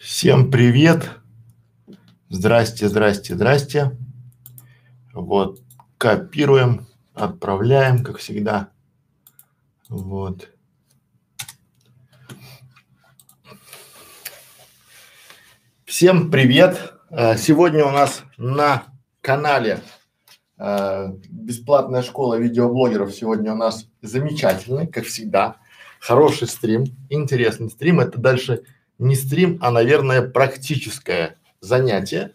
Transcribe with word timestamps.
Всем 0.00 0.50
привет! 0.50 1.10
Здрасте, 2.30 2.88
здрасте, 2.88 3.34
здрасте. 3.34 3.98
Вот, 5.12 5.60
копируем, 5.98 6.86
отправляем, 7.12 8.02
как 8.02 8.16
всегда. 8.16 8.70
Вот. 9.90 10.48
Всем 15.84 16.30
привет! 16.30 16.94
Э, 17.10 17.36
сегодня 17.36 17.84
у 17.84 17.90
нас 17.90 18.22
на 18.38 18.84
канале 19.20 19.82
э, 20.56 21.08
бесплатная 21.28 22.00
школа 22.00 22.36
видеоблогеров. 22.36 23.12
Сегодня 23.12 23.52
у 23.52 23.56
нас 23.56 23.86
замечательный, 24.00 24.86
как 24.86 25.04
всегда, 25.04 25.58
хороший 26.00 26.48
стрим, 26.48 26.86
интересный 27.10 27.68
стрим. 27.68 28.00
Это 28.00 28.18
дальше 28.18 28.64
не 29.00 29.16
стрим, 29.16 29.58
а, 29.60 29.70
наверное, 29.70 30.22
практическое 30.22 31.38
занятие. 31.60 32.34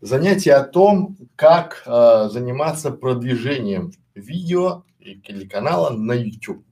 Занятие 0.00 0.54
о 0.54 0.64
том, 0.64 1.16
как 1.36 1.82
э, 1.86 2.28
заниматься 2.30 2.90
продвижением 2.90 3.92
видео 4.14 4.84
или 4.98 5.46
канала 5.46 5.90
на 5.90 6.12
YouTube. 6.12 6.64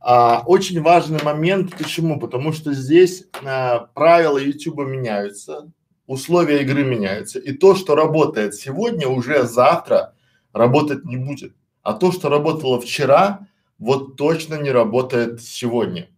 А, 0.00 0.42
очень 0.46 0.80
важный 0.80 1.22
момент, 1.22 1.76
почему? 1.76 2.18
Потому 2.18 2.52
что 2.52 2.72
здесь 2.72 3.26
а, 3.44 3.88
правила 3.94 4.38
YouTube 4.38 4.80
меняются, 4.80 5.70
условия 6.06 6.62
игры 6.62 6.84
меняются, 6.84 7.38
и 7.38 7.52
то, 7.52 7.74
что 7.74 7.94
работает 7.94 8.54
сегодня, 8.54 9.06
уже 9.06 9.44
завтра 9.44 10.14
работать 10.52 11.04
не 11.04 11.18
будет. 11.18 11.54
А 11.82 11.92
то, 11.92 12.10
что 12.10 12.28
работало 12.28 12.80
вчера, 12.80 13.46
вот 13.78 14.16
точно 14.16 14.56
не 14.56 14.70
работает 14.70 15.40
сегодня. 15.40 16.08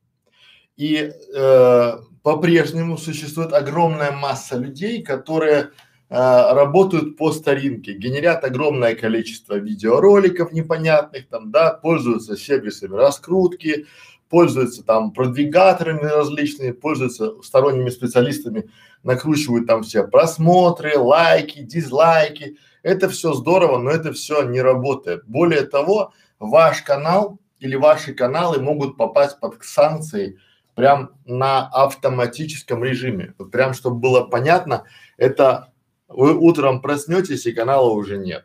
И 0.76 1.12
э, 1.34 1.92
по-прежнему 2.22 2.96
существует 2.96 3.52
огромная 3.52 4.12
масса 4.12 4.56
людей, 4.56 5.02
которые 5.02 5.60
э, 5.60 5.68
работают 6.10 7.16
по 7.16 7.32
старинке, 7.32 7.94
генерят 7.94 8.44
огромное 8.44 8.94
количество 8.94 9.54
видеороликов 9.54 10.52
непонятных, 10.52 11.28
там, 11.28 11.50
да, 11.50 11.72
пользуются 11.72 12.36
сервисами 12.36 12.94
раскрутки, 12.94 13.86
пользуются 14.32 14.82
там 14.82 15.12
продвигаторами 15.12 16.04
различными, 16.04 16.70
пользуются 16.70 17.42
сторонними 17.42 17.90
специалистами, 17.90 18.70
накручивают 19.02 19.66
там 19.66 19.82
все 19.82 20.06
просмотры, 20.08 20.96
лайки, 20.96 21.60
дизлайки. 21.60 22.56
Это 22.82 23.10
все 23.10 23.34
здорово, 23.34 23.76
но 23.76 23.90
это 23.90 24.12
все 24.14 24.42
не 24.42 24.62
работает. 24.62 25.24
Более 25.26 25.62
того, 25.62 26.14
ваш 26.38 26.80
канал 26.80 27.40
или 27.58 27.76
ваши 27.76 28.14
каналы 28.14 28.58
могут 28.60 28.96
попасть 28.96 29.38
под 29.38 29.62
санкции 29.62 30.38
прям 30.74 31.10
на 31.24 31.66
автоматическом 31.68 32.82
режиме. 32.84 33.34
Вот 33.38 33.50
прям, 33.50 33.74
чтобы 33.74 33.96
было 33.96 34.24
понятно, 34.24 34.84
это 35.16 35.72
вы 36.08 36.34
утром 36.34 36.80
проснетесь 36.80 37.46
и 37.46 37.52
канала 37.52 37.90
уже 37.90 38.18
нет. 38.18 38.44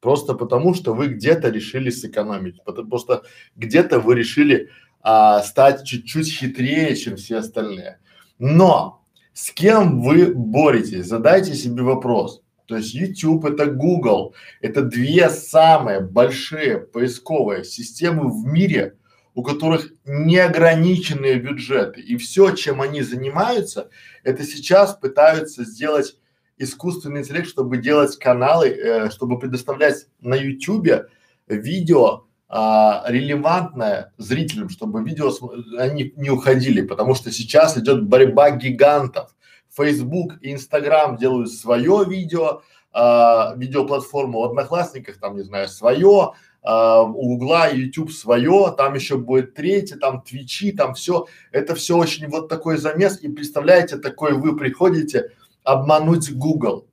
Просто 0.00 0.34
потому, 0.34 0.74
что 0.74 0.94
вы 0.94 1.08
где-то 1.08 1.48
решили 1.48 1.90
сэкономить, 1.90 2.62
потому 2.64 2.98
что 2.98 3.24
где-то 3.56 3.98
вы 3.98 4.14
решили 4.14 4.70
а, 5.00 5.42
стать 5.42 5.84
чуть-чуть 5.84 6.32
хитрее, 6.32 6.94
чем 6.96 7.16
все 7.16 7.38
остальные. 7.38 7.98
Но 8.38 9.04
с 9.32 9.50
кем 9.50 10.02
вы 10.02 10.32
боретесь? 10.34 11.06
Задайте 11.06 11.54
себе 11.54 11.82
вопрос. 11.82 12.42
То 12.66 12.76
есть 12.76 12.94
YouTube 12.94 13.44
это 13.44 13.66
Google, 13.66 14.34
это 14.60 14.82
две 14.82 15.30
самые 15.30 16.00
большие 16.00 16.78
поисковые 16.78 17.64
системы 17.64 18.28
в 18.28 18.44
мире, 18.44 18.96
у 19.36 19.42
которых 19.42 19.92
неограниченные 20.06 21.36
бюджеты. 21.36 22.00
И 22.00 22.16
все, 22.16 22.52
чем 22.52 22.80
они 22.80 23.02
занимаются, 23.02 23.90
это 24.24 24.44
сейчас 24.44 24.94
пытаются 24.94 25.62
сделать 25.62 26.16
искусственный 26.56 27.20
интеллект, 27.20 27.46
чтобы 27.46 27.76
делать 27.76 28.16
каналы, 28.16 28.68
э, 28.68 29.10
чтобы 29.10 29.38
предоставлять 29.38 30.06
на 30.20 30.34
YouTube 30.34 31.06
видео 31.48 32.24
а, 32.48 33.04
релевантное 33.08 34.14
зрителям, 34.16 34.70
чтобы 34.70 35.04
видео 35.04 35.30
они 35.78 36.14
не 36.16 36.30
уходили, 36.30 36.80
потому 36.80 37.14
что 37.14 37.30
сейчас 37.30 37.76
идет 37.76 38.04
борьба 38.06 38.52
гигантов. 38.52 39.36
Facebook 39.68 40.34
и 40.40 40.52
Instagram 40.52 41.18
делают 41.18 41.50
свое 41.50 42.06
видео, 42.08 42.62
а, 42.90 43.52
видеоплатформу 43.56 44.40
в 44.40 44.44
Одноклассниках, 44.44 45.18
там, 45.18 45.36
не 45.36 45.42
знаю, 45.42 45.68
свое, 45.68 46.32
а, 46.68 47.02
у 47.02 47.34
Угла, 47.34 47.68
YouTube 47.68 48.10
свое, 48.10 48.74
там 48.76 48.94
еще 48.94 49.18
будет 49.18 49.54
третье, 49.54 49.96
там 49.96 50.20
Твичи, 50.20 50.72
там 50.72 50.94
все. 50.94 51.26
Это 51.52 51.76
все 51.76 51.96
очень 51.96 52.26
вот 52.26 52.48
такой 52.48 52.76
замес. 52.76 53.20
И 53.22 53.28
представляете, 53.28 53.98
такой 53.98 54.32
вы 54.32 54.56
приходите 54.56 55.30
обмануть 55.62 56.32
Google, 56.32 56.88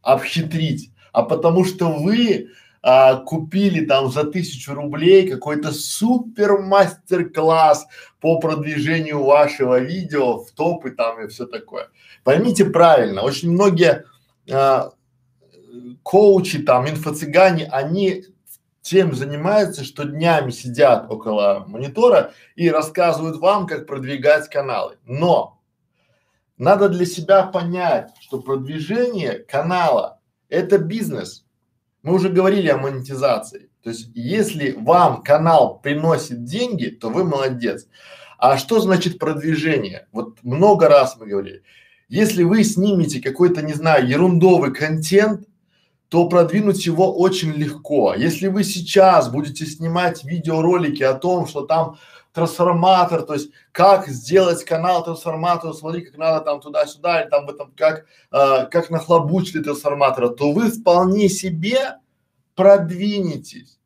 обхитрить, 0.00 0.90
а 1.12 1.22
потому 1.22 1.66
что 1.66 1.92
вы 1.92 2.48
а, 2.80 3.16
купили 3.16 3.84
там 3.84 4.10
за 4.10 4.24
тысячу 4.24 4.72
рублей 4.72 5.28
какой-то 5.28 5.70
супер 5.70 6.56
мастер-класс 6.56 7.88
по 8.20 8.40
продвижению 8.40 9.22
вашего 9.22 9.80
видео 9.80 10.38
в 10.38 10.50
топы 10.52 10.92
там 10.92 11.22
и 11.22 11.28
все 11.28 11.44
такое. 11.44 11.88
Поймите 12.24 12.64
правильно, 12.64 13.20
очень 13.20 13.50
многие 13.50 14.06
а, 14.50 14.92
коучи 16.02 16.60
там, 16.60 16.86
инфо-цыгане, 16.86 17.66
они 17.70 18.24
тем 18.90 19.14
занимаются, 19.14 19.84
что 19.84 20.04
днями 20.04 20.50
сидят 20.50 21.08
около 21.08 21.64
монитора 21.68 22.32
и 22.56 22.68
рассказывают 22.68 23.36
вам, 23.36 23.68
как 23.68 23.86
продвигать 23.86 24.50
каналы. 24.50 24.96
Но 25.04 25.60
надо 26.58 26.88
для 26.88 27.06
себя 27.06 27.44
понять, 27.44 28.10
что 28.20 28.40
продвижение 28.40 29.38
канала– 29.38 30.18
это 30.48 30.78
бизнес. 30.78 31.44
Мы 32.02 32.14
уже 32.14 32.30
говорили 32.30 32.66
о 32.66 32.78
монетизации. 32.78 33.70
То 33.84 33.90
есть, 33.90 34.10
если 34.12 34.72
вам 34.72 35.22
канал 35.22 35.78
приносит 35.78 36.42
деньги, 36.42 36.86
то 36.86 37.10
вы 37.10 37.22
молодец. 37.22 37.86
А 38.38 38.58
что 38.58 38.80
значит 38.80 39.20
продвижение? 39.20 40.08
Вот 40.10 40.42
много 40.42 40.88
раз 40.88 41.16
мы 41.16 41.26
говорили. 41.26 41.62
Если 42.08 42.42
вы 42.42 42.64
снимете 42.64 43.22
какой-то, 43.22 43.62
не 43.62 43.74
знаю, 43.74 44.08
ерундовый 44.08 44.74
контент, 44.74 45.46
то 46.10 46.28
продвинуть 46.28 46.84
его 46.86 47.16
очень 47.16 47.52
легко. 47.52 48.14
Если 48.14 48.48
вы 48.48 48.64
сейчас 48.64 49.30
будете 49.30 49.64
снимать 49.64 50.24
видеоролики 50.24 51.04
о 51.04 51.14
том, 51.14 51.46
что 51.46 51.62
там 51.62 51.98
трансформатор, 52.32 53.22
то 53.22 53.34
есть 53.34 53.50
как 53.70 54.08
сделать 54.08 54.64
канал 54.64 55.04
трансформатора, 55.04 55.72
смотри, 55.72 56.02
как 56.02 56.18
надо 56.18 56.44
там 56.44 56.60
туда-сюда, 56.60 57.22
или 57.22 57.30
там 57.30 57.46
в 57.46 57.50
этом, 57.50 57.72
как, 57.76 58.06
э, 58.32 58.66
как 58.66 58.90
нахлобучили 58.90 59.62
трансформатора, 59.62 60.30
то 60.30 60.50
вы 60.50 60.70
вполне 60.72 61.28
себе 61.28 61.98
продвинетесь. 62.56 63.78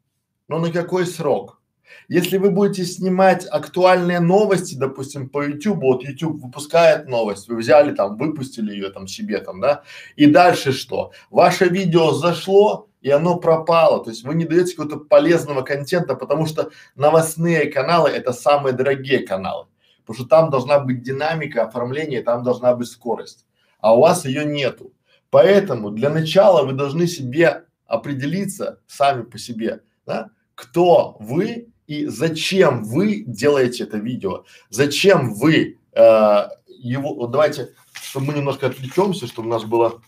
Но 0.48 0.58
на 0.58 0.72
какой 0.72 1.06
срок? 1.06 1.60
Если 2.08 2.38
вы 2.38 2.50
будете 2.50 2.84
снимать 2.84 3.46
актуальные 3.46 4.20
новости, 4.20 4.74
допустим, 4.74 5.28
по 5.28 5.42
YouTube, 5.42 5.82
вот 5.82 6.04
YouTube 6.04 6.40
выпускает 6.42 7.08
новость, 7.08 7.48
вы 7.48 7.56
взяли 7.56 7.94
там, 7.94 8.16
выпустили 8.16 8.72
ее 8.72 8.90
там 8.90 9.06
себе 9.06 9.38
там, 9.38 9.60
да, 9.60 9.82
и 10.16 10.26
дальше 10.26 10.72
что? 10.72 11.12
Ваше 11.30 11.66
видео 11.66 12.12
зашло, 12.12 12.88
и 13.00 13.10
оно 13.10 13.36
пропало, 13.36 14.02
то 14.02 14.10
есть 14.10 14.24
вы 14.24 14.34
не 14.34 14.44
даете 14.44 14.76
какого-то 14.76 15.04
полезного 15.04 15.62
контента, 15.62 16.14
потому 16.14 16.46
что 16.46 16.70
новостные 16.96 17.70
каналы 17.70 18.10
это 18.10 18.32
самые 18.32 18.72
дорогие 18.72 19.20
каналы, 19.20 19.66
потому 20.00 20.18
что 20.18 20.28
там 20.28 20.50
должна 20.50 20.78
быть 20.78 21.02
динамика 21.02 21.64
оформления, 21.64 22.22
там 22.22 22.42
должна 22.42 22.74
быть 22.74 22.88
скорость, 22.88 23.46
а 23.80 23.94
у 23.94 24.00
вас 24.00 24.24
ее 24.24 24.44
нету. 24.44 24.92
Поэтому 25.30 25.90
для 25.90 26.10
начала 26.10 26.64
вы 26.64 26.72
должны 26.72 27.06
себе 27.06 27.64
определиться 27.86 28.80
сами 28.86 29.22
по 29.22 29.36
себе, 29.36 29.82
да, 30.06 30.30
кто 30.54 31.16
вы 31.18 31.73
и 31.86 32.06
зачем 32.06 32.84
вы 32.84 33.24
делаете 33.26 33.84
это 33.84 33.98
видео, 33.98 34.44
зачем 34.70 35.34
вы 35.34 35.78
э, 35.92 36.48
его, 36.68 37.14
вот 37.14 37.30
давайте, 37.30 37.74
чтобы 37.92 38.26
мы 38.26 38.34
немножко 38.34 38.66
отвлечемся, 38.66 39.26
чтобы 39.26 39.48
у 39.48 39.50
нас 39.50 39.64
было, 39.64 40.00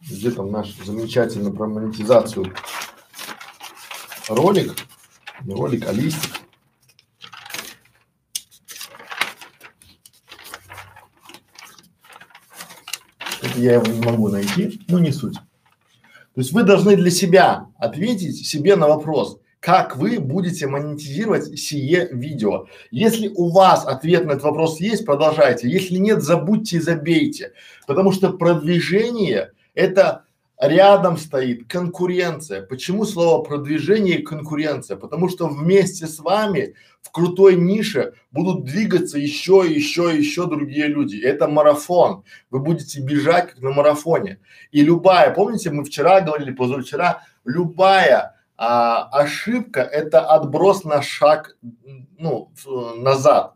где 0.00 0.30
там 0.30 0.50
наш 0.50 0.74
замечательный 0.76 1.52
про 1.52 1.66
монетизацию 1.66 2.54
ролик, 4.28 4.74
не 5.42 5.54
ролик, 5.54 5.86
а 5.88 5.92
листик. 5.92 6.36
Я 13.56 13.74
его 13.74 13.86
не 13.86 14.00
могу 14.00 14.28
найти, 14.28 14.80
но 14.88 14.98
не 14.98 15.12
суть. 15.12 15.36
То 16.34 16.40
есть 16.40 16.52
вы 16.52 16.62
должны 16.62 16.96
для 16.96 17.10
себя 17.10 17.66
ответить 17.78 18.46
себе 18.46 18.76
на 18.76 18.86
вопрос, 18.86 19.40
как 19.58 19.96
вы 19.96 20.18
будете 20.20 20.66
монетизировать 20.66 21.58
сие 21.58 22.08
видео. 22.12 22.66
Если 22.90 23.28
у 23.28 23.50
вас 23.50 23.84
ответ 23.86 24.24
на 24.24 24.32
этот 24.32 24.44
вопрос 24.44 24.80
есть, 24.80 25.04
продолжайте. 25.04 25.68
Если 25.68 25.96
нет, 25.96 26.22
забудьте 26.22 26.78
и 26.78 26.80
забейте. 26.80 27.52
Потому 27.86 28.12
что 28.12 28.30
продвижение 28.32 29.52
это 29.74 30.24
рядом 30.60 31.16
стоит 31.16 31.66
конкуренция. 31.66 32.62
Почему 32.62 33.04
слово 33.06 33.42
продвижение 33.42 34.18
и 34.18 34.22
конкуренция? 34.22 34.96
Потому 34.96 35.28
что 35.28 35.48
вместе 35.48 36.06
с 36.06 36.18
вами 36.18 36.74
в 37.00 37.10
крутой 37.10 37.56
нише 37.56 38.12
будут 38.30 38.64
двигаться 38.64 39.18
еще, 39.18 39.64
еще, 39.66 40.14
еще 40.14 40.46
другие 40.46 40.86
люди. 40.86 41.16
Это 41.16 41.48
марафон. 41.48 42.24
Вы 42.50 42.60
будете 42.60 43.00
бежать 43.00 43.52
как 43.52 43.60
на 43.62 43.70
марафоне. 43.70 44.38
И 44.70 44.82
любая, 44.82 45.32
помните, 45.32 45.70
мы 45.70 45.82
вчера 45.82 46.20
говорили, 46.20 46.52
позавчера, 46.52 47.22
любая 47.44 48.36
а, 48.58 49.08
ошибка– 49.12 49.80
это 49.92 50.20
отброс 50.26 50.84
на 50.84 51.00
шаг, 51.00 51.56
ну, 52.18 52.52
назад. 52.98 53.54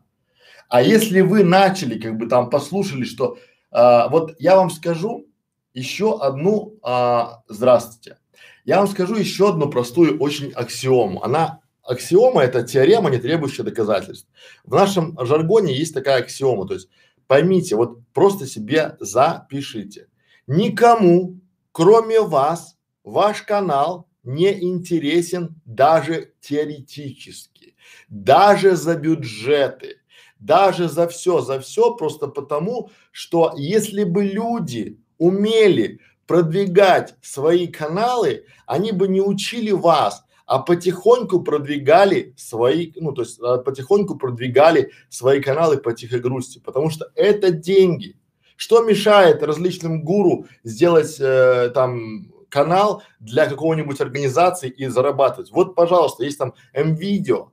А 0.69 0.81
если 0.81 1.21
вы 1.21 1.43
начали, 1.43 1.99
как 1.99 2.17
бы 2.17 2.27
там 2.27 2.49
послушали, 2.49 3.03
что 3.03 3.37
а, 3.69 4.07
вот 4.07 4.35
я 4.39 4.55
вам 4.55 4.71
скажу 4.71 5.27
еще 5.75 6.17
одну, 6.19 6.79
а, 6.81 7.43
здравствуйте, 7.47 8.17
я 8.63 8.77
вам 8.77 8.87
скажу 8.87 9.15
еще 9.15 9.49
одну 9.49 9.69
простую 9.69 10.17
очень 10.19 10.51
аксиому. 10.53 11.23
Она 11.23 11.59
аксиома 11.83 12.41
это 12.41 12.63
теорема, 12.63 13.11
не 13.11 13.19
требующая 13.19 13.63
доказательств. 13.63 14.27
В 14.63 14.73
нашем 14.73 15.17
жаргоне 15.23 15.77
есть 15.77 15.93
такая 15.93 16.21
аксиома, 16.21 16.65
то 16.65 16.73
есть 16.73 16.89
поймите, 17.27 17.75
вот 17.75 17.99
просто 18.13 18.47
себе 18.47 18.95
запишите. 18.99 20.07
Никому, 20.47 21.39
кроме 21.71 22.21
вас, 22.21 22.77
ваш 23.03 23.41
канал 23.43 24.07
не 24.23 24.63
интересен 24.63 25.61
даже 25.65 26.33
теоретически, 26.39 27.75
даже 28.07 28.75
за 28.77 28.95
бюджеты, 28.95 29.97
даже 30.39 30.87
за 30.87 31.07
все, 31.07 31.41
за 31.41 31.59
все 31.59 31.93
просто 31.95 32.27
потому, 32.27 32.89
что 33.11 33.53
если 33.57 34.05
бы 34.05 34.23
люди 34.23 34.99
умели 35.17 35.99
продвигать 36.27 37.15
свои 37.21 37.67
каналы, 37.67 38.45
они 38.65 38.91
бы 38.91 39.07
не 39.07 39.21
учили 39.21 39.71
вас, 39.71 40.23
а 40.45 40.59
потихоньку 40.59 41.41
продвигали 41.41 42.33
свои, 42.37 42.91
ну 42.95 43.11
то 43.11 43.23
есть 43.23 43.39
а, 43.41 43.57
потихоньку 43.57 44.15
продвигали 44.15 44.91
свои 45.09 45.41
каналы 45.41 45.77
по 45.77 45.93
тихогрузти, 45.93 46.59
потому 46.59 46.89
что 46.89 47.11
это 47.15 47.51
деньги. 47.51 48.15
Что 48.55 48.83
мешает 48.83 49.43
различным 49.43 50.03
гуру 50.03 50.47
сделать 50.63 51.17
э, 51.19 51.71
там 51.73 52.31
канал 52.47 53.03
для 53.19 53.47
какого-нибудь 53.47 53.99
организации 53.99 54.69
и 54.69 54.87
зарабатывать? 54.87 55.51
Вот, 55.51 55.75
пожалуйста, 55.75 56.23
есть 56.23 56.37
там 56.37 56.53
М-видео, 56.71 57.51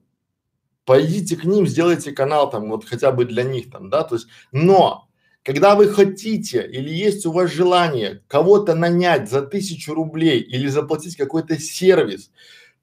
пойдите 0.85 1.37
к 1.37 1.45
ним, 1.45 1.67
сделайте 1.67 2.13
канал 2.13 2.51
там 2.51 2.71
вот 2.71 2.85
хотя 2.85 3.11
бы 3.11 3.25
для 3.25 3.43
них 3.43 3.71
там, 3.71 3.91
да, 3.91 4.05
то 4.05 4.15
есть, 4.15 4.29
но 4.53 5.09
когда 5.43 5.75
вы 5.75 5.89
хотите 5.89 6.67
или 6.67 6.91
есть 6.91 7.27
у 7.27 7.33
вас 7.33 7.51
желание 7.51 8.23
кого-то 8.29 8.75
нанять 8.75 9.29
за 9.29 9.43
тысячу 9.43 9.93
рублей 9.95 10.41
или 10.41 10.69
заплатить 10.69 11.17
какой-то 11.17 11.59
сервис, 11.59 12.31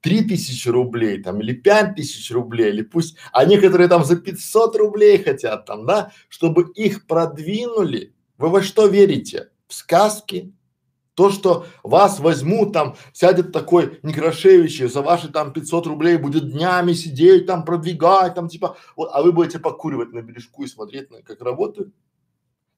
три 0.02 0.24
тысячи 0.24 0.68
рублей 0.68 1.22
там 1.24 1.40
или 1.42 1.54
пять 1.54 1.96
тысяч 1.96 2.32
рублей 2.32 2.70
или 2.70 2.82
пусть, 2.82 3.18
а 3.32 3.46
некоторые 3.46 3.88
там 3.88 4.04
за 4.04 4.18
500 4.18 4.76
рублей 4.76 5.24
хотят 5.24 5.66
там, 5.66 5.86
да, 5.86 6.12
чтобы 6.28 6.72
их 6.76 7.08
продвинули, 7.08 8.14
вы 8.38 8.50
во 8.50 8.62
что 8.62 8.88
верите? 8.88 9.50
В 9.68 9.74
сказки? 9.74 10.54
То, 11.14 11.30
что 11.32 11.66
вас 11.84 12.20
возьмут 12.20 12.72
там, 12.72 12.96
сядет 13.12 13.52
такой 13.52 14.00
Некрашевич 14.04 14.80
и 14.80 14.88
за 14.88 15.02
ваши 15.02 15.28
там 15.28 15.52
500 15.52 15.88
рублей 15.88 16.16
будет 16.16 16.50
днями 16.50 16.94
сидеть 16.94 17.46
там, 17.46 17.66
продвигать 17.66 18.36
там 18.36 18.48
типа, 18.48 18.78
вот, 18.96 19.10
а 19.12 19.22
вы 19.22 19.34
будете 19.34 19.60
покуривать 19.60 20.14
на 20.14 20.22
бережку 20.22 20.64
и 20.64 20.68
смотреть 20.68 21.12
на 21.12 21.22
как 21.22 21.42
работают? 21.42 21.94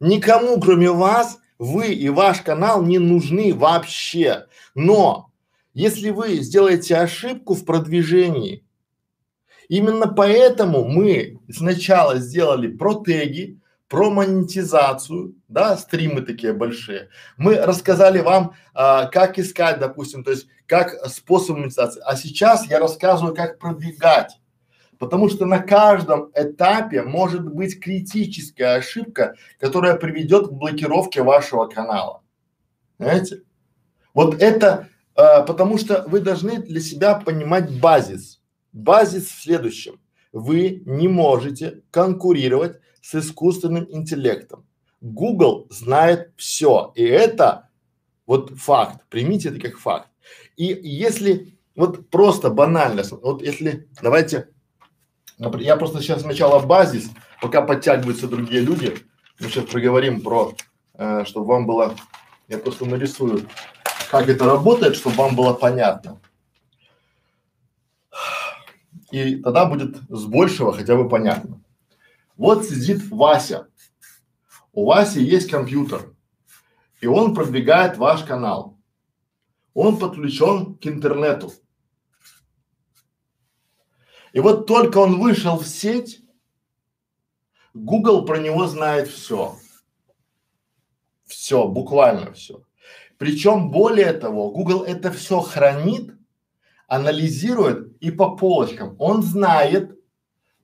Никому, 0.01 0.59
кроме 0.59 0.89
вас, 0.89 1.37
вы 1.59 1.93
и 1.93 2.09
ваш 2.09 2.41
канал 2.41 2.81
не 2.81 2.97
нужны 2.97 3.53
вообще. 3.53 4.47
Но 4.73 5.31
если 5.75 6.09
вы 6.09 6.37
сделаете 6.37 6.97
ошибку 6.97 7.53
в 7.53 7.65
продвижении, 7.65 8.65
именно 9.69 10.07
поэтому 10.07 10.85
мы 10.85 11.39
сначала 11.51 12.17
сделали 12.17 12.67
про 12.67 13.03
теги, 13.03 13.59
про 13.87 14.09
монетизацию, 14.09 15.35
да, 15.47 15.77
стримы 15.77 16.21
такие 16.21 16.53
большие. 16.53 17.09
Мы 17.37 17.57
рассказали 17.57 18.21
вам, 18.21 18.55
а, 18.73 19.05
как 19.05 19.37
искать, 19.37 19.79
допустим, 19.79 20.23
то 20.23 20.31
есть 20.31 20.47
как 20.65 20.95
способ 21.09 21.57
монетизации. 21.57 22.01
А 22.03 22.15
сейчас 22.15 22.65
я 22.65 22.79
рассказываю, 22.79 23.35
как 23.35 23.59
продвигать. 23.59 24.40
Потому 25.01 25.29
что 25.29 25.47
на 25.47 25.57
каждом 25.57 26.29
этапе 26.35 27.01
может 27.01 27.43
быть 27.43 27.79
критическая 27.79 28.75
ошибка, 28.75 29.35
которая 29.57 29.95
приведет 29.95 30.49
к 30.49 30.51
блокировке 30.51 31.23
вашего 31.23 31.65
канала. 31.65 32.21
Знаете? 32.99 33.41
Вот 34.13 34.39
это, 34.39 34.89
э, 35.15 35.43
потому 35.47 35.79
что 35.79 36.05
вы 36.07 36.19
должны 36.19 36.59
для 36.59 36.79
себя 36.79 37.15
понимать 37.15 37.79
базис. 37.79 38.43
Базис 38.73 39.29
в 39.29 39.41
следующем. 39.41 39.99
Вы 40.31 40.83
не 40.85 41.07
можете 41.07 41.81
конкурировать 41.89 42.79
с 43.01 43.15
искусственным 43.15 43.87
интеллектом. 43.89 44.67
Google 45.01 45.65
знает 45.71 46.31
все, 46.37 46.93
и 46.93 47.03
это 47.03 47.69
вот 48.27 48.51
факт. 48.51 49.01
Примите 49.09 49.49
это 49.49 49.59
как 49.59 49.79
факт. 49.79 50.09
И 50.57 50.65
если 50.65 51.57
вот 51.75 52.11
просто 52.11 52.51
банально, 52.51 53.01
вот 53.23 53.41
если 53.41 53.89
давайте 53.99 54.49
я 55.59 55.75
просто 55.75 56.01
сейчас 56.01 56.21
сначала 56.21 56.59
базис, 56.59 57.09
пока 57.41 57.61
подтягиваются 57.61 58.27
другие 58.27 58.61
люди. 58.61 58.95
Мы 59.39 59.49
сейчас 59.49 59.65
проговорим 59.65 60.21
про, 60.21 60.53
э, 60.93 61.25
чтобы 61.25 61.47
вам 61.47 61.65
было, 61.65 61.95
я 62.47 62.59
просто 62.59 62.85
нарисую, 62.85 63.47
как 64.11 64.29
это 64.29 64.45
работает, 64.45 64.95
чтобы 64.95 65.15
вам 65.15 65.35
было 65.35 65.53
понятно. 65.53 66.19
И 69.09 69.37
тогда 69.37 69.65
будет 69.65 69.97
с 70.09 70.25
большего 70.25 70.73
хотя 70.73 70.95
бы 70.95 71.09
понятно. 71.09 71.59
Вот 72.37 72.65
сидит 72.65 73.09
Вася. 73.09 73.67
У 74.73 74.85
Васи 74.85 75.21
есть 75.21 75.49
компьютер, 75.49 76.13
и 77.01 77.07
он 77.07 77.33
продвигает 77.33 77.97
ваш 77.97 78.23
канал. 78.23 78.77
Он 79.73 79.97
подключен 79.97 80.75
к 80.75 80.85
интернету. 80.85 81.51
И 84.33 84.39
вот 84.39 84.65
только 84.65 84.97
он 84.97 85.19
вышел 85.19 85.57
в 85.57 85.67
сеть, 85.67 86.21
Google 87.73 88.25
про 88.25 88.37
него 88.37 88.67
знает 88.67 89.07
все. 89.07 89.55
Все, 91.25 91.67
буквально 91.67 92.33
все. 92.33 92.63
Причем 93.17 93.71
более 93.71 94.13
того, 94.13 94.51
Google 94.51 94.83
это 94.83 95.11
все 95.11 95.41
хранит, 95.41 96.13
анализирует 96.87 97.95
и 98.01 98.11
по 98.11 98.35
полочкам. 98.35 98.95
Он 98.99 99.21
знает, 99.21 99.97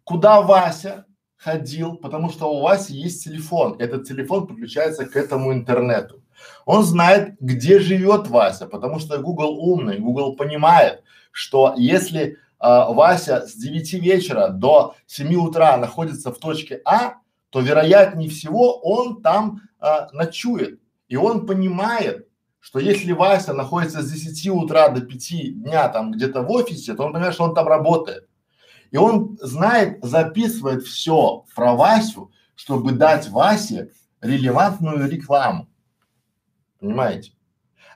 куда 0.03 0.41
Вася 0.41 1.05
ходил, 1.37 1.95
потому 1.95 2.29
что 2.29 2.51
у 2.51 2.61
Васи 2.61 2.93
есть 2.93 3.23
телефон. 3.23 3.75
Этот 3.79 4.07
телефон 4.07 4.47
подключается 4.47 5.05
к 5.05 5.15
этому 5.15 5.53
интернету. 5.53 6.23
Он 6.65 6.83
знает, 6.83 7.35
где 7.39 7.79
живет 7.79 8.27
Вася, 8.27 8.67
потому 8.67 8.99
что 8.99 9.19
Google 9.19 9.57
умный, 9.59 9.99
Google 9.99 10.35
понимает, 10.35 11.03
что 11.31 11.73
если 11.77 12.37
а, 12.59 12.91
Вася 12.91 13.47
с 13.47 13.53
9 13.53 13.93
вечера 13.93 14.49
до 14.49 14.95
7 15.05 15.35
утра 15.35 15.77
находится 15.77 16.31
в 16.31 16.39
точке 16.39 16.81
А, 16.85 17.15
то 17.49 17.61
вероятнее 17.61 18.29
всего 18.29 18.79
он 18.79 19.21
там 19.21 19.61
а, 19.79 20.09
ночует. 20.11 20.79
И 21.07 21.15
он 21.15 21.45
понимает, 21.45 22.27
что 22.59 22.79
если 22.79 23.13
Вася 23.13 23.53
находится 23.53 24.01
с 24.01 24.11
10 24.11 24.49
утра 24.49 24.89
до 24.89 25.01
5 25.01 25.63
дня 25.63 25.87
там 25.89 26.11
где-то 26.11 26.41
в 26.41 26.51
офисе, 26.51 26.93
то 26.95 27.03
он 27.03 27.13
понимает, 27.13 27.33
что 27.33 27.45
он 27.45 27.55
там 27.55 27.67
работает. 27.67 28.27
И 28.91 28.97
он 28.97 29.37
знает, 29.41 29.99
записывает 30.03 30.83
все 30.83 31.45
про 31.55 31.75
Васю, 31.75 32.31
чтобы 32.55 32.93
дать 32.93 33.29
Васе 33.29 33.91
релевантную 34.21 35.09
рекламу. 35.09 35.69
Понимаете? 36.79 37.33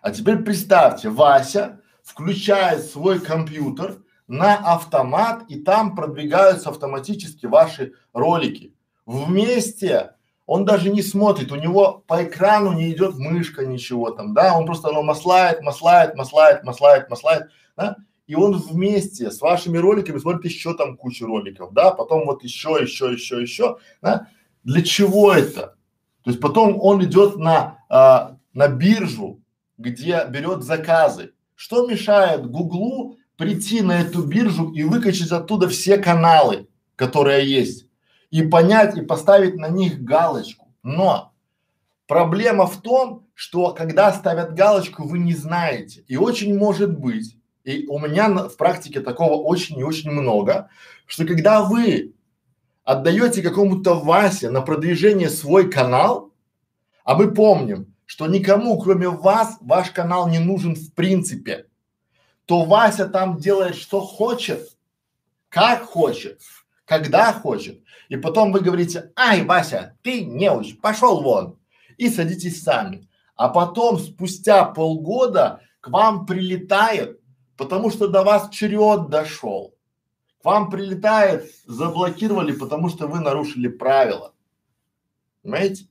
А 0.02 0.12
теперь 0.12 0.38
представьте, 0.38 1.10
Вася 1.10 1.82
включает 2.04 2.84
свой 2.84 3.20
компьютер, 3.20 4.02
на 4.32 4.56
автомат 4.56 5.44
и 5.50 5.60
там 5.60 5.94
продвигаются 5.94 6.70
автоматически 6.70 7.48
ваши 7.48 7.92
ролики. 8.14 8.74
Вместе 9.06 10.14
он 10.46 10.64
даже 10.64 10.90
не 10.90 11.02
смотрит, 11.02 11.52
у 11.52 11.58
него 11.58 12.02
по 12.08 12.24
экрану 12.24 12.72
не 12.72 12.92
идет 12.92 13.18
мышка, 13.18 13.66
ничего 13.66 14.10
там, 14.12 14.34
да, 14.34 14.58
он 14.58 14.66
просто 14.66 14.88
оно 14.88 15.04
маслает, 15.04 15.62
маслает, 15.62 16.16
маслает, 16.16 16.64
маслает, 16.64 17.10
маслает, 17.10 17.50
да, 17.76 17.98
и 18.26 18.36
он 18.36 18.58
вместе 18.58 19.32
с 19.32 19.42
вашими 19.42 19.78
роликами 19.78 20.18
смотрит 20.18 20.46
еще 20.46 20.76
там 20.76 20.96
кучу 20.96 21.26
роликов, 21.26 21.74
да, 21.74 21.92
потом 21.92 22.26
вот 22.26 22.42
еще, 22.44 22.78
еще, 22.82 23.12
еще, 23.12 23.42
еще, 23.42 23.80
да. 24.02 24.30
Для 24.64 24.82
чего 24.82 25.34
это? 25.34 25.76
То 26.24 26.30
есть 26.30 26.40
потом 26.40 26.80
он 26.80 27.04
идет 27.04 27.36
на, 27.36 27.80
а, 27.90 28.38
на 28.54 28.70
биржу, 28.70 29.42
где 29.78 30.26
берет 30.30 30.64
заказы. 30.64 31.34
Что 31.56 31.88
мешает 31.88 32.50
Гуглу 32.50 33.18
прийти 33.38 33.82
на 33.82 34.02
эту 34.02 34.24
биржу 34.24 34.72
и 34.72 34.84
выкачать 34.84 35.32
оттуда 35.32 35.68
все 35.70 35.98
каналы, 35.98 36.68
которые 36.96 37.50
есть, 37.50 37.88
и 38.30 38.44
понять 38.44 38.98
и 38.98 39.02
поставить 39.02 39.56
на 39.56 39.70
них 39.70 40.04
галочку. 40.04 40.68
Но 40.84 41.34
проблема 42.08 42.68
в 42.68 42.82
том, 42.82 43.26
что 43.34 43.74
когда 43.74 44.12
ставят 44.14 44.54
галочку, 44.54 45.04
вы 45.04 45.20
не 45.20 45.34
знаете. 45.34 46.04
И 46.08 46.18
очень 46.18 46.58
может 46.58 46.98
быть, 46.98 47.36
и 47.64 47.86
у 47.88 48.00
меня 48.00 48.28
на, 48.28 48.50
в 48.50 48.58
практике 48.58 49.02
такого 49.02 49.42
очень 49.42 49.80
и 49.80 49.84
очень 49.84 50.12
много, 50.12 50.70
что 51.06 51.26
когда 51.26 51.64
вы 51.64 52.14
отдаете 52.84 53.42
какому-то 53.42 53.96
Васе 53.96 54.50
на 54.50 54.62
продвижение 54.62 55.30
свой 55.30 55.70
канал, 55.70 56.32
а 57.04 57.16
мы 57.16 57.34
помним, 57.34 57.94
что 58.06 58.28
никому, 58.28 58.78
кроме 58.80 59.08
вас, 59.08 59.58
ваш 59.62 59.92
канал 59.92 60.28
не 60.28 60.40
нужен 60.40 60.76
в 60.76 60.94
принципе, 60.94 61.68
то 62.52 62.66
Вася 62.66 63.08
там 63.08 63.38
делает, 63.38 63.78
что 63.78 64.02
хочет, 64.02 64.78
как 65.48 65.84
хочет, 65.86 66.42
когда 66.84 67.32
хочет. 67.32 67.82
И 68.10 68.18
потом 68.18 68.52
вы 68.52 68.60
говорите, 68.60 69.14
ай, 69.16 69.46
Вася, 69.46 69.98
ты 70.02 70.26
неуч, 70.26 70.78
пошел 70.82 71.22
вон. 71.22 71.58
И 71.96 72.10
садитесь 72.10 72.62
сами. 72.62 73.08
А 73.38 73.48
потом, 73.48 73.98
спустя 74.00 74.66
полгода, 74.66 75.62
к 75.80 75.88
вам 75.88 76.26
прилетает, 76.26 77.22
потому 77.56 77.90
что 77.90 78.10
до 78.10 78.22
вас 78.22 78.50
черед 78.50 79.08
дошел. 79.08 79.74
К 80.42 80.44
вам 80.44 80.70
прилетает, 80.70 81.50
заблокировали, 81.66 82.52
потому 82.52 82.90
что 82.90 83.08
вы 83.08 83.22
нарушили 83.22 83.70
правила. 83.70 84.34
Понимаете? 85.42 85.88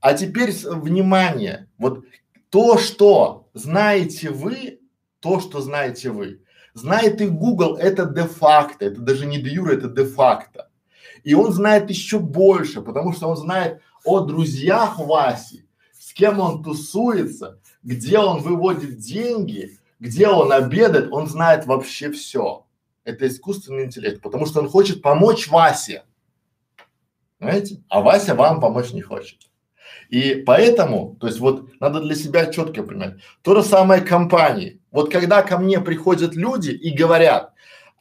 А 0.00 0.14
теперь 0.14 0.52
внимание, 0.64 1.70
вот 1.78 2.04
то, 2.50 2.76
что 2.76 3.48
знаете 3.54 4.30
вы, 4.30 4.80
то, 5.22 5.40
что 5.40 5.60
знаете 5.60 6.10
вы, 6.10 6.42
знает 6.74 7.20
и 7.20 7.28
Google, 7.28 7.76
это 7.76 8.04
де-факто, 8.06 8.84
это 8.84 9.00
даже 9.00 9.24
не 9.24 9.38
де-юре, 9.40 9.76
это 9.76 9.88
де-факто. 9.88 10.68
И 11.22 11.34
он 11.34 11.52
знает 11.52 11.88
еще 11.88 12.18
больше, 12.18 12.82
потому 12.82 13.12
что 13.12 13.28
он 13.28 13.36
знает 13.36 13.80
о 14.04 14.20
друзьях 14.20 14.98
Васи, 14.98 15.64
с 15.92 16.12
кем 16.12 16.40
он 16.40 16.62
тусуется, 16.62 17.60
где 17.84 18.18
он 18.18 18.42
выводит 18.42 18.98
деньги, 18.98 19.78
где 20.00 20.28
он 20.28 20.52
обедает, 20.52 21.12
он 21.12 21.28
знает 21.28 21.66
вообще 21.66 22.10
все. 22.10 22.66
Это 23.04 23.28
искусственный 23.28 23.84
интеллект, 23.84 24.20
потому 24.20 24.46
что 24.46 24.60
он 24.60 24.68
хочет 24.68 25.02
помочь 25.02 25.48
Васе. 25.48 26.04
Понимаете? 27.38 27.82
А 27.88 28.00
Вася 28.00 28.34
вам 28.34 28.60
помочь 28.60 28.92
не 28.92 29.02
хочет. 29.02 29.51
И 30.08 30.42
поэтому, 30.46 31.16
то 31.20 31.26
есть 31.26 31.40
вот 31.40 31.68
надо 31.80 32.00
для 32.00 32.14
себя 32.14 32.46
четко 32.46 32.82
понимать, 32.82 33.14
то 33.42 33.54
же 33.54 33.62
самое 33.62 34.02
компании. 34.02 34.80
Вот 34.90 35.10
когда 35.10 35.42
ко 35.42 35.58
мне 35.58 35.80
приходят 35.80 36.34
люди 36.34 36.70
и 36.70 36.94
говорят, 36.94 37.52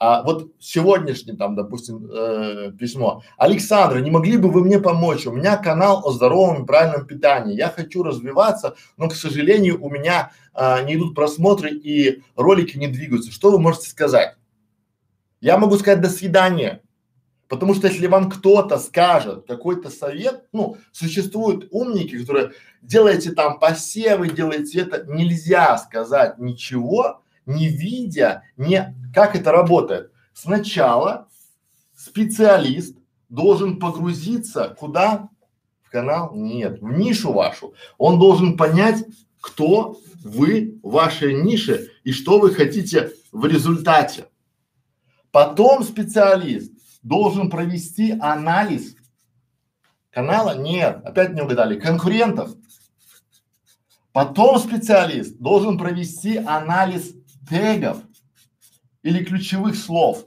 а 0.04 0.24
вот 0.24 0.52
сегодняшнее 0.60 1.38
там, 1.38 1.56
допустим, 1.56 2.10
э, 2.12 2.72
письмо. 2.72 3.22
Александр, 3.38 4.00
не 4.00 4.10
могли 4.10 4.38
бы 4.38 4.50
вы 4.50 4.64
мне 4.64 4.80
помочь? 4.80 5.28
У 5.28 5.32
меня 5.32 5.58
канал 5.58 6.02
о 6.04 6.12
здоровом 6.12 6.64
и 6.64 6.66
правильном 6.66 7.06
питании. 7.06 7.56
Я 7.56 7.70
хочу 7.70 8.02
развиваться, 8.02 8.76
но, 8.98 9.10
к 9.10 9.14
сожалению, 9.14 9.80
у 9.80 9.92
меня 9.92 10.32
э, 10.56 10.84
не 10.86 10.96
идут 10.96 11.14
просмотры 11.14 11.70
и 11.70 12.24
ролики 12.36 12.80
не 12.80 12.88
двигаются. 12.88 13.32
Что 13.32 13.52
вы 13.52 13.60
можете 13.60 13.90
сказать? 13.90 14.38
Я 15.40 15.60
могу 15.60 15.78
сказать 15.78 16.02
до 16.02 16.10
свидания. 16.10 16.82
Потому 17.52 17.74
что 17.74 17.88
если 17.88 18.08
вам 18.08 18.30
кто-то 18.30 18.80
скажет 18.80 19.46
какой-то 19.46 19.90
совет, 19.90 20.46
ну, 20.54 20.78
существуют 20.94 21.68
умники, 21.72 22.18
которые 22.18 22.54
делаете 22.82 23.34
там 23.34 23.60
посевы, 23.60 24.30
делаете 24.30 24.80
это, 24.80 25.04
нельзя 25.06 25.78
сказать 25.78 26.38
ничего, 26.38 27.24
не 27.46 27.68
видя, 27.68 28.44
не, 28.56 28.96
как 29.14 29.36
это 29.36 29.52
работает. 29.52 30.14
Сначала 30.34 31.28
специалист 31.94 32.96
должен 33.28 33.80
погрузиться 33.80 34.74
куда? 34.80 35.28
В 35.84 35.90
канал? 35.90 36.32
Нет, 36.34 36.82
в 36.82 36.90
нишу 36.94 37.34
вашу. 37.34 37.74
Он 37.98 38.18
должен 38.18 38.56
понять, 38.56 39.04
кто 39.42 40.00
вы 40.24 40.80
в 40.84 40.92
вашей 40.92 41.34
нише 41.44 41.90
и 42.06 42.14
что 42.14 42.40
вы 42.40 42.54
хотите 42.54 43.12
в 43.34 43.46
результате. 43.46 44.28
Потом 45.32 45.84
специалист 45.84 46.72
должен 47.04 47.50
провести 47.50 48.12
анализ 48.20 48.96
канала? 50.12 50.58
Нет, 50.58 51.02
опять 51.06 51.34
не 51.34 51.42
угадали. 51.42 51.80
Конкурентов. 51.80 52.52
Потом 54.12 54.60
специалист 54.60 55.38
должен 55.38 55.78
провести 55.78 56.38
анализ 56.38 57.14
тегов 57.50 57.98
или 59.04 59.24
ключевых 59.24 59.76
слов. 59.76 60.26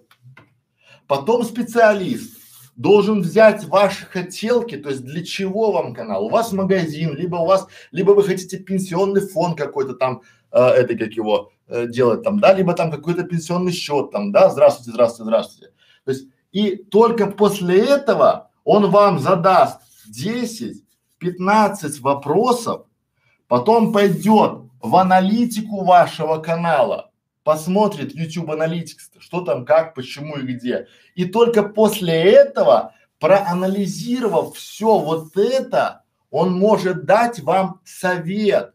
Потом 1.06 1.44
специалист 1.44 2.38
должен 2.76 3.20
взять 3.20 3.64
ваши 3.64 4.04
хотелки, 4.06 4.76
то 4.76 4.88
есть 4.88 5.04
для 5.04 5.24
чего 5.24 5.70
вам 5.70 5.94
канал. 5.94 6.26
У 6.26 6.30
вас 6.30 6.52
магазин, 6.52 7.14
либо 7.14 7.36
у 7.36 7.46
вас, 7.46 7.66
либо 7.92 8.12
вы 8.12 8.24
хотите 8.24 8.58
пенсионный 8.58 9.20
фонд 9.20 9.56
какой-то 9.56 9.94
там, 9.94 10.22
э, 10.50 10.58
это 10.58 10.96
как 10.96 11.12
его 11.12 11.52
э, 11.68 11.86
делать 11.86 12.22
там, 12.22 12.40
да, 12.40 12.52
либо 12.52 12.72
там 12.74 12.90
какой-то 12.90 13.24
пенсионный 13.24 13.72
счет 13.72 14.10
там, 14.10 14.32
да, 14.32 14.50
здравствуйте, 14.50 14.90
здравствуйте, 14.90 15.28
здравствуйте. 15.28 15.72
То 16.04 16.10
есть 16.10 16.28
и 16.54 16.76
только 16.76 17.26
после 17.26 17.84
этого 17.84 18.50
он 18.62 18.88
вам 18.90 19.18
задаст 19.18 19.80
10-15 20.16 22.00
вопросов, 22.00 22.86
потом 23.48 23.92
пойдет 23.92 24.60
в 24.80 24.94
аналитику 24.94 25.84
вашего 25.84 26.38
канала, 26.38 27.10
посмотрит 27.42 28.14
YouTube 28.14 28.50
Analytics, 28.50 29.18
что 29.18 29.40
там, 29.40 29.64
как, 29.64 29.94
почему 29.94 30.36
и 30.36 30.42
где. 30.42 30.86
И 31.16 31.24
только 31.24 31.64
после 31.64 32.22
этого, 32.22 32.94
проанализировав 33.18 34.56
все 34.56 34.96
вот 34.96 35.36
это, 35.36 36.04
он 36.30 36.52
может 36.52 37.04
дать 37.04 37.40
вам 37.40 37.80
совет. 37.84 38.74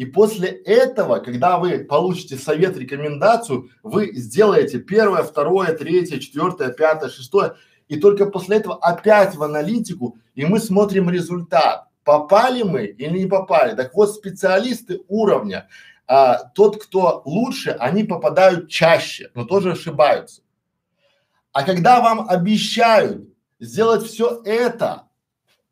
И 0.00 0.06
после 0.06 0.48
этого, 0.48 1.18
когда 1.18 1.58
вы 1.58 1.80
получите 1.80 2.36
совет, 2.36 2.74
рекомендацию, 2.78 3.68
вы 3.82 4.14
сделаете 4.14 4.78
первое, 4.78 5.22
второе, 5.22 5.74
третье, 5.74 6.18
четвертое, 6.18 6.70
пятое, 6.70 7.10
шестое, 7.10 7.56
и 7.86 7.98
только 7.98 8.24
после 8.24 8.56
этого 8.56 8.78
опять 8.78 9.34
в 9.34 9.42
аналитику, 9.42 10.16
и 10.34 10.46
мы 10.46 10.58
смотрим 10.58 11.10
результат. 11.10 11.88
Попали 12.02 12.62
мы 12.62 12.86
или 12.86 13.18
не 13.18 13.26
попали? 13.26 13.76
Так 13.76 13.94
вот, 13.94 14.14
специалисты 14.14 15.02
уровня, 15.06 15.68
а, 16.06 16.44
тот, 16.54 16.82
кто 16.82 17.20
лучше, 17.26 17.76
они 17.78 18.04
попадают 18.04 18.70
чаще, 18.70 19.30
но 19.34 19.44
тоже 19.44 19.72
ошибаются. 19.72 20.40
А 21.52 21.62
когда 21.62 22.00
вам 22.00 22.26
обещают 22.26 23.28
сделать 23.58 24.06
все 24.06 24.40
это 24.46 25.08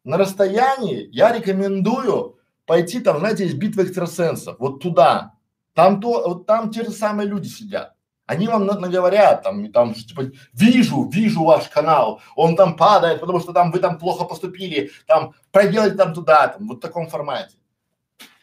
на 0.05 0.19
расстоянии, 0.19 1.09
я 1.13 1.33
рекомендую 1.33 2.38
пойти 2.69 3.01
там, 3.01 3.19
знаете, 3.19 3.45
есть 3.45 3.57
битва 3.57 3.83
экстрасенсов, 3.83 4.57
вот 4.59 4.81
туда. 4.81 5.33
Там 5.73 6.01
то, 6.01 6.29
вот 6.29 6.47
там 6.47 6.71
те 6.71 6.85
же 6.85 6.91
самые 6.91 7.27
люди 7.27 7.49
сидят. 7.49 7.95
Они 8.27 8.47
вам 8.47 8.67
наговорят 8.67 9.43
там, 9.43 9.73
там, 9.73 9.95
типа, 9.95 10.31
вижу, 10.53 11.09
вижу 11.09 11.45
ваш 11.45 11.69
канал, 11.69 12.21
он 12.37 12.57
там 12.57 12.77
падает, 12.77 13.21
потому 13.21 13.41
что 13.41 13.55
там 13.55 13.73
вы 13.73 13.79
там 13.79 13.99
плохо 13.99 14.25
поступили, 14.25 14.91
там, 15.07 15.33
проделайте 15.51 15.97
там 15.97 16.13
туда, 16.13 16.49
там, 16.49 16.69
вот 16.69 16.77
в 16.77 16.81
таком 16.81 17.09
формате. 17.09 17.57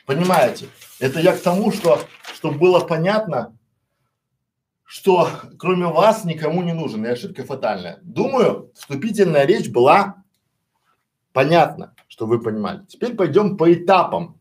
Понимаете? 0.07 0.69
Это 0.99 1.19
я 1.19 1.33
к 1.33 1.41
тому, 1.41 1.71
что, 1.71 2.01
чтобы 2.33 2.57
было 2.57 2.79
понятно, 2.79 3.55
что 4.83 5.29
кроме 5.59 5.85
вас 5.85 6.25
никому 6.25 6.63
не 6.63 6.73
нужен, 6.73 7.05
и 7.05 7.09
ошибка 7.09 7.43
фатальная. 7.43 7.99
Думаю, 8.01 8.71
вступительная 8.73 9.45
речь 9.45 9.69
была 9.69 10.23
понятна 11.31 11.94
что 12.15 12.27
вы 12.27 12.39
понимали. 12.39 12.85
Теперь 12.87 13.13
пойдем 13.13 13.57
по 13.57 13.73
этапам. 13.73 14.39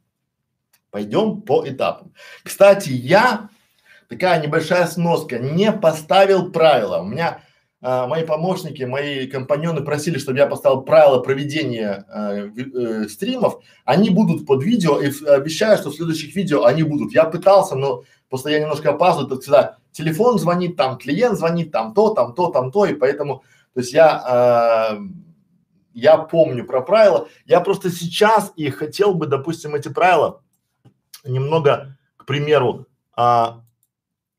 Пойдем 0.93 1.43
по 1.43 1.69
этапам. 1.69 2.13
Кстати, 2.45 2.91
я, 2.91 3.49
такая 4.09 4.41
небольшая 4.41 4.87
сноска, 4.87 5.41
не 5.41 5.73
поставил 5.73 6.53
правила. 6.53 6.99
У 7.01 7.05
меня 7.05 7.43
а, 7.83 8.07
мои 8.07 8.25
помощники, 8.25 8.85
мои 8.85 9.27
компаньоны 9.27 9.81
просили, 9.81 10.19
чтобы 10.19 10.39
я 10.39 10.47
поставил 10.47 10.83
правила 10.83 11.19
проведения 11.19 12.07
э, 12.09 12.49
э, 12.57 13.09
стримов. 13.09 13.59
Они 13.85 14.09
будут 14.09 14.47
под 14.47 14.63
видео 14.63 15.01
и 15.01 15.11
обещаю, 15.27 15.77
что 15.77 15.91
в 15.91 15.97
следующих 15.97 16.37
видео 16.37 16.67
они 16.67 16.85
будут. 16.85 17.13
Я 17.13 17.25
пытался, 17.25 17.75
но 17.75 18.05
просто 18.31 18.51
я 18.51 18.61
немножко 18.61 18.91
опаздываю, 18.91 19.29
то 19.29 19.41
всегда 19.41 19.79
телефон 19.91 20.39
звонит, 20.39 20.77
там 20.77 20.97
клиент 20.97 21.37
звонит, 21.37 21.73
там 21.73 21.93
то, 21.93 22.15
там 22.15 22.35
то, 22.35 22.51
там 22.51 22.71
то, 22.71 22.87
и 22.87 22.95
поэтому, 22.95 23.43
то 23.75 23.81
есть 23.81 23.93
я 23.93 24.95
э, 24.95 25.24
я 25.95 26.19
помню 26.19 26.67
про 26.67 26.83
правила. 26.83 27.29
Я 27.47 27.61
просто 27.61 27.91
сейчас 27.91 28.53
и 28.57 28.69
хотел 28.71 29.15
бы, 29.15 29.27
допустим, 29.27 29.75
эти 29.75 29.89
правила 29.89 30.43
немного, 31.25 31.97
к 32.17 32.27
примеру, 32.27 32.87
а, 33.17 33.63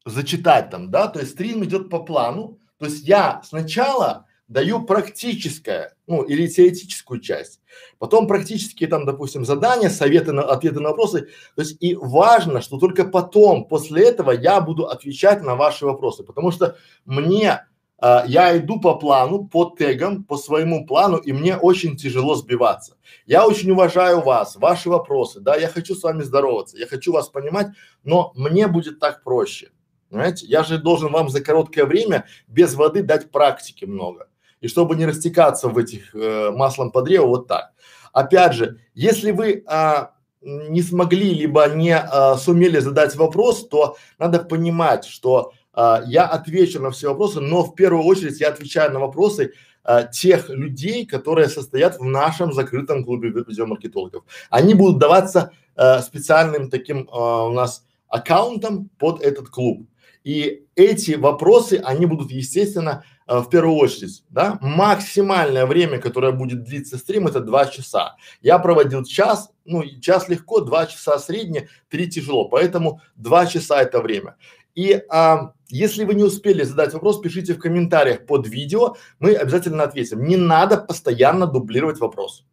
зачитать 0.06 0.70
там, 0.70 0.92
да, 0.92 1.08
то 1.08 1.20
есть 1.20 1.32
стрим 1.32 1.64
идет 1.64 1.90
по 1.90 2.00
плану, 2.00 2.60
то 2.78 2.86
есть 2.86 3.08
я 3.08 3.42
сначала 3.44 4.28
даю 4.48 4.86
практическое, 4.86 5.96
ну 6.06 6.22
или 6.22 6.46
теоретическую 6.48 7.20
часть, 7.20 7.62
потом 7.98 8.28
практические 8.28 8.88
там, 8.88 9.06
допустим, 9.06 9.44
задания, 9.44 9.90
советы 9.90 10.32
на 10.34 10.44
ответы 10.44 10.80
на 10.80 10.90
вопросы, 10.90 11.30
то 11.56 11.62
есть 11.62 11.82
и 11.82 11.96
важно, 11.96 12.62
что 12.62 12.78
только 12.78 13.06
потом, 13.06 13.66
после 13.66 14.08
этого 14.08 14.30
я 14.32 14.62
буду 14.62 14.88
отвечать 14.88 15.42
на 15.42 15.56
ваши 15.56 15.86
вопросы, 15.86 16.24
потому 16.24 16.52
что 16.52 16.78
мне 17.06 17.66
а, 17.98 18.24
я 18.28 18.58
иду 18.58 18.80
по 18.80 18.96
плану, 18.96 19.48
по 19.48 19.74
тегам, 19.78 20.24
по 20.24 20.38
своему 20.38 20.86
плану, 20.86 21.18
и 21.18 21.34
мне 21.34 21.58
очень 21.58 21.96
тяжело 21.96 22.36
сбиваться. 22.36 22.98
Я 23.26 23.48
очень 23.48 23.72
уважаю 23.72 24.22
вас, 24.22 24.56
ваши 24.56 24.90
вопросы, 24.90 25.40
да, 25.40 25.56
я 25.56 25.68
хочу 25.68 25.96
с 25.96 26.04
вами 26.04 26.24
здороваться, 26.24 26.78
я 26.78 26.88
хочу 26.88 27.12
вас 27.14 27.30
понимать, 27.30 27.68
но 28.04 28.32
мне 28.36 28.68
будет 28.68 29.00
так 29.00 29.24
проще. 29.24 29.72
Понимаете? 30.10 30.46
Я 30.46 30.64
же 30.64 30.78
должен 30.78 31.12
вам 31.12 31.30
за 31.30 31.42
короткое 31.42 31.86
время 31.86 32.26
без 32.48 32.76
воды 32.76 33.04
дать 33.04 33.32
практики 33.32 33.86
много. 33.86 34.28
И 34.62 34.68
чтобы 34.68 34.96
не 34.96 35.06
растекаться 35.06 35.68
в 35.68 35.78
этих 35.78 36.16
э, 36.16 36.52
маслом 36.52 36.92
по 36.92 37.02
древу, 37.02 37.28
вот 37.28 37.48
так. 37.48 37.72
Опять 38.14 38.54
же, 38.54 38.80
если 38.94 39.32
вы 39.32 39.64
а, 39.68 40.12
не 40.42 40.82
смогли 40.82 41.34
либо 41.34 41.68
не 41.68 41.98
а, 41.98 42.38
сумели 42.38 42.80
задать 42.80 43.16
вопрос, 43.16 43.68
то 43.68 43.98
надо 44.18 44.40
понимать, 44.40 45.04
что 45.04 45.52
а, 45.76 46.04
я 46.08 46.26
отвечу 46.26 46.82
на 46.82 46.92
все 46.92 47.10
вопросы, 47.10 47.42
но 47.42 47.64
в 47.64 47.76
первую 47.76 48.04
очередь 48.06 48.40
я 48.40 48.50
отвечаю 48.50 48.94
на 48.94 49.00
вопросы 49.00 49.54
а, 49.84 50.04
тех 50.04 50.50
людей, 50.50 51.06
которые 51.06 51.50
состоят 51.50 52.00
в 52.00 52.04
нашем 52.04 52.54
закрытом 52.54 53.04
клубе 53.04 53.30
видеомаркетологов. 53.30 54.24
Они 54.50 54.74
будут 54.74 55.00
даваться 55.00 55.52
а, 55.76 56.02
специальным 56.02 56.70
таким 56.70 57.10
а, 57.12 57.46
у 57.46 57.52
нас 57.52 57.86
аккаунтом 58.08 58.90
под 58.98 59.22
этот 59.22 59.50
клуб. 59.50 59.88
И 60.26 60.66
эти 60.76 61.12
вопросы, 61.12 61.80
они 61.86 62.08
будут, 62.08 62.32
естественно, 62.32 63.04
э, 63.28 63.38
в 63.38 63.48
первую 63.48 63.78
очередь, 63.78 64.24
да, 64.30 64.58
максимальное 64.60 65.68
время, 65.68 66.00
которое 66.00 66.32
будет 66.32 66.64
длиться 66.64 66.98
стрим, 66.98 67.28
это 67.28 67.42
два 67.42 67.68
часа. 67.68 68.16
Я 68.42 68.58
проводил 68.58 69.04
час, 69.04 69.52
ну, 69.66 69.84
час 70.02 70.28
легко, 70.28 70.62
два 70.62 70.88
часа 70.88 71.20
средне, 71.20 71.70
три 71.90 72.10
тяжело, 72.10 72.50
поэтому 72.50 73.02
два 73.16 73.46
часа 73.46 73.84
это 73.84 74.02
время. 74.02 74.36
И 74.76 75.02
а, 75.10 75.54
если 75.70 76.04
вы 76.04 76.14
не 76.14 76.24
успели 76.24 76.64
задать 76.64 76.94
вопрос, 76.94 77.20
пишите 77.20 77.54
в 77.54 77.60
комментариях 77.60 78.26
под 78.26 78.48
видео, 78.48 78.96
мы 79.20 79.34
обязательно 79.34 79.84
ответим. 79.84 80.24
Не 80.26 80.38
надо 80.38 80.78
постоянно 80.78 81.48
дублировать 81.48 82.00
вопрос. 82.00 82.46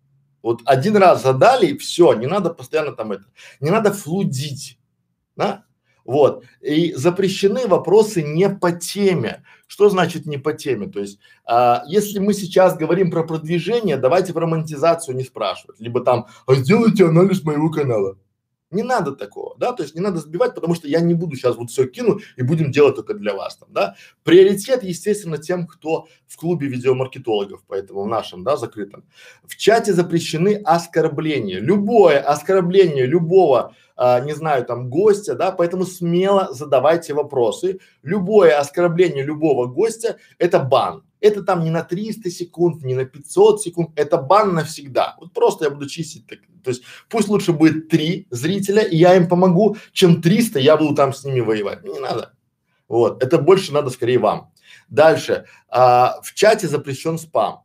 Вот 0.43 0.61
один 0.65 0.97
раз 0.97 1.23
задали, 1.23 1.77
все, 1.77 2.15
не 2.15 2.27
надо 2.27 2.51
постоянно 2.51 2.93
там 2.93 3.13
это, 3.13 3.25
не 3.61 3.71
надо 3.71 3.93
флудить, 3.93 4.79
да? 5.37 5.65
Вот. 6.05 6.45
И 6.61 6.93
запрещены 6.95 7.69
вопросы 7.69 8.23
не 8.23 8.49
по 8.51 8.73
теме. 8.73 9.45
Что 9.69 9.89
значит 9.89 10.27
не 10.27 10.37
по 10.37 10.53
теме? 10.53 10.89
То 10.89 10.99
есть, 10.99 11.21
а, 11.45 11.85
если 11.87 12.19
мы 12.19 12.35
сейчас 12.35 12.77
говорим 12.77 13.11
про 13.11 13.23
продвижение, 13.23 13.97
давайте 13.97 14.33
про 14.33 14.47
монетизацию 14.47 15.17
не 15.17 15.23
спрашивать. 15.23 15.79
Либо 15.81 16.01
там, 16.01 16.27
а 16.47 16.55
сделайте 16.55 17.07
анализ 17.07 17.45
моего 17.45 17.71
канала. 17.71 18.17
Не 18.73 18.83
надо 18.83 19.13
такого, 19.13 19.55
да, 19.59 19.73
то 19.73 19.83
есть 19.83 19.95
не 19.95 20.01
надо 20.01 20.19
сбивать, 20.19 20.55
потому 20.55 20.75
что 20.75 20.89
я 20.89 21.01
не 21.01 21.15
буду 21.15 21.37
сейчас 21.37 21.57
вот 21.57 21.71
все 21.71 21.87
кину 21.87 22.21
и 22.37 22.43
будем 22.43 22.73
делать 22.73 22.97
только 22.97 23.15
для 23.15 23.35
вас 23.35 23.57
там, 23.57 23.69
да. 23.73 23.97
Приоритет, 24.25 24.83
естественно, 24.83 25.39
тем, 25.39 25.67
кто 25.67 26.07
в 26.27 26.37
клубе 26.37 26.69
видеомаркетологов, 26.69 27.63
поэтому 27.69 28.03
в 28.03 28.09
нашем, 28.09 28.45
да, 28.45 28.57
закрытом. 28.57 29.05
В 29.45 29.57
чате 29.57 29.93
запрещены 29.93 30.61
оскорбления. 30.65 31.61
Любое 31.61 32.21
оскорбление 32.21 33.07
любого 33.07 33.75
а, 33.97 34.21
не 34.21 34.33
знаю, 34.33 34.65
там 34.65 34.89
гостя, 34.91 35.35
да, 35.35 35.53
поэтому 35.53 35.85
смело 35.85 36.49
задавайте 36.53 37.15
вопросы. 37.15 37.79
Любое 38.03 38.59
оскорбление 38.59 39.25
любого 39.25 39.67
гостя– 39.67 40.17
это 40.39 40.59
бан. 40.59 41.05
Это 41.21 41.45
там 41.45 41.63
не 41.63 41.71
на 41.71 41.85
300 41.85 42.31
секунд, 42.31 42.83
не 42.83 42.95
на 42.95 43.05
500 43.05 43.63
секунд, 43.63 43.91
это 43.95 44.17
бан 44.17 44.55
навсегда. 44.55 45.17
Вот 45.21 45.33
просто 45.33 45.67
я 45.67 45.71
буду 45.71 45.89
чистить 45.89 46.27
так. 46.27 46.41
То 46.63 46.71
есть 46.71 46.83
пусть 47.09 47.29
лучше 47.29 47.53
будет 47.53 47.89
три 47.89 48.27
зрителя, 48.31 48.83
и 48.83 48.97
я 48.97 49.17
им 49.17 49.29
помогу, 49.29 49.77
чем 49.93 50.23
300, 50.23 50.61
я 50.61 50.77
буду 50.77 50.95
там 50.95 51.13
с 51.13 51.25
ними 51.25 51.41
воевать. 51.41 51.83
Не 51.85 51.99
надо. 51.99 52.33
Вот, 52.89 53.23
это 53.23 53.39
больше 53.39 53.73
надо 53.73 53.91
скорее 53.91 54.19
вам. 54.19 54.53
Дальше, 54.89 55.47
а, 55.69 56.21
в 56.23 56.35
чате 56.35 56.69
запрещен 56.69 57.19
спам. 57.19 57.65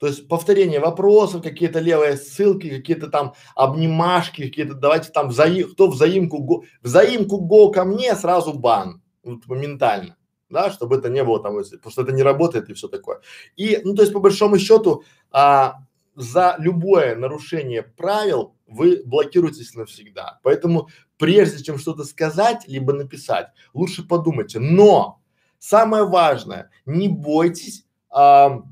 То 0.00 0.06
есть 0.06 0.28
повторение 0.28 0.80
вопросов, 0.80 1.42
какие-то 1.42 1.78
левые 1.78 2.16
ссылки, 2.16 2.70
какие-то 2.70 3.08
там 3.08 3.34
обнимашки, 3.54 4.48
какие-то 4.48 4.74
давайте 4.74 5.10
там 5.10 5.28
взаим, 5.28 5.70
кто 5.72 5.88
взаимку 5.88 6.38
го, 6.38 6.64
взаимку 6.80 7.38
го 7.38 7.70
ко 7.70 7.84
мне 7.84 8.14
сразу 8.16 8.54
бан, 8.54 9.02
вот 9.22 9.46
моментально, 9.46 10.16
да, 10.48 10.70
чтобы 10.70 10.96
это 10.96 11.10
не 11.10 11.22
было 11.22 11.42
там, 11.42 11.54
потому 11.54 11.90
что 11.90 12.02
это 12.02 12.12
не 12.12 12.22
работает 12.22 12.70
и 12.70 12.72
все 12.72 12.88
такое. 12.88 13.20
И, 13.56 13.78
ну 13.84 13.94
то 13.94 14.00
есть 14.00 14.14
по 14.14 14.20
большому 14.20 14.58
счету 14.58 15.04
а, 15.30 15.74
за 16.20 16.56
любое 16.58 17.16
нарушение 17.16 17.82
правил 17.82 18.54
вы 18.66 19.02
блокируетесь 19.04 19.74
навсегда. 19.74 20.38
Поэтому 20.42 20.88
прежде 21.18 21.62
чем 21.62 21.78
что-то 21.78 22.04
сказать 22.04 22.68
либо 22.68 22.92
написать, 22.92 23.48
лучше 23.74 24.06
подумайте. 24.06 24.58
Но 24.58 25.20
самое 25.58 26.04
важное, 26.04 26.70
не 26.86 27.08
бойтесь 27.08 27.86
а, 28.10 28.62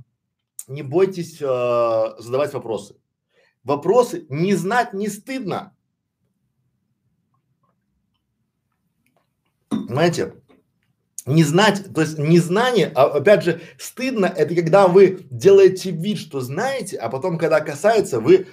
не 0.69 0.83
бойтесь 0.83 1.41
э, 1.41 2.15
задавать 2.19 2.53
вопросы. 2.53 2.97
Вопросы 3.65 4.27
не 4.29 4.55
знать 4.55 4.93
не 4.93 5.09
стыдно. 5.09 5.75
Понимаете? 9.71 10.35
Не 11.29 11.45
знать, 11.45 11.93
то 11.95 12.01
есть 12.01 12.19
незнание, 12.19 12.91
а 12.95 13.05
опять 13.05 13.45
же, 13.45 13.61
стыдно, 13.79 14.25
это 14.25 14.55
когда 14.55 14.89
вы 14.89 15.27
делаете 15.31 15.91
вид, 15.91 16.17
что 16.17 16.41
знаете, 16.41 16.97
а 16.97 17.11
потом, 17.11 17.37
когда 17.37 17.61
касается, 17.61 18.19
вы 18.19 18.47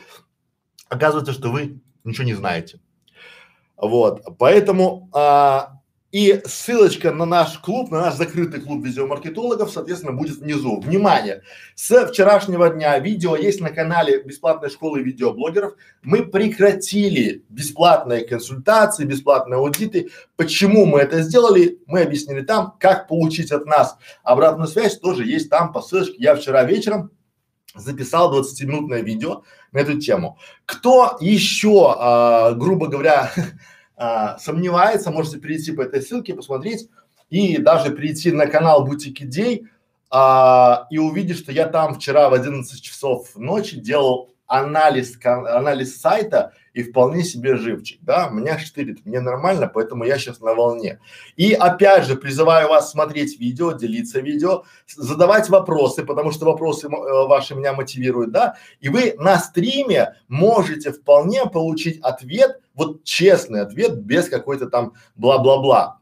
оказывается, 0.90 1.32
что 1.32 1.52
вы 1.52 1.80
ничего 2.04 2.26
не 2.26 2.34
знаете. 2.34 2.82
Вот, 3.78 4.24
поэтому 4.38 5.10
а, 5.14 5.75
и 6.16 6.42
ссылочка 6.46 7.12
на 7.12 7.26
наш 7.26 7.60
клуб, 7.60 7.92
на 7.92 8.04
наш 8.04 8.14
закрытый 8.14 8.62
клуб 8.62 8.86
видеомаркетологов, 8.86 9.70
соответственно, 9.70 10.14
будет 10.14 10.38
внизу. 10.38 10.80
Внимание! 10.80 11.42
С 11.76 12.08
вчерашнего 12.08 12.70
дня 12.70 12.98
видео 13.00 13.36
есть 13.36 13.60
на 13.60 13.70
канале 13.70 14.24
бесплатной 14.24 14.70
школы 14.70 15.02
видеоблогеров. 15.02 15.74
Мы 16.04 16.24
прекратили 16.24 17.44
бесплатные 17.50 18.24
консультации, 18.24 19.04
бесплатные 19.04 19.58
аудиты. 19.58 20.10
Почему 20.38 20.86
мы 20.86 21.02
это 21.02 21.22
сделали? 21.22 21.80
Мы 21.86 22.04
объяснили 22.04 22.44
там, 22.44 22.78
как 22.80 23.10
получить 23.10 23.52
от 23.52 23.66
нас 23.66 23.98
обратную 24.24 24.70
связь, 24.70 24.98
тоже 24.98 25.26
есть 25.26 25.50
там 25.50 25.74
по 25.74 25.82
ссылочке. 25.82 26.16
Я 26.18 26.38
вчера 26.38 26.64
вечером 26.64 27.12
записал 27.76 28.34
20-минутное 28.34 29.02
видео 29.02 29.44
на 29.74 29.80
эту 29.80 30.00
тему. 30.00 30.38
Кто 30.66 31.18
еще, 31.20 31.94
а, 31.98 32.54
грубо 32.54 32.88
говоря, 32.88 33.34
а, 33.98 34.38
сомневается, 34.38 35.12
можете 35.12 35.40
перейти 35.40 35.72
по 35.72 35.82
этой 35.82 36.02
ссылке, 36.02 36.34
посмотреть 36.34 36.90
и 37.30 37.58
даже 37.58 37.92
перейти 37.92 38.32
на 38.32 38.48
канал 38.48 38.86
Бутик 38.86 39.22
Идей 39.22 39.68
а, 40.12 40.88
и 40.90 40.98
увидеть, 40.98 41.38
что 41.38 41.52
я 41.52 41.68
там 41.68 41.96
вчера 41.96 42.30
в 42.30 42.34
11 42.34 42.82
часов 42.82 43.36
ночи 43.36 43.80
делал 43.80 44.30
анализ, 44.48 45.18
анализ 45.24 46.00
сайта 46.00 46.54
и 46.76 46.84
вполне 46.84 47.24
себе 47.24 47.56
живчик, 47.56 48.00
да, 48.02 48.28
меня 48.28 48.60
штырит, 48.60 49.06
мне 49.06 49.22
нормально, 49.22 49.72
поэтому 49.74 50.04
я 50.04 50.18
сейчас 50.18 50.42
на 50.42 50.54
волне. 50.54 51.00
И 51.38 51.54
опять 51.54 52.06
же 52.06 52.18
призываю 52.18 52.68
вас 52.68 52.92
смотреть 52.92 53.40
видео, 53.40 53.72
делиться 53.72 54.20
видео, 54.20 54.64
задавать 54.86 55.50
вопросы, 55.50 56.04
потому 56.04 56.32
что 56.32 56.46
вопросы 56.46 56.88
э, 56.88 56.90
ваши 56.90 57.56
меня 57.56 57.72
мотивируют, 57.72 58.32
да, 58.32 58.58
и 58.82 58.90
вы 58.90 59.16
на 59.18 59.40
стриме 59.40 60.16
можете 60.28 60.92
вполне 60.92 61.46
получить 61.46 62.02
ответ, 62.02 62.60
вот 62.74 63.06
честный 63.06 63.62
ответ, 63.62 63.96
без 64.02 64.28
какой-то 64.28 64.70
там 64.70 64.96
бла-бла-бла. 65.16 66.02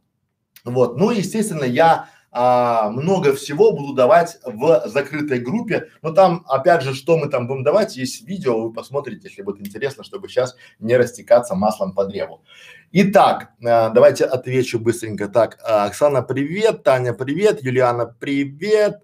Вот, 0.66 0.98
ну, 0.98 1.12
естественно, 1.12 1.66
я 1.66 2.10
а, 2.36 2.89
много 2.89 3.34
всего 3.36 3.72
буду 3.72 3.93
давать 3.93 4.39
в 4.43 4.84
закрытой 4.88 5.39
группе. 5.39 5.89
Но 6.02 6.12
там, 6.12 6.43
опять 6.48 6.82
же, 6.82 6.96
что 6.96 7.15
мы 7.15 7.30
там 7.30 7.48
будем 7.48 7.63
давать, 7.63 7.96
есть 7.96 8.28
видео, 8.28 8.60
вы 8.60 8.74
посмотрите, 8.74 9.28
если 9.30 9.43
будет 9.43 9.62
интересно, 9.62 10.04
чтобы 10.04 10.28
сейчас 10.28 10.56
не 10.80 10.98
растекаться 10.98 11.54
маслом 11.54 11.93
по 11.93 12.06
древу. 12.06 12.43
Итак, 12.91 13.50
а, 13.63 13.89
давайте 13.89 14.26
отвечу 14.26 14.80
быстренько. 14.80 15.28
Так, 15.28 15.60
а, 15.63 15.86
Оксана, 15.86 16.24
привет, 16.24 16.84
Таня, 16.84 17.13
привет, 17.13 17.63
Юлиана, 17.63 18.08
привет. 18.08 19.04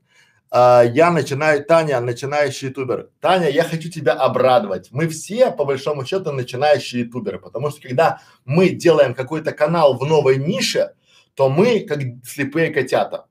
А, 0.52 0.82
я 0.82 1.12
начинаю, 1.12 1.64
Таня, 1.64 2.00
начинающий 2.00 2.70
ютубер. 2.70 3.10
Таня, 3.20 3.50
я 3.50 3.64
хочу 3.64 3.92
тебя 3.92 4.14
обрадовать. 4.14 4.90
Мы 4.92 5.08
все, 5.08 5.52
по 5.52 5.66
большому 5.66 6.04
счету, 6.04 6.32
начинающие 6.32 7.04
ютуберы, 7.04 7.38
потому 7.38 7.70
что 7.70 7.82
когда 7.82 8.22
мы 8.46 8.70
делаем 8.70 9.14
какой-то 9.14 9.52
канал 9.52 9.98
в 9.98 10.06
новой 10.06 10.38
нише, 10.38 10.94
то 11.36 11.50
мы 11.50 11.82
как 11.82 12.00
слепые 12.26 12.72
котята. 12.72 13.26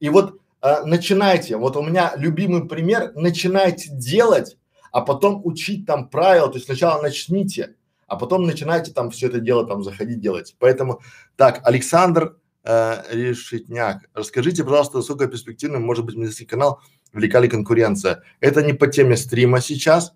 И 0.00 0.08
вот 0.08 0.40
э, 0.62 0.82
начинайте, 0.84 1.56
вот 1.56 1.76
у 1.76 1.82
меня 1.82 2.12
любимый 2.16 2.66
пример, 2.68 3.12
начинайте 3.14 3.90
делать, 3.90 4.56
а 4.92 5.00
потом 5.00 5.40
учить 5.44 5.86
там 5.86 6.08
правила, 6.08 6.48
то 6.48 6.54
есть 6.54 6.66
сначала 6.66 7.02
начните, 7.02 7.74
а 8.06 8.16
потом 8.16 8.44
начинайте 8.44 8.92
там 8.92 9.10
все 9.10 9.26
это 9.26 9.40
дело 9.40 9.66
там 9.66 9.82
заходить 9.82 10.20
делать. 10.20 10.56
Поэтому, 10.58 11.02
так, 11.36 11.60
Александр 11.64 12.36
э, 12.64 13.02
Решетняк, 13.10 14.08
расскажите, 14.14 14.64
пожалуйста, 14.64 14.98
насколько 14.98 15.26
перспективным 15.26 15.82
может 15.82 16.04
быть 16.04 16.16
медицинский 16.16 16.46
канал 16.46 16.80
«Велика 17.12 17.40
ли 17.40 17.48
конкуренция?» 17.48 18.22
Это 18.40 18.62
не 18.62 18.72
по 18.72 18.86
теме 18.86 19.16
стрима 19.16 19.60
сейчас, 19.60 20.14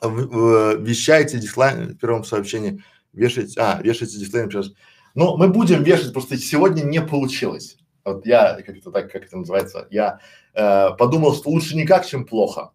в, 0.00 0.26
в, 0.26 0.82
вещайте 0.82 1.38
дисклайн 1.38 1.94
в 1.94 1.96
первом 1.96 2.24
сообщении, 2.24 2.82
вешайте, 3.12 3.60
а, 3.60 3.80
вешайте 3.82 4.18
дисклеймер 4.18 4.52
сейчас. 4.52 4.72
Но 5.14 5.36
мы 5.36 5.48
будем 5.48 5.82
вешать, 5.82 6.12
просто 6.12 6.36
сегодня 6.38 6.82
не 6.82 7.00
получилось. 7.00 7.76
Вот 8.04 8.26
я 8.26 8.60
как-то 8.62 8.90
так, 8.90 9.10
как 9.12 9.24
это 9.24 9.36
называется, 9.36 9.86
я 9.90 10.20
э, 10.54 10.90
подумал, 10.98 11.34
что 11.34 11.50
лучше 11.50 11.76
никак, 11.76 12.06
чем 12.06 12.24
плохо. 12.24 12.72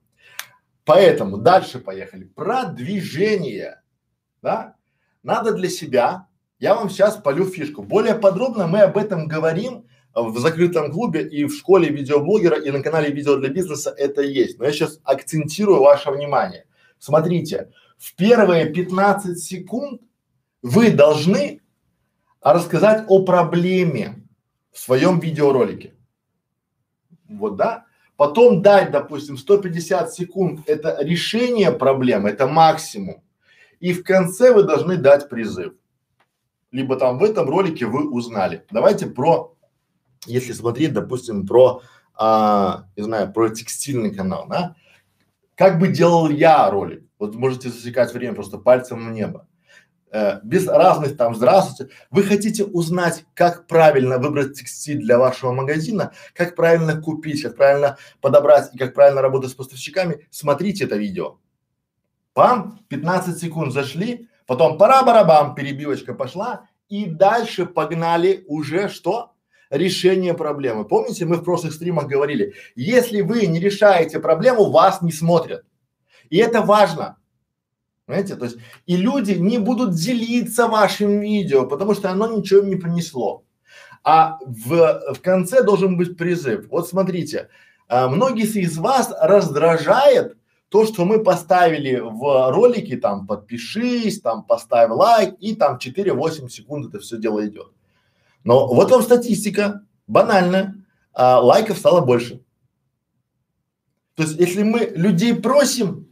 Поэтому 0.85 1.37
дальше 1.37 1.79
поехали. 1.79 2.23
Продвижение, 2.23 3.81
да? 4.41 4.75
Надо 5.21 5.51
для 5.51 5.69
себя, 5.69 6.27
я 6.59 6.75
вам 6.75 6.89
сейчас 6.89 7.17
полю 7.17 7.45
фишку. 7.45 7.83
Более 7.83 8.15
подробно 8.15 8.67
мы 8.67 8.79
об 8.81 8.97
этом 8.97 9.27
говорим 9.27 9.85
в 10.15 10.39
закрытом 10.39 10.91
клубе 10.91 11.27
и 11.27 11.45
в 11.45 11.53
школе 11.53 11.89
видеоблогера 11.89 12.57
и 12.57 12.71
на 12.71 12.81
канале 12.81 13.11
видео 13.11 13.35
для 13.35 13.49
бизнеса 13.49 13.93
это 13.95 14.21
есть. 14.21 14.57
Но 14.57 14.65
я 14.65 14.71
сейчас 14.71 14.99
акцентирую 15.03 15.81
ваше 15.81 16.09
внимание. 16.09 16.65
Смотрите, 16.97 17.71
в 17.97 18.15
первые 18.15 18.67
15 18.67 19.37
секунд 19.37 20.01
вы 20.61 20.91
должны 20.91 21.61
рассказать 22.53 23.05
о 23.07 23.23
проблеме 23.23 24.27
в 24.71 24.79
своем 24.79 25.19
видеоролике. 25.19 25.95
Вот, 27.27 27.55
да? 27.55 27.85
Потом 28.15 28.61
дать, 28.61 28.91
допустим, 28.91 29.37
150 29.37 30.13
секунд– 30.13 30.61
это 30.65 30.97
решение 31.01 31.71
проблемы, 31.71 32.29
это 32.29 32.47
максимум. 32.47 33.23
И 33.79 33.93
в 33.93 34.03
конце 34.03 34.53
вы 34.53 34.63
должны 34.63 34.97
дать 34.97 35.29
призыв. 35.29 35.73
Либо 36.71 36.97
там 36.97 37.19
в 37.19 37.23
этом 37.23 37.47
ролике 37.47 37.85
вы 37.85 38.09
узнали. 38.09 38.65
Давайте 38.71 39.05
про, 39.05 39.55
если 40.25 40.51
смотреть, 40.53 40.93
допустим, 40.93 41.45
про, 41.45 41.81
а, 42.15 42.85
не 42.95 43.03
знаю, 43.03 43.31
про 43.31 43.49
текстильный 43.49 44.13
канал, 44.13 44.47
да? 44.49 44.75
Как 45.55 45.79
бы 45.79 45.87
делал 45.87 46.29
я 46.29 46.69
ролик? 46.69 47.03
Вот 47.19 47.35
можете 47.35 47.69
засекать 47.69 48.13
время 48.13 48.35
просто 48.35 48.57
пальцем 48.57 49.07
в 49.07 49.11
небо. 49.11 49.47
Э, 50.09 50.39
без 50.43 50.67
разных 50.67 51.17
там 51.17 51.35
здравствуйте. 51.35 51.93
Вы 52.11 52.23
хотите 52.23 52.63
узнать, 52.63 53.25
как 53.33 53.67
правильно 53.67 54.17
выбрать 54.17 54.53
текстиль 54.53 54.99
для 54.99 55.17
вашего 55.17 55.51
магазина, 55.51 56.13
как 56.33 56.55
правильно 56.55 57.01
купить, 57.01 57.41
как 57.41 57.57
правильно 57.57 57.97
подобрать 58.21 58.73
и 58.73 58.77
как 58.77 58.93
правильно 58.93 59.21
работать 59.21 59.51
с 59.51 59.55
поставщиками, 59.55 60.27
смотрите 60.31 60.85
это 60.85 60.95
видео. 60.95 61.39
Пам, 62.33 62.79
15 62.87 63.37
секунд 63.37 63.73
зашли, 63.73 64.29
потом 64.45 64.77
пара-барабам, 64.77 65.55
перебивочка 65.55 66.13
пошла 66.13 66.69
и 66.87 67.05
дальше 67.05 67.65
погнали 67.65 68.45
уже 68.47 68.89
что? 68.89 69.33
решение 69.69 70.33
проблемы. 70.33 70.85
Помните, 70.85 71.25
мы 71.25 71.35
в 71.35 71.43
прошлых 71.43 71.73
стримах 71.73 72.07
говорили, 72.07 72.53
если 72.77 73.19
вы 73.19 73.45
не 73.47 73.59
решаете 73.59 74.19
проблему, 74.21 74.71
вас 74.71 75.01
не 75.01 75.11
смотрят. 75.11 75.65
И 76.29 76.37
это 76.37 76.61
важно. 76.61 77.17
Понимаете? 78.07 78.37
То 78.37 78.45
есть 78.45 78.57
и 78.85 78.95
люди 78.95 79.33
не 79.33 79.57
будут 79.57 79.93
делиться 79.93 80.67
вашим 80.67 81.19
видео, 81.19 81.67
потому 81.67 81.93
что 81.93 82.09
оно 82.09 82.25
ничего 82.37 82.61
им 82.61 82.69
не 82.69 82.77
принесло. 82.77 83.43
А 84.01 84.39
в, 84.45 85.13
в 85.13 85.21
конце 85.21 85.61
должен 85.61 85.97
быть 85.97 86.17
призыв. 86.17 86.69
Вот 86.69 86.87
смотрите, 86.87 87.49
а, 87.89 88.07
многие 88.07 88.45
из 88.45 88.77
вас 88.77 89.13
раздражает 89.21 90.37
то, 90.69 90.85
что 90.85 91.03
мы 91.03 91.21
поставили 91.21 91.99
в 91.99 92.51
ролике, 92.51 92.95
там 92.95 93.27
подпишись, 93.27 94.21
там 94.21 94.43
поставь 94.43 94.89
лайк 94.89 95.35
и 95.41 95.53
там 95.53 95.77
4-8 95.77 96.47
секунд 96.47 96.87
это 96.87 96.99
все 96.99 97.17
дело 97.17 97.45
идет. 97.45 97.73
Но 98.45 98.67
вот 98.73 98.89
вам 98.89 99.01
статистика, 99.01 99.83
банально, 100.07 100.85
а, 101.13 101.41
лайков 101.41 101.77
стало 101.77 101.99
больше. 101.99 102.41
То 104.15 104.23
есть, 104.23 104.39
если 104.39 104.63
мы 104.63 104.93
людей 104.95 105.35
просим, 105.35 106.09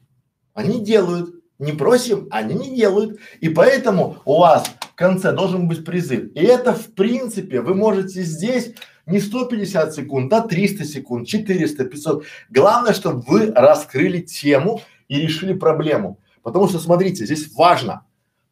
они 0.54 0.84
делают. 0.84 1.35
Не 1.58 1.72
просим, 1.72 2.28
они 2.32 2.54
не 2.54 2.76
делают. 2.76 3.20
И 3.40 3.50
поэтому 3.50 4.18
у 4.26 4.40
вас 4.40 4.68
в 4.68 4.96
конце 4.96 5.32
должен 5.32 5.68
быть 5.68 5.86
призыв. 5.86 6.32
И 6.36 6.42
это 6.42 6.74
в 6.74 6.94
принципе 6.94 7.62
вы 7.62 7.76
можете 7.76 8.24
здесь 8.24 8.74
не 9.06 9.20
150 9.20 9.94
секунд, 9.94 10.34
а 10.34 10.42
300 10.42 10.84
секунд, 10.84 11.28
400, 11.28 11.86
500. 11.86 12.26
Главное, 12.50 12.94
чтобы 12.94 13.22
вы 13.22 13.52
раскрыли 13.52 14.20
тему 14.22 14.82
и 15.08 15.20
решили 15.20 15.54
проблему. 15.54 16.20
Потому 16.44 16.68
что 16.68 16.80
смотрите, 16.80 17.26
здесь 17.26 17.54
важно 17.56 18.06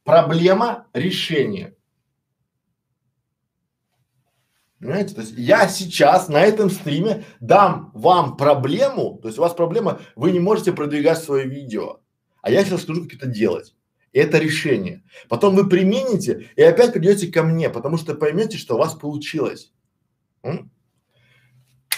проблема 0.03 0.87
решения. 0.93 1.73
Понимаете? 4.79 5.15
То 5.15 5.21
есть 5.21 5.33
я 5.37 5.67
сейчас 5.67 6.27
на 6.27 6.41
этом 6.41 6.69
стриме 6.69 7.23
дам 7.39 7.91
вам 7.93 8.35
проблему, 8.35 9.17
то 9.21 9.29
есть 9.29 9.39
у 9.39 9.41
вас 9.41 9.53
проблема, 9.53 10.01
вы 10.15 10.31
не 10.31 10.41
можете 10.41 10.73
продвигать 10.73 11.23
свое 11.23 11.47
видео, 11.47 12.01
а 12.43 12.51
я 12.51 12.63
сейчас 12.63 12.83
скажу, 12.83 13.03
как 13.03 13.13
это 13.13 13.25
делать. 13.25 13.73
И 14.11 14.19
это 14.19 14.37
решение. 14.37 15.01
Потом 15.29 15.55
вы 15.55 15.67
примените 15.67 16.49
и 16.55 16.61
опять 16.61 16.93
придете 16.93 17.31
ко 17.31 17.41
мне, 17.41 17.69
потому 17.69 17.97
что 17.97 18.13
поймете, 18.13 18.57
что 18.57 18.75
у 18.75 18.77
вас 18.77 18.93
получилось. 18.93 19.71
М? 20.43 20.69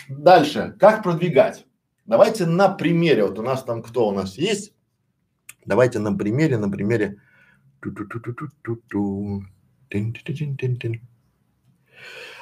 Дальше, 0.07 0.75
как 0.79 1.03
продвигать? 1.03 1.65
Давайте 2.05 2.45
на 2.45 2.69
примере, 2.69 3.25
вот 3.25 3.39
у 3.39 3.41
нас 3.41 3.63
там 3.63 3.81
кто 3.81 4.07
у 4.07 4.11
нас 4.11 4.37
есть, 4.37 4.73
давайте 5.65 5.97
на 5.97 6.15
примере, 6.15 6.57
на 6.57 6.69
примере. 6.69 7.19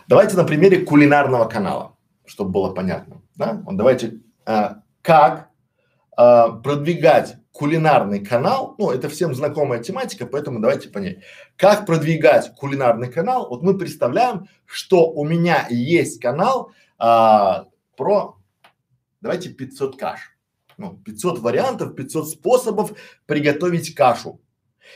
Давайте 0.09 0.35
на 0.35 0.43
примере 0.43 0.85
кулинарного 0.85 1.45
канала, 1.45 1.95
чтобы 2.25 2.51
было 2.51 2.73
понятно. 2.73 3.21
Да? 3.35 3.61
Вот 3.65 3.77
давайте, 3.77 4.19
а, 4.45 4.83
как 5.01 5.49
а, 6.17 6.49
продвигать 6.49 7.37
кулинарный 7.53 8.25
канал, 8.25 8.75
ну, 8.79 8.89
это 8.89 9.07
всем 9.09 9.35
знакомая 9.35 9.81
тематика, 9.81 10.25
поэтому 10.25 10.59
давайте 10.59 10.89
понять. 10.89 11.19
Как 11.55 11.85
продвигать 11.85 12.53
кулинарный 12.55 13.11
канал? 13.11 13.47
Вот 13.47 13.61
мы 13.61 13.77
представляем, 13.77 14.47
что 14.65 15.11
у 15.11 15.23
меня 15.23 15.67
есть 15.69 16.19
канал 16.19 16.71
а, 16.97 17.67
про, 17.95 18.37
давайте 19.21 19.49
500 19.49 19.99
каш. 19.99 20.19
Ну, 20.77 20.97
500 21.05 21.39
вариантов, 21.39 21.95
500 21.95 22.29
способов 22.29 22.93
приготовить 23.27 23.93
кашу. 23.93 24.41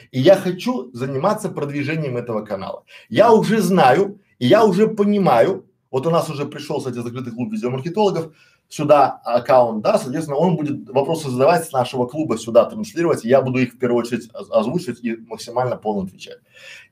И 0.10 0.20
я 0.20 0.36
хочу 0.36 0.91
заниматься 0.93 1.50
продвижением 1.50 2.17
этого 2.17 2.43
канала. 2.43 2.86
Я 3.08 3.32
уже 3.32 3.62
знаю, 3.62 4.20
и 4.39 4.48
я 4.48 4.65
уже 4.65 4.88
понимаю, 4.88 5.70
вот 5.91 6.08
у 6.08 6.10
нас 6.10 6.28
уже 6.30 6.46
пришел, 6.46 6.80
кстати, 6.80 6.96
закрытый 6.96 7.34
клуб 7.34 7.54
видеомаркетологов, 7.54 8.34
сюда 8.70 9.22
аккаунт, 9.24 9.84
да, 9.84 9.98
соответственно, 9.98 10.38
он 10.38 10.56
будет 10.56 10.90
вопросы 10.90 11.30
задавать 11.30 11.66
с 11.66 11.72
нашего 11.72 12.06
клуба 12.06 12.38
сюда 12.38 12.66
транслировать, 12.66 13.24
и 13.24 13.30
я 13.30 13.42
буду 13.42 13.60
их 13.60 13.74
в 13.74 13.78
первую 13.78 14.02
очередь 14.04 14.30
озвучивать 14.34 15.04
и 15.04 15.16
максимально 15.16 15.78
полно 15.78 16.04
отвечать. 16.04 16.40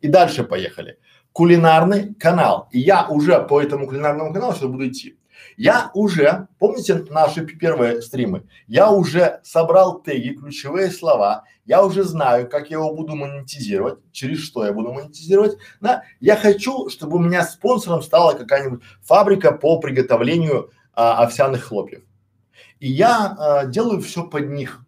И 0.02 0.08
дальше 0.08 0.44
поехали. 0.44 0.98
Кулинарный 1.34 2.14
канал. 2.14 2.70
И 2.72 2.80
я 2.80 3.08
уже 3.08 3.42
по 3.42 3.62
этому 3.62 3.88
кулинарному 3.88 4.34
каналу 4.34 4.54
сейчас 4.54 4.70
буду 4.70 4.88
идти. 4.88 5.18
Я 5.58 5.92
уже, 5.94 6.48
помните 6.60 7.06
наши 7.10 7.46
первые 7.46 8.02
стримы, 8.02 8.44
я 8.68 8.92
уже 8.92 9.40
собрал 9.44 10.02
теги, 10.02 10.36
ключевые 10.36 10.92
слова, 10.92 11.44
я 11.66 11.84
уже 11.84 12.04
знаю, 12.04 12.50
как 12.50 12.70
я 12.70 12.78
его 12.78 12.94
буду 12.94 13.16
монетизировать, 13.16 14.00
через 14.12 14.40
что 14.40 14.66
я 14.66 14.74
буду 14.74 14.92
монетизировать, 14.92 15.58
да. 15.80 16.04
Я 16.20 16.36
хочу, 16.36 16.90
чтобы 16.90 17.18
у 17.18 17.20
меня 17.20 17.44
спонсором 17.44 18.02
стала 18.02 18.34
какая-нибудь 18.34 18.82
фабрика 19.02 19.52
по 19.52 19.80
приготовлению 19.80 20.72
а, 20.96 21.24
овсяных 21.24 21.66
хлопьев. 21.66 22.04
И 22.80 22.88
я 22.92 23.36
а, 23.38 23.66
делаю 23.66 24.02
все 24.02 24.24
под 24.28 24.50
них, 24.50 24.86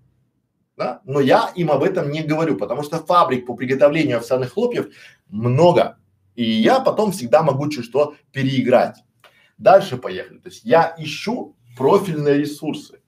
да, 0.75 1.01
но 1.05 1.19
я 1.19 1.51
им 1.55 1.71
об 1.71 1.83
этом 1.83 2.11
не 2.11 2.21
говорю, 2.21 2.57
потому 2.57 2.83
что 2.83 2.97
фабрик 2.97 3.45
по 3.45 3.55
приготовлению 3.55 4.17
овсяных 4.17 4.53
хлопьев 4.53 4.87
много, 5.27 5.97
и 6.35 6.43
я 6.43 6.79
потом 6.79 7.11
всегда 7.11 7.43
могу 7.43 7.69
чуть 7.69 7.85
что 7.85 8.15
переиграть. 8.31 8.97
Дальше 9.57 9.97
поехали. 9.97 10.37
То 10.37 10.49
есть 10.49 10.63
я 10.63 10.93
ищу 10.97 11.55
профильные 11.75 12.37
ресурсы. 12.37 13.01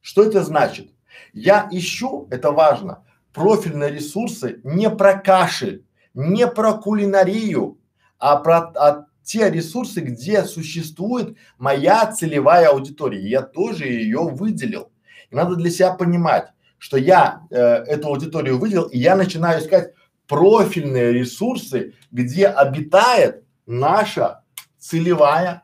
Что 0.00 0.22
это 0.22 0.42
значит? 0.44 0.92
Я 1.32 1.68
ищу, 1.70 2.28
это 2.30 2.52
важно, 2.52 3.04
профильные 3.32 3.90
ресурсы 3.90 4.60
не 4.64 4.88
про 4.88 5.18
каши, 5.18 5.84
не 6.14 6.46
про 6.46 6.74
кулинарию, 6.74 7.78
а 8.18 8.36
про 8.36 8.72
а 8.76 9.06
те 9.30 9.48
ресурсы, 9.48 10.00
где 10.00 10.42
существует 10.42 11.36
моя 11.56 12.10
целевая 12.10 12.70
аудитория. 12.70 13.20
Я 13.28 13.42
тоже 13.42 13.86
ее 13.86 14.28
выделил. 14.28 14.90
И 15.30 15.36
надо 15.36 15.54
для 15.54 15.70
себя 15.70 15.94
понимать, 15.94 16.48
что 16.78 16.96
я 16.96 17.46
э, 17.48 17.56
эту 17.56 18.08
аудиторию 18.08 18.58
выделил, 18.58 18.86
и 18.86 18.98
я 18.98 19.14
начинаю 19.14 19.62
искать 19.62 19.94
профильные 20.26 21.12
ресурсы, 21.12 21.94
где 22.10 22.48
обитает 22.48 23.44
наша 23.66 24.42
целевая 24.78 25.62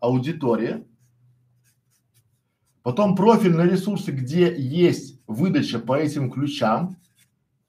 аудитория, 0.00 0.84
потом 2.82 3.14
профильные 3.14 3.70
ресурсы, 3.70 4.10
где 4.10 4.52
есть 4.58 5.20
выдача 5.28 5.78
по 5.78 5.96
этим 5.96 6.32
ключам, 6.32 6.96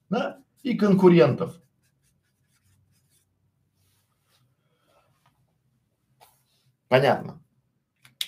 да, 0.10 0.40
и 0.64 0.76
конкурентов. 0.76 1.62
Понятно. 6.90 7.40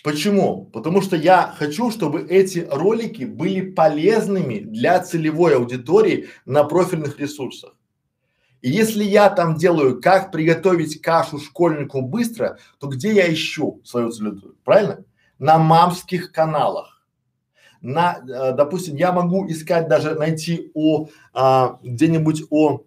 Почему? 0.04 0.66
Потому 0.66 1.02
что 1.02 1.16
я 1.16 1.54
хочу, 1.58 1.92
чтобы 1.92 2.22
эти 2.22 2.68
ролики 2.72 3.24
были 3.24 3.62
полезными 3.62 4.60
для 4.60 5.00
целевой 5.00 5.56
аудитории 5.58 6.30
на 6.46 6.64
профильных 6.64 7.20
ресурсах. 7.20 7.76
И 8.62 8.70
если 8.70 9.04
я 9.04 9.30
там 9.30 9.56
делаю, 9.56 10.00
как 10.02 10.32
приготовить 10.32 11.02
кашу 11.02 11.40
школьнику 11.40 12.02
быстро, 12.02 12.58
то 12.80 12.88
где 12.88 13.14
я 13.14 13.32
ищу 13.32 13.82
свою 13.84 14.12
целевую? 14.12 14.56
Правильно? 14.64 15.04
На 15.40 15.58
мамских 15.58 16.32
каналах. 16.32 17.04
На, 17.82 18.20
э, 18.20 18.54
допустим, 18.54 18.96
я 18.96 19.12
могу 19.12 19.48
искать 19.50 19.88
даже 19.88 20.14
найти 20.14 20.72
у 20.76 21.08
а, 21.34 21.80
где-нибудь 21.82 22.44
у 22.52 22.86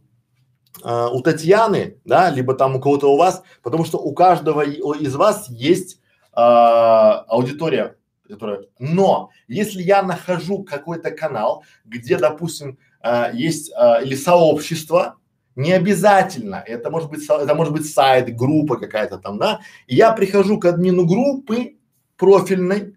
а, 0.85 1.09
у 1.09 1.23
Татьяны, 1.23 1.99
да, 2.05 2.31
либо 2.31 2.55
там 2.55 2.77
у 2.77 2.81
кого-то 2.81 3.13
у 3.13 3.17
вас, 3.17 3.43
потому 3.63 3.85
что 3.85 3.99
у 3.99 4.13
каждого 4.13 4.61
из 4.61 5.15
вас 5.17 5.49
есть 5.49 5.99
а, 6.33 7.25
аудитория, 7.29 7.97
которая. 8.29 8.67
Но 8.79 9.31
если 9.49 9.83
я 9.83 10.03
нахожу 10.03 10.63
какой-то 10.63 11.11
канал, 11.11 11.65
где, 11.87 12.19
допустим, 12.19 12.79
а, 13.01 13.31
есть 13.33 13.73
а, 13.75 14.03
или 14.03 14.15
сообщество, 14.15 15.17
не 15.57 15.73
обязательно, 15.73 16.63
это 16.67 16.91
может 16.91 17.09
быть, 17.09 17.25
это 17.25 17.55
может 17.55 17.73
быть 17.73 17.91
сайт, 17.91 18.35
группа 18.37 18.77
какая-то 18.77 19.19
там, 19.19 19.39
да, 19.39 19.61
и 19.87 19.95
я 19.95 20.13
прихожу 20.13 20.59
к 20.59 20.67
админу 20.67 21.07
группы 21.07 21.77
профильной, 22.17 22.95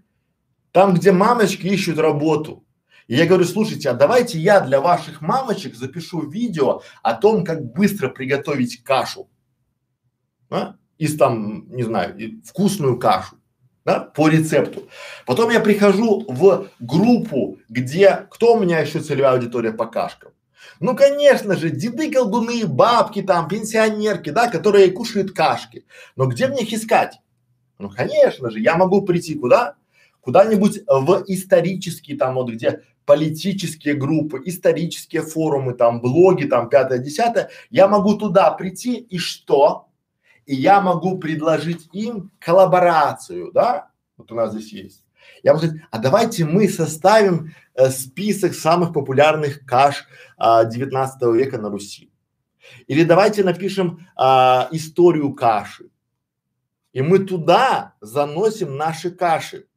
там, 0.72 0.94
где 0.94 1.12
мамочки 1.12 1.68
ищут 1.68 2.00
работу. 2.00 2.66
И 3.08 3.16
я 3.16 3.26
говорю, 3.26 3.46
слушайте, 3.46 3.90
а 3.90 3.94
давайте 3.94 4.38
я 4.38 4.60
для 4.60 4.82
ваших 4.82 5.22
мамочек 5.22 5.76
запишу 5.76 6.30
видео 6.30 6.82
о 7.02 7.14
том, 7.14 7.46
как 7.46 7.64
быстро 7.74 8.10
приготовить 8.10 8.84
кашу. 8.84 9.30
А? 10.50 10.76
Из 10.98 11.18
там, 11.18 11.70
не 11.70 11.84
знаю, 11.84 12.42
вкусную 12.44 13.00
кашу. 13.00 13.38
Да, 13.86 14.02
по 14.02 14.28
рецепту. 14.28 14.90
Потом 15.26 15.50
я 15.50 15.62
прихожу 15.62 16.26
в 16.28 16.68
группу, 16.78 17.58
где, 17.70 18.28
кто 18.30 18.56
у 18.56 18.60
меня 18.60 18.80
еще 18.80 19.00
целевая 19.00 19.36
аудитория 19.36 19.72
по 19.72 19.86
кашкам? 19.86 20.34
Ну, 20.82 20.94
конечно 20.94 21.56
же, 21.56 21.70
деды, 21.70 22.12
колдуны, 22.12 22.68
бабки 22.68 23.22
там, 23.22 23.48
пенсионерки, 23.48 24.30
да, 24.30 24.50
которые 24.50 24.92
кушают 24.92 25.32
кашки. 25.32 25.86
Но 26.18 26.26
где 26.26 26.48
мне 26.48 26.64
их 26.64 26.74
искать? 26.74 27.22
Ну, 27.80 27.90
конечно 27.90 28.52
же, 28.52 28.60
я 28.60 28.76
могу 28.76 29.04
прийти 29.04 29.36
куда? 29.36 29.76
Куда-нибудь 30.20 30.82
в 30.86 31.24
исторические 31.28 32.18
там 32.18 32.36
вот, 32.36 32.50
где 32.50 32.82
политические 33.08 33.96
группы, 33.96 34.42
исторические 34.44 35.22
форумы, 35.22 35.74
там, 35.74 36.02
блоги, 36.02 36.44
там, 36.44 36.68
пятое, 36.70 37.00
десятое. 37.00 37.50
Я 37.70 37.88
могу 37.88 38.16
туда 38.18 38.52
прийти 38.52 38.98
и 38.98 39.18
что? 39.18 39.88
И 40.46 40.54
я 40.54 40.82
могу 40.82 41.18
предложить 41.18 41.88
им 41.94 42.32
коллаборацию, 42.38 43.52
да? 43.54 43.92
Вот 44.18 44.32
у 44.32 44.36
нас 44.36 44.52
здесь 44.52 44.74
есть. 44.74 45.06
Я 45.42 45.54
могу 45.54 45.66
сказать, 45.66 45.82
а 45.90 46.00
давайте 46.00 46.44
мы 46.44 46.68
составим 46.68 47.54
э, 47.76 47.90
список 47.90 48.54
самых 48.54 48.92
популярных 48.92 49.66
каш 49.66 50.06
а, 50.38 50.66
19 50.66 51.22
века 51.34 51.58
на 51.58 51.70
Руси. 51.70 52.12
Или 52.88 53.06
давайте 53.06 53.44
напишем 53.46 54.06
а, 54.18 54.68
историю 54.72 55.34
каши. 55.34 55.90
И 56.92 57.02
мы 57.02 57.20
туда 57.20 57.94
заносим 58.02 58.76
наши 58.76 59.12
каши. 59.12 59.68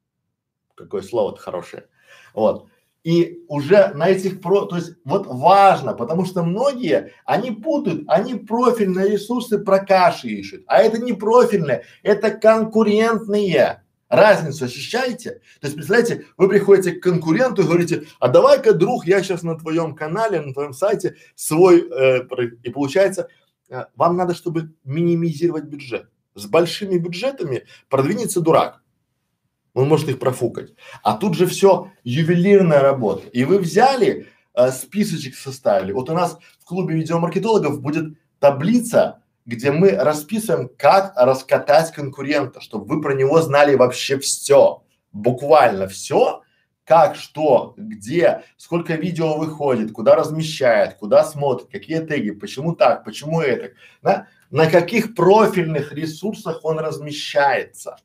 Какое 0.74 1.02
слово-то 1.02 1.40
хорошее. 1.40 1.86
Вот. 2.34 2.66
И 3.02 3.44
уже 3.48 3.92
на 3.94 4.10
этих 4.10 4.42
про, 4.42 4.66
то 4.66 4.76
есть 4.76 4.92
вот 5.04 5.26
важно, 5.26 5.94
потому 5.94 6.26
что 6.26 6.42
многие, 6.42 7.12
они 7.24 7.50
путают, 7.50 8.04
они 8.08 8.34
профильные 8.34 9.12
ресурсы 9.12 9.58
про 9.58 9.78
каши 9.78 10.28
ищут, 10.28 10.64
а 10.66 10.82
это 10.82 10.98
не 10.98 11.14
профильные, 11.14 11.84
это 12.02 12.30
конкурентные. 12.30 13.82
Разницу 14.10 14.64
ощущаете? 14.64 15.40
То 15.60 15.68
есть, 15.68 15.76
представляете, 15.76 16.26
вы 16.36 16.48
приходите 16.48 16.92
к 16.92 17.02
конкуренту 17.02 17.62
и 17.62 17.64
говорите, 17.64 18.06
а 18.18 18.28
давай-ка, 18.28 18.74
друг, 18.74 19.06
я 19.06 19.22
сейчас 19.22 19.44
на 19.44 19.56
твоем 19.56 19.94
канале, 19.94 20.40
на 20.40 20.52
твоем 20.52 20.72
сайте 20.72 21.14
свой, 21.36 21.88
э, 21.88 22.26
и 22.64 22.70
получается, 22.70 23.28
э, 23.70 23.84
вам 23.94 24.16
надо, 24.16 24.34
чтобы 24.34 24.74
минимизировать 24.82 25.64
бюджет. 25.64 26.10
С 26.34 26.46
большими 26.46 26.98
бюджетами 26.98 27.66
продвинется 27.88 28.40
дурак. 28.40 28.79
Он 29.74 29.88
может 29.88 30.08
их 30.08 30.18
профукать. 30.18 30.74
А 31.02 31.16
тут 31.16 31.34
же 31.34 31.46
все 31.46 31.90
ювелирная 32.04 32.80
работа. 32.80 33.28
И 33.28 33.44
вы 33.44 33.58
взяли, 33.58 34.28
э, 34.54 34.70
списочек 34.70 35.36
составили. 35.36 35.92
Вот 35.92 36.10
у 36.10 36.14
нас 36.14 36.38
в 36.58 36.64
клубе 36.64 36.94
видеомаркетологов 36.94 37.80
будет 37.80 38.14
таблица 38.38 39.20
где 39.46 39.72
мы 39.72 39.90
расписываем, 39.90 40.70
как 40.76 41.12
раскатать 41.16 41.92
конкурента, 41.92 42.60
чтобы 42.60 42.84
вы 42.86 43.02
про 43.02 43.14
него 43.14 43.40
знали 43.40 43.74
вообще 43.74 44.18
все, 44.18 44.84
буквально 45.12 45.88
все, 45.88 46.42
как, 46.84 47.16
что, 47.16 47.74
где, 47.76 48.42
сколько 48.56 48.94
видео 48.94 49.36
выходит, 49.36 49.92
куда 49.92 50.14
размещает, 50.14 50.94
куда 50.94 51.24
смотрит, 51.24 51.68
какие 51.70 52.00
теги, 52.00 52.30
почему 52.30 52.74
так, 52.74 53.04
почему 53.04 53.40
это, 53.40 53.74
да? 54.02 54.26
на 54.50 54.68
каких 54.68 55.14
профильных 55.14 55.92
ресурсах 55.92 56.60
он 56.64 56.78
размещается. 56.78 57.96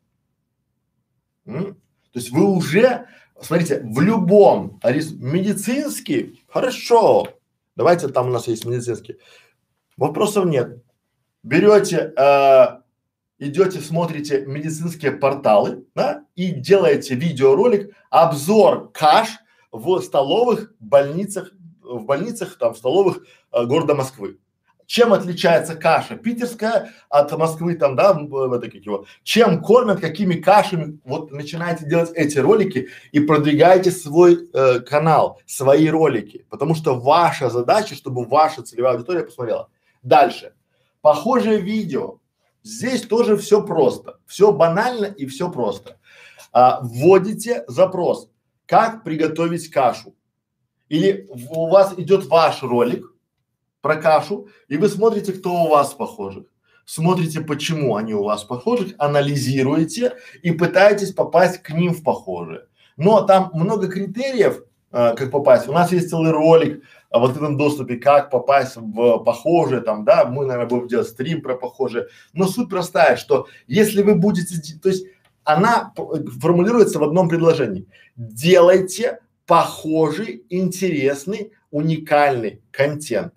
М? 1.45 1.75
То 2.11 2.19
есть 2.19 2.31
вы 2.31 2.45
уже, 2.45 3.07
смотрите, 3.41 3.81
в 3.83 3.99
любом 3.99 4.79
медицинский, 4.83 6.43
хорошо, 6.47 7.27
давайте 7.75 8.07
там 8.07 8.27
у 8.27 8.31
нас 8.31 8.47
есть 8.47 8.65
медицинский, 8.65 9.17
вопросов 9.97 10.45
нет 10.45 10.81
берете, 11.45 12.11
э, 12.17 12.65
идете, 13.37 13.79
смотрите 13.79 14.45
медицинские 14.45 15.11
порталы, 15.11 15.85
да, 15.93 16.25
и 16.35 16.51
делаете 16.51 17.15
видеоролик, 17.15 17.95
обзор 18.09 18.91
каш 18.91 19.29
в 19.71 20.01
столовых 20.01 20.73
больницах, 20.79 21.51
в 21.81 22.03
больницах, 22.05 22.57
там, 22.57 22.73
в 22.73 22.77
столовых 22.77 23.23
э, 23.51 23.65
города 23.65 23.93
Москвы. 23.93 24.39
Чем 24.87 25.13
отличается 25.13 25.75
каша 25.75 26.15
питерская 26.15 26.93
от 27.09 27.31
Москвы 27.37 27.75
там, 27.75 27.95
да, 27.95 28.11
это 28.11 28.69
как 28.69 28.75
его, 28.75 29.05
чем 29.23 29.61
кормят, 29.61 29.99
какими 29.99 30.35
кашами, 30.35 30.99
вот 31.03 31.31
начинаете 31.31 31.85
делать 31.87 32.11
эти 32.13 32.37
ролики 32.37 32.89
и 33.11 33.19
продвигаете 33.19 33.91
свой 33.91 34.49
э, 34.53 34.79
канал, 34.81 35.41
свои 35.45 35.89
ролики, 35.89 36.45
потому 36.49 36.75
что 36.75 36.99
ваша 36.99 37.49
задача, 37.49 37.95
чтобы 37.95 38.25
ваша 38.25 38.61
целевая 38.61 38.93
аудитория 38.93 39.23
посмотрела. 39.23 39.69
Дальше. 40.03 40.53
Похожее 41.01 41.59
видео. 41.59 42.19
Здесь 42.63 43.03
тоже 43.03 43.37
все 43.37 43.63
просто, 43.63 44.19
все 44.25 44.51
банально 44.51 45.05
и 45.05 45.25
все 45.27 45.51
просто. 45.51 45.97
А, 46.51 46.79
вводите 46.81 47.63
запрос, 47.67 48.29
как 48.65 49.03
приготовить 49.03 49.69
кашу. 49.69 50.15
Или 50.89 51.27
у 51.29 51.67
вас 51.67 51.93
идет 51.97 52.25
ваш 52.25 52.63
ролик 52.63 53.14
про 53.85 53.97
кашу, 53.97 54.47
и 54.67 54.77
вы 54.77 54.89
смотрите, 54.89 55.31
кто 55.31 55.51
у 55.51 55.67
вас 55.67 55.93
похожих. 55.93 56.45
Смотрите, 56.85 57.41
почему 57.41 57.97
они 57.97 58.15
у 58.15 58.23
вас 58.23 58.43
похожих, 58.43 58.95
анализируете 58.97 60.13
и 60.41 60.49
пытаетесь 60.49 61.11
попасть 61.11 61.61
к 61.61 61.69
ним 61.69 61.93
в 61.93 62.01
похожие. 62.01 62.61
Но 62.97 63.21
там 63.21 63.51
много 63.53 63.87
критериев, 63.87 64.63
а, 64.91 65.13
как 65.13 65.29
попасть. 65.29 65.67
У 65.67 65.71
нас 65.71 65.91
есть 65.91 66.09
целый 66.09 66.31
ролик 66.31 66.81
о 67.11 67.19
вот 67.19 67.35
этом 67.35 67.57
доступе, 67.57 67.97
как 67.97 68.31
попасть 68.31 68.75
в 68.75 69.19
похожее, 69.19 69.81
там, 69.81 70.03
да, 70.03 70.25
мы, 70.25 70.47
наверное, 70.47 70.67
будем 70.67 70.87
делать 70.87 71.09
стрим 71.09 71.43
про 71.43 71.53
похожее. 71.55 72.07
Но 72.33 72.47
суть 72.47 72.71
простая, 72.71 73.17
что 73.17 73.45
если 73.67 74.01
вы 74.01 74.15
будете, 74.15 74.55
то 74.81 74.89
есть 74.89 75.05
она 75.43 75.93
формулируется 76.41 76.97
в 76.97 77.03
одном 77.03 77.29
предложении. 77.29 77.85
Делайте 78.15 79.19
похожий, 79.45 80.43
интересный, 80.49 81.51
уникальный 81.69 82.63
контент. 82.71 83.34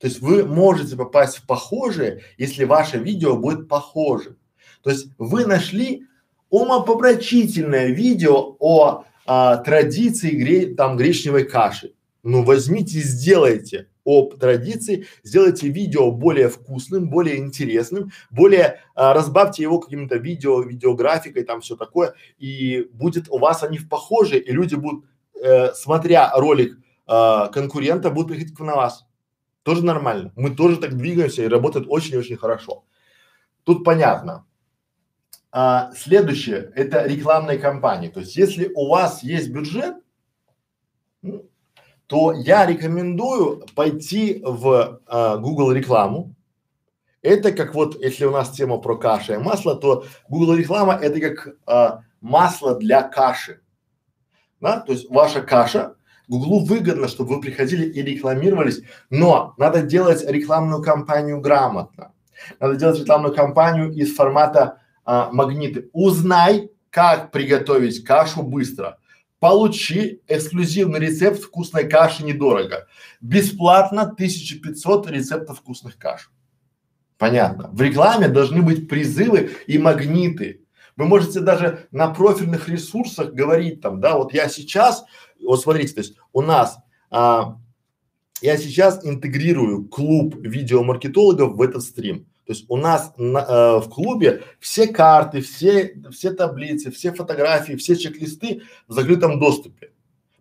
То 0.00 0.06
есть 0.06 0.20
вы 0.20 0.44
можете 0.46 0.96
попасть 0.96 1.36
в 1.36 1.46
похожее, 1.46 2.22
если 2.38 2.64
ваше 2.64 2.98
видео 2.98 3.36
будет 3.36 3.68
похоже. 3.68 4.36
То 4.82 4.90
есть 4.90 5.08
вы 5.18 5.44
нашли 5.44 6.06
умопомрачительное 6.48 7.88
видео 7.88 8.56
о 8.58 9.04
а, 9.26 9.58
традиции 9.58 10.30
гре, 10.30 10.74
там 10.74 10.96
гречневой 10.96 11.44
каши. 11.44 11.92
Ну 12.22 12.42
возьмите 12.42 12.98
и 12.98 13.02
сделайте 13.02 13.88
об 14.04 14.38
традиции, 14.38 15.06
сделайте 15.22 15.68
видео 15.68 16.10
более 16.10 16.48
вкусным, 16.48 17.10
более 17.10 17.36
интересным, 17.36 18.10
более 18.30 18.80
а, 18.94 19.12
разбавьте 19.12 19.62
его 19.62 19.80
каким-то 19.80 20.16
видео, 20.16 20.62
видеографикой, 20.62 21.44
там 21.44 21.60
все 21.60 21.76
такое, 21.76 22.14
и 22.38 22.88
будет 22.94 23.28
у 23.28 23.38
вас 23.38 23.62
они 23.62 23.76
в 23.76 23.86
похожи, 23.86 24.38
и 24.38 24.50
люди 24.50 24.76
будут, 24.76 25.04
э, 25.42 25.72
смотря 25.74 26.32
ролик 26.34 26.78
э, 27.06 27.48
конкурента, 27.52 28.10
будут 28.10 28.28
приходить 28.28 28.58
на 28.58 28.74
вас. 28.74 29.04
Тоже 29.62 29.84
нормально. 29.84 30.32
Мы 30.36 30.50
тоже 30.50 30.76
так 30.78 30.96
двигаемся 30.96 31.42
и 31.42 31.48
работает 31.48 31.86
очень-очень 31.88 32.36
хорошо. 32.36 32.84
Тут 33.64 33.84
понятно. 33.84 34.46
А, 35.52 35.92
следующее– 35.94 36.72
это 36.74 37.06
рекламные 37.06 37.58
кампании. 37.58 38.08
То 38.08 38.20
есть, 38.20 38.36
если 38.36 38.70
у 38.74 38.88
вас 38.88 39.22
есть 39.22 39.50
бюджет, 39.50 39.96
ну, 41.22 41.50
то 42.06 42.32
я 42.32 42.66
рекомендую 42.66 43.66
пойти 43.74 44.42
в 44.44 45.00
а, 45.06 45.36
Google 45.36 45.72
рекламу. 45.72 46.34
Это 47.22 47.52
как 47.52 47.74
вот, 47.74 48.00
если 48.00 48.24
у 48.24 48.30
нас 48.30 48.50
тема 48.50 48.78
про 48.78 48.96
каши 48.96 49.34
и 49.34 49.38
масло, 49.38 49.76
то 49.76 50.04
Google 50.28 50.54
реклама 50.54 50.94
это 50.94 51.20
как 51.20 51.54
а, 51.66 52.02
масло 52.20 52.76
для 52.76 53.02
каши. 53.02 53.60
Да? 54.60 54.80
То 54.80 54.92
есть 54.92 55.10
ваша 55.10 55.42
каша, 55.42 55.96
Гуглу 56.30 56.64
выгодно, 56.64 57.08
чтобы 57.08 57.34
вы 57.34 57.40
приходили 57.40 57.84
и 57.86 58.02
рекламировались, 58.02 58.82
но 59.10 59.52
надо 59.58 59.82
делать 59.82 60.24
рекламную 60.24 60.80
кампанию 60.80 61.40
грамотно. 61.40 62.12
Надо 62.60 62.76
делать 62.76 63.00
рекламную 63.00 63.34
кампанию 63.34 63.92
из 63.92 64.14
формата 64.14 64.78
а, 65.04 65.32
магниты. 65.32 65.90
Узнай, 65.92 66.70
как 66.90 67.32
приготовить 67.32 68.04
кашу 68.04 68.44
быстро. 68.44 68.98
Получи 69.40 70.20
эксклюзивный 70.28 71.00
рецепт 71.00 71.42
вкусной 71.42 71.88
каши 71.88 72.22
недорого. 72.22 72.86
Бесплатно 73.20 74.02
1500 74.02 75.10
рецептов 75.10 75.58
вкусных 75.58 75.98
каш. 75.98 76.30
Понятно. 77.18 77.70
В 77.72 77.82
рекламе 77.82 78.28
должны 78.28 78.62
быть 78.62 78.88
призывы 78.88 79.50
и 79.66 79.78
магниты. 79.78 80.60
Вы 80.96 81.06
можете 81.06 81.40
даже 81.40 81.88
на 81.90 82.08
профильных 82.10 82.68
ресурсах 82.68 83.32
говорить 83.32 83.80
там, 83.80 84.00
да, 84.00 84.16
вот 84.16 84.32
я 84.32 84.48
сейчас, 84.48 85.04
вот 85.44 85.60
смотрите, 85.60 85.94
то 85.94 86.00
есть 86.00 86.14
у 86.32 86.42
нас, 86.42 86.78
а, 87.10 87.58
я 88.42 88.56
сейчас 88.56 89.04
интегрирую 89.04 89.86
клуб 89.88 90.36
видеомаркетологов 90.36 91.54
в 91.54 91.62
этот 91.62 91.82
стрим. 91.82 92.26
То 92.46 92.52
есть 92.52 92.64
у 92.68 92.76
нас 92.76 93.12
на, 93.16 93.38
э, 93.38 93.80
в 93.80 93.88
клубе 93.90 94.42
все 94.58 94.88
карты, 94.88 95.40
все, 95.40 95.94
все 96.10 96.32
таблицы, 96.32 96.90
все 96.90 97.12
фотографии, 97.12 97.74
все 97.74 97.94
чек-листы 97.94 98.62
в 98.88 98.92
закрытом 98.92 99.38
доступе. 99.38 99.92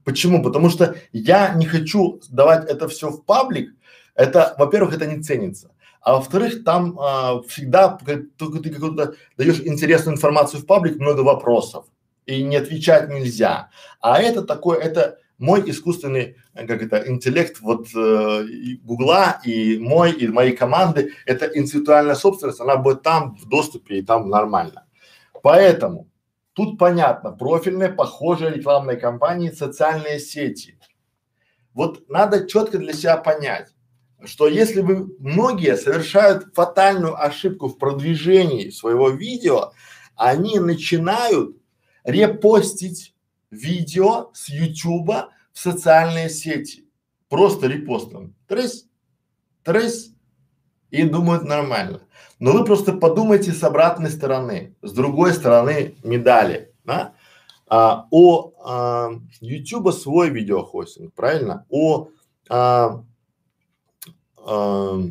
Почему? 0.03 0.41
Потому 0.41 0.69
что 0.69 0.95
я 1.11 1.53
не 1.53 1.67
хочу 1.67 2.19
давать 2.31 2.67
это 2.67 2.87
все 2.87 3.11
в 3.11 3.23
паблик. 3.23 3.75
Это, 4.15 4.55
во-первых, 4.57 4.95
это 4.95 5.05
не 5.05 5.21
ценится. 5.21 5.69
А 6.01 6.15
во-вторых, 6.15 6.63
там 6.63 6.97
а, 6.99 7.43
всегда, 7.43 7.99
только 8.37 8.59
ты 8.59 8.71
какую-то 8.71 9.13
даешь 9.37 9.59
интересную 9.59 10.15
информацию 10.15 10.61
в 10.61 10.65
паблик, 10.65 10.97
много 10.97 11.21
вопросов. 11.21 11.85
И 12.29 12.43
не 12.43 12.57
отвечать 12.57 13.09
нельзя. 13.09 13.71
А 14.01 14.21
это 14.21 14.43
такое, 14.43 14.77
это 14.77 15.17
мой 15.39 15.67
искусственный, 15.67 16.35
э, 16.53 16.67
как 16.67 16.83
это, 16.83 17.09
интеллект 17.09 17.59
вот 17.59 17.87
э, 17.95 18.45
Гугла 18.83 19.41
и 19.43 19.79
мой, 19.79 20.11
и 20.11 20.27
моей 20.27 20.55
команды, 20.55 21.13
это 21.25 21.47
интеллектуальная 21.47 22.13
собственность, 22.13 22.61
она 22.61 22.75
будет 22.75 23.01
там 23.01 23.35
в 23.35 23.49
доступе 23.49 23.97
и 23.97 24.01
там 24.03 24.29
нормально. 24.29 24.85
Поэтому 25.41 26.07
тут 26.53 26.77
понятно, 26.77 27.31
профильные, 27.31 27.89
похожие 27.89 28.53
рекламные 28.53 28.97
кампании, 28.97 29.49
социальные 29.49 30.19
сети. 30.19 30.77
Вот 31.73 32.07
надо 32.09 32.47
четко 32.47 32.77
для 32.77 32.93
себя 32.93 33.17
понять, 33.17 33.69
что 34.23 34.47
если 34.47 34.81
вы 34.81 35.07
многие 35.17 35.75
совершают 35.77 36.53
фатальную 36.53 37.19
ошибку 37.19 37.69
в 37.69 37.79
продвижении 37.79 38.69
своего 38.69 39.09
видео, 39.09 39.71
они 40.15 40.59
начинают 40.59 41.55
репостить 42.03 43.15
видео 43.51 44.31
с 44.33 44.49
Ютуба 44.49 45.29
в 45.51 45.59
социальные 45.59 46.29
сети. 46.29 46.85
Просто 47.29 47.67
репостом. 47.67 48.35
Тресь, 48.47 48.85
тресь. 49.63 50.13
И 50.89 51.03
думают 51.03 51.43
нормально. 51.43 52.01
Но 52.39 52.51
вы 52.51 52.65
просто 52.65 52.93
подумайте 52.93 53.51
с 53.51 53.63
обратной 53.63 54.09
стороны, 54.09 54.75
с 54.81 54.91
другой 54.91 55.33
стороны 55.33 55.95
медали, 56.03 56.73
да? 56.83 57.13
А, 57.67 58.07
о 58.09 58.53
а, 58.65 59.11
YouTube 59.39 59.93
свой 59.93 60.31
видеохостинг, 60.31 61.13
правильно? 61.13 61.67
О 61.69 62.07
а, 62.49 63.03
а, 64.37 65.01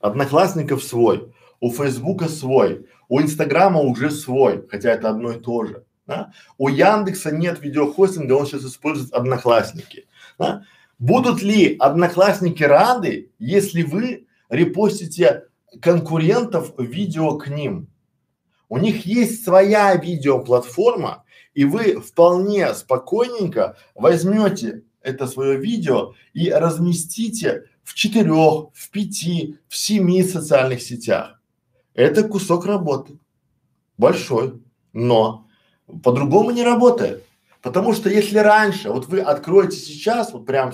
Одноклассников 0.00 0.82
свой, 0.82 1.32
у 1.60 1.70
Фейсбука 1.70 2.28
свой, 2.28 2.88
у 3.08 3.20
Инстаграма 3.20 3.80
уже 3.80 4.10
свой, 4.10 4.66
хотя 4.68 4.90
это 4.90 5.10
одно 5.10 5.30
и 5.30 5.38
то 5.38 5.64
же. 5.64 5.81
Да? 6.06 6.32
У 6.58 6.68
Яндекса 6.68 7.30
нет 7.30 7.60
видеохостинга, 7.60 8.34
он 8.34 8.46
сейчас 8.46 8.64
использует 8.64 9.12
Одноклассники. 9.12 10.06
Да? 10.38 10.64
Будут 10.98 11.42
ли 11.42 11.76
Одноклассники 11.78 12.62
рады, 12.62 13.30
если 13.38 13.82
вы 13.82 14.26
репостите 14.48 15.44
конкурентов 15.80 16.74
видео 16.78 17.38
к 17.38 17.48
ним? 17.48 17.88
У 18.68 18.78
них 18.78 19.04
есть 19.04 19.44
своя 19.44 19.94
видеоплатформа, 19.96 21.24
и 21.54 21.64
вы 21.64 22.00
вполне 22.00 22.72
спокойненько 22.74 23.76
возьмете 23.94 24.84
это 25.02 25.26
свое 25.26 25.58
видео 25.58 26.14
и 26.32 26.50
разместите 26.50 27.64
в 27.82 27.94
четырех, 27.94 28.70
в 28.72 28.90
пяти, 28.90 29.58
в 29.68 29.76
семи 29.76 30.22
социальных 30.22 30.80
сетях. 30.80 31.40
Это 31.94 32.22
кусок 32.22 32.64
работы. 32.64 33.18
Большой. 33.98 34.62
Но 34.92 35.46
по-другому 36.02 36.50
не 36.50 36.62
работает. 36.62 37.24
Потому 37.62 37.92
что 37.92 38.10
если 38.10 38.38
раньше, 38.38 38.90
вот 38.90 39.06
вы 39.06 39.20
откроете 39.20 39.76
сейчас, 39.76 40.32
вот 40.32 40.44
прям 40.44 40.72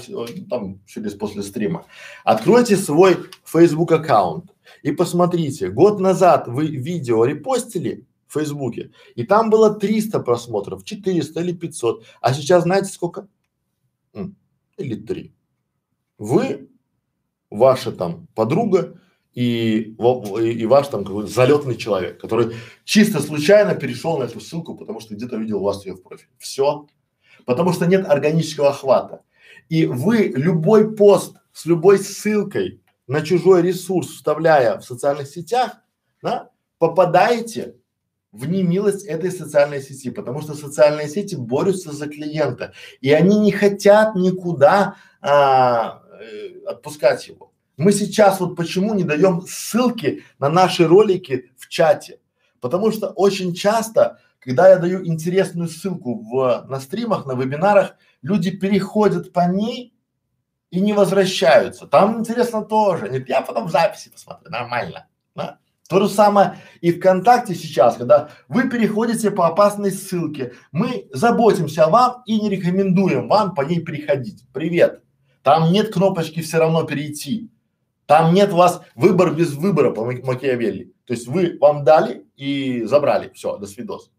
там 0.49 0.81
через 0.87 1.13
после 1.15 1.43
стрима, 1.43 1.85
откройте 2.25 2.79
свой 2.79 3.27
Facebook 3.45 3.93
аккаунт 3.93 4.55
и 4.83 4.93
посмотрите, 4.93 5.69
год 5.69 6.01
назад 6.01 6.49
вы 6.49 6.67
видео 6.67 7.27
репостили 7.27 8.07
в 8.27 8.35
Фейсбуке, 8.35 8.91
и 9.15 9.25
там 9.25 9.51
было 9.51 9.75
300 9.75 10.21
просмотров, 10.21 10.85
400 10.85 11.41
или 11.41 11.53
500, 11.53 12.05
а 12.23 12.33
сейчас 12.33 12.63
знаете 12.63 12.91
сколько? 12.91 13.29
Или 14.79 14.95
3. 14.95 15.35
Вы, 16.17 16.71
ваша 17.51 17.93
там 17.93 18.29
подруга 18.35 18.99
и, 19.39 19.95
и 20.51 20.67
ваш 20.67 20.89
там 20.89 21.05
какой-то 21.05 21.31
залетный 21.31 21.77
человек, 21.77 22.21
который 22.21 22.57
чисто 22.83 23.21
случайно 23.21 23.77
перешел 23.77 24.19
на 24.19 24.25
эту 24.25 24.41
ссылку, 24.41 24.75
потому 24.75 24.99
что 24.99 25.15
где-то 25.15 25.37
видел 25.37 25.59
у 25.59 25.65
вас 25.65 25.87
ее 25.87 25.95
в 25.95 26.03
профиле. 26.03 26.31
Все. 26.39 26.89
Потому 27.45 27.73
что 27.73 27.87
нет 27.87 28.05
органического 28.09 28.71
охвата. 28.71 29.23
И 29.69 29.87
вы 29.87 30.33
любой 30.35 30.93
пост 30.93 31.37
с 31.53 31.67
любой 31.67 32.01
ссылкой 32.01 32.83
на 33.07 33.21
чужой 33.21 33.63
ресурс, 33.63 34.09
вставляя 34.09 34.79
в 34.79 34.85
социальных 34.85 35.29
сетях, 35.29 35.77
да, 36.21 36.51
попадаете 36.79 37.77
в 38.33 38.49
немилость 38.49 39.07
этой 39.07 39.31
социальной 39.31 39.81
сети, 39.81 40.11
потому 40.11 40.43
что 40.43 40.55
социальные 40.55 41.09
сети 41.09 41.37
борются 41.37 41.93
за 41.93 42.09
клиента, 42.09 42.73
и 43.01 43.13
они 43.13 43.39
не 43.39 43.53
хотят 43.53 44.17
никуда 44.17 44.97
а, 45.21 46.03
э, 46.21 46.67
отпускать 46.67 47.29
его. 47.29 47.53
Мы 47.79 47.93
сейчас 47.93 48.41
вот 48.41 48.57
почему 48.57 48.93
не 48.93 49.05
даем 49.05 49.43
ссылки 49.47 50.25
на 50.41 50.49
наши 50.49 50.87
ролики 50.87 51.53
в 51.57 51.69
чате? 51.69 52.19
Потому 52.61 52.91
что 52.91 53.07
очень 53.11 53.55
часто, 53.55 54.19
когда 54.41 54.69
я 54.69 54.79
даю 54.79 55.07
интересную 55.07 55.69
ссылку 55.69 56.19
в, 56.19 56.67
на 56.69 56.81
стримах, 56.81 57.25
на 57.25 57.37
вебинарах, 57.37 57.95
люди 58.21 58.51
переходят 58.51 59.33
по 59.33 59.47
ней 59.49 59.95
и 60.73 60.81
не 60.81 60.93
возвращаются. 60.93 61.87
Там 61.87 62.19
интересно 62.19 62.63
тоже. 62.63 63.09
Нет, 63.09 63.29
я 63.29 63.43
потом 63.43 63.69
в 63.69 63.71
записи 63.71 64.11
посмотрю, 64.11 64.51
нормально. 64.51 65.07
Да? 65.37 65.61
То 65.89 66.01
же 66.01 66.09
самое 66.09 66.59
и 66.81 66.91
ВКонтакте 66.91 67.55
сейчас, 67.55 67.97
когда 67.97 68.31
вы 68.49 68.69
переходите 68.69 69.31
по 69.31 69.47
опасной 69.47 69.93
ссылке, 69.93 70.53
мы 70.73 71.09
заботимся 71.13 71.85
о 71.85 71.91
вам 71.91 72.23
и 72.27 72.41
не 72.41 72.51
рекомендуем 72.51 73.29
вам 73.29 73.55
по 73.55 73.63
ней 73.63 73.81
переходить. 73.81 74.43
Привет. 74.53 75.05
Там 75.45 75.71
нет 75.71 75.95
кнопочки 75.95 76.43
все 76.43 76.59
равно 76.59 76.83
перейти. 76.83 77.53
Там 78.09 78.33
нет 78.33 78.55
у 78.55 78.57
вас 78.57 78.81
выбор 78.95 79.35
без 79.35 79.53
выбора 79.53 79.91
по 79.91 80.03
Макиавелли. 80.03 80.95
То 81.05 81.13
есть 81.13 81.29
вы 81.29 81.59
вам 81.61 81.85
дали 81.85 82.25
и 82.37 82.85
забрали. 82.85 83.31
Все, 83.35 83.59
до 83.59 83.67
свидос. 83.67 84.11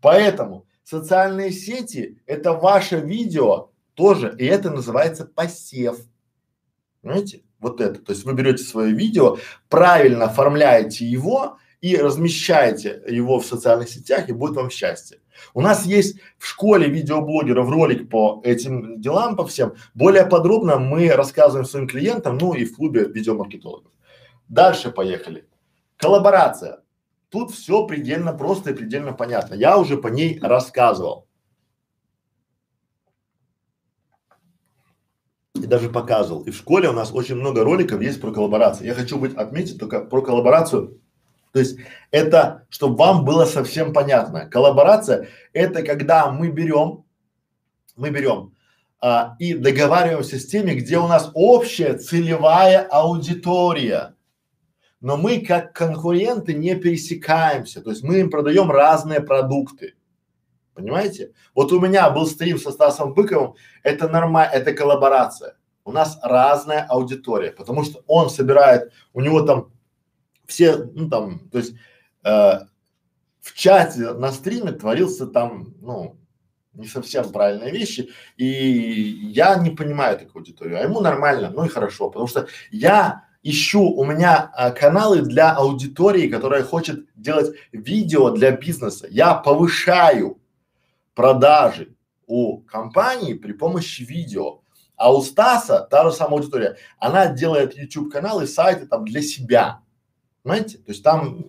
Поэтому 0.00 0.64
социальные 0.82 1.50
сети– 1.50 2.22
это 2.26 2.54
ваше 2.54 3.00
видео 3.00 3.68
тоже, 3.92 4.34
и 4.38 4.46
это 4.46 4.70
называется 4.70 5.26
посев. 5.26 5.98
Понимаете? 7.02 7.42
Вот 7.58 7.82
это. 7.82 8.00
То 8.00 8.12
есть 8.12 8.24
вы 8.24 8.32
берете 8.32 8.64
свое 8.64 8.94
видео, 8.94 9.36
правильно 9.68 10.24
оформляете 10.24 11.04
его 11.04 11.58
и 11.84 11.98
размещаете 11.98 13.02
его 13.06 13.38
в 13.38 13.44
социальных 13.44 13.90
сетях, 13.90 14.30
и 14.30 14.32
будет 14.32 14.56
вам 14.56 14.70
счастье. 14.70 15.18
У 15.52 15.60
нас 15.60 15.84
есть 15.84 16.16
в 16.38 16.46
школе 16.46 16.88
видеоблогеров 16.88 17.68
ролик 17.68 18.08
по 18.08 18.40
этим 18.42 19.02
делам, 19.02 19.36
по 19.36 19.46
всем. 19.46 19.74
Более 19.92 20.24
подробно 20.24 20.78
мы 20.78 21.10
рассказываем 21.10 21.66
своим 21.66 21.86
клиентам, 21.86 22.38
ну 22.38 22.54
и 22.54 22.64
в 22.64 22.74
клубе 22.74 23.04
видеомаркетологов. 23.04 23.92
Дальше 24.48 24.92
поехали. 24.92 25.46
Коллаборация. 25.98 26.80
Тут 27.28 27.50
все 27.50 27.86
предельно 27.86 28.32
просто 28.32 28.70
и 28.70 28.74
предельно 28.74 29.12
понятно. 29.12 29.52
Я 29.52 29.76
уже 29.76 29.98
по 29.98 30.08
ней 30.08 30.38
рассказывал. 30.40 31.28
И 35.52 35.66
даже 35.66 35.90
показывал. 35.90 36.44
И 36.44 36.50
в 36.50 36.56
школе 36.56 36.88
у 36.88 36.94
нас 36.94 37.12
очень 37.12 37.34
много 37.34 37.62
роликов 37.62 38.00
есть 38.00 38.22
про 38.22 38.32
коллаборацию. 38.32 38.86
Я 38.86 38.94
хочу 38.94 39.18
быть 39.18 39.34
отметить 39.34 39.78
только 39.78 40.00
про 40.00 40.22
коллаборацию 40.22 41.03
то 41.54 41.60
есть 41.60 41.78
это, 42.10 42.66
чтобы 42.68 42.96
вам 42.96 43.24
было 43.24 43.44
совсем 43.44 43.92
понятно. 43.92 44.46
Коллаборация– 44.46 45.28
это 45.52 45.84
когда 45.84 46.28
мы 46.32 46.48
берем, 46.48 47.04
мы 47.94 48.10
берем 48.10 48.54
а, 49.00 49.36
и 49.38 49.54
договариваемся 49.54 50.40
с 50.40 50.46
теми, 50.46 50.72
где 50.72 50.98
у 50.98 51.06
нас 51.06 51.30
общая 51.32 51.94
целевая 51.94 52.82
аудитория. 52.82 54.16
Но 55.00 55.16
мы 55.16 55.42
как 55.42 55.72
конкуренты 55.72 56.54
не 56.54 56.74
пересекаемся, 56.74 57.80
то 57.82 57.90
есть 57.90 58.02
мы 58.02 58.18
им 58.18 58.30
продаем 58.30 58.68
разные 58.72 59.20
продукты. 59.20 59.94
Понимаете? 60.74 61.34
Вот 61.54 61.70
у 61.70 61.78
меня 61.78 62.10
был 62.10 62.26
стрим 62.26 62.58
со 62.58 62.72
Стасом 62.72 63.14
Быковым, 63.14 63.54
это 63.84 64.08
нормально, 64.08 64.50
это 64.52 64.72
коллаборация. 64.72 65.56
У 65.84 65.92
нас 65.92 66.18
разная 66.20 66.82
аудитория, 66.82 67.52
потому 67.52 67.84
что 67.84 68.02
он 68.08 68.28
собирает, 68.28 68.90
у 69.12 69.20
него 69.20 69.42
там 69.42 69.70
все, 70.46 70.76
ну 70.76 71.08
там, 71.08 71.48
то 71.50 71.58
есть 71.58 71.74
э, 72.24 72.60
в 73.40 73.54
чате 73.54 74.12
на 74.14 74.32
стриме 74.32 74.72
творился 74.72 75.26
там, 75.26 75.74
ну, 75.80 76.16
не 76.74 76.86
совсем 76.86 77.30
правильные 77.30 77.70
вещи, 77.70 78.10
и 78.36 78.46
я 78.46 79.56
не 79.56 79.70
понимаю 79.70 80.18
такую 80.18 80.40
аудиторию, 80.40 80.78
а 80.78 80.82
ему 80.82 81.00
нормально, 81.00 81.50
ну 81.50 81.64
и 81.64 81.68
хорошо, 81.68 82.10
потому 82.10 82.26
что 82.26 82.48
я 82.70 83.24
ищу, 83.44 83.82
у 83.82 84.04
меня 84.04 84.50
а, 84.54 84.70
каналы 84.70 85.20
для 85.20 85.52
аудитории, 85.52 86.28
которая 86.28 86.64
хочет 86.64 87.06
делать 87.14 87.54
видео 87.72 88.30
для 88.30 88.50
бизнеса. 88.52 89.06
Я 89.10 89.34
повышаю 89.34 90.40
продажи 91.14 91.94
у 92.26 92.58
компании 92.62 93.34
при 93.34 93.52
помощи 93.52 94.02
видео. 94.02 94.62
А 94.96 95.12
у 95.14 95.22
Стаса 95.22 95.86
та 95.90 96.08
же 96.08 96.16
самая 96.16 96.38
аудитория, 96.38 96.76
она 96.98 97.26
делает 97.26 97.76
YouTube 97.76 98.12
каналы, 98.12 98.46
сайты 98.46 98.86
там 98.86 99.04
для 99.04 99.22
себя. 99.22 99.80
Понимаете? 100.44 100.76
То 100.76 100.92
есть 100.92 101.02
там 101.02 101.46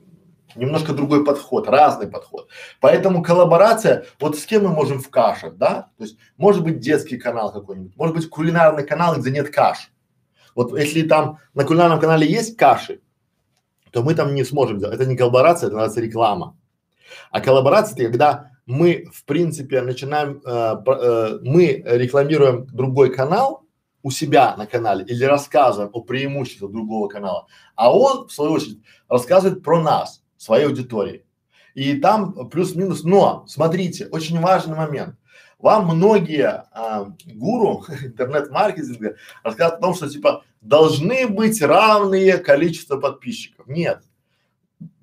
немножко 0.55 0.93
другой 0.93 1.25
подход, 1.25 1.67
разный 1.67 2.07
подход. 2.07 2.47
Поэтому 2.79 3.21
коллаборация, 3.21 4.05
вот 4.21 4.37
с 4.37 4.45
кем 4.45 4.63
мы 4.63 4.69
можем 4.69 5.01
в 5.01 5.09
кашах, 5.09 5.57
да? 5.57 5.89
То 5.97 6.05
есть 6.05 6.17
может 6.37 6.63
быть 6.63 6.79
детский 6.79 7.17
канал 7.17 7.51
какой-нибудь, 7.51 7.95
может 7.97 8.15
быть 8.15 8.29
кулинарный 8.29 8.85
канал, 8.85 9.17
где 9.17 9.31
нет 9.31 9.53
каш. 9.53 9.91
Вот 10.55 10.77
если 10.79 11.01
там 11.01 11.39
на 11.53 11.65
кулинарном 11.65 11.99
канале 11.99 12.25
есть 12.25 12.55
каши, 12.55 13.01
то 13.91 14.01
мы 14.01 14.15
там 14.15 14.33
не 14.33 14.45
сможем 14.45 14.79
делать. 14.79 14.95
Это 14.95 15.05
не 15.05 15.17
коллаборация, 15.17 15.67
это 15.67 15.75
называется 15.75 15.99
реклама. 15.99 16.57
А 17.31 17.41
коллаборация 17.41 17.95
это 17.95 18.05
когда 18.05 18.51
мы, 18.65 19.09
в 19.13 19.25
принципе, 19.25 19.81
начинаем, 19.81 20.41
э, 20.45 20.75
э, 20.87 21.39
мы 21.43 21.83
рекламируем 21.85 22.65
другой 22.67 23.13
канал 23.13 23.64
у 24.05 24.11
себя 24.11 24.55
на 24.55 24.67
канале 24.67 25.03
или 25.03 25.23
рассказываем 25.23 25.89
о 25.91 25.99
преимуществах 25.99 26.71
другого 26.71 27.07
канала, 27.07 27.47
а 27.73 27.91
он, 27.91 28.27
в 28.27 28.31
свою 28.31 28.51
очередь, 28.51 28.79
рассказывает 29.09 29.63
про 29.63 29.81
нас, 29.81 30.23
своей 30.37 30.67
аудитории. 30.67 31.25
И 31.73 31.95
там 31.95 32.47
плюс-минус, 32.49 33.03
но 33.03 33.45
смотрите, 33.47 34.05
очень 34.11 34.39
важный 34.39 34.75
момент. 34.75 35.15
Вам 35.57 35.87
многие 35.87 36.65
а, 36.71 37.11
гуру 37.25 37.83
интернет-маркетинга 38.03 39.15
рассказывают 39.41 39.79
о 39.79 39.81
том, 39.81 39.95
что 39.95 40.07
типа 40.07 40.43
должны 40.61 41.27
быть 41.27 41.59
равные 41.63 42.37
количество 42.37 42.97
подписчиков. 42.97 43.65
Нет, 43.65 44.03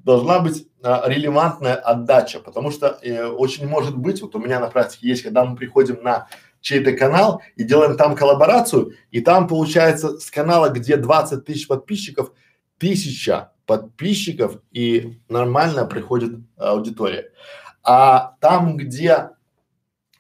должна 0.05 0.39
быть 0.39 0.69
а, 0.81 1.09
релевантная 1.09 1.75
отдача, 1.75 2.39
потому 2.39 2.71
что 2.71 3.01
э, 3.03 3.25
очень 3.25 3.67
может 3.67 3.97
быть, 3.97 4.23
вот 4.23 4.37
у 4.37 4.39
меня 4.39 4.61
на 4.61 4.69
практике 4.69 5.09
есть, 5.09 5.25
когда 5.25 5.45
мы 5.45 5.57
приходим 5.57 6.05
на 6.05 6.29
чей-то 6.63 6.93
канал 6.93 7.43
и 7.57 7.65
делаем 7.65 7.97
там 7.99 8.17
коллаборацию, 8.17 8.95
и 9.11 9.21
там 9.21 9.47
получается 9.47 10.19
с 10.19 10.31
канала, 10.31 10.71
где 10.71 10.97
20 10.97 11.45
тысяч 11.45 11.67
подписчиков, 11.67 12.33
тысяча 12.79 13.53
подписчиков 13.67 14.59
и 14.71 15.21
нормально 15.29 15.85
приходит 15.85 16.39
аудитория. 16.57 17.31
А 17.83 18.37
там, 18.41 18.77
где 18.77 19.31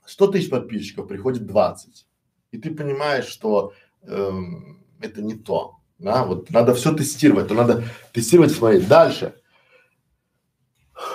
100 0.04 0.26
тысяч 0.28 0.50
подписчиков, 0.50 1.08
приходит 1.08 1.46
20. 1.46 2.06
И 2.50 2.58
ты 2.58 2.74
понимаешь, 2.74 3.26
что 3.26 3.72
эм, 4.02 4.84
это 5.00 5.22
не 5.22 5.34
то. 5.34 5.76
Да, 5.98 6.24
вот 6.24 6.50
надо 6.50 6.74
все 6.74 6.92
тестировать, 6.92 7.48
то 7.48 7.54
надо 7.54 7.84
тестировать, 8.12 8.52
смотреть. 8.52 8.88
Дальше. 8.88 9.36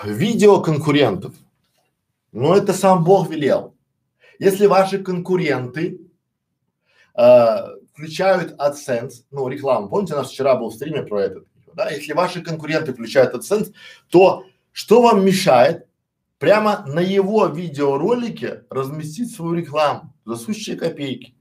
Видео 0.05 0.61
конкурентов. 0.61 1.35
Ну, 2.31 2.53
это 2.53 2.73
сам 2.73 3.03
Бог 3.03 3.29
велел. 3.29 3.76
Если 4.39 4.65
ваши 4.65 4.99
конкуренты 4.99 5.99
э, 7.17 7.57
включают 7.93 8.53
AdSense, 8.59 9.23
ну, 9.31 9.47
рекламу, 9.47 9.89
помните, 9.89 10.13
у 10.13 10.17
нас 10.17 10.29
вчера 10.29 10.55
был 10.55 10.71
стриме 10.71 11.03
про 11.03 11.23
это, 11.23 11.41
да, 11.73 11.89
если 11.89 12.13
ваши 12.13 12.41
конкуренты 12.41 12.93
включают 12.93 13.33
AdSense, 13.33 13.73
то 14.09 14.45
что 14.71 15.01
вам 15.01 15.25
мешает 15.25 15.87
прямо 16.37 16.85
на 16.87 16.99
его 16.99 17.47
видеоролике 17.47 18.65
разместить 18.69 19.33
свою 19.33 19.53
рекламу 19.53 20.13
за 20.25 20.35
сущие 20.35 20.75
копейки? 20.75 21.35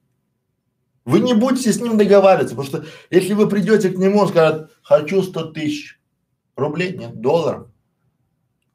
Вы 1.04 1.20
не 1.20 1.34
будете 1.34 1.72
с 1.72 1.80
ним 1.80 1.96
договариваться, 1.96 2.56
потому 2.56 2.66
что 2.66 2.90
если 3.10 3.34
вы 3.34 3.48
придете 3.48 3.90
к 3.90 3.96
нему, 3.96 4.20
он 4.20 4.28
скажет, 4.28 4.70
хочу 4.82 5.22
100 5.22 5.52
тысяч 5.52 6.00
рублей, 6.56 6.96
нет, 6.96 7.20
долларов, 7.20 7.68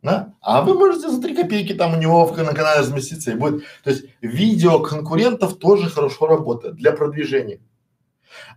да? 0.02 0.34
А 0.42 0.62
вы 0.62 0.74
можете 0.74 1.10
за 1.10 1.22
три 1.22 1.36
копейки 1.36 1.74
там 1.74 1.94
у 1.94 1.98
него 1.98 2.26
в, 2.26 2.38
на 2.38 2.54
канале 2.54 2.80
разместиться 2.82 3.32
и 3.32 3.36
будет. 3.36 3.64
То 3.84 3.92
есть 3.92 4.06
видео 4.22 4.80
конкурентов 4.80 5.58
тоже 5.58 5.90
хорошо 5.90 6.28
работает 6.28 6.76
для 6.76 6.92
продвижения. 6.92 7.60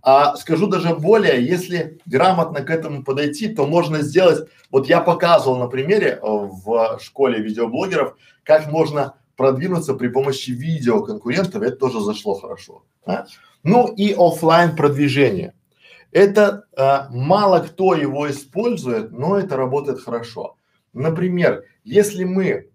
А 0.02 0.36
скажу 0.36 0.68
даже 0.68 0.94
более, 0.94 1.44
если 1.44 1.98
грамотно 2.06 2.60
к 2.60 2.70
этому 2.70 3.02
подойти, 3.02 3.48
то 3.48 3.66
можно 3.66 4.02
сделать, 4.02 4.48
вот 4.70 4.88
я 4.88 5.00
показывал 5.00 5.58
на 5.58 5.66
примере 5.66 6.10
э, 6.10 6.18
в 6.22 6.98
школе 7.02 7.40
видеоблогеров, 7.40 8.16
как 8.44 8.70
можно 8.70 9.14
продвинуться 9.36 9.94
при 9.94 10.08
помощи 10.08 10.50
видео 10.50 11.02
конкурентов, 11.02 11.62
это 11.62 11.76
тоже 11.76 12.00
зашло 12.00 12.34
хорошо. 12.34 12.84
Да? 13.06 13.26
Ну 13.62 13.88
и 13.88 14.14
офлайн 14.16 14.76
продвижение. 14.76 15.54
Это 16.12 16.66
а, 16.76 17.08
мало 17.10 17.58
кто 17.58 17.94
его 17.94 18.30
использует, 18.30 19.10
но 19.10 19.36
это 19.36 19.56
работает 19.56 20.00
хорошо. 20.00 20.56
Например, 20.94 21.64
если 21.82 22.24
мы 22.24 22.70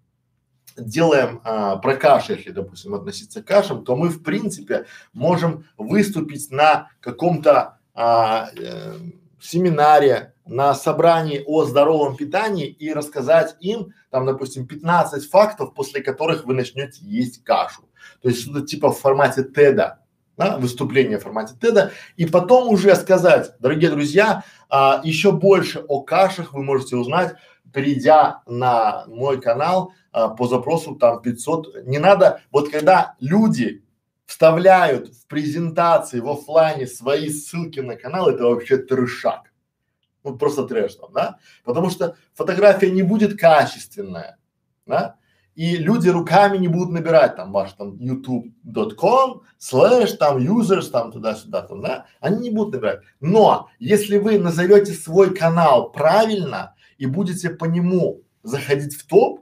делаем 0.76 1.40
а, 1.44 1.76
про 1.76 1.96
каши, 1.96 2.34
если, 2.34 2.50
допустим, 2.50 2.94
относиться 2.94 3.42
к 3.42 3.46
кашам, 3.46 3.84
то 3.84 3.96
мы, 3.96 4.08
в 4.08 4.22
принципе, 4.22 4.86
можем 5.12 5.64
выступить 5.76 6.50
на 6.50 6.90
каком-то 7.00 7.78
а, 7.94 8.50
э, 8.56 8.94
семинаре, 9.40 10.34
на 10.46 10.74
собрании 10.74 11.42
о 11.46 11.64
здоровом 11.64 12.16
питании 12.16 12.66
и 12.66 12.92
рассказать 12.92 13.56
им, 13.60 13.94
там, 14.10 14.26
допустим, 14.26 14.66
15 14.66 15.28
фактов, 15.28 15.74
после 15.74 16.02
которых 16.02 16.44
вы 16.44 16.54
начнете 16.54 17.00
есть 17.02 17.42
кашу. 17.44 17.82
То 18.22 18.28
есть 18.28 18.42
что-то 18.42 18.62
типа 18.66 18.92
в 18.92 18.98
формате 18.98 19.44
теда 19.44 20.00
да, 20.40 20.56
выступление 20.56 21.18
в 21.18 21.22
формате 21.22 21.54
теда, 21.60 21.92
и 22.16 22.24
потом 22.24 22.68
уже 22.68 22.94
сказать, 22.96 23.52
дорогие 23.58 23.90
друзья, 23.90 24.42
а, 24.70 25.02
еще 25.04 25.32
больше 25.32 25.84
о 25.86 26.00
кашах 26.00 26.54
вы 26.54 26.62
можете 26.62 26.96
узнать, 26.96 27.34
перейдя 27.72 28.42
на 28.46 29.04
мой 29.06 29.40
канал 29.40 29.92
а, 30.12 30.28
по 30.28 30.46
запросу 30.46 30.94
там 30.94 31.22
500. 31.22 31.86
Не 31.86 31.98
надо, 31.98 32.42
вот 32.50 32.70
когда 32.70 33.14
люди 33.20 33.84
вставляют 34.26 35.08
в 35.08 35.26
презентации 35.26 36.20
в 36.20 36.28
офлайне 36.28 36.86
свои 36.86 37.28
ссылки 37.30 37.80
на 37.80 37.96
канал, 37.96 38.28
это 38.28 38.44
вообще 38.44 38.78
трешак. 38.78 39.52
Ну 40.22 40.36
просто 40.36 40.64
трэш 40.64 40.94
там, 40.96 41.12
да? 41.12 41.38
Потому 41.64 41.90
что 41.90 42.16
фотография 42.34 42.90
не 42.90 43.02
будет 43.02 43.38
качественная, 43.38 44.38
да? 44.86 45.16
и 45.60 45.76
люди 45.76 46.08
руками 46.08 46.56
не 46.56 46.68
будут 46.68 46.90
набирать 46.90 47.36
там 47.36 47.52
ваш 47.52 47.72
там 47.72 47.96
youtube.com 47.96 49.42
слэш 49.58 50.12
там 50.12 50.38
users 50.38 50.90
там 50.90 51.12
туда-сюда 51.12 51.62
там, 51.62 51.82
да, 51.82 52.06
они 52.20 52.48
не 52.48 52.50
будут 52.50 52.74
набирать. 52.74 53.00
Но 53.20 53.68
если 53.78 54.16
вы 54.16 54.38
назовете 54.38 54.92
свой 54.92 55.34
канал 55.34 55.90
правильно 55.92 56.74
и 57.00 57.06
будете 57.06 57.48
по 57.50 57.64
нему 57.64 58.22
заходить 58.42 58.94
в 58.94 59.06
топ, 59.06 59.40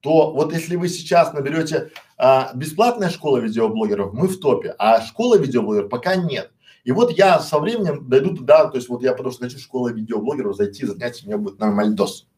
то 0.00 0.32
вот 0.32 0.52
если 0.52 0.74
вы 0.76 0.88
сейчас 0.88 1.32
наберете 1.32 1.92
а, 2.18 2.50
бесплатная 2.54 3.08
школа 3.08 3.38
видеоблогеров, 3.38 4.12
мы 4.12 4.26
в 4.26 4.38
топе, 4.40 4.74
а 4.78 5.00
школа 5.00 5.38
видеоблогеров 5.38 5.88
пока 5.88 6.16
нет. 6.16 6.50
И 6.82 6.90
вот 6.90 7.12
я 7.12 7.38
со 7.38 7.60
временем 7.60 8.08
дойду 8.08 8.34
туда, 8.34 8.66
то 8.66 8.76
есть 8.76 8.88
вот 8.88 9.02
я 9.02 9.12
потому 9.12 9.30
что 9.30 9.44
хочу 9.44 9.58
школа 9.58 9.92
видеоблогеров 9.92 10.56
зайти, 10.56 10.86
занять, 10.86 11.22
у 11.22 11.26
меня 11.26 11.38
будет 11.38 11.60
нормальный 11.60 11.94
дос. 11.94 12.28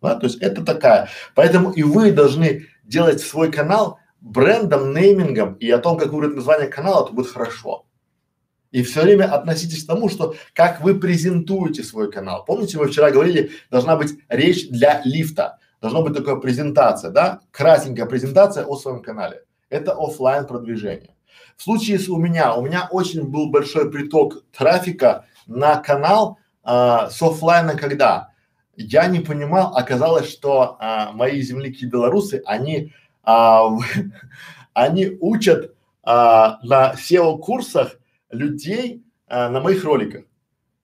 Да? 0.00 0.14
То 0.14 0.26
есть 0.26 0.38
это 0.40 0.64
такая. 0.64 1.08
Поэтому 1.34 1.70
и 1.72 1.82
вы 1.82 2.10
должны 2.10 2.66
делать 2.84 3.20
свой 3.20 3.52
канал 3.52 3.98
брендом, 4.20 4.94
неймингом 4.94 5.54
и 5.54 5.70
о 5.70 5.78
том, 5.78 5.98
как 5.98 6.12
выбрать 6.12 6.34
название 6.34 6.68
канала, 6.68 7.06
то 7.06 7.12
будет 7.12 7.28
хорошо. 7.28 7.85
И 8.72 8.82
все 8.82 9.02
время 9.02 9.32
относитесь 9.32 9.84
к 9.84 9.86
тому, 9.86 10.08
что 10.08 10.34
как 10.52 10.80
вы 10.80 10.98
презентуете 10.98 11.82
свой 11.82 12.10
канал. 12.10 12.44
Помните, 12.44 12.78
мы 12.78 12.88
вчера 12.88 13.10
говорили, 13.10 13.50
должна 13.70 13.96
быть 13.96 14.18
речь 14.28 14.68
для 14.68 15.02
лифта. 15.04 15.58
Должна 15.80 16.00
быть 16.00 16.14
такая 16.14 16.36
презентация, 16.36 17.10
да? 17.10 17.40
Красненькая 17.50 18.06
презентация 18.06 18.64
о 18.64 18.76
своем 18.76 19.02
канале. 19.02 19.44
Это 19.68 19.92
офлайн 19.92 20.46
продвижение. 20.46 21.14
В 21.56 21.62
случае 21.62 21.98
с 21.98 22.08
у 22.08 22.16
меня, 22.16 22.54
у 22.54 22.62
меня 22.62 22.88
очень 22.90 23.24
был 23.24 23.50
большой 23.50 23.90
приток 23.90 24.44
трафика 24.56 25.26
на 25.46 25.76
канал 25.76 26.38
а, 26.62 27.08
с 27.10 27.22
офлайна 27.22 27.76
когда? 27.76 28.30
я 28.76 29.06
не 29.06 29.20
понимал, 29.20 29.74
оказалось, 29.74 30.30
что 30.30 30.76
а, 30.78 31.12
мои 31.12 31.40
земляки 31.40 31.86
белорусы, 31.86 32.42
они, 32.44 32.92
а, 33.24 33.68
они 34.74 35.16
учат 35.20 35.74
а, 36.02 36.58
на 36.62 36.92
SEO 36.92 37.38
курсах 37.38 37.95
людей 38.30 39.04
а, 39.26 39.48
на 39.48 39.60
моих 39.60 39.84
роликах. 39.84 40.24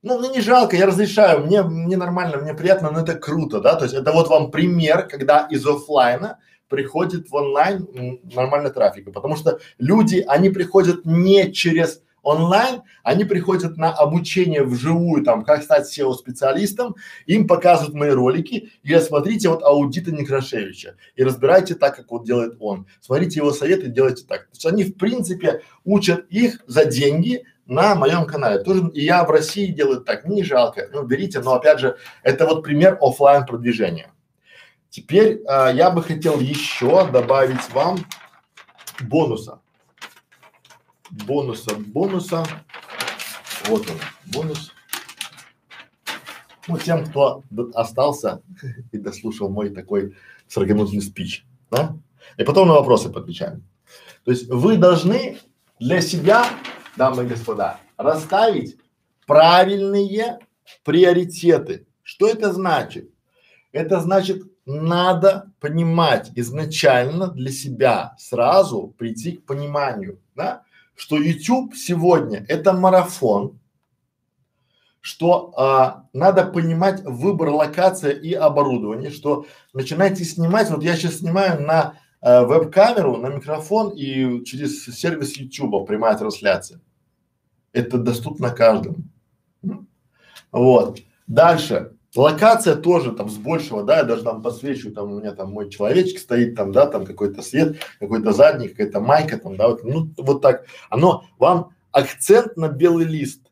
Ну, 0.02 0.18
мне 0.18 0.30
не 0.30 0.40
жалко, 0.40 0.76
я 0.76 0.86
разрешаю, 0.86 1.46
мне, 1.46 1.62
мне 1.62 1.96
нормально, 1.96 2.38
мне 2.38 2.54
приятно, 2.54 2.90
но 2.90 3.00
это 3.00 3.14
круто, 3.14 3.60
да, 3.60 3.76
то 3.76 3.84
есть 3.84 3.94
это 3.94 4.10
вот 4.10 4.28
вам 4.28 4.50
пример, 4.50 5.06
когда 5.06 5.46
из 5.48 5.64
офлайна 5.64 6.40
приходит 6.68 7.30
в 7.30 7.34
онлайн 7.34 8.20
нормально 8.34 8.70
трафика, 8.70 9.12
потому 9.12 9.36
что 9.36 9.60
люди, 9.78 10.24
они 10.26 10.50
приходят 10.50 11.04
не 11.04 11.52
через 11.52 12.02
онлайн, 12.22 12.82
они 13.02 13.24
приходят 13.24 13.76
на 13.76 13.92
обучение 13.92 14.64
вживую, 14.64 15.24
там, 15.24 15.44
как 15.44 15.62
стать 15.62 15.86
SEO-специалистом, 15.86 16.96
им 17.26 17.46
показывают 17.46 17.94
мои 17.94 18.10
ролики, 18.10 18.70
и 18.82 18.88
говорят, 18.88 19.08
смотрите 19.08 19.48
вот 19.48 19.62
аудита 19.62 20.12
Некрашевича 20.12 20.96
и 21.16 21.24
разбирайте 21.24 21.74
так, 21.74 21.96
как 21.96 22.10
вот 22.10 22.24
делает 22.24 22.56
он. 22.60 22.86
Смотрите 23.00 23.40
его 23.40 23.52
советы, 23.52 23.88
делайте 23.88 24.24
так. 24.26 24.42
То 24.42 24.54
есть 24.54 24.66
они, 24.66 24.84
в 24.84 24.96
принципе, 24.96 25.62
учат 25.84 26.26
их 26.28 26.60
за 26.66 26.84
деньги 26.84 27.44
на 27.66 27.94
моем 27.94 28.26
канале. 28.26 28.62
Тоже 28.62 28.90
и 28.94 29.04
я 29.04 29.24
в 29.24 29.30
России 29.30 29.66
делаю 29.66 30.00
так, 30.00 30.24
мне 30.24 30.36
не 30.36 30.44
жалко, 30.44 30.88
ну, 30.92 31.02
берите, 31.04 31.40
но 31.40 31.54
опять 31.54 31.80
же, 31.80 31.96
это 32.22 32.46
вот 32.46 32.62
пример 32.62 32.98
оффлайн 33.00 33.46
продвижения. 33.46 34.12
Теперь 34.90 35.42
а, 35.46 35.70
я 35.70 35.90
бы 35.90 36.02
хотел 36.02 36.38
еще 36.38 37.10
добавить 37.10 37.72
вам 37.72 37.98
бонуса 39.00 39.61
бонуса, 41.26 41.74
бонуса. 41.76 42.44
Вот 43.66 43.88
он, 43.88 43.96
бонус. 44.32 44.72
Ну, 46.68 46.78
тем, 46.78 47.04
кто 47.06 47.42
остался 47.74 48.42
и 48.92 48.98
дослушал 48.98 49.48
мой 49.48 49.70
такой 49.70 50.16
40 50.48 51.02
спич, 51.02 51.44
да? 51.70 51.96
И 52.36 52.44
потом 52.44 52.68
на 52.68 52.74
вопросы 52.74 53.10
подвечаем. 53.10 53.64
То 54.24 54.30
есть 54.30 54.48
вы 54.48 54.76
должны 54.76 55.38
для 55.78 56.00
себя, 56.00 56.46
дамы 56.96 57.24
и 57.24 57.26
господа, 57.26 57.80
расставить 57.96 58.76
правильные 59.26 60.38
приоритеты. 60.84 61.86
Что 62.02 62.28
это 62.28 62.52
значит? 62.52 63.10
Это 63.72 64.00
значит, 64.00 64.42
надо 64.64 65.52
понимать 65.60 66.30
изначально 66.36 67.28
для 67.28 67.50
себя, 67.50 68.14
сразу 68.18 68.94
прийти 68.96 69.32
к 69.32 69.46
пониманию, 69.46 70.20
да? 70.34 70.62
Что 70.94 71.16
YouTube 71.16 71.74
сегодня 71.74 72.44
это 72.48 72.72
марафон, 72.72 73.58
что 75.00 75.52
а, 75.56 76.08
надо 76.12 76.44
понимать 76.46 77.02
выбор 77.02 77.50
локации 77.50 78.16
и 78.16 78.34
оборудования, 78.34 79.10
что 79.10 79.46
начинайте 79.72 80.24
снимать, 80.24 80.70
вот 80.70 80.82
я 80.84 80.94
сейчас 80.96 81.18
снимаю 81.18 81.60
на 81.60 81.94
а, 82.20 82.44
веб-камеру, 82.44 83.16
на 83.16 83.26
микрофон 83.26 83.90
и 83.90 84.44
через 84.44 84.84
сервис 84.84 85.36
YouTube 85.36 85.86
прямая 85.86 86.16
трансляция. 86.16 86.80
Это 87.72 87.98
доступно 87.98 88.50
каждому. 88.50 88.98
Вот. 90.52 91.00
Дальше. 91.26 91.96
Локация 92.14 92.76
тоже 92.76 93.12
там 93.12 93.30
с 93.30 93.36
большего, 93.38 93.82
да, 93.82 93.98
я 93.98 94.04
даже 94.04 94.22
там 94.22 94.42
подсвечиваю, 94.42 94.94
там 94.94 95.12
у 95.12 95.20
меня 95.20 95.32
там 95.32 95.50
мой 95.50 95.70
человечек 95.70 96.18
стоит, 96.18 96.54
там, 96.54 96.70
да, 96.70 96.86
там 96.86 97.06
какой-то 97.06 97.40
свет, 97.42 97.78
какой-то 98.00 98.32
задний, 98.32 98.68
какая-то 98.68 99.00
майка, 99.00 99.38
там, 99.38 99.56
да, 99.56 99.68
вот, 99.68 99.82
ну, 99.82 100.10
вот 100.18 100.42
так. 100.42 100.66
Оно 100.90 101.24
вам 101.38 101.74
акцент 101.90 102.56
на 102.56 102.68
белый 102.68 103.06
лист, 103.06 103.50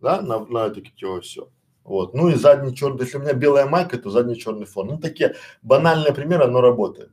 да, 0.00 0.22
на, 0.22 0.38
на 0.46 0.66
это 0.66 0.80
его 0.96 1.20
все. 1.20 1.50
Вот. 1.88 2.12
Ну 2.12 2.28
и 2.28 2.34
задний 2.34 2.76
черный, 2.76 3.04
если 3.04 3.16
у 3.16 3.20
меня 3.20 3.32
белая 3.32 3.64
майка, 3.64 3.96
то 3.96 4.10
задний 4.10 4.38
черный 4.38 4.66
фон. 4.66 4.88
Ну, 4.88 4.98
такие 4.98 5.36
банальные 5.62 6.12
примеры, 6.12 6.44
оно 6.44 6.60
работает. 6.60 7.10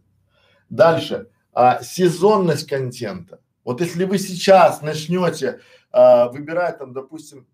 Дальше. 0.70 1.30
А, 1.54 1.82
сезонность 1.82 2.68
контента. 2.68 3.40
Вот 3.64 3.80
если 3.80 4.04
вы 4.04 4.18
сейчас 4.18 4.82
начнете 4.82 5.62
а, 5.92 6.28
выбирать 6.28 6.80
там, 6.80 6.92
допустим, 6.92 7.48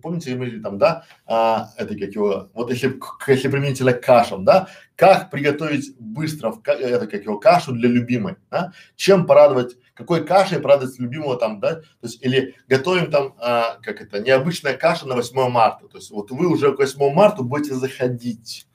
Помните, 0.00 0.36
мы 0.36 0.60
там, 0.60 0.78
да, 0.78 1.04
а, 1.26 1.70
это 1.76 1.96
как 1.96 2.14
его, 2.14 2.50
вот 2.54 2.70
если, 2.70 3.00
если 3.26 3.48
применительно 3.48 3.92
к 3.92 4.00
кашам, 4.00 4.44
да, 4.44 4.68
как 4.94 5.30
приготовить 5.30 5.96
быстро, 5.98 6.52
в, 6.52 6.62
это 6.64 7.08
как 7.08 7.24
его, 7.24 7.38
кашу 7.38 7.72
для 7.72 7.88
любимой, 7.88 8.36
да, 8.48 8.72
чем 8.94 9.26
порадовать, 9.26 9.76
какой 9.94 10.24
кашей 10.24 10.60
порадовать 10.60 10.96
любимого 11.00 11.36
там, 11.36 11.58
да, 11.58 11.76
то 11.76 11.84
есть, 12.02 12.24
или 12.24 12.54
готовим 12.68 13.10
там, 13.10 13.34
а, 13.38 13.78
как 13.82 14.00
это, 14.00 14.20
необычная 14.20 14.76
каша 14.76 15.08
на 15.08 15.16
8 15.16 15.48
марта, 15.50 15.88
то 15.88 15.98
есть, 15.98 16.12
вот 16.12 16.30
вы 16.30 16.46
уже 16.46 16.72
к 16.72 16.78
8 16.78 17.12
марта 17.12 17.42
будете 17.42 17.74
заходить, 17.74 18.68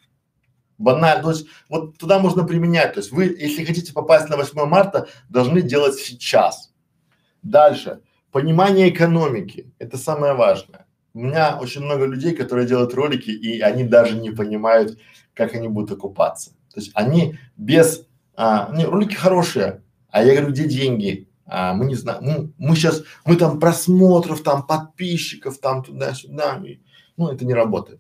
банально, 0.77 1.23
то 1.23 1.31
есть, 1.31 1.47
вот 1.69 1.97
туда 1.97 2.19
можно 2.19 2.43
применять, 2.43 2.95
то 2.95 2.99
есть, 2.99 3.13
вы, 3.13 3.33
если 3.39 3.63
хотите 3.63 3.93
попасть 3.93 4.27
на 4.27 4.35
8 4.35 4.65
марта, 4.65 5.07
должны 5.29 5.61
делать 5.61 5.95
сейчас. 5.95 6.73
Дальше 7.43 8.01
Понимание 8.31 8.89
экономики– 8.89 9.73
это 9.79 9.97
самое 9.97 10.33
важное. 10.33 10.85
У 11.13 11.19
меня 11.19 11.57
очень 11.59 11.81
много 11.81 12.05
людей, 12.05 12.33
которые 12.33 12.65
делают 12.65 12.93
ролики, 12.93 13.29
и 13.29 13.59
они 13.59 13.83
даже 13.83 14.15
не 14.15 14.29
понимают, 14.29 14.97
как 15.33 15.53
они 15.53 15.67
будут 15.67 15.91
окупаться. 15.91 16.51
То 16.73 16.79
есть 16.79 16.91
они 16.93 17.37
без, 17.57 18.07
а, 18.35 18.71
не, 18.73 18.85
ролики 18.85 19.15
хорошие, 19.15 19.83
а 20.09 20.23
я 20.23 20.33
говорю, 20.33 20.53
где 20.53 20.65
деньги? 20.65 21.27
А, 21.45 21.73
мы 21.73 21.85
не 21.85 21.95
знаем, 21.95 22.23
мы, 22.23 22.53
мы 22.57 22.75
сейчас, 22.77 23.03
мы 23.25 23.35
там 23.35 23.59
просмотров, 23.59 24.41
там 24.41 24.65
подписчиков, 24.65 25.59
там 25.59 25.83
туда-сюда, 25.83 26.63
ну 27.17 27.27
это 27.27 27.43
не 27.43 27.53
работает. 27.53 27.99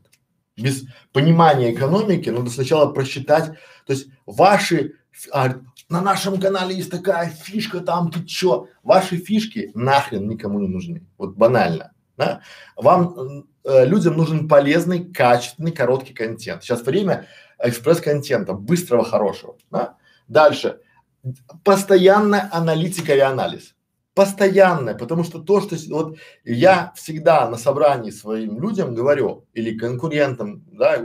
Без 0.55 0.85
понимания 1.11 1.73
экономики 1.73 2.29
надо 2.29 2.49
сначала 2.49 2.91
просчитать, 2.93 3.57
то 3.85 3.93
есть 3.93 4.07
ваши, 4.25 4.93
а, 5.33 5.55
на 5.91 6.01
нашем 6.01 6.39
канале 6.39 6.75
есть 6.75 6.89
такая 6.89 7.29
фишка, 7.29 7.81
там 7.81 8.11
ты 8.11 8.23
чё? 8.23 8.67
Ваши 8.81 9.17
фишки 9.17 9.71
нахрен 9.75 10.27
никому 10.27 10.59
не 10.59 10.67
нужны. 10.69 11.05
Вот 11.17 11.35
банально. 11.35 11.91
Да? 12.15 12.41
Вам, 12.77 13.45
э, 13.65 13.85
людям 13.85 14.15
нужен 14.15 14.47
полезный, 14.47 15.11
качественный, 15.11 15.73
короткий 15.73 16.13
контент. 16.13 16.63
Сейчас 16.63 16.81
время 16.83 17.27
экспресс-контента, 17.59 18.53
быстрого, 18.53 19.03
хорошего. 19.03 19.57
Да? 19.69 19.97
Дальше. 20.29 20.79
Постоянная 21.65 22.49
аналитика 22.53 23.13
и 23.13 23.19
анализ. 23.19 23.75
Постоянная, 24.13 24.95
потому 24.95 25.25
что 25.25 25.39
то, 25.39 25.59
что 25.59 25.75
вот 25.89 26.17
я 26.45 26.93
всегда 26.95 27.49
на 27.49 27.57
собрании 27.57 28.11
своим 28.11 28.61
людям 28.61 28.95
говорю, 28.95 29.45
или 29.53 29.77
конкурентам, 29.77 30.65
да, 30.71 30.97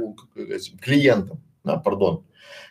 клиентам, 0.80 1.40
да, 1.62 1.76
пардон, 1.76 2.24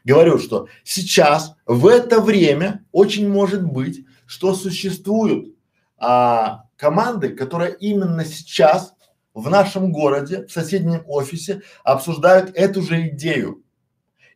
говорю, 0.05 0.37
что 0.39 0.67
сейчас, 0.83 1.55
в 1.65 1.87
это 1.87 2.21
время, 2.21 2.85
очень 2.91 3.27
может 3.27 3.63
быть, 3.63 4.05
что 4.25 4.53
существуют 4.53 5.53
а, 5.97 6.65
команды, 6.77 7.29
которые 7.29 7.75
именно 7.79 8.23
сейчас 8.23 8.93
в 9.33 9.49
нашем 9.49 9.91
городе, 9.91 10.45
в 10.45 10.51
соседнем 10.51 11.03
офисе 11.07 11.61
обсуждают 11.83 12.51
эту 12.55 12.81
же 12.81 13.09
идею. 13.09 13.63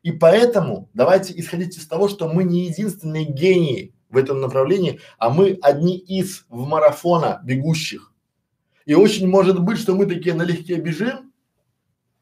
И 0.02 0.12
поэтому 0.12 0.90
давайте 0.94 1.38
исходить 1.40 1.78
из 1.78 1.88
того, 1.88 2.10
что 2.10 2.28
мы 2.32 2.44
не 2.44 2.66
единственные 2.66 3.26
гении 3.26 3.94
в 4.10 4.18
этом 4.18 4.42
направлении, 4.42 5.00
а 5.18 5.30
мы 5.30 5.58
одни 5.62 5.98
из 5.98 6.46
в 6.50 6.66
марафона 6.66 7.42
бегущих. 7.44 8.14
И 8.86 8.96
очень 8.96 9.28
может 9.28 9.60
быть, 9.60 9.78
что 9.78 9.94
мы 9.94 10.06
такие 10.06 10.34
налегке 10.34 10.76
бежим, 10.76 11.32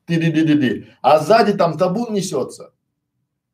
ты 0.05 0.15
ди 0.15 0.31
ди 0.31 0.45
ди 0.45 0.57
ди 0.57 0.87
а 1.01 1.19
сзади 1.19 1.53
там 1.53 1.77
табун 1.77 2.13
несется 2.13 2.73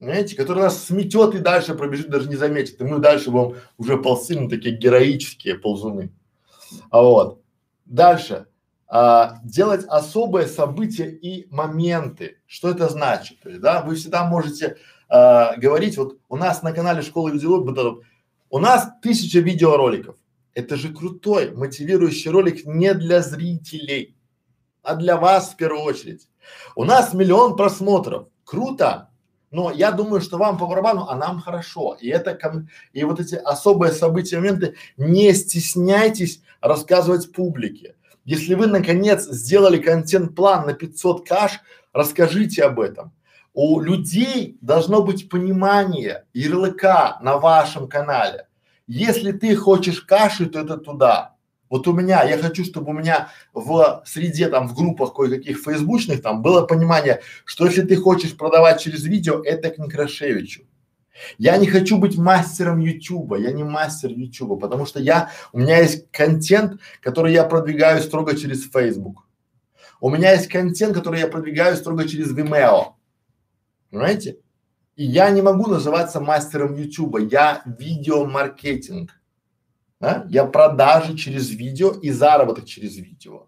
понимаете, 0.04 0.36
который 0.36 0.64
нас 0.64 0.84
сметет 0.84 1.34
и 1.34 1.39
дальше 1.39 1.76
пробежит, 1.76 2.10
даже 2.10 2.28
не 2.28 2.36
заметит, 2.36 2.80
и 2.82 2.84
мы 2.84 2.99
дальше 2.99 3.32
будем 3.32 3.56
уже 3.78 3.97
ползти, 3.97 4.36
ну, 4.36 4.49
такие 4.49 4.76
героические 4.76 5.56
ползуны. 5.56 6.12
А 6.89 7.01
вот. 7.01 7.41
Дальше. 7.86 8.47
А, 8.88 9.39
делать 9.43 9.86
особые 9.88 10.47
события 10.47 11.10
и 11.10 11.47
моменты. 11.49 12.38
Что 12.45 12.70
это 12.70 12.89
значит? 12.89 13.39
То 13.39 13.49
есть, 13.49 13.62
да, 13.62 13.82
вы 13.82 13.95
всегда 13.95 14.26
можете 14.26 14.78
а, 15.08 15.56
говорить, 15.56 15.97
вот 15.97 16.18
у 16.28 16.36
нас 16.36 16.64
на 16.64 16.74
канале 16.74 17.01
Школы 17.01 17.32
видеологии, 17.32 18.04
у 18.49 18.60
нас 18.60 18.89
тысяча 19.01 19.39
видеороликов. 19.39 20.18
Это 20.54 20.76
же 20.76 20.93
крутой, 20.93 21.51
мотивирующий 21.51 22.30
ролик 22.30 22.66
не 22.66 22.93
для 22.93 23.22
зрителей, 23.22 24.16
а 24.84 24.95
для 24.95 25.16
вас 25.16 25.51
в 25.51 25.56
первую 25.56 25.84
очередь. 25.84 26.28
У 26.76 26.84
нас 26.84 27.14
миллион 27.14 27.56
просмотров. 27.56 28.28
Круто, 28.43 29.10
но 29.54 29.72
я 29.72 29.91
думаю, 29.91 30.20
что 30.20 30.39
вам 30.39 30.58
по 30.58 30.66
барабану, 30.66 31.06
а 31.08 31.16
нам 31.16 31.39
хорошо. 31.39 31.95
И 32.01 32.10
это 32.10 32.38
и 32.91 33.04
вот 33.04 33.20
эти 33.20 33.36
особые 33.36 33.93
события, 33.93 34.38
моменты, 34.38 34.76
не 34.97 35.32
стесняйтесь 35.34 36.41
рассказывать 36.60 37.32
публике. 37.32 37.95
Если 38.26 38.56
вы 38.56 38.66
наконец 38.66 39.26
сделали 39.26 39.78
контент-план 39.78 40.66
на 40.66 40.74
500 40.74 41.28
каш, 41.28 41.60
расскажите 41.93 42.64
об 42.64 42.80
этом. 42.80 43.14
У 43.54 43.80
людей 43.80 44.58
должно 44.62 45.04
быть 45.04 45.30
понимание 45.30 46.26
ярлыка 46.34 47.20
на 47.22 47.38
вашем 47.38 47.88
канале. 47.88 48.47
Если 48.88 49.34
ты 49.34 49.56
хочешь 49.56 50.01
каши, 50.01 50.47
то 50.47 50.62
это 50.62 50.78
туда. 50.78 51.32
Вот 51.74 51.88
у 51.88 51.91
меня, 51.91 52.21
я 52.24 52.38
хочу, 52.38 52.63
чтобы 52.63 52.91
у 52.91 52.93
меня 52.93 53.30
в 53.51 54.03
среде 54.05 54.47
там, 54.47 54.67
в 54.67 54.76
группах 54.76 55.15
кое-каких 55.15 55.57
фейсбучных 55.57 56.21
там 56.21 56.43
было 56.43 56.67
понимание, 56.67 57.21
что 57.45 57.65
если 57.65 57.82
ты 57.82 57.95
хочешь 57.95 58.38
продавать 58.38 58.80
через 58.80 59.03
видео, 59.05 59.41
это 59.43 59.71
к 59.71 59.80
Некрашевичу. 59.80 60.67
Я 61.39 61.57
не 61.57 61.65
хочу 61.65 61.97
быть 61.97 62.15
мастером 62.15 62.80
Ютуба, 62.80 63.39
я 63.39 63.51
не 63.51 63.63
мастер 63.63 64.11
Ютуба, 64.11 64.57
потому 64.57 64.86
что 64.86 64.99
я, 64.99 65.32
у 65.51 65.57
меня 65.57 65.80
есть 65.80 66.11
контент, 66.11 66.80
который 67.01 67.34
я 67.34 67.43
продвигаю 67.43 68.03
строго 68.03 68.38
через 68.38 68.69
Facebook. 68.69 69.28
У 69.99 70.11
меня 70.11 70.34
есть 70.34 70.49
контент, 70.49 70.93
который 70.93 71.21
я 71.21 71.28
продвигаю 71.28 71.76
строго 71.76 72.07
через 72.07 72.32
Vimeo. 72.38 72.93
Понимаете? 73.89 74.38
И 74.95 75.05
я 75.05 75.32
не 75.32 75.41
могу 75.41 75.65
называться 75.71 76.19
мастером 76.19 76.76
Ютуба, 76.76 77.17
я 77.17 77.63
видеомаркетинг. 77.65 79.22
Да? 80.04 80.26
Я 80.28 80.43
продажи 80.43 81.16
через 81.16 81.49
видео 81.49 81.91
и 81.91 82.12
заработок 82.12 82.66
через 82.66 82.97
видео. 82.97 83.47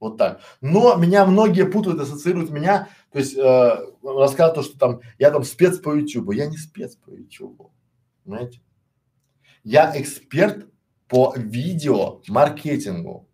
Вот 0.00 0.16
так. 0.16 0.40
Но 0.62 0.96
меня 0.96 1.26
многие 1.26 1.66
путают, 1.66 2.00
ассоциируют 2.00 2.48
меня, 2.48 2.88
то 3.12 3.18
есть 3.18 3.36
э, 3.36 3.76
рассказывают, 4.02 4.68
что 4.68 4.78
там 4.78 5.00
я 5.18 5.30
там 5.30 5.44
спец 5.44 5.76
по 5.78 5.94
Ютубу. 5.94 6.32
Я 6.32 6.46
не 6.46 6.56
спец 6.56 6.96
по 6.96 7.10
Ютубу. 7.10 7.74
Понимаете? 8.24 8.62
Я 9.64 9.92
эксперт 10.00 10.66
по 11.08 11.34
видео 11.36 12.22
маркетингу. 12.26 13.28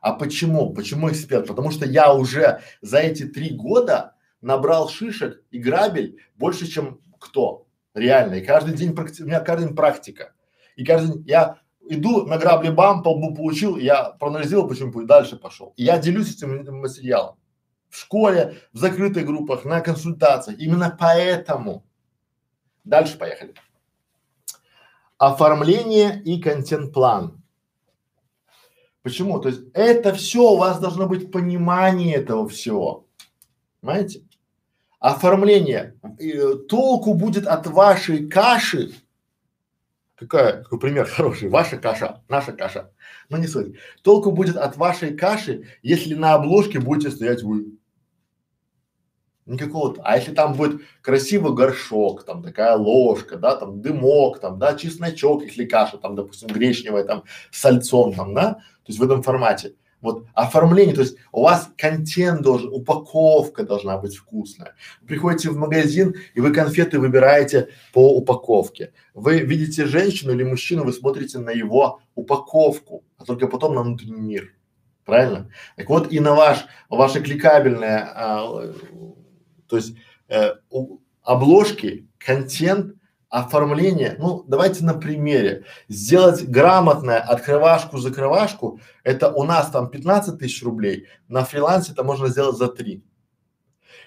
А 0.00 0.12
почему? 0.12 0.72
Почему 0.72 1.10
эксперт? 1.10 1.48
Потому 1.48 1.72
что 1.72 1.84
я 1.84 2.14
уже 2.14 2.60
за 2.80 2.98
эти 2.98 3.24
три 3.24 3.50
года 3.50 4.14
набрал 4.40 4.88
шишек 4.88 5.42
и 5.50 5.58
грабель 5.58 6.20
больше, 6.36 6.68
чем 6.68 7.00
кто. 7.18 7.66
Реально. 7.92 8.34
И 8.34 8.46
каждый 8.46 8.74
день 8.74 8.94
практи... 8.94 9.24
у 9.24 9.26
меня 9.26 9.40
каждый 9.40 9.66
день 9.66 9.74
практика. 9.74 10.32
И 10.76 10.84
каждый 10.84 11.14
день 11.14 11.24
я 11.26 11.58
иду 11.88 12.26
на 12.26 12.38
грабли 12.38 12.70
бам, 12.70 13.02
по 13.02 13.10
лбу 13.10 13.34
получил, 13.34 13.76
я 13.76 14.04
проанализировал, 14.04 14.68
почему 14.68 15.04
дальше 15.04 15.36
пошел. 15.36 15.72
И 15.76 15.84
я 15.84 15.98
делюсь 15.98 16.34
этим 16.34 16.80
материалом. 16.80 17.36
В 17.88 17.96
школе, 17.96 18.58
в 18.72 18.78
закрытых 18.78 19.26
группах, 19.26 19.64
на 19.64 19.80
консультациях. 19.80 20.58
Именно 20.58 20.96
поэтому. 20.98 21.84
Дальше 22.84 23.18
поехали. 23.18 23.54
Оформление 25.16 26.22
и 26.22 26.40
контент-план. 26.40 27.42
Почему? 29.02 29.40
То 29.40 29.48
есть 29.48 29.62
это 29.72 30.12
все, 30.12 30.52
у 30.52 30.56
вас 30.56 30.80
должно 30.80 31.06
быть 31.06 31.32
понимание 31.32 32.16
этого 32.16 32.48
всего. 32.48 33.06
Понимаете? 33.80 34.22
Оформление. 35.00 35.98
И, 36.18 36.38
толку 36.68 37.14
будет 37.14 37.46
от 37.46 37.66
вашей 37.66 38.28
каши. 38.28 38.92
Какая, 40.18 40.62
какой 40.64 40.80
пример 40.80 41.06
хороший. 41.06 41.48
Ваша 41.48 41.76
каша, 41.76 42.22
наша 42.28 42.52
каша. 42.52 42.90
Но 43.28 43.38
не 43.38 43.46
суть. 43.46 43.76
Толку 44.02 44.32
будет 44.32 44.56
от 44.56 44.76
вашей 44.76 45.16
каши, 45.16 45.68
если 45.82 46.14
на 46.14 46.34
обложке 46.34 46.80
будете 46.80 47.10
стоять 47.10 47.42
вы. 47.42 47.78
Никакого. 49.46 49.96
А 50.02 50.16
если 50.16 50.34
там 50.34 50.54
будет 50.54 50.82
красивый 51.02 51.54
горшок, 51.54 52.24
там 52.24 52.42
такая 52.42 52.76
ложка, 52.76 53.36
да, 53.36 53.56
там 53.56 53.80
дымок, 53.80 54.40
там, 54.40 54.58
да, 54.58 54.74
чесночок, 54.74 55.42
если 55.44 55.64
каша, 55.64 55.96
там, 55.98 56.16
допустим, 56.16 56.48
гречневая, 56.48 57.04
там, 57.04 57.24
с 57.50 57.60
сальцом, 57.60 58.12
там, 58.12 58.34
да, 58.34 58.54
то 58.54 58.88
есть 58.88 58.98
в 58.98 59.02
этом 59.02 59.22
формате. 59.22 59.76
Вот 60.00 60.26
оформление, 60.34 60.94
то 60.94 61.00
есть 61.00 61.16
у 61.32 61.42
вас 61.42 61.70
контент 61.76 62.42
должен, 62.42 62.72
упаковка 62.72 63.64
должна 63.64 63.98
быть 63.98 64.16
вкусная. 64.16 64.74
Вы 65.00 65.08
приходите 65.08 65.50
в 65.50 65.56
магазин 65.56 66.14
и 66.34 66.40
вы 66.40 66.52
конфеты 66.52 67.00
выбираете 67.00 67.68
по 67.92 68.16
упаковке. 68.16 68.92
Вы 69.14 69.40
видите 69.40 69.86
женщину 69.86 70.32
или 70.32 70.44
мужчину, 70.44 70.84
вы 70.84 70.92
смотрите 70.92 71.38
на 71.38 71.50
его 71.50 72.00
упаковку, 72.14 73.04
а 73.16 73.24
только 73.24 73.48
потом 73.48 73.74
на 73.74 73.82
внутренний 73.82 74.20
мир. 74.20 74.54
Правильно? 75.04 75.50
Так 75.76 75.88
вот 75.88 76.12
и 76.12 76.20
на 76.20 76.34
ваш, 76.34 76.66
ваше 76.88 77.20
кликабельное 77.20 78.12
а, 78.14 78.72
то 79.68 79.76
есть 79.76 79.94
э, 80.28 80.54
у, 80.70 80.98
обложки, 81.22 82.08
контент, 82.18 82.94
оформление, 83.30 84.16
ну 84.18 84.44
давайте 84.46 84.84
на 84.84 84.94
примере. 84.94 85.64
Сделать 85.88 86.44
грамотное 86.48 87.18
открывашку-закрывашку, 87.18 88.80
это 89.04 89.30
у 89.32 89.44
нас 89.44 89.70
там 89.70 89.90
15 89.90 90.38
тысяч 90.38 90.62
рублей, 90.62 91.06
на 91.28 91.44
фрилансе 91.44 91.92
это 91.92 92.04
можно 92.04 92.28
сделать 92.28 92.56
за 92.56 92.68
3. 92.68 93.04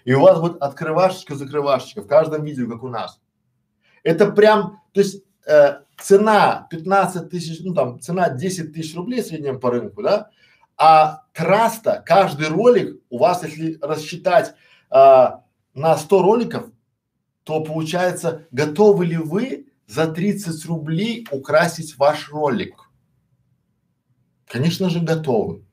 И 0.05 0.13
у 0.13 0.21
вас 0.21 0.39
будет 0.39 0.61
открывашечка-закрывашечка 0.61 2.01
в 2.01 2.07
каждом 2.07 2.43
видео, 2.43 2.69
как 2.69 2.83
у 2.83 2.89
нас. 2.89 3.19
Это 4.03 4.31
прям, 4.31 4.81
то 4.93 5.01
есть 5.01 5.23
э, 5.45 5.81
цена 5.99 6.67
15 6.71 7.29
тысяч, 7.29 7.59
ну 7.63 7.75
там 7.75 7.99
цена 7.99 8.29
10 8.29 8.73
тысяч 8.73 8.95
рублей 8.95 9.21
в 9.21 9.27
среднем 9.27 9.59
по 9.59 9.69
рынку, 9.69 10.01
да, 10.01 10.29
а 10.77 11.25
траста, 11.33 12.03
каждый 12.03 12.47
ролик 12.47 12.99
у 13.11 13.19
вас, 13.19 13.43
если 13.43 13.77
рассчитать 13.81 14.55
а, 14.89 15.43
на 15.75 15.95
100 15.95 16.21
роликов, 16.23 16.65
то 17.43 17.63
получается, 17.63 18.47
готовы 18.51 19.05
ли 19.05 19.17
вы 19.17 19.67
за 19.87 20.07
30 20.07 20.65
рублей 20.65 21.27
украсить 21.31 21.97
ваш 21.97 22.29
ролик? 22.31 22.89
Конечно 24.45 24.89
же, 24.89 24.99
готовы. 24.99 25.63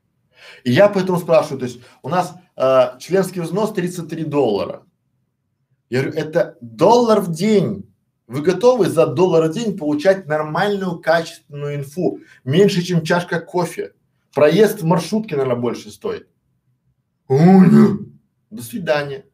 И 0.63 0.71
я 0.71 0.89
поэтому 0.89 1.19
спрашиваю, 1.19 1.59
то 1.59 1.65
есть 1.65 1.79
у 2.01 2.09
нас 2.09 2.35
э, 2.55 2.97
членский 2.99 3.41
взнос 3.41 3.73
33 3.73 4.23
доллара. 4.25 4.83
Я 5.89 6.01
говорю, 6.01 6.17
это 6.17 6.57
доллар 6.61 7.19
в 7.19 7.31
день. 7.31 7.85
Вы 8.27 8.41
готовы 8.41 8.89
за 8.89 9.07
доллар 9.07 9.49
в 9.49 9.53
день 9.53 9.77
получать 9.77 10.27
нормальную, 10.27 10.99
качественную 10.99 11.75
инфу, 11.75 12.19
меньше, 12.43 12.83
чем 12.83 13.03
чашка 13.03 13.39
кофе. 13.39 13.93
Проезд 14.33 14.81
в 14.81 14.85
маршрутке, 14.85 15.35
наверное, 15.35 15.59
больше 15.59 15.89
стоит. 15.89 16.27
До 18.49 18.61
свидания. 18.61 19.25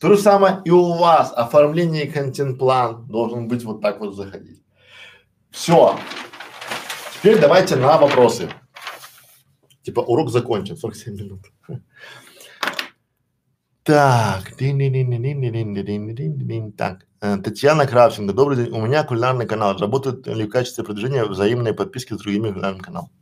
То 0.00 0.14
же 0.14 0.18
самое 0.18 0.60
и 0.64 0.70
у 0.70 0.92
вас 0.94 1.32
оформление 1.32 2.06
контент-план 2.06 3.06
должен 3.06 3.48
быть 3.48 3.64
вот 3.64 3.80
так 3.80 4.00
вот 4.00 4.14
заходить. 4.14 4.62
Все. 5.50 5.98
Теперь 7.14 7.40
давайте 7.40 7.76
на 7.76 7.96
вопросы. 7.96 8.50
Типа 9.82 10.00
урок 10.00 10.30
закончен, 10.30 10.76
47 10.76 11.16
минут. 11.16 11.40
Так, 13.82 14.56
так, 16.76 17.06
э, 17.20 17.36
Татьяна 17.36 17.86
Кравченко, 17.86 18.34
добрый 18.34 18.56
день. 18.56 18.72
У 18.72 18.84
меня 18.84 19.04
кулинарный 19.04 19.46
канал. 19.46 19.78
Работают 19.78 20.26
ли 20.26 20.44
в 20.44 20.50
качестве 20.50 20.82
продвижения 20.82 21.24
взаимные 21.24 21.72
подписки 21.72 22.12
с 22.12 22.18
другими 22.18 22.50
кулинарными 22.50 22.82
каналами? 22.82 23.12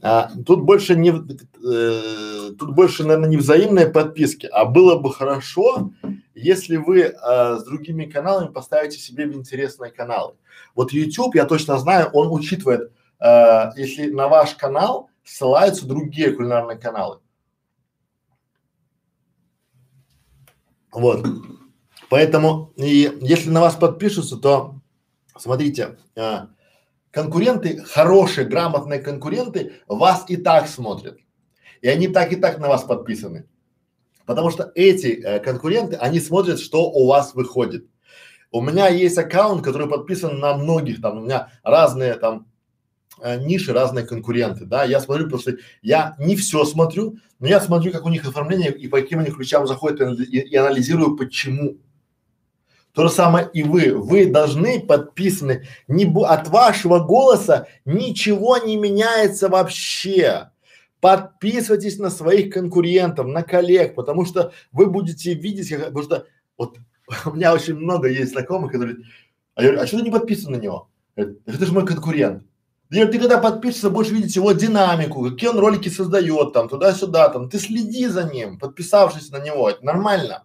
А, 0.00 0.30
тут 0.46 0.62
больше 0.62 0.94
не, 0.96 1.10
э, 1.10 2.52
тут 2.52 2.74
больше, 2.74 3.02
наверное, 3.04 3.28
не 3.28 3.36
взаимные 3.36 3.88
подписки, 3.88 4.46
а 4.46 4.64
было 4.64 4.98
бы 4.98 5.12
хорошо, 5.12 5.90
если 6.34 6.76
вы 6.76 7.00
э, 7.00 7.12
с 7.56 7.64
другими 7.64 8.04
каналами 8.04 8.52
поставите 8.52 8.98
себе 8.98 9.26
в 9.26 9.34
интересные 9.34 9.90
каналы. 9.90 10.34
Вот 10.74 10.92
YouTube, 10.92 11.34
я 11.34 11.46
точно 11.46 11.78
знаю, 11.78 12.10
он 12.12 12.32
учитывает, 12.32 12.92
э, 13.20 13.70
если 13.76 14.10
на 14.10 14.28
ваш 14.28 14.54
канал 14.54 15.10
ссылаются 15.24 15.86
другие 15.86 16.32
кулинарные 16.32 16.78
каналы. 16.78 17.18
Вот. 20.92 21.26
Поэтому, 22.08 22.72
и 22.76 23.18
если 23.20 23.50
на 23.50 23.60
вас 23.60 23.74
подпишутся, 23.74 24.36
то 24.36 24.80
смотрите, 25.36 25.98
э, 26.16 26.46
конкуренты, 27.18 27.82
хорошие, 27.82 28.46
грамотные 28.46 29.00
конкуренты 29.00 29.72
вас 29.88 30.24
и 30.28 30.36
так 30.36 30.68
смотрят. 30.68 31.18
И 31.80 31.88
они 31.88 32.06
так 32.06 32.32
и 32.32 32.36
так 32.36 32.58
на 32.58 32.68
вас 32.68 32.84
подписаны. 32.84 33.48
Потому 34.24 34.50
что 34.50 34.70
эти 34.76 35.20
э, 35.20 35.40
конкуренты, 35.40 35.96
они 35.96 36.20
смотрят, 36.20 36.60
что 36.60 36.88
у 36.88 37.08
вас 37.08 37.34
выходит. 37.34 37.86
У 38.52 38.60
меня 38.60 38.86
есть 38.88 39.18
аккаунт, 39.18 39.64
который 39.64 39.88
подписан 39.88 40.38
на 40.38 40.54
многих, 40.54 41.00
там 41.00 41.18
у 41.18 41.20
меня 41.22 41.48
разные 41.64 42.14
там 42.14 42.46
э, 43.20 43.36
ниши, 43.44 43.72
разные 43.72 44.06
конкуренты, 44.06 44.64
да, 44.64 44.84
я 44.84 45.00
смотрю, 45.00 45.24
потому 45.24 45.42
что 45.42 45.56
я 45.82 46.14
не 46.20 46.36
все 46.36 46.64
смотрю, 46.64 47.16
но 47.40 47.48
я 47.48 47.60
смотрю, 47.60 47.90
как 47.90 48.06
у 48.06 48.10
них 48.10 48.28
оформление 48.28 48.72
и 48.72 48.86
по 48.86 49.00
каким 49.00 49.18
они 49.18 49.32
ключам 49.32 49.66
заходят 49.66 50.20
и, 50.20 50.38
и, 50.38 50.54
анализирую, 50.54 51.16
почему. 51.16 51.78
То 52.92 53.06
же 53.06 53.12
самое 53.12 53.48
и 53.52 53.62
вы. 53.62 53.92
Вы 53.94 54.26
должны 54.26 54.80
подписаны. 54.80 55.66
Не 55.86 56.12
от 56.24 56.48
вашего 56.48 56.98
голоса 56.98 57.68
ничего 57.84 58.58
не 58.58 58.76
меняется 58.76 59.48
вообще. 59.48 60.50
Подписывайтесь 61.00 61.98
на 61.98 62.10
своих 62.10 62.52
конкурентов, 62.52 63.26
на 63.26 63.42
коллег, 63.42 63.94
потому 63.94 64.24
что 64.24 64.52
вы 64.72 64.86
будете 64.86 65.34
видеть, 65.34 65.70
как, 65.70 65.86
потому 65.86 66.02
что 66.02 66.26
вот 66.56 66.78
у 67.26 67.30
меня 67.32 67.54
очень 67.54 67.74
много 67.76 68.08
есть 68.08 68.32
знакомых, 68.32 68.72
которые 68.72 68.96
а 69.58 69.62
я 69.62 69.70
говорю, 69.70 69.82
а 69.82 69.86
что 69.88 69.98
ты 69.98 70.04
не 70.04 70.10
подписан 70.12 70.52
на 70.52 70.56
него? 70.56 70.88
Это 71.16 71.66
же 71.66 71.72
мой 71.72 71.84
конкурент. 71.84 72.44
Я 72.90 73.00
говорю, 73.00 73.12
ты 73.12 73.18
когда 73.18 73.38
подпишешься, 73.38 73.90
будешь 73.90 74.12
видеть 74.12 74.36
его 74.36 74.52
динамику, 74.52 75.28
какие 75.28 75.50
он 75.50 75.58
ролики 75.58 75.88
создает, 75.88 76.52
там, 76.52 76.68
туда-сюда, 76.68 77.28
там, 77.30 77.50
ты 77.50 77.58
следи 77.58 78.06
за 78.06 78.22
ним, 78.22 78.60
подписавшись 78.60 79.30
на 79.30 79.44
него, 79.44 79.68
это 79.68 79.84
нормально. 79.84 80.44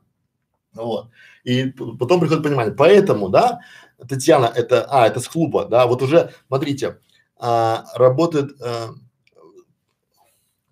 Вот. 0.74 1.12
И 1.44 1.66
потом 1.66 2.20
приходит 2.20 2.44
понимание. 2.44 2.74
Поэтому, 2.74 3.30
да, 3.30 3.60
Татьяна, 4.08 4.46
это, 4.46 4.86
а, 4.90 5.08
это 5.08 5.20
с 5.20 5.28
клуба, 5.28 5.66
да, 5.66 5.88
вот 5.88 6.02
уже, 6.02 6.34
смотрите, 6.48 7.00
а, 7.38 7.86
работает, 7.96 8.52
а, 8.62 8.92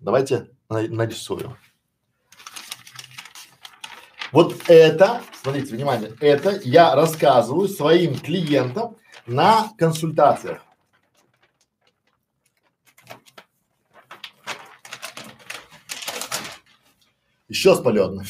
давайте 0.00 0.48
нарисую. 0.68 1.56
Вот 4.32 4.56
это, 4.68 5.20
смотрите, 5.42 5.74
внимание, 5.74 6.14
это 6.20 6.58
я 6.64 6.94
рассказываю 6.94 7.68
своим 7.68 8.18
клиентам 8.18 8.96
на 9.26 9.70
консультациях. 9.76 10.62
Еще 17.48 17.74
с 17.74 17.80
полетным. 17.80 18.24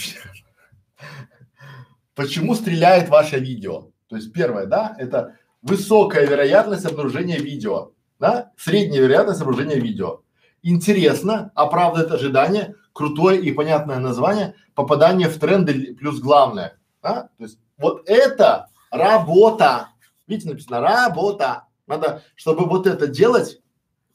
Почему 2.15 2.55
стреляет 2.55 3.09
ваше 3.09 3.39
видео. 3.39 3.91
То 4.09 4.17
есть 4.17 4.33
первое, 4.33 4.67
да, 4.67 4.95
это 4.99 5.37
высокая 5.63 6.27
вероятность 6.27 6.85
обнаружения 6.85 7.39
видео, 7.39 7.93
да, 8.19 8.53
средняя 8.57 9.03
вероятность 9.03 9.41
обнаружения 9.41 9.77
видео. 9.77 10.23
Интересно, 10.63 11.51
оправдывает 11.55 12.13
ожидания, 12.13 12.75
крутое 12.93 13.41
и 13.41 13.53
понятное 13.53 13.99
название, 13.99 14.55
попадание 14.75 15.29
в 15.29 15.39
тренды 15.39 15.95
плюс 15.95 16.21
главное, 16.21 16.79
да? 17.03 17.31
То 17.39 17.45
есть 17.45 17.59
вот 17.79 18.03
это 18.07 18.69
работа. 18.91 19.89
Видите, 20.27 20.51
написано 20.51 20.81
работа. 20.81 21.65
Надо, 21.87 22.23
чтобы 22.37 22.67
вот 22.67 22.87
это 22.87 23.07
делать, 23.09 23.61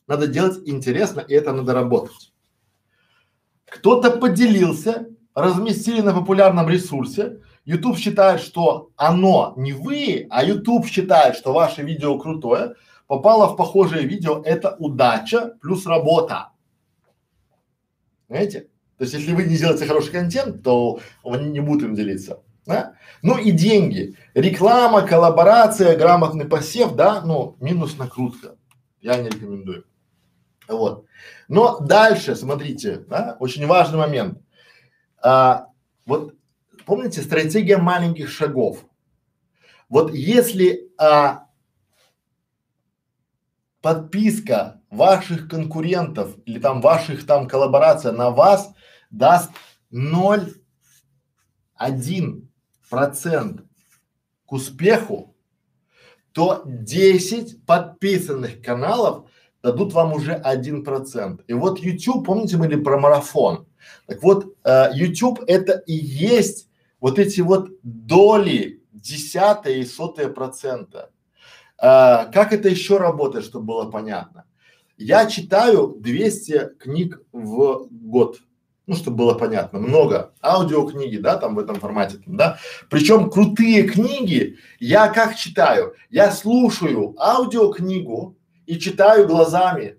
надо 0.08 0.28
делать 0.28 0.62
интересно, 0.66 1.20
и 1.20 1.34
это 1.34 1.52
надо 1.52 1.74
работать. 1.74 2.32
Кто-то 3.66 4.12
поделился, 4.12 5.08
разместили 5.34 6.00
на 6.02 6.14
популярном 6.14 6.70
ресурсе. 6.70 7.42
YouTube 7.68 7.98
считает, 7.98 8.40
что 8.40 8.92
оно 8.96 9.54
не 9.58 9.74
вы, 9.74 10.26
а 10.30 10.42
YouTube 10.42 10.88
считает, 10.88 11.36
что 11.36 11.52
ваше 11.52 11.82
видео 11.82 12.18
крутое, 12.18 12.76
попало 13.08 13.48
в 13.48 13.58
похожее 13.58 14.08
видео, 14.08 14.42
это 14.42 14.78
удача 14.80 15.58
плюс 15.62 15.86
работа. 15.86 16.52
Знаете? 18.30 18.70
То 18.98 19.04
есть, 19.04 19.14
если 19.16 19.34
вы 19.34 19.44
не 19.44 19.56
сделаете 19.56 19.86
хороший 19.86 20.14
контент, 20.14 20.64
то 20.64 21.02
он 21.24 21.52
не 21.52 21.60
будет 21.60 21.84
им 21.84 21.94
делиться. 21.94 22.42
Да? 22.66 22.94
Ну 23.22 23.38
и 23.38 23.52
деньги. 23.52 24.16
Реклама, 24.34 25.06
коллаборация, 25.06 25.98
грамотный 25.98 26.46
посев, 26.46 26.94
да, 26.96 27.22
ну, 27.22 27.58
минус 27.60 27.98
накрутка. 27.98 28.56
Я 29.02 29.18
не 29.18 29.28
рекомендую. 29.28 29.84
Вот. 30.70 31.06
Но 31.50 31.82
дальше, 31.82 32.34
смотрите, 32.38 33.00
да, 33.10 33.36
очень 33.42 33.68
важный 33.68 33.98
момент. 33.98 34.40
А, 35.22 35.68
вот 36.06 36.37
помните 36.88 37.22
стратегия 37.22 37.78
маленьких 37.78 38.30
шагов? 38.30 38.84
Вот 39.90 40.14
если 40.14 40.90
а, 40.98 41.48
подписка 43.82 44.82
ваших 44.90 45.50
конкурентов 45.50 46.38
или 46.46 46.60
там 46.60 46.82
ваших 46.82 47.28
там 47.28 47.48
коллаборация 47.48 48.12
на 48.14 48.32
вас 48.32 48.74
даст 49.12 49.52
0,1 49.92 52.48
процент 52.90 53.62
к 54.46 54.54
успеху, 54.54 55.36
то 56.32 56.64
10 56.66 57.66
подписанных 57.66 58.62
каналов 58.62 59.30
дадут 59.62 59.92
вам 59.92 60.14
уже 60.14 60.34
один 60.34 60.86
процент. 60.86 61.42
И 61.48 61.54
вот 61.54 61.80
YouTube, 61.80 62.26
помните, 62.26 62.56
мы 62.56 62.68
были 62.68 62.82
про 62.82 62.98
марафон. 62.98 63.68
Так 64.06 64.24
вот, 64.24 64.56
э, 64.64 64.92
YouTube 64.94 65.42
это 65.48 65.84
и 65.86 65.94
есть 65.94 66.67
вот 67.00 67.20
эти 67.20 67.42
вот 67.42 67.70
доли 67.84 68.84
десятые 68.92 69.82
и 69.82 69.86
сотые 69.86 70.30
процента. 70.30 71.12
Э, 71.82 72.32
как 72.32 72.54
это 72.54 72.70
еще 72.70 72.98
работает, 72.98 73.46
чтобы 73.46 73.66
было 73.66 73.90
понятно? 73.90 74.46
Я 74.98 75.28
читаю 75.28 75.96
200 76.00 76.76
книг 76.80 77.22
в 77.32 77.88
год 77.92 78.40
ну, 78.88 78.96
чтобы 78.96 79.18
было 79.18 79.34
понятно, 79.34 79.80
много 79.80 80.34
аудиокниги, 80.42 81.18
да, 81.18 81.36
там 81.36 81.56
в 81.56 81.60
этом 81.60 81.76
формате, 81.76 82.20
там, 82.24 82.38
да. 82.38 82.58
Причем 82.90 83.30
крутые 83.30 83.84
книги 83.84 84.58
я 84.80 85.10
как 85.10 85.36
читаю? 85.36 85.94
Я 86.10 86.32
слушаю 86.32 87.14
аудиокнигу 87.20 88.38
и 88.66 88.80
читаю 88.80 89.28
глазами. 89.28 89.98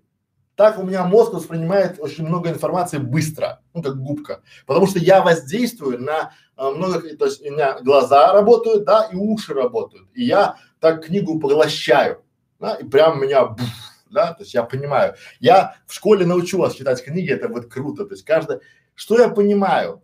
Так 0.57 0.79
у 0.79 0.83
меня 0.83 1.05
мозг 1.05 1.35
воспринимает 1.35 2.01
очень 2.01 2.27
много 2.27 2.49
информации 2.49 2.99
быстро, 2.99 3.61
ну 3.75 3.83
как 3.83 4.01
губка, 4.01 4.43
потому 4.67 4.87
что 4.89 4.99
я 4.99 5.23
воздействую 5.23 6.03
на 6.03 6.19
а, 6.19 6.31
много, 6.59 7.17
то 7.17 7.27
есть 7.27 7.41
у 7.41 7.51
меня 7.51 7.79
глаза 7.81 8.33
работают, 8.33 8.85
да, 8.85 9.09
и 9.13 9.17
уши 9.17 9.55
работают, 9.55 10.09
и 10.15 10.25
я 10.25 10.57
так 10.81 11.07
книгу 11.07 11.39
поглощаю, 11.39 12.23
да, 12.59 12.75
и 12.75 12.85
прям 12.85 13.23
меня 13.23 13.47
буф, 13.47 13.69
да, 14.11 14.35
то 14.35 14.43
есть 14.43 14.55
я 14.55 14.65
понимаю. 14.65 15.15
Я 15.39 15.77
в 15.87 15.95
школе 15.95 16.27
научу 16.27 16.59
вас 16.59 16.75
читать 16.75 17.03
книги, 17.05 17.33
это 17.33 17.49
вот 17.49 17.67
круто, 17.67 18.05
то 18.05 18.15
есть 18.15 18.25
каждое, 18.25 18.61
что 18.95 19.19
я 19.21 19.29
понимаю? 19.29 20.03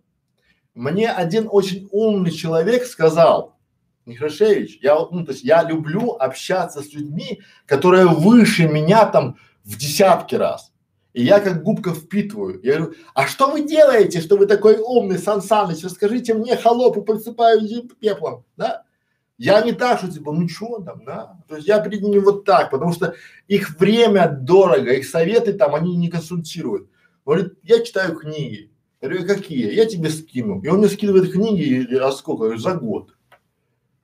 Мне 0.74 1.10
один 1.10 1.48
очень 1.50 1.88
умный 1.90 2.30
человек 2.30 2.84
сказал, 2.84 3.56
Нехрашевич, 4.06 4.78
я, 4.82 4.94
ну, 4.94 5.24
то 5.24 5.32
есть 5.32 5.44
я 5.44 5.62
люблю 5.62 6.12
общаться 6.12 6.82
с 6.82 6.92
людьми, 6.92 7.40
которые 7.66 8.06
выше 8.06 8.68
меня 8.68 9.06
там 9.06 9.38
в 9.64 9.78
десятки 9.78 10.34
раз. 10.34 10.73
И 11.14 11.22
я 11.22 11.38
как 11.38 11.62
губка 11.62 11.94
впитываю. 11.94 12.60
Я 12.64 12.78
говорю, 12.78 12.94
а 13.14 13.28
что 13.28 13.48
вы 13.48 13.62
делаете, 13.62 14.20
что 14.20 14.36
вы 14.36 14.46
такой 14.46 14.78
умный, 14.78 15.18
Сан 15.18 15.42
Саныч, 15.42 15.84
расскажите 15.84 16.34
мне, 16.34 16.56
холопу, 16.56 17.02
подсыпаю 17.02 17.60
пеплом, 18.00 18.44
да? 18.56 18.82
Я 19.38 19.62
не 19.62 19.72
так, 19.72 19.98
что 19.98 20.10
типа, 20.10 20.32
ну 20.32 20.48
что 20.48 20.80
там, 20.80 21.04
да? 21.04 21.38
То 21.48 21.56
есть 21.56 21.68
я 21.68 21.78
перед 21.78 22.02
ними 22.02 22.18
вот 22.18 22.44
так, 22.44 22.70
потому 22.70 22.92
что 22.92 23.14
их 23.46 23.78
время 23.78 24.28
дорого, 24.28 24.92
их 24.92 25.06
советы 25.06 25.52
там, 25.52 25.76
они 25.76 25.96
не 25.96 26.08
консультируют. 26.08 26.88
Говорит, 27.24 27.54
я 27.62 27.82
читаю 27.84 28.16
книги. 28.16 28.72
Я 29.00 29.08
говорю, 29.08 29.26
какие? 29.26 29.72
Я 29.72 29.86
тебе 29.86 30.10
скину. 30.10 30.60
И 30.62 30.68
он 30.68 30.78
мне 30.78 30.88
скидывает 30.88 31.32
книги, 31.32 31.94
а 31.94 32.10
сколько? 32.10 32.44
Я 32.44 32.48
говорю, 32.48 32.60
за 32.60 32.74
год. 32.74 33.16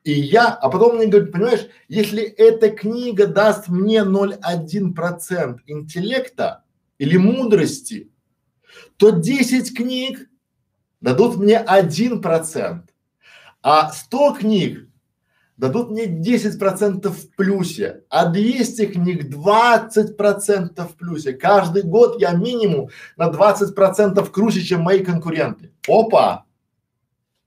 И 0.04 0.12
я, 0.12 0.48
а 0.48 0.70
потом 0.70 0.96
мне 0.96 1.06
говорит, 1.06 1.32
понимаешь, 1.32 1.66
если 1.88 2.22
эта 2.22 2.70
книга 2.70 3.26
даст 3.26 3.68
мне 3.68 3.98
0,1 4.04 4.94
процент 4.94 5.60
интеллекта 5.66 6.64
или 7.00 7.16
мудрости, 7.16 8.12
то 8.98 9.10
10 9.10 9.74
книг 9.74 10.28
дадут 11.00 11.38
мне 11.38 11.56
1 11.58 12.20
процент, 12.20 12.94
а 13.62 13.90
100 13.90 14.34
книг 14.34 14.86
дадут 15.56 15.90
мне 15.90 16.04
10% 16.04 17.08
в 17.08 17.34
плюсе, 17.36 18.04
а 18.10 18.26
200 18.26 18.86
книг 18.86 19.34
20% 19.34 20.88
в 20.88 20.96
плюсе. 20.96 21.32
Каждый 21.32 21.84
год 21.84 22.20
я 22.20 22.32
минимум 22.32 22.90
на 23.16 23.30
20% 23.30 24.30
круче, 24.30 24.60
чем 24.60 24.82
мои 24.82 25.02
конкуренты. 25.02 25.72
Опа! 25.88 26.44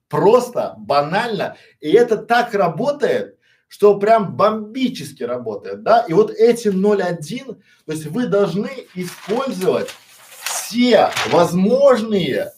Просто, 0.09 0.73
банально. 0.79 1.57
И 1.79 1.91
это 1.91 2.17
так 2.17 2.55
работает, 2.55 3.32
что 3.73 3.97
прям 3.97 4.35
бомбически 4.35 5.23
работает, 5.23 5.81
да? 5.81 6.05
И 6.07 6.13
вот 6.13 6.29
эти 6.29 6.67
0,1, 6.67 7.55
то 7.87 7.91
есть 7.91 8.05
вы 8.05 8.27
должны 8.27 8.69
использовать 8.93 9.89
все 10.43 11.09
возможные, 11.31 12.51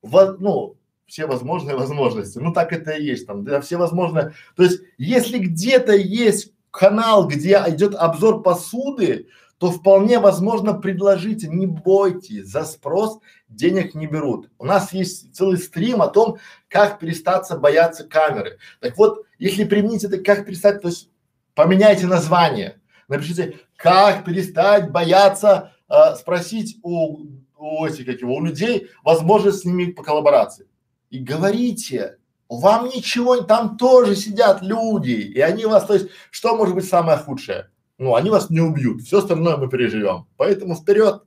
во, 0.00 0.36
ну, 0.38 0.76
все 1.06 1.26
возможные 1.26 1.74
возможности. 1.76 2.38
Ну 2.38 2.52
так 2.52 2.72
это 2.72 2.92
и 2.92 3.04
есть 3.04 3.26
там, 3.26 3.42
да, 3.42 3.60
все 3.60 3.78
возможные. 3.78 4.32
То 4.54 4.62
есть, 4.62 4.82
если 4.96 5.38
где-то 5.38 5.92
есть 5.92 6.52
канал, 6.70 7.26
где 7.26 7.60
идет 7.66 7.96
обзор 7.96 8.44
посуды, 8.44 9.26
то 9.58 9.72
вполне 9.72 10.20
возможно 10.20 10.72
предложите, 10.72 11.48
не 11.48 11.66
бойтесь, 11.66 12.46
за 12.46 12.64
спрос 12.64 13.18
денег 13.48 13.96
не 13.96 14.06
берут. 14.06 14.50
У 14.58 14.66
нас 14.66 14.92
есть 14.92 15.34
целый 15.34 15.58
стрим 15.58 16.00
о 16.00 16.06
том, 16.06 16.38
как 16.68 17.00
перестаться 17.00 17.58
бояться 17.58 18.04
камеры. 18.04 18.58
Так 18.78 18.96
вот, 18.96 19.23
если 19.38 19.64
применить 19.64 20.04
это, 20.04 20.18
как 20.18 20.46
перестать, 20.46 20.82
то 20.82 20.88
есть 20.88 21.10
поменяйте 21.54 22.06
название, 22.06 22.80
напишите, 23.08 23.60
как 23.76 24.24
перестать 24.24 24.90
бояться, 24.90 25.72
э, 25.88 26.14
спросить 26.16 26.78
у, 26.82 27.26
у 27.58 27.84
этих, 27.84 28.06
как 28.06 28.20
его, 28.20 28.36
у 28.36 28.44
людей 28.44 28.88
возможность 29.02 29.60
с 29.60 29.64
ними 29.64 29.92
по 29.92 30.02
коллаборации 30.02 30.66
и 31.10 31.18
говорите, 31.18 32.18
вам 32.48 32.86
ничего, 32.86 33.40
там 33.42 33.76
тоже 33.76 34.16
сидят 34.16 34.62
люди, 34.62 35.12
и 35.12 35.40
они 35.40 35.64
вас, 35.64 35.86
то 35.86 35.94
есть, 35.94 36.08
что 36.30 36.56
может 36.56 36.74
быть 36.74 36.88
самое 36.88 37.18
худшее? 37.18 37.70
Ну, 37.98 38.16
они 38.16 38.30
вас 38.30 38.50
не 38.50 38.60
убьют, 38.60 39.02
все 39.02 39.18
остальное 39.18 39.56
мы 39.56 39.68
переживем. 39.68 40.26
Поэтому 40.36 40.74
вперед. 40.74 41.22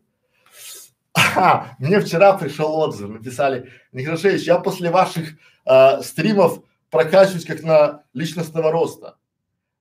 А, 1.35 1.75
мне 1.79 1.99
вчера 1.99 2.37
пришел 2.37 2.75
отзыв, 2.75 3.09
написали, 3.09 3.69
Нехорошевич, 3.93 4.43
я 4.43 4.59
после 4.59 4.91
ваших 4.91 5.37
э, 5.65 6.01
стримов 6.01 6.61
прокачиваюсь 6.89 7.45
как 7.45 7.63
на 7.63 8.03
личностного 8.13 8.71
роста. 8.71 9.17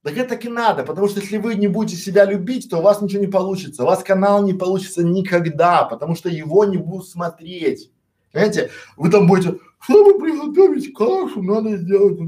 Так 0.02 0.16
это 0.16 0.30
так 0.30 0.44
и 0.44 0.48
надо, 0.48 0.84
потому 0.84 1.09
что 1.09 1.20
если 1.20 1.36
вы 1.38 1.57
не 1.57 1.66
будете 1.66 1.96
себя 2.00 2.24
любить, 2.24 2.70
то 2.70 2.78
у 2.78 2.82
вас 2.82 3.02
ничего 3.02 3.20
не 3.20 3.26
получится, 3.26 3.82
у 3.82 3.86
вас 3.86 4.04
канал 4.04 4.44
не 4.44 4.54
получится 4.54 5.02
никогда, 5.02 5.82
потому 5.82 6.14
что 6.14 6.28
его 6.28 6.64
не 6.64 6.76
будут 6.76 7.09
смотреть. 7.09 7.90
Понимаете, 8.32 8.70
вы 8.96 9.11
там 9.11 9.26
будете, 9.26 9.59
чтобы 9.80 10.20
приготовить 10.20 10.94
кашу, 10.94 11.42
надо 11.42 11.76
сделать 11.76 12.20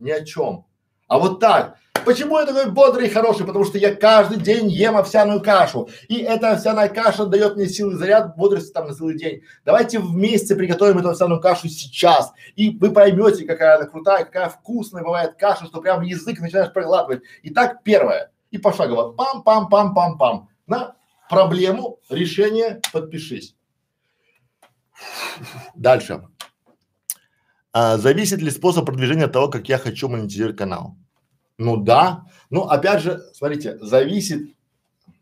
ни 0.00 0.10
о 0.10 0.24
чем. 0.24 0.66
А 1.14 1.18
вот 1.20 1.38
так. 1.38 1.76
Почему 2.04 2.40
я 2.40 2.44
такой 2.44 2.72
бодрый 2.72 3.06
и 3.06 3.08
хороший? 3.08 3.46
Потому 3.46 3.64
что 3.64 3.78
я 3.78 3.94
каждый 3.94 4.36
день 4.36 4.68
ем 4.68 4.96
овсяную 4.96 5.40
кашу. 5.40 5.88
И 6.08 6.16
эта 6.16 6.50
овсяная 6.50 6.88
каша 6.88 7.24
дает 7.24 7.54
мне 7.54 7.68
силы 7.68 7.94
заряд, 7.94 8.34
бодрости 8.36 8.72
там 8.72 8.88
на 8.88 8.94
целый 8.94 9.16
день. 9.16 9.42
Давайте 9.64 10.00
вместе 10.00 10.56
приготовим 10.56 10.98
эту 10.98 11.10
овсяную 11.10 11.40
кашу 11.40 11.68
сейчас. 11.68 12.32
И 12.56 12.76
вы 12.76 12.90
поймете, 12.90 13.44
какая 13.44 13.76
она 13.76 13.86
крутая, 13.86 14.24
какая 14.24 14.48
вкусная 14.48 15.04
бывает 15.04 15.36
каша, 15.38 15.66
что 15.66 15.80
прям 15.80 16.02
язык 16.02 16.40
начинаешь 16.40 16.72
проглатывать. 16.72 17.22
Итак, 17.44 17.84
первое. 17.84 18.32
И 18.50 18.58
пошагово. 18.58 19.14
Пам-пам-пам-пам-пам. 19.14 20.48
На 20.66 20.96
проблему, 21.30 22.00
решение, 22.10 22.80
подпишись. 22.92 23.54
Дальше. 25.76 26.24
А, 27.72 27.98
зависит 27.98 28.40
ли 28.40 28.50
способ 28.50 28.84
продвижения 28.84 29.26
от 29.26 29.32
того, 29.32 29.46
как 29.46 29.68
я 29.68 29.78
хочу 29.78 30.08
монетизировать 30.08 30.56
канал? 30.56 30.96
Ну 31.58 31.76
да. 31.76 32.24
Ну 32.50 32.62
опять 32.62 33.02
же, 33.02 33.22
смотрите, 33.32 33.78
зависит, 33.78 34.54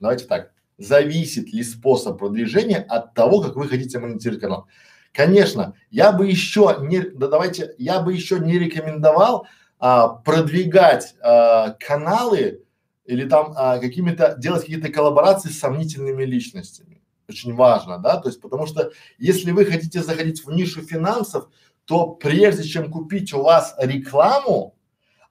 давайте 0.01 0.27
так, 0.27 0.53
зависит 0.79 1.53
ли 1.53 1.63
способ 1.63 2.19
продвижения 2.19 2.79
от 2.79 3.15
того, 3.15 3.41
как 3.41 3.57
вы 3.57 3.69
хотите 3.69 3.99
монетизировать 3.99 4.41
канал. 4.41 4.67
Конечно, 5.13 5.75
я 5.91 6.11
бы 6.13 6.27
еще 6.27 6.79
не, 6.81 7.01
да 7.01 7.29
давайте, 7.29 7.75
я 7.77 8.01
бы 8.01 8.15
еще 8.15 8.39
не 8.39 8.59
рекомендовал 8.59 9.47
а, 9.79 10.09
продвигать 10.09 11.15
а, 11.21 11.77
каналы 11.79 12.63
или 13.05 13.29
там 13.29 13.53
а, 13.57 13.79
какими-то, 13.79 14.37
делать 14.39 14.63
какие-то 14.63 14.89
коллаборации 14.91 15.51
с 15.51 15.59
сомнительными 15.59 16.25
личностями. 16.25 17.03
Очень 17.29 17.55
важно, 17.55 17.99
да, 17.99 18.19
то 18.19 18.29
есть 18.29 18.41
потому 18.41 18.67
что 18.67 18.91
если 19.19 19.51
вы 19.51 19.67
хотите 19.67 20.03
заходить 20.03 20.45
в 20.45 20.51
нишу 20.51 20.83
финансов, 20.83 21.49
то 21.85 22.07
прежде 22.09 22.63
чем 22.63 22.91
купить 22.91 23.33
у 23.35 23.43
вас 23.43 23.75
рекламу, 23.79 24.75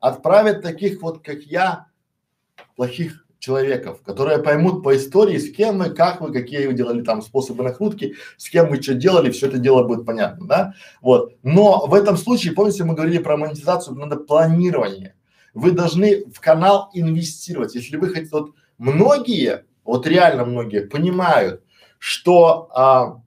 отправят 0.02 0.62
таких 0.62 1.02
вот, 1.02 1.24
как 1.24 1.43
я, 1.43 1.88
плохих 2.76 3.26
человеков, 3.39 4.02
которые 4.04 4.39
поймут 4.39 4.84
по 4.84 4.95
истории, 4.95 5.38
с 5.38 5.52
кем 5.52 5.80
вы, 5.80 5.89
как 5.91 6.22
вы, 6.22 6.32
какие 6.32 6.68
вы 6.68 6.74
делали 6.74 7.02
там 7.02 7.22
способы 7.22 7.64
накрутки, 7.64 8.16
с 8.38 8.49
кем 8.49 8.70
вы 8.70 8.82
что 8.82 8.93
делали, 8.93 9.32
все 9.32 9.47
это 9.47 9.58
дело 9.58 9.84
будет 9.84 10.06
понятно, 10.06 10.45
да? 10.45 10.74
Вот. 11.02 11.38
Но 11.41 11.88
в 11.88 11.93
этом 11.93 12.18
случае, 12.18 12.54
помните, 12.54 12.84
мы 12.84 12.93
говорили 12.93 13.18
про 13.18 13.38
монетизацию, 13.38 13.95
надо 13.95 14.18
планирование. 14.18 15.16
Вы 15.54 15.72
должны 15.72 16.26
в 16.26 16.39
канал 16.39 16.89
инвестировать. 16.93 17.76
Если 17.76 17.97
вы 17.97 18.10
хотите, 18.10 18.30
вот 18.32 18.52
многие, 18.78 19.66
вот 19.84 20.06
реально 20.08 20.45
многие 20.45 20.82
понимают, 20.82 21.64
что 21.97 22.70
а, 22.74 23.22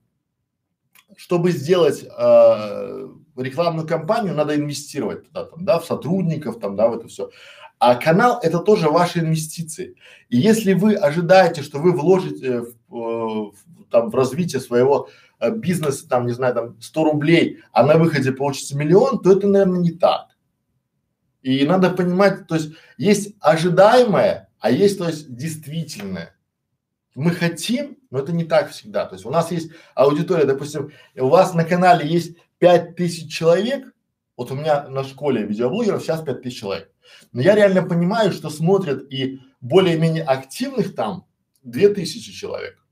чтобы 1.17 1.51
сделать 1.51 2.05
а, 2.17 3.09
рекламную 3.41 3.87
кампанию, 3.87 4.33
надо 4.33 4.55
инвестировать 4.55 5.27
туда, 5.27 5.45
там, 5.45 5.65
да, 5.65 5.79
в 5.79 5.85
сотрудников, 5.85 6.59
там, 6.59 6.75
да, 6.75 6.87
в 6.87 6.97
это 6.97 7.07
все. 7.07 7.29
А 7.77 7.95
канал 7.95 8.39
это 8.41 8.59
тоже 8.59 8.89
ваши 8.89 9.19
инвестиции. 9.19 9.95
И 10.29 10.37
если 10.37 10.73
вы 10.73 10.95
ожидаете, 10.95 11.61
что 11.61 11.79
вы 11.79 11.91
вложите 11.91 12.61
в, 12.61 12.75
в, 12.87 13.53
там, 13.91 14.09
в 14.09 14.15
развитие 14.15 14.61
своего 14.61 15.09
э, 15.39 15.51
бизнеса, 15.51 16.07
там, 16.07 16.25
не 16.25 16.33
знаю, 16.33 16.53
там 16.53 16.81
100 16.81 17.03
рублей, 17.03 17.59
а 17.71 17.85
на 17.85 17.97
выходе 17.97 18.31
получится 18.31 18.77
миллион, 18.77 19.19
то 19.19 19.31
это, 19.31 19.47
наверное, 19.47 19.81
не 19.81 19.91
так. 19.91 20.27
И 21.41 21.65
надо 21.65 21.91
понимать, 21.91 22.47
то 22.47 22.55
есть 22.55 22.71
есть 22.97 23.35
ожидаемое, 23.39 24.49
а 24.59 24.71
есть, 24.71 24.97
то 24.97 25.07
есть, 25.07 25.35
действительное. 25.35 26.35
Мы 27.13 27.31
хотим, 27.31 27.97
но 28.09 28.19
это 28.19 28.31
не 28.31 28.45
так 28.45 28.71
всегда. 28.71 29.05
То 29.05 29.15
есть 29.15 29.25
у 29.25 29.29
нас 29.29 29.51
есть 29.51 29.71
аудитория, 29.93 30.45
допустим, 30.45 30.91
у 31.15 31.27
вас 31.27 31.53
на 31.53 31.63
канале 31.63 32.07
есть 32.07 32.35
пять 32.65 32.95
тысяч 32.95 33.31
человек, 33.31 33.93
вот 34.35 34.49
у 34.49 34.55
меня 34.55 34.89
на 34.89 35.03
школе 35.03 35.43
видеоблогеров 35.43 36.01
сейчас 36.01 36.23
пять 36.23 36.41
тысяч 36.41 36.61
человек. 36.61 36.91
Но 37.31 37.39
я 37.43 37.53
реально 37.53 37.83
понимаю, 37.83 38.31
что 38.31 38.49
смотрят 38.49 39.05
и 39.13 39.39
более-менее 39.61 40.23
активных 40.23 40.95
там 40.95 41.27
две 41.61 41.89
тысячи 41.89 42.31
человек. 42.31 42.83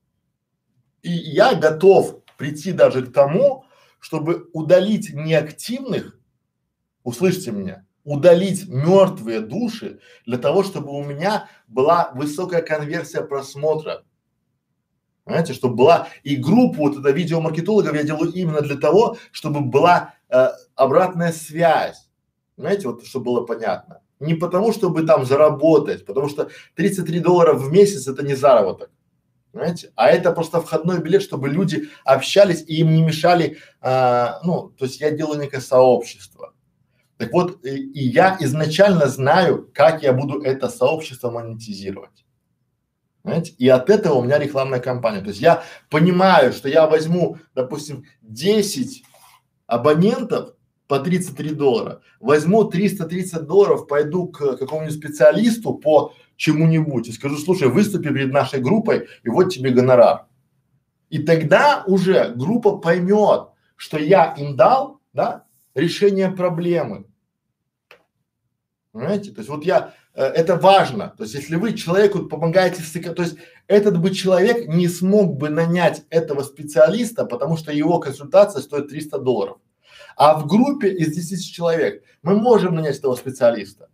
И 1.02 1.10
я 1.10 1.56
готов 1.56 2.22
прийти 2.38 2.72
даже 2.72 3.04
к 3.04 3.12
тому, 3.12 3.66
чтобы 4.00 4.48
удалить 4.54 5.12
неактивных, 5.12 6.20
услышьте 7.04 7.52
меня, 7.52 7.84
удалить 8.04 8.68
мертвые 8.68 9.40
души 9.40 10.02
для 10.28 10.38
того, 10.38 10.62
чтобы 10.62 10.92
у 10.92 11.04
меня 11.04 11.50
была 11.68 12.12
высокая 12.14 12.62
конверсия 12.62 13.24
просмотра. 13.24 14.04
Понимаете, 15.24 15.54
чтобы 15.54 15.76
была 15.76 16.08
и 16.24 16.36
группу 16.36 16.88
вот 16.88 16.98
это 16.98 17.12
видеомаркетологов 17.12 17.96
я 17.96 18.04
делаю 18.04 18.32
именно 18.34 18.62
для 18.62 18.76
того, 18.76 19.18
чтобы 19.32 19.62
была 19.62 20.16
э, 20.30 20.50
обратная 20.76 21.32
связь. 21.32 22.10
Понимаете, 22.56 22.90
вот 22.90 23.06
чтобы 23.06 23.26
было 23.26 23.46
понятно. 23.46 24.02
Не 24.20 24.36
потому, 24.36 24.74
чтобы 24.74 25.04
там 25.04 25.26
заработать, 25.26 26.06
потому 26.06 26.30
что 26.30 26.50
33 26.76 27.20
доллара 27.20 27.54
в 27.54 27.72
месяц 27.72 28.08
это 28.08 28.24
не 28.24 28.36
заработок. 28.36 28.90
Понимаете? 29.54 29.92
А 29.96 30.10
это 30.10 30.32
просто 30.32 30.62
входной 30.62 31.00
билет, 31.00 31.22
чтобы 31.22 31.48
люди 31.48 31.90
общались 32.04 32.64
и 32.68 32.78
им 32.78 32.94
не 32.94 33.04
мешали, 33.04 33.60
а, 33.82 34.40
ну, 34.44 34.70
то 34.78 34.86
есть 34.86 35.00
я 35.00 35.12
делаю 35.12 35.40
некое 35.40 35.62
сообщество. 35.62 36.54
Так 37.18 37.32
вот, 37.32 37.64
и, 37.64 37.70
и 37.70 38.04
я 38.08 38.36
изначально 38.40 39.08
знаю, 39.08 39.70
как 39.74 40.04
я 40.04 40.12
буду 40.12 40.42
это 40.42 40.70
сообщество 40.70 41.30
монетизировать. 41.30 42.23
Понимаете? 43.24 43.54
И 43.58 43.68
от 43.70 43.90
этого 43.90 44.16
у 44.16 44.24
меня 44.24 44.38
рекламная 44.38 44.80
кампания. 44.80 45.22
То 45.22 45.30
есть 45.30 45.40
я 45.40 45.64
понимаю, 45.90 46.52
что 46.52 46.68
я 46.70 46.88
возьму, 46.88 47.38
допустим, 47.56 48.06
10 48.22 49.04
абонентов 49.66 50.56
по 50.88 51.00
33 51.00 51.52
доллара, 51.52 52.02
возьму 52.20 52.66
330 52.66 53.48
долларов, 53.48 53.88
пойду 53.88 54.28
к 54.28 54.58
какому-нибудь 54.58 54.96
специалисту 54.96 55.74
по 55.74 56.14
чему-нибудь 56.36 57.08
и 57.08 57.14
скажу, 57.14 57.38
слушай, 57.38 57.70
выступи 57.70 58.10
перед 58.10 58.34
нашей 58.34 58.60
группой, 58.60 59.08
и 59.24 59.30
вот 59.30 59.46
тебе 59.46 59.72
гонорар. 59.72 60.26
И 61.10 61.20
тогда 61.20 61.84
уже 61.88 62.34
группа 62.36 62.78
поймет, 62.78 63.50
что 63.78 63.98
я 63.98 64.34
им 64.34 64.58
дал, 64.58 65.00
да, 65.14 65.46
решение 65.76 66.30
проблемы. 66.30 67.06
Понимаете? 68.92 69.32
То 69.32 69.40
есть 69.40 69.50
вот 69.50 69.64
я, 69.64 69.94
это 70.14 70.56
важно. 70.56 71.14
То 71.18 71.24
есть 71.24 71.36
если 71.36 71.56
вы 71.56 71.74
человеку 71.74 72.26
помогаете, 72.26 72.82
то 73.14 73.24
есть 73.24 73.38
этот 73.68 74.00
бы 74.00 74.12
человек 74.12 74.68
не 74.68 74.88
смог 74.88 75.38
бы 75.38 75.50
нанять 75.50 76.04
этого 76.10 76.44
специалиста, 76.44 77.26
потому 77.26 77.58
что 77.58 77.72
его 77.72 78.00
консультация 78.00 78.62
стоит 78.62 78.90
300 78.90 79.20
долларов. 79.20 79.58
А 80.16 80.38
в 80.38 80.48
группе 80.48 80.90
из 80.90 81.16
10 81.16 81.54
человек 81.54 82.04
мы 82.22 82.36
можем 82.36 82.76
нанять 82.76 82.98
этого 82.98 83.16
специалиста. 83.16 83.90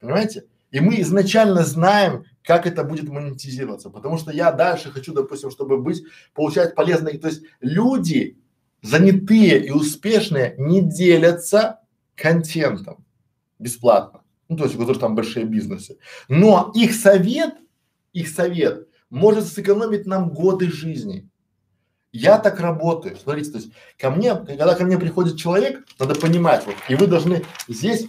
Понимаете? 0.00 0.44
И 0.70 0.80
мы 0.80 1.00
изначально 1.02 1.64
знаем, 1.64 2.24
как 2.42 2.66
это 2.66 2.82
будет 2.82 3.08
монетизироваться, 3.08 3.90
потому 3.90 4.18
что 4.18 4.32
я 4.32 4.50
дальше 4.52 4.90
хочу, 4.90 5.12
допустим, 5.12 5.50
чтобы 5.50 5.78
быть, 5.78 6.02
получать 6.34 6.74
полезные, 6.74 7.18
то 7.18 7.28
есть 7.28 7.42
люди 7.60 8.38
занятые 8.80 9.64
и 9.64 9.70
успешные 9.70 10.54
не 10.58 10.80
делятся 10.80 11.80
контентом 12.16 13.04
бесплатно, 13.58 14.21
ну 14.52 14.58
то 14.58 14.64
есть 14.64 14.76
у 14.76 14.78
которых 14.78 15.00
там 15.00 15.14
большие 15.14 15.44
бизнесы, 15.44 15.98
но 16.28 16.70
их 16.74 16.94
совет, 16.94 17.54
их 18.12 18.28
совет 18.28 18.88
может 19.10 19.46
сэкономить 19.46 20.06
нам 20.06 20.30
годы 20.30 20.70
жизни. 20.70 21.28
Я 22.12 22.38
так 22.38 22.60
работаю. 22.60 23.16
Смотрите, 23.16 23.50
то 23.50 23.58
есть 23.58 23.72
ко 23.98 24.10
мне, 24.10 24.34
когда 24.34 24.74
ко 24.74 24.84
мне 24.84 24.98
приходит 24.98 25.38
человек, 25.38 25.86
надо 25.98 26.14
понимать, 26.14 26.66
вот, 26.66 26.76
и 26.88 26.94
вы 26.94 27.06
должны 27.06 27.44
здесь 27.68 28.06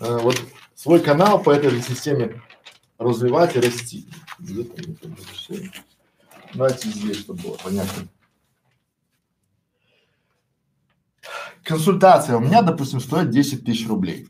э, 0.00 0.18
вот 0.18 0.40
свой 0.74 1.00
канал 1.00 1.42
по 1.42 1.50
этой 1.50 1.70
же 1.70 1.82
системе 1.82 2.40
развивать 2.98 3.56
и 3.56 3.60
расти. 3.60 4.08
Давайте 6.54 6.88
здесь, 6.88 7.20
чтобы 7.20 7.42
было 7.42 7.56
понятно. 7.62 8.08
Консультация 11.62 12.36
у 12.36 12.40
меня, 12.40 12.62
допустим, 12.62 13.00
стоит 13.00 13.30
10 13.30 13.64
тысяч 13.64 13.86
рублей. 13.86 14.28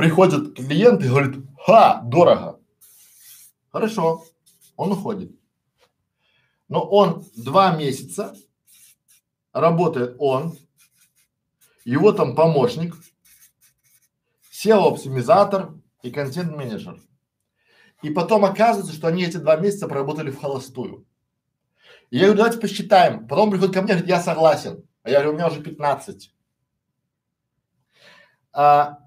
Приходит 0.00 0.56
клиент 0.56 1.04
и 1.04 1.08
говорит, 1.08 1.44
ха, 1.58 2.00
дорого. 2.02 2.58
Хорошо, 3.70 4.24
он 4.76 4.92
уходит 4.92 5.40
но 6.70 6.88
он 6.88 7.26
два 7.36 7.76
месяца 7.76 8.34
работает 9.52 10.14
он, 10.20 10.56
его 11.84 12.12
там 12.12 12.36
помощник, 12.36 12.94
SEO-оптимизатор 14.52 15.74
и 16.02 16.12
контент-менеджер. 16.12 17.00
И 18.02 18.10
потом 18.10 18.44
оказывается, 18.44 18.94
что 18.94 19.08
они 19.08 19.24
эти 19.24 19.38
два 19.38 19.56
месяца 19.56 19.88
проработали 19.88 20.30
в 20.30 20.40
холостую. 20.40 21.06
И 22.10 22.16
я 22.18 22.26
говорю, 22.26 22.38
давайте 22.38 22.60
посчитаем. 22.60 23.26
Потом 23.26 23.50
приходит 23.50 23.74
ко 23.74 23.82
мне, 23.82 23.94
говорит, 23.94 24.08
я 24.08 24.20
согласен. 24.20 24.84
А 25.02 25.10
я 25.10 25.16
говорю, 25.16 25.32
у 25.32 25.34
меня 25.34 25.48
уже 25.48 25.60
15. 25.60 26.32
А, 28.52 28.98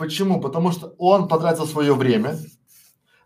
почему? 0.00 0.40
Потому 0.40 0.72
что 0.72 0.94
он 0.98 1.28
потратил 1.28 1.66
свое 1.66 1.94
время, 1.94 2.36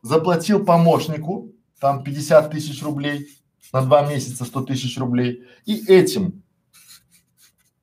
заплатил 0.03 0.65
помощнику, 0.65 1.53
там 1.81 2.03
50 2.03 2.51
тысяч 2.51 2.83
рублей, 2.83 3.29
на 3.73 3.81
два 3.83 4.07
месяца 4.07 4.45
100 4.45 4.63
тысяч 4.63 4.99
рублей 4.99 5.45
и 5.65 5.85
этим. 5.87 6.43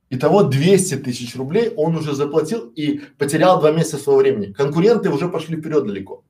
Итого 0.10 0.44
200 0.44 0.98
тысяч 0.98 1.36
рублей 1.38 1.74
он 1.76 1.96
уже 1.96 2.14
заплатил 2.14 2.68
и 2.68 3.00
потерял 3.18 3.60
два 3.62 3.72
месяца 3.72 3.98
своего 3.98 4.22
времени. 4.22 4.52
Конкуренты 4.52 5.10
уже 5.10 5.30
пошли 5.30 5.58
вперед 5.58 5.88
далеко. 5.88 6.24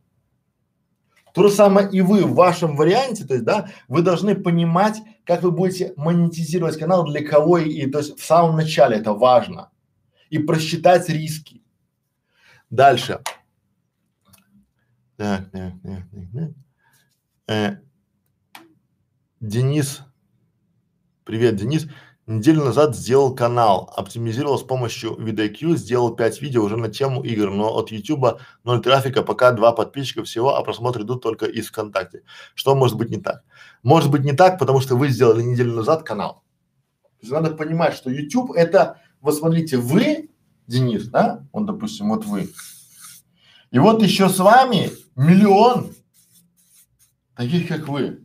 То 1.34 1.48
же 1.48 1.50
самое 1.50 1.90
и 1.90 2.02
вы 2.02 2.26
в 2.26 2.36
вашем 2.36 2.76
варианте, 2.76 3.26
то 3.26 3.34
есть, 3.34 3.46
да, 3.46 3.70
вы 3.88 4.04
должны 4.04 4.36
понимать, 4.36 4.98
как 5.24 5.42
вы 5.42 5.52
будете 5.52 5.94
монетизировать 5.96 6.78
канал, 6.78 7.06
для 7.06 7.26
кого 7.26 7.58
и, 7.58 7.88
то 7.88 8.00
есть 8.00 8.20
в 8.20 8.24
самом 8.24 8.58
начале 8.58 8.98
это 8.98 9.14
важно. 9.14 9.72
И 10.30 10.38
просчитать 10.38 11.10
риски. 11.10 11.62
Дальше. 12.72 13.20
Так, 15.18 15.52
так, 15.52 15.74
так, 15.84 16.04
так. 16.34 16.50
Э, 17.48 17.78
Денис, 19.42 20.02
привет, 21.26 21.58
Денис. 21.58 21.88
Неделю 22.28 22.64
назад 22.64 22.96
сделал 22.96 23.36
канал, 23.36 23.92
оптимизировал 23.98 24.58
с 24.58 24.64
помощью 24.64 25.18
VidIQ, 25.20 25.76
сделал 25.76 26.16
5 26.16 26.42
видео 26.42 26.64
уже 26.64 26.78
на 26.78 26.88
тему 26.88 27.22
игр, 27.24 27.52
но 27.52 27.76
от 27.78 27.92
YouTube 27.92 28.40
ноль 28.64 28.82
трафика, 28.82 29.22
пока 29.22 29.52
два 29.52 29.74
подписчика 29.74 30.24
всего, 30.24 30.56
а 30.56 30.64
просмотры 30.64 31.04
идут 31.04 31.22
только 31.22 31.48
из 31.48 31.68
ВКонтакте. 31.68 32.24
Что 32.56 32.74
может 32.74 32.98
быть 32.98 33.10
не 33.10 33.18
так? 33.18 33.44
Может 33.84 34.10
быть 34.10 34.24
не 34.24 34.32
так, 34.32 34.58
потому 34.58 34.80
что 34.80 34.96
вы 34.96 35.10
сделали 35.10 35.42
неделю 35.42 35.74
назад 35.74 36.04
канал. 36.04 36.44
То 37.20 37.24
есть 37.24 37.34
надо 37.34 37.52
понимать, 37.52 37.96
что 37.96 38.10
YouTube 38.10 38.52
это, 38.52 39.02
вот 39.20 39.36
смотрите, 39.36 39.76
вы, 39.76 40.31
Денис, 40.72 41.08
да, 41.08 41.46
он, 41.52 41.66
допустим, 41.66 42.10
вот 42.10 42.26
вы, 42.26 42.50
и 43.72 43.80
вот 43.80 44.04
еще 44.04 44.28
с 44.28 44.38
вами 44.40 44.90
миллион 45.16 45.94
таких, 47.36 47.68
как 47.70 47.88
вы. 47.88 48.20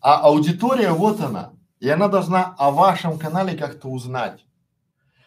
А 0.00 0.20
аудитория 0.22 0.90
вот 0.90 1.20
она. 1.20 1.52
И 1.78 1.88
она 1.88 2.08
должна 2.08 2.54
о 2.58 2.72
вашем 2.72 3.18
канале 3.18 3.56
как-то 3.56 3.88
узнать. 3.88 4.44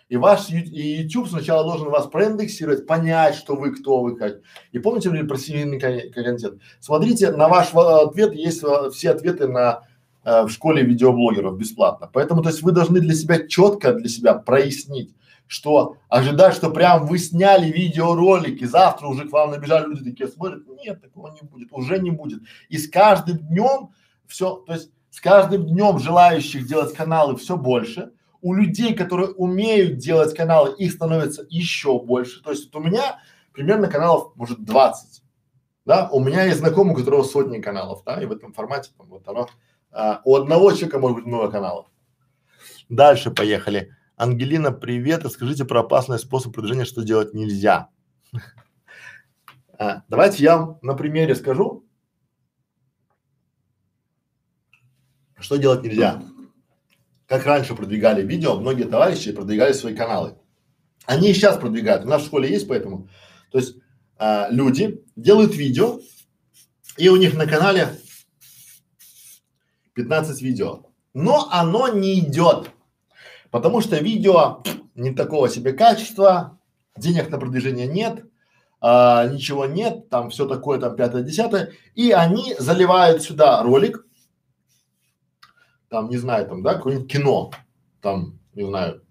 И 0.10 0.18
ваш 0.18 0.50
и 0.50 1.02
YouTube 1.02 1.30
сначала 1.30 1.64
должен 1.64 1.90
вас 1.90 2.08
проиндексировать, 2.08 2.86
понять, 2.86 3.36
что 3.36 3.56
вы, 3.56 3.72
кто 3.72 4.02
вы, 4.02 4.16
как. 4.18 4.42
И 4.72 4.80
помните 4.80 5.10
ли 5.10 5.24
про 5.24 5.38
семейный 5.38 5.80
контент? 5.80 6.62
Смотрите, 6.80 7.32
на 7.32 7.48
ваш 7.48 7.74
ответ 7.74 8.34
есть 8.34 8.64
все 8.94 9.12
ответы 9.12 9.48
на 9.48 9.82
э, 10.24 10.44
в 10.44 10.50
школе 10.50 10.84
видеоблогеров 10.84 11.58
бесплатно. 11.58 12.10
Поэтому, 12.14 12.44
то 12.44 12.50
есть 12.50 12.62
вы 12.62 12.72
должны 12.72 13.00
для 13.00 13.16
себя 13.16 13.48
четко 13.48 13.94
для 13.94 14.10
себя 14.10 14.36
прояснить, 14.36 15.16
что 15.48 15.98
ожидать, 16.10 16.56
что 16.56 16.70
прям 16.70 17.06
вы 17.06 17.20
сняли 17.20 17.72
видеоролики, 17.72 18.64
завтра 18.64 19.08
уже 19.08 19.28
к 19.28 19.32
вам 19.32 19.52
набежали 19.52 19.88
люди 19.88 20.12
такие 20.12 20.28
смотрят, 20.28 20.64
нет, 20.84 21.02
такого 21.02 21.30
не 21.30 21.48
будет, 21.48 21.70
уже 21.72 22.00
не 22.00 22.12
будет. 22.12 22.42
И 22.70 22.78
с 22.78 22.90
каждым 22.90 23.38
днем 23.38 23.92
все, 24.28 24.56
то 24.56 24.74
есть 24.74 24.92
с 25.12 25.22
каждым 25.22 25.66
днем 25.66 26.00
желающих 26.00 26.68
делать 26.68 26.94
каналы 26.94 27.38
все 27.38 27.56
больше. 27.56 28.12
У 28.42 28.54
людей, 28.54 28.94
которые 28.94 29.30
умеют 29.30 29.98
делать 29.98 30.36
каналы, 30.36 30.76
их 30.78 30.92
становится 30.92 31.46
еще 31.50 32.00
больше. 32.00 32.44
То 32.44 32.52
есть 32.52 32.66
вот 32.72 32.82
у 32.82 32.84
меня 32.84 33.20
примерно 33.54 33.88
каналов 33.88 34.36
может 34.36 34.64
20. 34.64 35.24
Да, 35.86 36.10
у 36.12 36.20
меня 36.20 36.44
есть 36.44 36.60
знакомый, 36.60 36.94
у 36.94 36.98
которого 36.98 37.24
сотни 37.24 37.60
каналов, 37.60 38.04
да, 38.04 38.22
и 38.22 38.26
в 38.26 38.32
этом 38.32 38.54
формате 38.54 38.90
там 38.98 39.08
вот 39.08 39.28
оно, 39.28 39.48
а, 39.92 40.22
у 40.26 40.36
одного 40.36 40.72
человека 40.72 41.00
может 41.00 41.18
быть 41.18 41.26
много 41.28 41.52
каналов. 41.52 41.86
Дальше 42.90 43.32
поехали. 43.32 43.96
Ангелина, 44.18 44.72
привет. 44.72 45.24
Расскажите 45.24 45.66
про 45.66 45.82
опасный 45.82 46.20
способ 46.20 46.54
продвижения, 46.54 46.86
что 46.86 47.04
делать 47.04 47.34
нельзя. 47.34 47.90
А, 49.78 50.04
давайте 50.08 50.42
я 50.42 50.56
вам 50.56 50.80
на 50.82 50.94
примере 50.94 51.36
скажу, 51.36 51.86
Что 55.46 55.58
делать 55.58 55.84
нельзя? 55.84 56.24
Как 57.28 57.46
раньше 57.46 57.76
продвигали 57.76 58.26
видео, 58.26 58.60
многие 58.60 58.86
товарищи 58.86 59.32
продвигали 59.32 59.74
свои 59.74 59.96
каналы. 59.96 60.38
Они 61.06 61.30
и 61.30 61.34
сейчас 61.34 61.58
продвигают. 61.58 62.06
У 62.06 62.08
нас 62.08 62.24
в 62.24 62.26
школе 62.26 62.50
есть 62.50 62.68
поэтому. 62.68 63.10
То 63.52 63.60
есть 63.60 63.76
а, 64.18 64.48
люди 64.50 65.04
делают 65.16 65.56
видео, 65.56 66.00
и 66.98 67.10
у 67.10 67.16
них 67.18 67.36
на 67.36 67.46
канале 67.46 67.90
15 69.94 70.42
видео. 70.42 70.86
Но 71.14 71.48
оно 71.52 71.90
не 71.90 72.20
идет, 72.20 72.72
потому 73.56 73.80
что 73.80 73.98
видео 73.98 74.64
не 74.96 75.14
такого 75.14 75.48
себе 75.48 75.72
качества, 75.72 76.60
денег 76.98 77.30
на 77.30 77.38
продвижение 77.38 77.88
нет, 77.88 78.26
а, 78.82 79.28
ничего 79.28 79.66
нет, 79.66 80.10
там 80.10 80.30
все 80.30 80.46
такое, 80.46 80.78
там 80.78 80.98
пятое, 80.98 81.24
десятое, 81.24 81.72
и 81.94 82.12
они 82.12 82.54
заливают 82.60 83.24
сюда 83.24 83.64
ролик, 83.64 84.06
там, 85.88 86.10
не 86.10 86.18
знаю, 86.18 86.50
там, 86.50 86.64
да, 86.64 86.74
какое-нибудь 86.74 87.10
кино, 87.10 87.52
там, 88.02 88.38
не 88.56 88.66
знаю, 88.68 89.06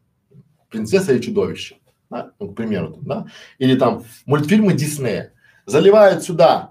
принцесса 0.69 1.15
и 1.15 1.23
чудовище, 1.23 1.79
да, 2.11 2.33
ну, 2.39 2.53
к 2.53 2.55
примеру, 2.55 2.93
там, 2.93 3.05
да, 3.05 3.27
или 3.57 3.79
там 3.79 4.05
мультфильмы 4.27 4.75
Диснея, 4.75 5.33
заливают 5.65 6.23
сюда 6.23 6.71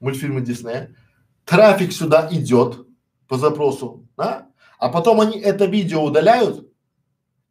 мультфильмы 0.00 0.40
Диснея, 0.40 0.96
трафик 1.44 1.92
сюда 1.92 2.30
идет 2.30 2.86
по 3.28 3.36
запросу, 3.36 4.08
да, 4.16 4.48
а 4.82 4.88
потом 4.88 5.20
они 5.20 5.38
это 5.38 5.66
видео 5.66 6.02
удаляют, 6.02 6.66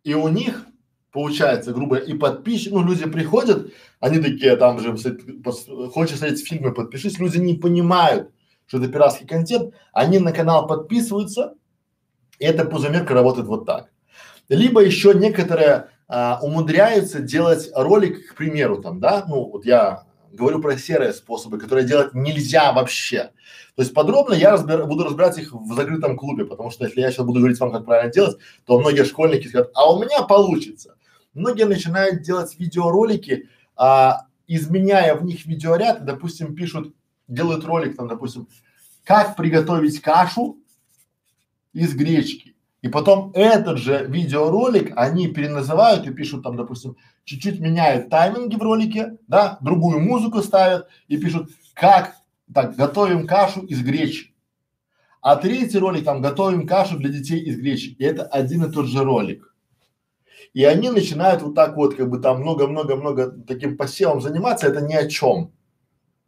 и 0.03 0.13
у 0.13 0.27
них 0.27 0.65
получается, 1.13 1.71
грубо 1.71 1.95
и 1.95 2.13
подписчики, 2.13 2.73
ну, 2.73 2.85
люди 2.85 3.09
приходят, 3.09 3.71
они 4.01 4.19
такие 4.19 4.57
там 4.57 4.81
же, 4.81 4.97
хочешь 5.93 6.17
смотреть 6.17 6.45
фильмы, 6.45 6.73
подпишись, 6.73 7.19
люди 7.19 7.37
не 7.37 7.53
понимают, 7.53 8.31
что 8.67 8.79
это 8.79 8.89
пиратский 8.89 9.25
контент, 9.25 9.73
они 9.93 10.19
на 10.19 10.33
канал 10.33 10.67
подписываются, 10.67 11.53
и 12.37 12.43
эта 12.43 12.65
пузомерка 12.65 13.13
работает 13.13 13.47
вот 13.47 13.65
так. 13.65 13.89
Либо 14.49 14.83
еще 14.83 15.13
некоторые 15.13 15.87
а, 16.09 16.37
умудряются 16.41 17.21
делать 17.21 17.71
ролик, 17.73 18.31
к 18.31 18.35
примеру, 18.35 18.81
там, 18.81 18.99
да, 18.99 19.23
ну 19.25 19.51
вот 19.51 19.65
я 19.65 20.03
говорю 20.33 20.59
про 20.61 20.77
серые 20.77 21.13
способы, 21.13 21.57
которые 21.57 21.87
делать 21.87 22.13
нельзя 22.13 22.71
вообще. 22.73 23.31
То 23.75 23.81
есть 23.81 23.93
подробно 23.93 24.33
я 24.33 24.51
разбер, 24.51 24.85
буду 24.85 25.03
разбирать 25.03 25.37
их 25.37 25.53
в 25.53 25.73
закрытом 25.73 26.17
клубе, 26.17 26.45
потому 26.45 26.71
что 26.71 26.85
если 26.85 27.01
я 27.01 27.11
сейчас 27.11 27.25
буду 27.25 27.39
говорить 27.39 27.59
вам, 27.59 27.71
как 27.71 27.85
правильно 27.85 28.11
делать, 28.11 28.37
то 28.65 28.79
многие 28.79 29.05
школьники 29.05 29.47
скажут, 29.47 29.71
а 29.73 29.91
у 29.91 30.01
меня 30.01 30.23
получится. 30.23 30.95
Многие 31.33 31.65
начинают 31.65 32.21
делать 32.21 32.57
видеоролики, 32.59 33.49
а, 33.75 34.27
изменяя 34.47 35.15
в 35.15 35.23
них 35.23 35.45
видеоряд, 35.45 36.05
допустим, 36.05 36.55
пишут 36.55 36.93
делают 37.31 37.63
ролик 37.65 37.95
там, 37.95 38.07
допустим, 38.07 38.47
как 39.03 39.35
приготовить 39.35 40.01
кашу 40.01 40.57
из 41.73 41.95
гречки. 41.95 42.50
И 42.81 42.89
потом 42.89 43.31
этот 43.35 43.77
же 43.77 44.05
видеоролик 44.07 44.93
они 44.95 45.27
переназывают 45.27 46.07
и 46.07 46.13
пишут 46.13 46.43
там, 46.43 46.57
допустим, 46.57 46.97
чуть-чуть 47.25 47.59
меняют 47.59 48.09
тайминги 48.09 48.55
в 48.55 48.61
ролике, 48.61 49.17
да, 49.27 49.59
другую 49.61 49.99
музыку 49.99 50.41
ставят 50.41 50.87
и 51.07 51.17
пишут, 51.17 51.51
как 51.75 52.15
так 52.51 52.75
готовим 52.75 53.27
кашу 53.27 53.61
из 53.61 53.83
гречки. 53.83 54.33
А 55.21 55.35
третий 55.35 55.77
ролик 55.77 56.03
там 56.03 56.21
готовим 56.21 56.65
кашу 56.65 56.97
для 56.97 57.09
детей 57.09 57.39
из 57.39 57.57
гречки. 57.57 57.95
И 57.99 58.03
это 58.03 58.23
один 58.23 58.63
и 58.63 58.71
тот 58.71 58.87
же 58.87 59.03
ролик. 59.03 59.53
И 60.53 60.63
они 60.63 60.89
начинают 60.89 61.43
вот 61.43 61.53
так 61.53 61.77
вот, 61.77 61.95
как 61.95 62.09
бы 62.09 62.17
там 62.17 62.41
много-много-много 62.41 63.31
таким 63.47 63.77
посевом 63.77 64.19
заниматься, 64.21 64.67
это 64.67 64.81
ни 64.81 64.93
о 64.93 65.07
чем. 65.07 65.53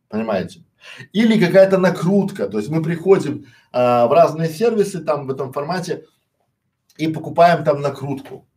Понимаете? 0.08 0.64
Или 1.12 1.44
какая-то 1.44 1.80
накрутка, 1.80 2.48
то 2.48 2.60
есть 2.60 2.70
мы 2.70 2.84
приходим 2.84 3.46
а, 3.72 4.06
в 4.08 4.12
разные 4.12 4.50
сервисы 4.50 5.04
там 5.04 5.26
в 5.26 5.32
этом 5.32 5.52
формате 5.52 6.06
и 6.98 7.08
покупаем 7.08 7.64
там 7.64 7.82
накрутку. 7.82 8.48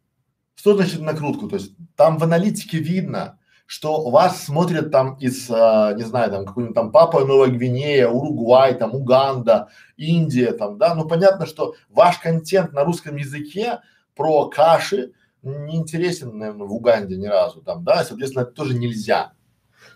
Что 0.55 0.74
значит 0.74 1.01
накрутку? 1.01 1.49
То 1.49 1.57
есть 1.57 1.72
там 1.97 2.18
в 2.18 2.24
аналитике 2.24 2.78
видно, 2.78 3.39
что 3.66 4.11
вас 4.11 4.45
смотрят 4.45 4.91
там 4.91 5.16
из, 5.16 5.51
а, 5.51 5.93
не 5.95 6.03
знаю, 6.03 6.30
там 6.30 6.47
какой-нибудь 6.47 6.74
там 6.74 6.93
Папа 6.93 7.24
Новая 7.24 7.49
Гвинея, 7.49 8.09
Уругвай, 8.09 8.74
там 8.74 8.95
Уганда, 8.95 9.68
Индия, 9.97 10.53
там, 10.53 10.78
да, 10.78 10.95
ну 10.95 11.07
понятно, 11.07 11.47
что 11.47 11.74
ваш 11.89 12.18
контент 12.18 12.72
на 12.72 12.84
русском 12.84 13.16
языке 13.16 13.80
про 14.14 14.49
каши 14.49 15.12
не 15.43 15.76
интересен, 15.76 16.39
наверное, 16.39 16.66
в 16.66 16.72
Уганде 16.72 17.16
ни 17.16 17.26
разу, 17.26 17.61
там, 17.61 17.84
да, 17.84 18.05
соответственно, 18.05 18.45
это 18.45 18.53
тоже 18.53 18.74
нельзя. 18.74 19.32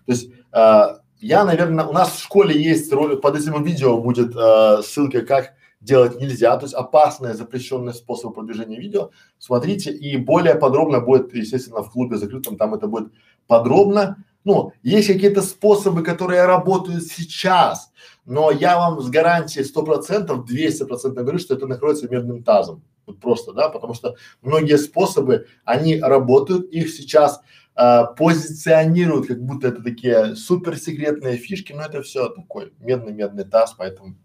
То 0.07 0.12
есть 0.12 0.30
а, 0.51 1.01
я, 1.20 1.45
наверное, 1.45 1.84
у 1.84 1.93
нас 1.93 2.12
в 2.12 2.22
школе 2.22 2.61
есть 2.61 2.93
ролик, 2.93 3.20
под 3.20 3.36
этим 3.36 3.62
видео 3.62 4.01
будет 4.01 4.34
э, 4.34 4.82
ссылка, 4.82 5.20
как 5.20 5.53
делать 5.81 6.20
нельзя, 6.20 6.57
то 6.57 6.64
есть 6.64 6.74
опасные 6.74 7.35
запрещенные 7.35 7.95
способы 7.95 8.35
продвижения 8.35 8.78
видео. 8.78 9.11
Смотрите, 9.39 9.91
и 9.91 10.16
более 10.16 10.55
подробно 10.55 11.01
будет, 11.01 11.35
естественно, 11.35 11.83
в 11.83 11.91
клубе 11.91 12.16
закрытом, 12.16 12.57
там 12.57 12.74
это 12.74 12.87
будет 12.87 13.12
подробно. 13.47 14.24
Ну, 14.45 14.72
есть 14.83 15.09
какие-то 15.09 15.43
способы, 15.43 16.03
которые 16.03 16.47
работают 16.47 17.05
сейчас, 17.05 17.93
но 18.24 18.51
я 18.51 18.78
вам 18.78 19.01
с 19.01 19.11
гарантией 19.11 19.64
сто 19.64 19.83
процентов, 19.83 20.47
двести 20.47 20.85
процентов 20.85 21.24
говорю, 21.24 21.39
что 21.39 21.55
это 21.55 21.66
накроется 21.66 22.09
медным 22.09 22.43
тазом. 22.43 22.83
Вот 23.07 23.20
просто, 23.20 23.53
да, 23.53 23.68
потому 23.68 23.93
что 23.93 24.16
многие 24.41 24.78
способы, 24.78 25.47
они 25.64 25.99
работают, 26.01 26.70
их 26.70 26.91
сейчас 26.91 27.41
а, 27.74 28.05
позиционируют, 28.05 29.26
как 29.26 29.43
будто 29.43 29.68
это 29.68 29.83
такие 29.83 30.37
суперсекретные 30.37 31.37
фишки, 31.37 31.72
но 31.72 31.83
это 31.83 32.03
все 32.03 32.28
такой 32.28 32.72
медный-медный 32.78 33.45
таз, 33.45 33.74
поэтому 33.76 34.16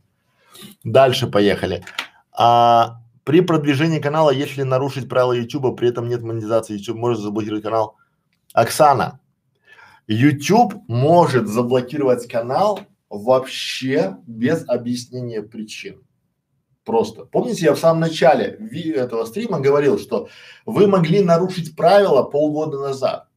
дальше 0.83 1.27
поехали. 1.27 1.83
А, 2.31 3.01
при 3.23 3.41
продвижении 3.41 3.99
канала, 3.99 4.29
если 4.29 4.63
нарушить 4.63 5.09
правила 5.09 5.33
YouTube, 5.33 5.77
при 5.77 5.89
этом 5.89 6.07
нет 6.07 6.21
монетизации, 6.21 6.77
YouTube 6.77 6.97
может 6.97 7.21
заблокировать 7.21 7.63
канал. 7.63 7.97
Оксана, 8.53 9.19
YouTube 10.07 10.75
может 10.87 11.47
заблокировать 11.47 12.27
канал 12.27 12.79
вообще 13.09 14.17
без 14.27 14.67
объяснения 14.67 15.41
причин. 15.41 16.01
Просто. 16.83 17.25
Помните, 17.25 17.65
я 17.65 17.73
в 17.73 17.79
самом 17.79 18.01
начале 18.01 18.59
этого 18.95 19.25
стрима 19.25 19.59
говорил, 19.59 19.97
что 19.97 20.29
вы 20.67 20.87
могли 20.87 21.21
нарушить 21.21 21.75
правила 21.75 22.21
полгода 22.21 22.79
назад 22.79 23.27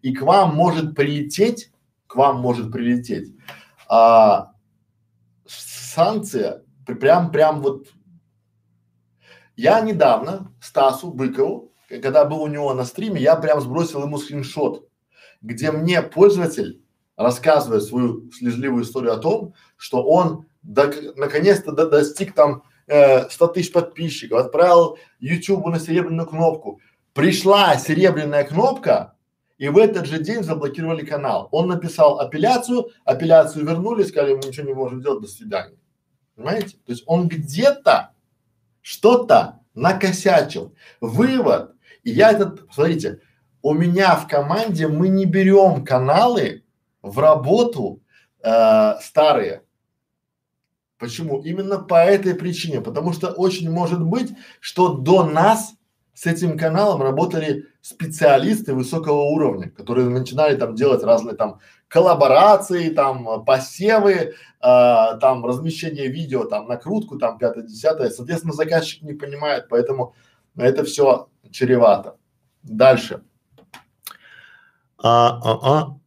и 0.00 0.14
к 0.14 0.22
вам 0.22 0.54
может 0.54 0.94
прилететь, 0.94 1.72
к 2.06 2.14
вам 2.14 2.40
может 2.40 2.70
прилететь 2.70 3.34
а, 3.88 4.52
санкция, 5.98 6.62
прям, 6.86 7.32
прям 7.32 7.60
вот 7.60 7.88
Я 9.56 9.80
недавно 9.80 10.54
Стасу 10.62 11.10
Быкову, 11.10 11.72
когда 11.88 12.24
был 12.24 12.42
у 12.42 12.46
него 12.46 12.72
на 12.72 12.84
стриме, 12.84 13.20
я 13.20 13.34
прям 13.34 13.60
сбросил 13.60 14.04
ему 14.04 14.18
скриншот, 14.18 14.86
где 15.42 15.72
мне 15.72 16.00
пользователь 16.02 16.84
рассказывает 17.16 17.82
свою 17.82 18.30
слезливую 18.30 18.84
историю 18.84 19.14
о 19.14 19.16
том, 19.16 19.54
что 19.76 20.04
он 20.04 20.46
наконец-то 20.62 21.72
до, 21.72 21.90
достиг 21.90 22.32
там 22.32 22.62
э, 22.86 23.28
100 23.28 23.46
тысяч 23.48 23.72
подписчиков, 23.72 24.38
отправил 24.38 24.98
YouTube 25.18 25.66
на 25.66 25.80
серебряную 25.80 26.28
кнопку. 26.28 26.80
Пришла 27.12 27.76
серебряная 27.76 28.44
кнопка, 28.44 29.16
и 29.56 29.68
в 29.68 29.76
этот 29.76 30.06
же 30.06 30.22
день 30.22 30.44
заблокировали 30.44 31.04
канал. 31.04 31.48
Он 31.50 31.66
написал 31.66 32.20
апелляцию, 32.20 32.90
апелляцию 33.04 33.66
вернули, 33.66 34.04
сказали, 34.04 34.34
мы 34.34 34.46
ничего 34.46 34.66
не 34.68 34.74
можем 34.74 35.02
делать, 35.02 35.22
до 35.22 35.28
свидания. 35.28 35.76
Понимаете? 36.38 36.76
То 36.86 36.92
есть 36.92 37.02
он 37.06 37.26
где-то 37.26 38.12
что-то 38.80 39.58
накосячил. 39.74 40.72
Вывод. 41.00 41.74
И 42.04 42.10
я 42.10 42.30
этот, 42.30 42.64
смотрите, 42.72 43.20
у 43.60 43.74
меня 43.74 44.14
в 44.14 44.28
команде 44.28 44.86
мы 44.86 45.08
не 45.08 45.26
берем 45.26 45.84
каналы 45.84 46.62
в 47.02 47.18
работу 47.18 48.04
э, 48.40 49.00
старые. 49.02 49.64
Почему? 50.96 51.40
Именно 51.42 51.80
по 51.80 52.04
этой 52.04 52.36
причине. 52.36 52.80
Потому 52.82 53.12
что 53.12 53.30
очень 53.32 53.68
может 53.68 54.00
быть, 54.00 54.30
что 54.60 54.94
до 54.94 55.24
нас 55.24 55.74
с 56.18 56.26
этим 56.26 56.58
каналом 56.58 57.00
работали 57.00 57.66
специалисты 57.80 58.74
высокого 58.74 59.20
уровня, 59.20 59.70
которые 59.70 60.08
начинали 60.08 60.56
там 60.56 60.74
делать 60.74 61.04
разные 61.04 61.36
там 61.36 61.60
коллаборации, 61.86 62.88
там 62.88 63.44
посевы, 63.44 64.12
э, 64.12 64.32
там 64.60 65.46
размещение 65.46 66.08
видео, 66.08 66.44
там 66.44 66.66
накрутку, 66.66 67.20
там 67.20 67.38
пятое, 67.38 67.62
десятое. 67.62 68.10
Соответственно, 68.10 68.52
заказчик 68.52 69.02
не 69.02 69.12
понимает, 69.12 69.68
поэтому 69.68 70.16
это 70.56 70.82
все 70.82 71.28
чревато. 71.52 72.16
Дальше. 72.64 73.22
А, 75.00 75.38
а, 75.40 75.58
а. 75.62 75.98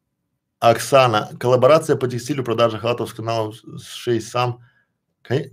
Оксана, 0.59 1.29
коллаборация 1.39 1.95
по 1.95 2.09
текстилю, 2.09 2.43
продажа 2.43 2.79
халатов 2.79 3.09
с 3.09 3.13
каналом 3.13 3.53
с 3.53 3.93
6 3.93 4.27
сам. 4.27 4.59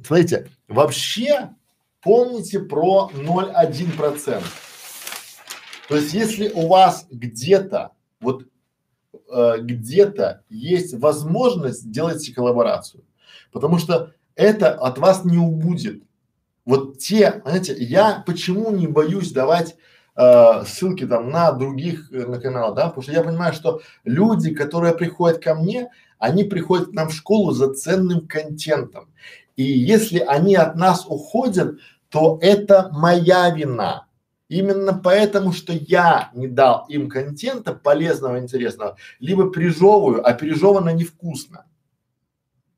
Смотрите, 0.04 0.50
вообще 0.66 1.50
помните 2.02 2.60
про 2.60 3.10
0,1 3.14 3.96
процент. 3.96 4.44
То 5.88 5.96
есть, 5.96 6.12
если 6.12 6.50
у 6.50 6.68
вас 6.68 7.06
где-то, 7.10 7.92
вот 8.20 8.44
э, 9.32 9.54
где-то 9.60 10.42
есть 10.50 10.94
возможность, 10.94 11.90
делайте 11.90 12.34
коллаборацию. 12.34 13.04
Потому 13.52 13.78
что 13.78 14.12
это 14.34 14.72
от 14.72 14.98
вас 14.98 15.24
не 15.24 15.38
убудет. 15.38 16.02
Вот 16.64 16.98
те, 16.98 17.40
знаете, 17.44 17.74
я 17.78 18.22
почему 18.26 18.70
не 18.70 18.86
боюсь 18.86 19.32
давать 19.32 19.76
э, 20.16 20.64
ссылки 20.66 21.06
там 21.06 21.30
на 21.30 21.52
других 21.52 22.12
э, 22.12 22.26
на 22.26 22.38
канал, 22.38 22.74
да, 22.74 22.88
потому 22.88 23.02
что 23.02 23.12
я 23.12 23.22
понимаю, 23.22 23.54
что 23.54 23.80
люди, 24.04 24.54
которые 24.54 24.94
приходят 24.94 25.42
ко 25.42 25.54
мне, 25.54 25.88
они 26.18 26.44
приходят 26.44 26.90
к 26.90 26.92
нам 26.92 27.08
в 27.08 27.14
школу 27.14 27.52
за 27.52 27.72
ценным 27.72 28.28
контентом. 28.28 29.08
И 29.58 29.64
если 29.64 30.20
они 30.20 30.54
от 30.54 30.76
нас 30.76 31.04
уходят, 31.08 31.80
то 32.10 32.38
это 32.40 32.90
моя 32.92 33.50
вина. 33.50 34.06
Именно 34.48 34.94
поэтому, 34.94 35.52
что 35.52 35.72
я 35.72 36.30
не 36.32 36.46
дал 36.46 36.86
им 36.88 37.08
контента 37.08 37.74
полезного, 37.74 38.38
интересного, 38.38 38.96
либо 39.18 39.50
пережевываю, 39.50 40.24
а 40.24 40.32
пережевано 40.32 40.90
невкусно. 40.90 41.66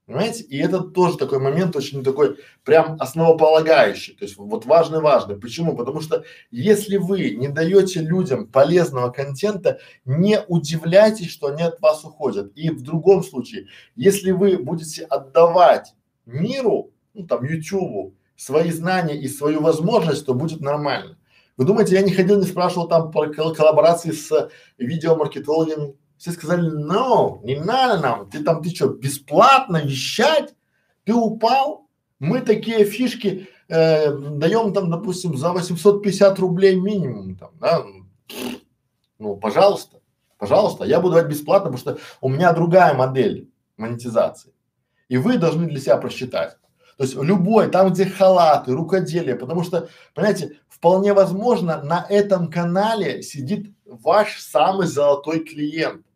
Понимаете? 0.07 0.43
И 0.45 0.57
это 0.57 0.81
тоже 0.81 1.18
такой 1.18 1.39
момент 1.39 1.76
очень 1.76 2.03
такой 2.03 2.39
прям 2.64 2.97
основополагающий. 2.99 4.14
То 4.14 4.24
есть 4.24 4.39
вот 4.39 4.64
важный-важный. 4.64 5.37
Почему? 5.37 5.76
Потому 5.76 6.01
что 6.01 6.24
если 6.51 6.97
вы 6.97 7.33
не 7.33 7.49
даете 7.49 8.01
людям 8.01 8.47
полезного 8.47 9.11
контента, 9.11 9.81
не 10.07 10.41
удивляйтесь, 10.49 11.31
что 11.31 11.49
они 11.49 11.62
от 11.62 11.78
вас 11.83 12.05
уходят. 12.05 12.53
И 12.57 12.70
в 12.70 12.81
другом 12.81 13.22
случае, 13.22 13.66
если 13.97 14.31
вы 14.31 14.57
будете 14.57 15.05
отдавать 15.05 15.95
миру, 16.33 16.91
ну 17.14 17.26
там 17.26 17.45
Ютубу, 17.45 18.14
свои 18.37 18.70
знания 18.70 19.20
и 19.20 19.28
свою 19.28 19.61
возможность, 19.61 20.24
то 20.24 20.35
будет 20.35 20.61
нормально. 20.61 21.18
Вы 21.57 21.66
думаете, 21.66 21.95
я 21.95 22.03
не 22.03 22.12
ходил, 22.12 22.39
не 22.39 22.47
спрашивал 22.47 22.89
там 22.89 23.11
про 23.11 23.28
коллаборации 23.28 24.12
с 24.12 24.51
видеомаркетологами? 24.78 25.95
Все 26.16 26.33
сказали, 26.33 26.68
ну, 26.68 27.41
не 27.45 27.57
надо 27.59 28.01
нам, 28.01 28.31
ты 28.31 28.43
там, 28.43 28.62
ты 28.62 28.70
что, 28.70 28.89
бесплатно 28.89 29.83
вещать? 29.83 30.55
Ты 31.05 31.14
упал? 31.14 31.87
Мы 32.18 32.41
такие 32.41 32.85
фишки 32.85 33.49
э, 33.68 34.11
даем 34.11 34.72
там, 34.72 34.91
допустим, 34.91 35.37
за 35.37 35.53
850 35.53 36.39
рублей 36.39 36.76
минимум 36.76 37.37
там, 37.37 37.51
да? 37.61 37.83
Ну, 39.18 39.37
пожалуйста, 39.37 40.01
пожалуйста, 40.39 40.85
я 40.85 41.01
буду 41.01 41.14
давать 41.14 41.31
бесплатно, 41.31 41.70
потому 41.70 41.78
что 41.78 41.99
у 42.20 42.28
меня 42.28 42.53
другая 42.53 42.95
модель 42.95 43.51
монетизации. 43.76 44.53
И 45.11 45.19
вы 45.19 45.37
должны 45.37 45.67
для 45.67 45.79
себя 45.79 45.99
просчитать. 45.99 46.57
То 46.97 47.05
есть 47.05 47.15
любой, 47.15 47.71
там 47.71 47.93
где 47.93 48.07
халаты, 48.07 48.73
рукоделие, 48.73 49.37
потому 49.37 49.63
что, 49.63 49.91
понимаете, 50.15 50.59
вполне 50.71 51.13
возможно 51.13 51.83
на 51.83 52.07
этом 52.09 52.51
канале 52.51 53.23
сидит 53.23 53.75
ваш 53.85 54.41
самый 54.41 54.87
золотой 54.87 55.41
клиент 55.41 56.07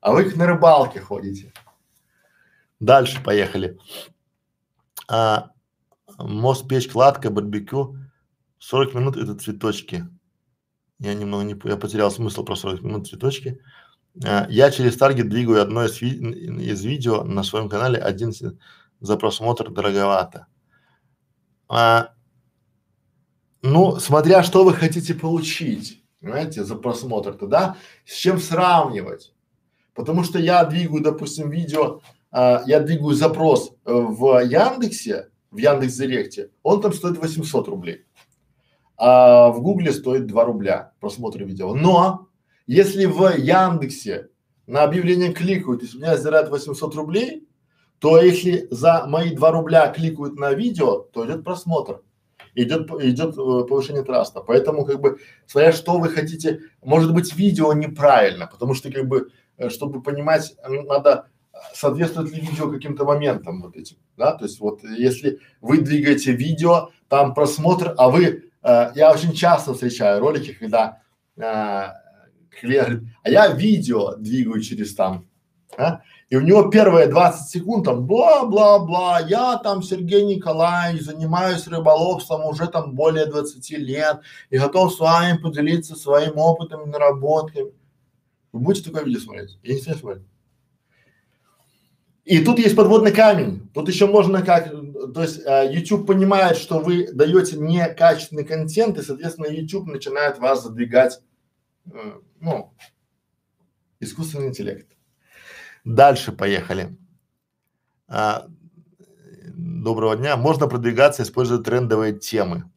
а 0.00 0.12
вы 0.12 0.26
их 0.26 0.36
на 0.36 0.46
рыбалке 0.46 1.00
ходите. 1.00 1.52
Дальше 2.80 3.22
поехали. 3.22 3.78
А, 5.08 5.50
мост, 6.18 6.66
печь, 6.66 6.88
кладка, 6.88 7.30
барбекю. 7.30 7.96
40 8.58 8.94
минут 8.94 9.16
это 9.16 9.34
цветочки. 9.34 10.06
Я 10.98 11.14
немного 11.14 11.44
не, 11.44 11.58
я 11.64 11.76
потерял 11.76 12.10
смысл 12.10 12.44
про 12.44 12.56
40 12.56 12.82
минут 12.82 13.08
цветочки. 13.08 13.60
А, 14.24 14.46
я 14.48 14.70
через 14.70 14.96
таргет 14.96 15.28
двигаю 15.28 15.62
одно 15.62 15.84
из, 15.84 16.00
ви, 16.00 16.10
из 16.10 16.84
видео 16.84 17.24
на 17.24 17.42
своем 17.42 17.68
канале, 17.68 17.98
один 17.98 18.32
за 19.00 19.16
просмотр 19.16 19.70
дороговато. 19.70 20.46
А, 21.68 22.10
ну, 23.62 23.96
смотря 23.96 24.42
что 24.42 24.64
вы 24.64 24.74
хотите 24.74 25.14
получить, 25.14 26.02
понимаете, 26.20 26.64
за 26.64 26.76
просмотр-то, 26.76 27.46
да, 27.46 27.76
с 28.04 28.14
чем 28.14 28.38
сравнивать. 28.38 29.34
Потому 29.94 30.24
что 30.24 30.38
я 30.38 30.64
двигаю, 30.64 31.02
допустим, 31.02 31.50
видео, 31.50 32.00
а, 32.30 32.62
я 32.66 32.80
двигаю 32.80 33.14
запрос 33.14 33.72
э, 33.84 33.92
в 33.92 34.40
Яндексе, 34.44 35.30
в 35.50 35.56
Яндекс 35.56 35.94
Директе, 35.94 36.50
он 36.62 36.80
там 36.80 36.92
стоит 36.92 37.18
800 37.18 37.68
рублей. 37.68 38.04
А 38.96 39.48
в 39.48 39.62
Гугле 39.62 39.92
стоит 39.92 40.26
2 40.26 40.44
рубля 40.44 40.92
просмотр 41.00 41.42
видео. 41.42 41.74
Но 41.74 42.28
если 42.72 43.06
в 43.06 43.36
Яндексе 43.36 44.28
на 44.66 44.82
объявление 44.82 45.32
кликают, 45.32 45.82
и 45.82 45.86
с 45.86 45.94
меня 45.94 46.16
сдирают 46.16 46.50
800 46.50 46.94
рублей, 46.94 47.48
то 47.98 48.20
если 48.20 48.68
за 48.70 49.06
мои 49.06 49.34
2 49.34 49.50
рубля 49.50 49.88
кликают 49.88 50.38
на 50.38 50.52
видео, 50.52 51.00
то 51.12 51.26
идет 51.26 51.44
просмотр, 51.44 52.02
идет, 52.54 52.90
идет 53.02 53.36
э, 53.36 53.66
повышение 53.68 54.02
траста. 54.02 54.40
Поэтому 54.40 54.84
как 54.84 55.00
бы, 55.00 55.18
смотря 55.46 55.72
что 55.72 55.98
вы 55.98 56.08
хотите, 56.08 56.60
может 56.82 57.12
быть 57.12 57.34
видео 57.34 57.72
неправильно, 57.72 58.46
потому 58.46 58.74
что 58.74 58.90
как 58.90 59.06
бы 59.06 59.30
Э, 59.60 59.68
чтобы 59.68 60.02
понимать, 60.02 60.56
надо 60.66 61.26
соответствует 61.74 62.32
ли 62.32 62.40
видео 62.40 62.70
каким-то 62.70 63.04
моментам 63.04 63.60
вот 63.60 63.76
этим, 63.76 63.98
да, 64.16 64.32
то 64.32 64.46
есть 64.46 64.58
вот 64.58 64.82
если 64.82 65.40
вы 65.60 65.82
двигаете 65.82 66.32
видео, 66.32 66.88
там 67.08 67.34
просмотр, 67.34 67.94
а 67.98 68.08
вы, 68.08 68.50
э, 68.62 68.90
я 68.94 69.12
очень 69.12 69.34
часто 69.34 69.74
встречаю 69.74 70.20
ролики, 70.20 70.54
когда 70.54 71.02
э, 71.36 71.42
клиент 72.60 72.88
говорит, 72.88 73.08
а 73.22 73.30
я 73.30 73.48
видео 73.48 74.14
двигаю 74.16 74.60
через 74.60 74.94
там, 74.94 75.26
а? 75.76 76.00
и 76.28 76.36
у 76.36 76.40
него 76.40 76.70
первые 76.70 77.06
20 77.08 77.48
секунд 77.50 77.84
там 77.84 78.06
бла-бла-бла, 78.06 79.20
я 79.20 79.56
там 79.58 79.82
Сергей 79.82 80.24
Николаевич, 80.24 81.02
занимаюсь 81.02 81.66
рыболовством 81.66 82.44
уже 82.46 82.66
там 82.68 82.94
более 82.94 83.26
20 83.26 83.70
лет 83.78 84.20
и 84.50 84.58
готов 84.58 84.94
с 84.94 85.00
вами 85.00 85.38
поделиться 85.38 85.96
своим 85.96 86.38
опытом 86.38 86.82
и 86.82 86.88
наработками. 86.88 87.72
Вы 88.52 88.60
будете 88.60 88.90
такое 88.90 89.04
видео 89.04 89.20
смотреть? 89.20 89.58
Я 89.62 89.74
не 89.74 89.80
смотрю. 89.80 90.22
И 92.24 92.44
тут 92.44 92.60
есть 92.60 92.76
подводный 92.76 93.10
камень. 93.10 93.68
Тут 93.74 93.88
еще 93.88 94.06
можно 94.06 94.42
как, 94.42 94.70
то 94.70 95.22
есть 95.22 95.40
э, 95.44 95.72
YouTube 95.72 96.06
понимает, 96.06 96.58
что 96.58 96.78
вы 96.78 97.08
даете 97.12 97.56
некачественный 97.56 98.44
контент, 98.44 98.98
и, 98.98 99.02
соответственно, 99.02 99.46
YouTube 99.46 99.86
начинает 99.86 100.38
вас 100.38 100.62
задвигать, 100.62 101.20
э, 101.92 102.12
ну, 102.40 102.74
искусственный 104.00 104.48
интеллект. 104.48 104.96
Дальше 105.84 106.32
поехали. 106.32 106.96
А, 108.08 108.46
доброго 109.54 110.16
дня. 110.16 110.36
Можно 110.36 110.66
продвигаться, 110.66 111.22
используя 111.22 111.58
трендовые 111.58 112.18
темы. 112.18 112.70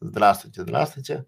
Здравствуйте, 0.00 0.62
здравствуйте. 0.62 1.26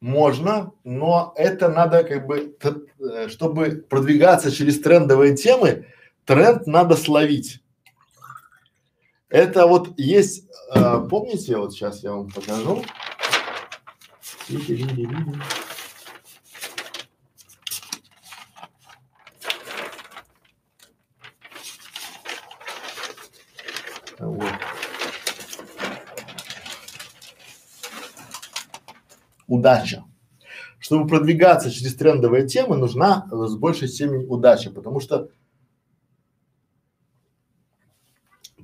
Можно, 0.00 0.72
но 0.84 1.32
это 1.36 1.68
надо 1.68 2.04
как 2.04 2.26
бы, 2.26 2.56
э, 3.00 3.28
чтобы 3.28 3.84
продвигаться 3.88 4.52
через 4.52 4.80
трендовые 4.80 5.36
темы, 5.36 5.86
тренд 6.24 6.68
надо 6.68 6.96
словить. 6.96 7.62
Это 9.28 9.66
вот 9.66 9.98
есть, 9.98 10.48
э, 10.74 11.06
помните, 11.10 11.56
вот 11.56 11.72
сейчас 11.72 12.04
я 12.04 12.12
вам 12.12 12.30
покажу. 12.30 12.84
Удача. 29.48 30.04
Чтобы 30.78 31.08
продвигаться 31.08 31.70
через 31.70 31.96
трендовые 31.96 32.46
темы, 32.46 32.76
нужна 32.76 33.26
с 33.32 33.56
большей 33.56 33.88
степенью 33.88 34.30
удача, 34.30 34.70
потому 34.70 35.00
что 35.00 35.30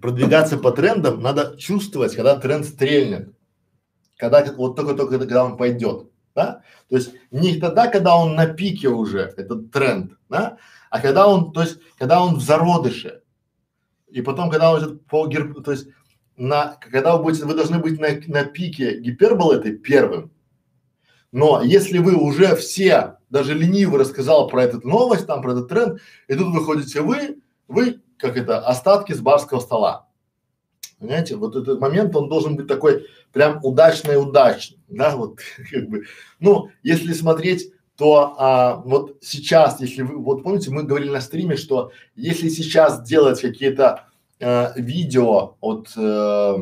продвигаться 0.01 0.59
по 0.59 0.71
трендам 0.71 1.21
надо 1.21 1.57
чувствовать, 1.57 2.15
когда 2.15 2.37
тренд 2.37 2.67
стрельнет, 2.67 3.35
когда 4.17 4.45
вот 4.53 4.77
только-только 4.77 5.19
когда 5.19 5.45
он 5.45 5.57
пойдет, 5.57 6.11
да? 6.35 6.63
То 6.89 6.97
есть 6.97 7.15
не 7.31 7.59
тогда, 7.59 7.87
когда 7.89 8.17
он 8.17 8.35
на 8.35 8.47
пике 8.47 8.89
уже, 8.89 9.33
этот 9.37 9.73
тренд, 9.73 10.13
да? 10.29 10.59
А 10.91 11.01
когда 11.01 11.27
он, 11.27 11.53
то 11.53 11.63
есть 11.63 11.79
когда 11.99 12.23
он 12.23 12.37
в 12.37 12.43
зародыше, 12.43 13.23
и 14.09 14.23
потом, 14.23 14.51
когда 14.51 14.73
он 14.73 14.81
идет 14.81 15.07
по 15.07 15.27
гер, 15.27 15.55
то 15.63 15.73
есть 15.73 15.89
на, 16.37 16.77
когда 16.81 17.17
вы 17.17 17.23
будете, 17.25 17.47
вы 17.47 17.55
должны 17.55 17.79
быть 17.79 17.99
на, 17.99 18.09
на 18.33 18.45
пике 18.45 19.01
гиперболы 19.01 19.57
этой 19.57 19.77
первым, 19.77 20.31
но 21.35 21.63
если 21.63 21.99
вы 21.99 22.15
уже 22.15 22.55
все, 22.55 23.17
даже 23.29 23.55
ленивый 23.55 23.99
рассказал 23.99 24.47
про 24.47 24.63
эту 24.63 24.87
новость, 24.87 25.27
там 25.27 25.43
про 25.43 25.51
этот 25.51 25.69
тренд, 25.69 26.01
и 26.29 26.35
тут 26.37 26.55
выходите 26.55 27.01
вы, 27.01 27.41
вы 27.67 28.01
как 28.19 28.37
это, 28.37 28.61
остатки 28.61 29.13
с 29.13 29.21
барского 29.21 29.59
стола. 29.59 30.07
Понимаете, 31.01 31.35
вот 31.35 31.57
этот 31.57 31.81
момент, 31.81 32.15
он 32.15 32.29
должен 32.29 32.55
быть 32.55 32.69
такой 32.69 33.09
прям 33.33 33.59
удачный 33.65 34.17
удачный, 34.17 34.79
да, 34.87 35.17
вот 35.17 35.41
как 35.73 35.89
бы. 35.89 36.05
Ну, 36.39 36.71
если 36.85 37.13
смотреть, 37.13 37.73
то 37.97 38.37
а, 38.39 38.77
вот 38.77 39.19
сейчас, 39.21 39.81
если 39.81 40.03
вы, 40.03 40.23
вот 40.23 40.45
помните, 40.45 40.71
мы 40.71 40.85
говорили 40.85 41.11
на 41.11 41.21
стриме, 41.21 41.57
что 41.57 41.91
если 42.15 42.49
сейчас 42.49 43.03
делать 43.03 43.41
какие-то 43.41 44.07
э, 44.39 44.81
видео 44.81 45.57
от, 45.61 45.89
э, 45.97 46.59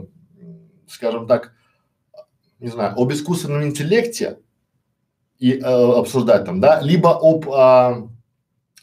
скажем 0.88 1.26
так, 1.26 1.52
не 2.58 2.68
знаю, 2.68 2.98
об 2.98 3.12
искусственном 3.12 3.64
интеллекте 3.64 4.38
и 5.42 5.54
э, 5.54 5.60
обсуждать 5.60 6.44
там, 6.44 6.60
да, 6.60 6.80
либо 6.80 7.18
об 7.20 7.48
э, 7.48 8.08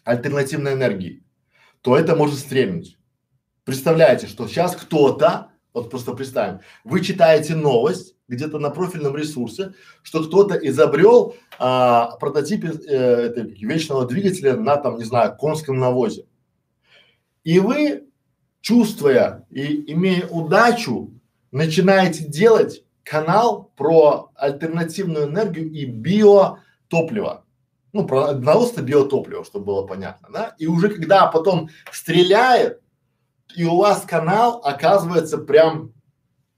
альтернативной 0.03 0.73
энергии, 0.73 1.23
то 1.81 1.95
это 1.95 2.17
может 2.17 2.37
стрельнуть. 2.37 2.97
Представляете, 3.63 4.27
что 4.27 4.45
сейчас 4.45 4.75
кто-то, 4.75 5.51
вот 5.73 5.89
просто 5.89 6.11
представим, 6.11 6.59
вы 6.83 6.99
читаете 6.99 7.55
новость 7.55 8.15
где-то 8.27 8.59
на 8.59 8.71
профильном 8.71 9.15
ресурсе, 9.15 9.73
что 10.03 10.21
кто-то 10.21 10.55
изобрел 10.55 11.33
а, 11.59 12.17
прототип 12.17 12.65
э, 12.65 13.31
вечного 13.61 14.05
двигателя 14.05 14.57
на 14.57 14.75
там, 14.75 14.97
не 14.97 15.05
знаю, 15.05 15.37
конском 15.37 15.79
навозе. 15.79 16.25
И 17.45 17.59
вы, 17.59 18.03
чувствуя 18.59 19.45
и 19.49 19.93
имея 19.93 20.27
удачу, 20.27 21.13
начинаете 21.51 22.25
делать 22.25 22.83
канал 23.09 23.71
про 23.75 24.31
альтернативную 24.35 25.25
энергию 25.25 25.71
и 25.71 25.85
биотопливо 25.85 27.43
ну, 27.91 28.05
про 28.05 28.25
одновозное 28.25 28.83
биотопливо, 28.83 29.43
чтобы 29.43 29.65
было 29.65 29.87
понятно, 29.87 30.29
да, 30.31 30.55
и 30.59 30.67
уже 30.67 30.89
когда 30.89 31.25
потом 31.27 31.69
стреляет, 31.91 32.81
и 33.55 33.65
у 33.65 33.77
вас 33.77 34.01
канал 34.01 34.61
оказывается 34.63 35.39
прям 35.39 35.93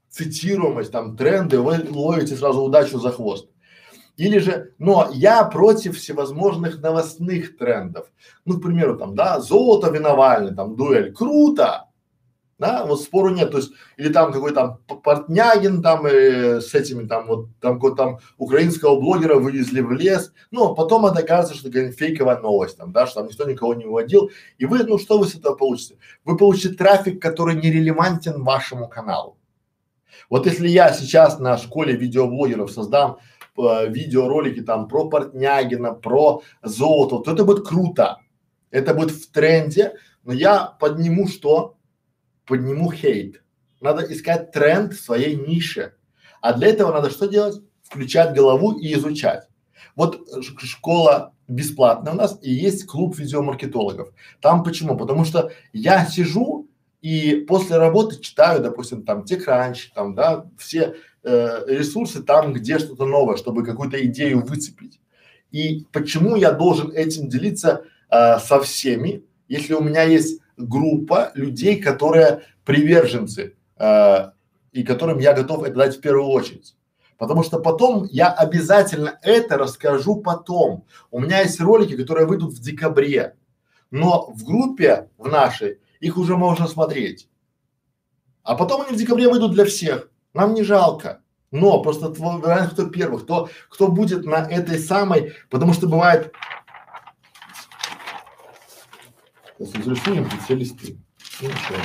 цитируемость, 0.09 0.91
там 0.91 1.15
тренды, 1.15 1.59
вы 1.61 1.85
ловите 1.89 2.35
сразу 2.35 2.61
удачу 2.61 2.99
за 2.99 3.11
хвост. 3.11 3.49
Или 4.17 4.39
же, 4.39 4.73
но 4.77 5.09
я 5.13 5.45
против 5.45 5.97
всевозможных 5.97 6.81
новостных 6.81 7.57
трендов. 7.57 8.11
Ну, 8.43 8.59
к 8.59 8.61
примеру, 8.61 8.97
там, 8.97 9.15
да, 9.15 9.39
золото 9.39 9.89
виновальный, 9.89 10.53
там, 10.53 10.75
дуэль, 10.75 11.13
круто, 11.13 11.90
да, 12.61 12.85
вот 12.85 13.01
спору 13.01 13.29
нет, 13.29 13.49
то 13.49 13.57
есть, 13.57 13.71
или 13.97 14.13
там 14.13 14.31
какой 14.31 14.53
там 14.53 14.77
Портнягин 15.03 15.81
там 15.81 16.05
э, 16.05 16.61
с 16.61 16.75
этими 16.75 17.07
там 17.07 17.25
вот 17.25 17.47
там 17.59 17.73
какой 17.79 17.95
там 17.95 18.19
украинского 18.37 18.99
блогера 18.99 19.35
вывезли 19.35 19.81
в 19.81 19.91
лес, 19.91 20.31
ну, 20.51 20.75
потом 20.75 21.07
это 21.07 21.23
кажется, 21.23 21.55
что 21.55 21.69
это 21.69 21.91
фейковая 21.91 22.39
новость 22.39 22.77
там, 22.77 22.91
да, 22.91 23.07
что 23.07 23.21
там 23.21 23.29
никто 23.29 23.49
никого 23.49 23.73
не 23.73 23.85
выводил, 23.85 24.29
и 24.59 24.65
вы, 24.65 24.83
ну, 24.83 24.99
что 24.99 25.17
вы 25.17 25.25
с 25.25 25.33
этого 25.33 25.55
получите? 25.55 25.97
Вы 26.23 26.37
получите 26.37 26.75
трафик, 26.75 27.19
который 27.19 27.55
не 27.55 27.71
релевантен 27.71 28.43
вашему 28.43 28.87
каналу. 28.87 29.37
Вот 30.29 30.45
если 30.45 30.67
я 30.67 30.93
сейчас 30.93 31.39
на 31.39 31.57
школе 31.57 31.95
видеоблогеров 31.95 32.71
создам 32.71 33.17
э, 33.57 33.87
видеоролики 33.87 34.61
там 34.61 34.87
про 34.87 35.09
Портнягина, 35.09 35.95
про 35.95 36.43
золото, 36.61 37.23
то 37.23 37.33
это 37.33 37.43
будет 37.43 37.67
круто, 37.67 38.19
это 38.69 38.93
будет 38.93 39.09
в 39.09 39.31
тренде, 39.31 39.95
но 40.23 40.31
я 40.31 40.65
подниму 40.79 41.27
что? 41.27 41.75
Подниму 42.45 42.91
хейт. 42.91 43.41
Надо 43.79 44.03
искать 44.11 44.51
тренд 44.51 44.93
в 44.93 45.01
своей 45.01 45.35
нише. 45.35 45.93
А 46.41 46.53
для 46.53 46.67
этого 46.67 46.91
надо 46.91 47.09
что 47.09 47.27
делать? 47.27 47.61
Включать 47.83 48.35
голову 48.35 48.77
и 48.77 48.93
изучать. 48.93 49.47
Вот 49.95 50.21
школа 50.59 51.33
бесплатная 51.47 52.13
у 52.13 52.15
нас 52.15 52.39
и 52.41 52.51
есть 52.51 52.85
клуб 52.85 53.17
видеомаркетологов. 53.17 54.13
Там 54.39 54.63
почему? 54.63 54.97
Потому 54.97 55.25
что 55.25 55.51
я 55.73 56.05
сижу 56.05 56.69
и 57.01 57.43
после 57.47 57.77
работы 57.77 58.19
читаю, 58.21 58.61
допустим, 58.61 59.03
там 59.03 59.23
TechCrunch, 59.23 59.89
там, 59.95 60.13
да, 60.15 60.45
все 60.57 60.95
э, 61.23 61.63
ресурсы 61.67 62.21
там, 62.21 62.53
где 62.53 62.77
что-то 62.77 63.05
новое, 63.05 63.37
чтобы 63.37 63.65
какую-то 63.65 64.03
идею 64.05 64.45
выцепить. 64.45 64.99
И 65.51 65.85
почему 65.91 66.35
я 66.35 66.51
должен 66.51 66.91
этим 66.91 67.27
делиться 67.27 67.83
э, 68.09 68.39
со 68.39 68.61
всеми, 68.61 69.25
если 69.47 69.73
у 69.73 69.81
меня 69.81 70.03
есть 70.03 70.39
группа 70.61 71.31
людей, 71.35 71.81
которые 71.81 72.43
приверженцы 72.65 73.55
э, 73.77 74.31
и 74.71 74.83
которым 74.83 75.19
я 75.19 75.33
готов 75.33 75.63
это 75.63 75.75
дать 75.75 75.97
в 75.97 76.01
первую 76.01 76.27
очередь. 76.27 76.75
Потому 77.17 77.43
что 77.43 77.59
потом 77.59 78.05
я 78.09 78.31
обязательно 78.31 79.19
это 79.21 79.57
расскажу 79.57 80.15
потом. 80.15 80.85
У 81.11 81.19
меня 81.19 81.41
есть 81.41 81.59
ролики, 81.61 81.95
которые 81.95 82.25
выйдут 82.25 82.53
в 82.53 82.61
декабре, 82.61 83.35
но 83.91 84.31
в 84.31 84.43
группе 84.43 85.09
в 85.17 85.27
нашей 85.27 85.79
их 85.99 86.17
уже 86.17 86.35
можно 86.35 86.67
смотреть. 86.67 87.29
А 88.43 88.55
потом 88.55 88.81
они 88.81 88.95
в 88.95 88.99
декабре 88.99 89.29
выйдут 89.29 89.51
для 89.51 89.65
всех. 89.65 90.09
Нам 90.33 90.53
не 90.53 90.63
жалко. 90.63 91.21
Но 91.51 91.81
просто 91.81 92.09
кто 92.11 92.87
первых, 92.87 93.23
кто, 93.23 93.49
кто 93.69 93.89
будет 93.89 94.25
на 94.25 94.37
этой 94.37 94.79
самой, 94.79 95.33
потому 95.49 95.73
что 95.73 95.87
бывает 95.87 96.33
Сейчас 99.63 99.75
разрисуем 99.75 100.27
все 100.43 100.55
листы. 100.55 100.97
Ну, 101.39 101.49
ничего. 101.49 101.77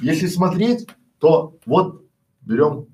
Если 0.00 0.26
смотреть, 0.26 0.88
то 1.18 1.56
вот 1.64 2.04
берем, 2.42 2.88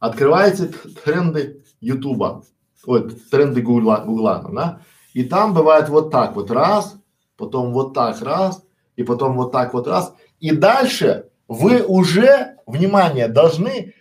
открываете 0.00 0.66
тренды 0.66 1.64
Ютуба, 1.80 2.44
вот 2.84 3.30
тренды 3.30 3.62
Гугла, 3.62 4.02
Гугла, 4.04 4.46
да, 4.52 4.82
и 5.14 5.24
там 5.24 5.54
бывает 5.54 5.88
вот 5.88 6.10
так 6.10 6.34
вот 6.36 6.50
раз, 6.50 6.96
потом 7.38 7.72
вот 7.72 7.94
так 7.94 8.20
раз, 8.20 8.62
и 8.96 9.02
потом 9.02 9.36
вот 9.36 9.50
так 9.52 9.72
вот 9.72 9.86
раз, 9.86 10.14
и 10.40 10.54
дальше 10.54 11.30
вы 11.48 11.82
уже, 11.82 12.58
внимание, 12.66 13.28
должны 13.28 13.94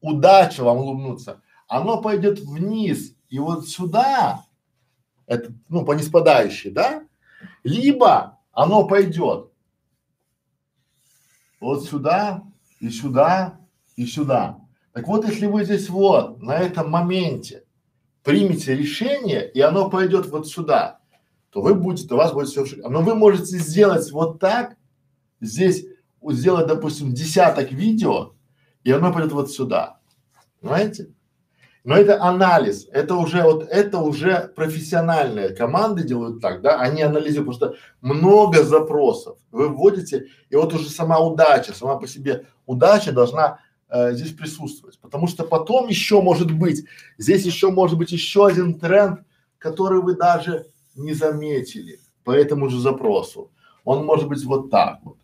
удача 0.00 0.64
вам 0.64 0.78
улыбнуться, 0.78 1.42
оно 1.68 2.00
пойдет 2.00 2.40
вниз 2.40 3.14
и 3.28 3.38
вот 3.38 3.68
сюда, 3.68 4.44
это, 5.26 5.52
ну, 5.68 5.84
по 5.84 5.92
неспадающей, 5.92 6.70
да, 6.70 7.04
либо 7.64 8.38
оно 8.52 8.86
пойдет 8.86 9.50
вот 11.60 11.84
сюда 11.84 12.44
и 12.80 12.88
сюда 12.90 13.60
и 13.96 14.06
сюда. 14.06 14.60
Так 14.92 15.08
вот, 15.08 15.26
если 15.26 15.46
вы 15.46 15.64
здесь 15.64 15.88
вот, 15.88 16.40
на 16.40 16.58
этом 16.58 16.90
моменте 16.90 17.64
примете 18.22 18.74
решение, 18.74 19.50
и 19.50 19.60
оно 19.60 19.90
пойдет 19.90 20.26
вот 20.26 20.48
сюда, 20.48 21.00
то 21.50 21.62
вы 21.62 21.74
будете, 21.74 22.12
у 22.14 22.16
вас 22.16 22.32
будет 22.32 22.48
все 22.48 22.64
Но 22.88 23.02
вы 23.02 23.14
можете 23.14 23.58
сделать 23.58 24.10
вот 24.10 24.38
так, 24.38 24.76
здесь 25.40 25.86
сделать, 26.22 26.66
допустим, 26.66 27.12
десяток 27.12 27.72
видео, 27.72 28.34
и 28.84 28.90
оно 28.90 29.12
пойдет 29.12 29.32
вот 29.32 29.50
сюда. 29.50 30.00
Понимаете? 30.60 31.12
Но 31.86 31.96
это 31.96 32.20
анализ, 32.20 32.88
это 32.90 33.14
уже 33.14 33.44
вот, 33.44 33.68
это 33.70 33.98
уже 33.98 34.52
профессиональные 34.56 35.50
команды 35.50 36.02
делают 36.02 36.40
так, 36.40 36.60
да, 36.60 36.80
они 36.80 37.00
анализируют, 37.00 37.56
потому 37.56 37.74
что 37.74 37.80
много 38.00 38.64
запросов 38.64 39.38
вы 39.52 39.68
вводите, 39.68 40.26
и 40.50 40.56
вот 40.56 40.74
уже 40.74 40.90
сама 40.90 41.20
удача, 41.20 41.72
сама 41.72 41.94
по 41.94 42.08
себе 42.08 42.46
удача 42.66 43.12
должна 43.12 43.60
э, 43.88 44.14
здесь 44.14 44.32
присутствовать, 44.32 44.98
потому 44.98 45.28
что 45.28 45.44
потом 45.44 45.86
еще 45.86 46.20
может 46.20 46.50
быть, 46.50 46.86
здесь 47.18 47.46
еще 47.46 47.70
может 47.70 47.96
быть 47.96 48.10
еще 48.10 48.48
один 48.48 48.80
тренд, 48.80 49.20
который 49.56 50.02
вы 50.02 50.16
даже 50.16 50.66
не 50.96 51.14
заметили 51.14 52.00
по 52.24 52.32
этому 52.32 52.68
же 52.68 52.80
запросу. 52.80 53.52
Он 53.84 54.04
может 54.04 54.26
быть 54.26 54.44
вот 54.44 54.70
так 54.70 54.98
вот. 55.04 55.18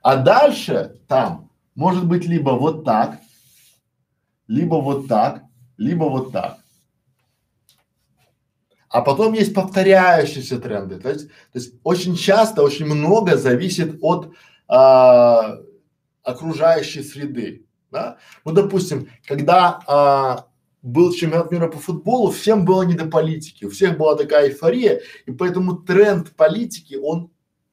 А 0.00 0.16
дальше 0.16 0.98
там 1.06 1.50
может 1.74 2.06
быть 2.06 2.24
либо 2.24 2.52
вот 2.52 2.86
так, 2.86 3.21
либо 4.52 4.74
вот 4.74 5.08
так, 5.08 5.44
либо 5.78 6.04
вот 6.04 6.32
так. 6.32 6.58
А 8.90 9.00
потом 9.00 9.32
есть 9.32 9.54
повторяющиеся 9.54 10.58
тренды. 10.58 11.00
То 11.00 11.08
есть, 11.08 11.28
то 11.28 11.58
есть 11.58 11.74
очень 11.82 12.16
часто, 12.16 12.62
очень 12.62 12.84
много 12.84 13.38
зависит 13.38 13.96
от 14.02 14.34
а, 14.68 15.56
окружающей 16.22 17.02
среды. 17.02 17.64
Да? 17.90 18.18
Ну, 18.44 18.52
допустим, 18.52 19.08
когда 19.26 19.80
а, 19.86 20.46
был 20.82 21.14
чемпионат 21.14 21.50
мира 21.50 21.68
по 21.68 21.78
футболу, 21.78 22.30
всем 22.30 22.66
было 22.66 22.82
не 22.82 22.94
до 22.94 23.06
политики, 23.06 23.64
у 23.64 23.70
всех 23.70 23.96
была 23.96 24.16
такая 24.16 24.48
эйфория, 24.48 25.00
и 25.24 25.32
поэтому 25.32 25.76
тренд 25.76 26.30
политики, 26.36 26.96
он 27.02 27.30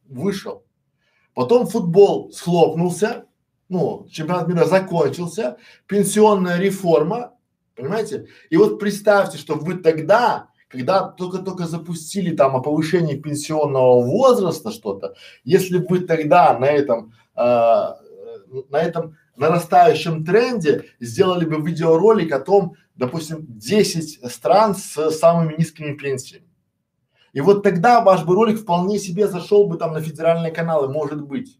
вышел. 0.07 0.63
Потом 1.33 1.67
футбол 1.67 2.31
схлопнулся, 2.31 3.25
ну, 3.69 4.07
чемпионат 4.11 4.47
мира 4.47 4.65
закончился, 4.65 5.57
пенсионная 5.87 6.59
реформа, 6.59 7.33
понимаете? 7.75 8.27
И 8.49 8.57
вот 8.57 8.79
представьте, 8.79 9.37
что 9.37 9.55
вы 9.55 9.75
тогда, 9.75 10.49
когда 10.67 11.07
только-только 11.07 11.67
запустили 11.67 12.35
там 12.35 12.55
о 12.55 12.61
повышении 12.61 13.15
пенсионного 13.15 14.01
возраста 14.01 14.71
что-то, 14.71 15.13
если 15.43 15.77
вы 15.77 16.01
тогда 16.01 16.57
на 16.57 16.65
этом, 16.65 17.13
э, 17.35 17.41
на 17.41 18.81
этом 18.81 19.15
нарастающем 19.37 20.25
тренде 20.25 20.85
сделали 20.99 21.45
бы 21.45 21.61
видеоролик 21.61 22.33
о 22.33 22.39
том, 22.39 22.75
допустим, 22.95 23.45
10 23.47 24.31
стран 24.31 24.75
с 24.75 25.11
самыми 25.11 25.55
низкими 25.57 25.93
пенсиями. 25.95 26.45
И 27.31 27.41
вот 27.41 27.61
тогда 27.61 28.01
ваш 28.01 28.25
бы 28.25 28.33
ролик 28.33 28.59
вполне 28.59 28.97
себе 28.97 29.27
зашел 29.27 29.67
бы 29.67 29.77
там 29.77 29.93
на 29.93 30.01
федеральные 30.01 30.51
каналы, 30.51 30.91
может 30.91 31.21
быть. 31.21 31.58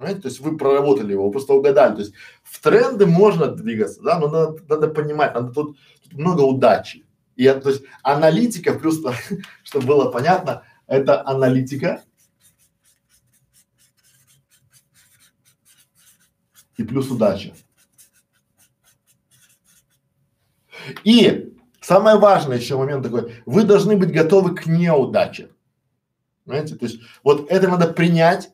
Понимаете? 0.00 0.22
То 0.22 0.28
есть 0.28 0.40
вы 0.40 0.56
проработали 0.56 1.12
его, 1.12 1.30
просто 1.30 1.52
угадали. 1.52 1.96
То 1.96 2.00
есть 2.00 2.14
в 2.42 2.58
тренды 2.62 3.04
можно 3.04 3.48
двигаться, 3.48 4.00
да, 4.00 4.18
но 4.18 4.28
надо, 4.28 4.62
надо 4.66 4.88
понимать, 4.88 5.34
надо 5.34 5.52
тут, 5.52 5.76
тут 6.02 6.14
много 6.14 6.40
удачи. 6.40 7.04
И 7.36 7.44
то 7.44 7.68
есть 7.68 7.82
аналитика, 8.02 8.72
плюс, 8.72 8.98
чтобы 9.62 9.86
было 9.86 10.10
понятно, 10.10 10.62
это 10.86 11.22
аналитика 11.28 12.02
и 16.78 16.82
плюс 16.82 17.10
удача. 17.10 17.52
И 21.04 21.54
самое 21.82 22.16
важное 22.16 22.56
еще 22.56 22.78
момент 22.78 23.02
такой, 23.02 23.34
вы 23.44 23.64
должны 23.64 23.98
быть 23.98 24.12
готовы 24.12 24.54
к 24.54 24.64
неудаче. 24.64 25.50
Понимаете? 26.46 26.76
То 26.76 26.86
есть 26.86 27.00
вот 27.22 27.50
это 27.50 27.68
надо 27.68 27.92
принять, 27.92 28.50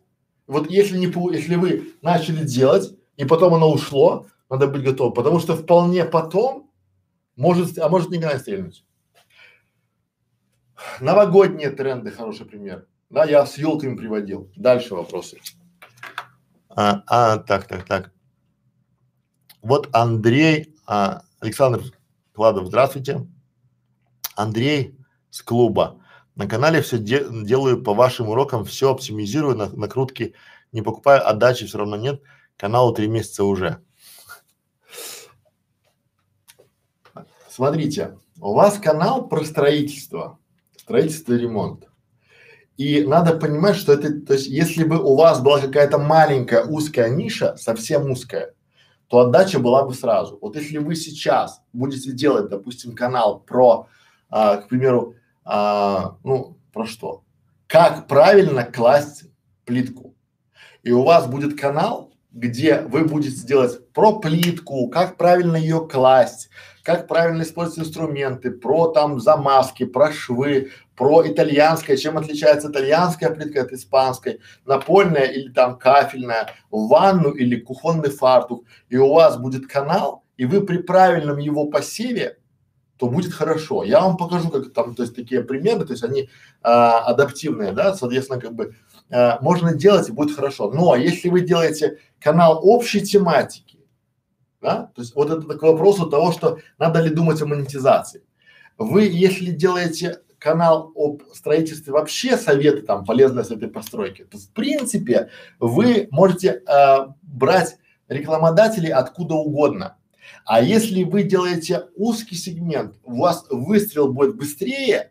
вот 0.46 0.70
если 0.70 0.96
не, 0.96 1.06
если 1.34 1.56
вы 1.56 1.94
начали 2.02 2.44
делать, 2.44 2.96
и 3.16 3.24
потом 3.24 3.54
оно 3.54 3.70
ушло, 3.70 4.26
надо 4.48 4.68
быть 4.68 4.82
готовым, 4.82 5.14
потому 5.14 5.40
что 5.40 5.56
вполне 5.56 6.04
потом 6.04 6.70
может, 7.36 7.78
а 7.78 7.88
может 7.88 8.10
никогда 8.10 8.34
не 8.34 8.40
стрельнуть. 8.40 8.84
Новогодние 11.00 11.70
тренды, 11.70 12.10
хороший 12.10 12.46
пример. 12.46 12.86
Да, 13.10 13.24
я 13.24 13.46
с 13.46 13.56
елками 13.58 13.96
приводил. 13.96 14.50
Дальше 14.56 14.94
вопросы. 14.94 15.38
А, 16.68 17.02
а 17.06 17.38
так, 17.38 17.66
так, 17.66 17.84
так. 17.84 18.12
Вот 19.62 19.88
Андрей, 19.92 20.74
а, 20.86 21.22
Александр 21.40 21.82
Кладов, 22.32 22.66
здравствуйте. 22.66 23.26
Андрей 24.34 24.98
с 25.30 25.42
клуба. 25.42 26.00
На 26.36 26.46
канале 26.46 26.82
все 26.82 26.98
де 26.98 27.26
делаю 27.30 27.82
по 27.82 27.94
вашим 27.94 28.28
урокам, 28.28 28.64
все 28.64 28.90
оптимизирую, 28.90 29.56
на 29.56 29.70
накрутки 29.70 30.34
не 30.70 30.82
покупаю, 30.82 31.26
отдачи 31.26 31.66
все 31.66 31.78
равно 31.78 31.96
нет. 31.96 32.22
Каналу 32.58 32.92
три 32.92 33.08
месяца 33.08 33.44
уже. 33.44 33.82
Смотрите, 37.48 38.18
у 38.38 38.52
вас 38.52 38.78
канал 38.78 39.28
про 39.28 39.42
строительство, 39.44 40.38
строительство 40.76 41.32
и 41.32 41.38
ремонт. 41.38 41.88
И 42.76 43.02
надо 43.02 43.38
понимать, 43.38 43.76
что 43.76 43.94
это, 43.94 44.20
то 44.20 44.34
есть, 44.34 44.46
если 44.46 44.84
бы 44.84 44.98
у 45.02 45.16
вас 45.16 45.40
была 45.40 45.58
какая-то 45.58 45.96
маленькая 45.96 46.64
узкая 46.64 47.08
ниша, 47.08 47.56
совсем 47.56 48.10
узкая, 48.10 48.54
то 49.08 49.20
отдача 49.20 49.58
была 49.58 49.84
бы 49.84 49.94
сразу. 49.94 50.38
Вот 50.42 50.56
если 50.56 50.76
вы 50.76 50.96
сейчас 50.96 51.62
будете 51.72 52.12
делать, 52.12 52.50
допустим, 52.50 52.94
канал 52.94 53.40
про, 53.40 53.88
а, 54.28 54.58
к 54.58 54.68
примеру, 54.68 55.15
а, 55.46 56.16
ну, 56.24 56.58
про 56.72 56.86
что? 56.86 57.22
Как 57.68 58.08
правильно 58.08 58.64
класть 58.64 59.24
плитку. 59.64 60.14
И 60.82 60.90
у 60.90 61.02
вас 61.02 61.26
будет 61.26 61.58
канал, 61.58 62.12
где 62.32 62.80
вы 62.80 63.04
будете 63.04 63.46
делать 63.46 63.92
про 63.92 64.18
плитку, 64.18 64.88
как 64.88 65.16
правильно 65.16 65.56
ее 65.56 65.88
класть, 65.88 66.50
как 66.82 67.08
правильно 67.08 67.42
использовать 67.42 67.88
инструменты, 67.88 68.50
про 68.50 68.88
там 68.88 69.20
замазки, 69.20 69.84
про 69.84 70.12
швы, 70.12 70.70
про 70.96 71.26
итальянское, 71.26 71.96
чем 71.96 72.18
отличается 72.18 72.70
итальянская 72.70 73.30
плитка 73.30 73.62
от 73.62 73.72
испанской, 73.72 74.40
напольная 74.64 75.24
или 75.24 75.50
там 75.52 75.78
кафельная, 75.78 76.50
ванну 76.70 77.30
или 77.30 77.58
кухонный 77.58 78.10
фартук. 78.10 78.64
И 78.88 78.96
у 78.96 79.12
вас 79.12 79.38
будет 79.38 79.66
канал, 79.66 80.24
и 80.36 80.44
вы 80.44 80.60
при 80.60 80.78
правильном 80.78 81.38
его 81.38 81.66
посеве 81.66 82.38
то 82.98 83.08
будет 83.08 83.32
хорошо. 83.32 83.84
Я 83.84 84.00
вам 84.00 84.16
покажу, 84.16 84.50
как 84.50 84.72
там, 84.72 84.94
то 84.94 85.02
есть 85.02 85.14
такие 85.14 85.42
примеры, 85.42 85.84
то 85.84 85.92
есть 85.92 86.04
они 86.04 86.30
а, 86.62 87.00
адаптивные, 87.00 87.72
да, 87.72 87.94
соответственно, 87.94 88.40
как 88.40 88.54
бы 88.54 88.74
а, 89.10 89.38
можно 89.40 89.74
делать 89.74 90.08
и 90.08 90.12
будет 90.12 90.34
хорошо. 90.34 90.70
Но 90.70 90.96
если 90.96 91.28
вы 91.28 91.42
делаете 91.42 91.98
канал 92.20 92.60
общей 92.62 93.02
тематики, 93.02 93.78
да, 94.60 94.90
то 94.94 95.02
есть 95.02 95.14
вот 95.14 95.30
это 95.30 95.42
к 95.42 95.62
вопросу 95.62 96.08
того, 96.08 96.32
что 96.32 96.58
надо 96.78 97.00
ли 97.00 97.10
думать 97.10 97.40
о 97.42 97.46
монетизации. 97.46 98.22
Вы, 98.78 99.04
если 99.04 99.50
делаете 99.50 100.20
канал 100.38 100.92
об 100.94 101.22
строительстве 101.32 101.92
вообще 101.92 102.36
советы 102.36 102.82
там 102.82 103.04
полезные 103.04 103.44
с 103.44 103.50
этой 103.50 103.68
постройки, 103.68 104.24
то 104.24 104.38
в 104.38 104.50
принципе 104.50 105.30
вы 105.58 106.08
можете 106.10 106.62
э, 106.66 106.96
брать 107.22 107.78
рекламодателей 108.08 108.92
откуда 108.92 109.34
угодно. 109.34 109.96
А 110.44 110.62
если 110.62 111.04
вы 111.04 111.22
делаете 111.22 111.86
узкий 111.94 112.36
сегмент, 112.36 112.96
у 113.04 113.20
вас 113.20 113.46
выстрел 113.50 114.12
будет 114.12 114.36
быстрее, 114.36 115.10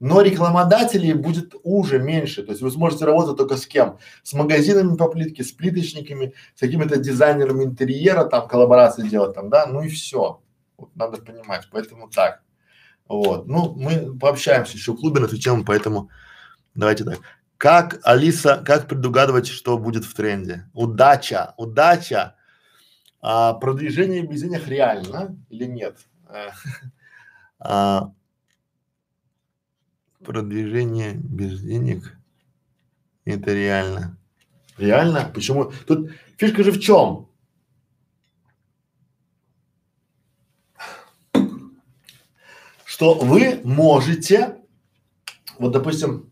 но 0.00 0.20
рекламодателей 0.20 1.14
будет 1.14 1.54
уже 1.62 1.98
меньше. 1.98 2.42
То 2.42 2.50
есть 2.50 2.62
вы 2.62 2.70
сможете 2.70 3.04
работать 3.04 3.36
только 3.36 3.56
с 3.56 3.66
кем? 3.66 3.98
С 4.22 4.32
магазинами 4.34 4.96
по 4.96 5.08
плитке, 5.08 5.44
с 5.44 5.52
плиточниками, 5.52 6.34
с 6.54 6.60
какими-то 6.60 6.96
дизайнерами 6.96 7.64
интерьера, 7.64 8.24
там 8.24 8.48
коллаборации 8.48 9.08
делать 9.08 9.34
там, 9.34 9.50
да, 9.50 9.66
ну 9.66 9.82
и 9.82 9.88
все. 9.88 10.42
Вот, 10.76 10.94
надо 10.96 11.18
понимать, 11.18 11.68
поэтому 11.70 12.08
так. 12.08 12.42
Вот, 13.08 13.46
ну 13.46 13.74
мы 13.76 14.18
пообщаемся 14.18 14.76
еще 14.76 14.92
в 14.92 14.96
клубе 14.96 15.20
на 15.20 15.26
эту 15.26 15.38
тему, 15.38 15.64
поэтому 15.64 16.10
давайте 16.74 17.04
так. 17.04 17.20
Как, 17.56 18.00
Алиса, 18.02 18.62
как 18.64 18.88
предугадывать, 18.88 19.46
что 19.46 19.78
будет 19.78 20.04
в 20.04 20.14
тренде? 20.14 20.68
Удача, 20.74 21.54
удача 21.56 22.34
а, 23.26 23.54
продвижение 23.54 24.22
без 24.22 24.42
денег 24.42 24.68
реально 24.68 25.38
или 25.48 25.64
нет? 25.64 25.96
А, 27.58 28.12
продвижение 30.22 31.14
без 31.14 31.62
денег 31.62 32.18
это 33.24 33.54
реально. 33.54 34.18
Реально? 34.76 35.30
Почему? 35.32 35.72
Тут 35.86 36.10
фишка 36.36 36.62
же 36.62 36.70
в 36.70 36.80
чем? 36.80 37.30
Что 42.84 43.14
вы 43.14 43.62
можете, 43.64 44.60
вот 45.58 45.72
допустим, 45.72 46.30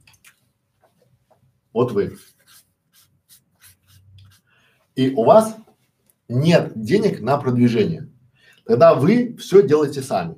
вот 1.73 1.93
вы, 1.93 2.19
и 4.94 5.09
у 5.09 5.24
вас 5.24 5.56
нет 6.32 6.72
денег 6.74 7.20
на 7.20 7.36
продвижение. 7.36 8.09
Тогда 8.64 8.94
вы 8.94 9.36
все 9.36 9.62
делаете 9.62 10.02
сами. 10.02 10.36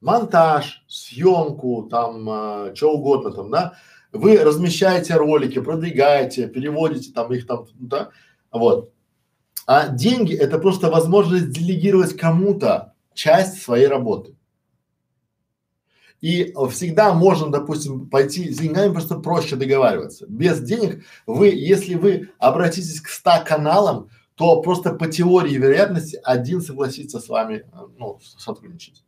Монтаж, 0.00 0.84
съемку, 0.88 1.88
там, 1.90 2.28
э, 2.28 2.74
что 2.74 2.92
угодно 2.92 3.30
там, 3.30 3.50
да. 3.50 3.74
Вы 4.12 4.38
размещаете 4.38 5.14
ролики, 5.14 5.60
продвигаете, 5.60 6.48
переводите 6.48 7.12
там 7.12 7.32
их 7.32 7.46
там, 7.46 7.66
да, 7.78 8.10
вот. 8.50 8.92
А 9.66 9.88
деньги 9.88 10.34
это 10.34 10.58
просто 10.58 10.90
возможность 10.90 11.50
делегировать 11.50 12.16
кому-то 12.16 12.94
часть 13.14 13.62
своей 13.62 13.86
работы. 13.86 14.36
И 16.20 16.54
всегда 16.70 17.12
можно, 17.12 17.50
допустим, 17.50 18.08
пойти 18.08 18.52
с 18.52 18.58
деньгами 18.58 18.92
просто 18.92 19.18
проще 19.18 19.56
договариваться. 19.56 20.24
Без 20.28 20.60
денег 20.60 21.04
вы, 21.26 21.48
если 21.48 21.94
вы 21.94 22.30
обратитесь 22.38 23.00
к 23.00 23.08
100 23.08 23.30
каналам, 23.44 24.08
то 24.34 24.62
просто 24.62 24.94
по 24.94 25.08
теории 25.08 25.54
вероятности 25.54 26.20
один 26.24 26.60
согласится 26.60 27.20
с 27.20 27.28
вами, 27.28 27.66
ну, 27.98 28.18
сотрудничать. 28.38 29.04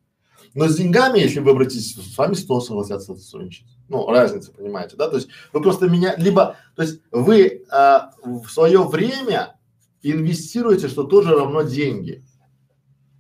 Но 0.55 0.69
с 0.69 0.77
деньгами, 0.77 1.19
если 1.19 1.41
вы 1.41 1.51
обратитесь, 1.51 1.95
с 1.95 2.17
вами 2.17 2.35
100 2.35 2.61
согласятся 2.61 3.17
сотрудничать. 3.17 3.67
Ну, 3.89 4.09
разница, 4.09 4.53
понимаете, 4.53 4.97
да? 4.97 5.09
То 5.09 5.17
есть 5.17 5.29
вы 5.53 5.61
просто 5.63 5.89
меня, 5.89 6.15
либо, 6.17 6.57
то 6.77 6.83
есть 6.83 7.01
вы 7.11 7.65
а, 7.71 8.13
в 8.23 8.47
свое 8.49 8.85
время 8.85 9.57
инвестируете, 10.03 10.89
что 10.89 11.05
тоже 11.05 11.35
равно 11.35 11.63
деньги. 11.63 12.25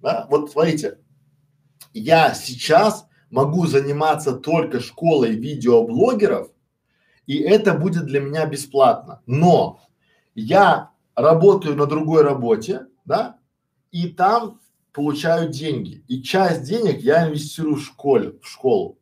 Да? 0.00 0.26
Вот 0.30 0.52
смотрите, 0.52 0.98
я 1.92 2.34
сейчас 2.34 3.06
могу 3.30 3.66
заниматься 3.66 4.32
только 4.32 4.80
школой 4.80 5.32
видеоблогеров, 5.32 6.48
и 7.26 7.38
это 7.38 7.74
будет 7.74 8.06
для 8.06 8.20
меня 8.20 8.46
бесплатно. 8.46 9.22
Но 9.26 9.80
я 10.34 10.90
работаю 11.16 11.76
на 11.76 11.86
другой 11.86 12.22
работе, 12.22 12.86
да, 13.04 13.38
и 13.90 14.08
там 14.08 14.60
получаю 14.92 15.48
деньги. 15.50 16.04
И 16.08 16.22
часть 16.22 16.64
денег 16.64 17.00
я 17.00 17.26
инвестирую 17.26 17.76
в 17.76 17.84
школе, 17.84 18.38
в 18.42 18.48
школу. 18.48 18.98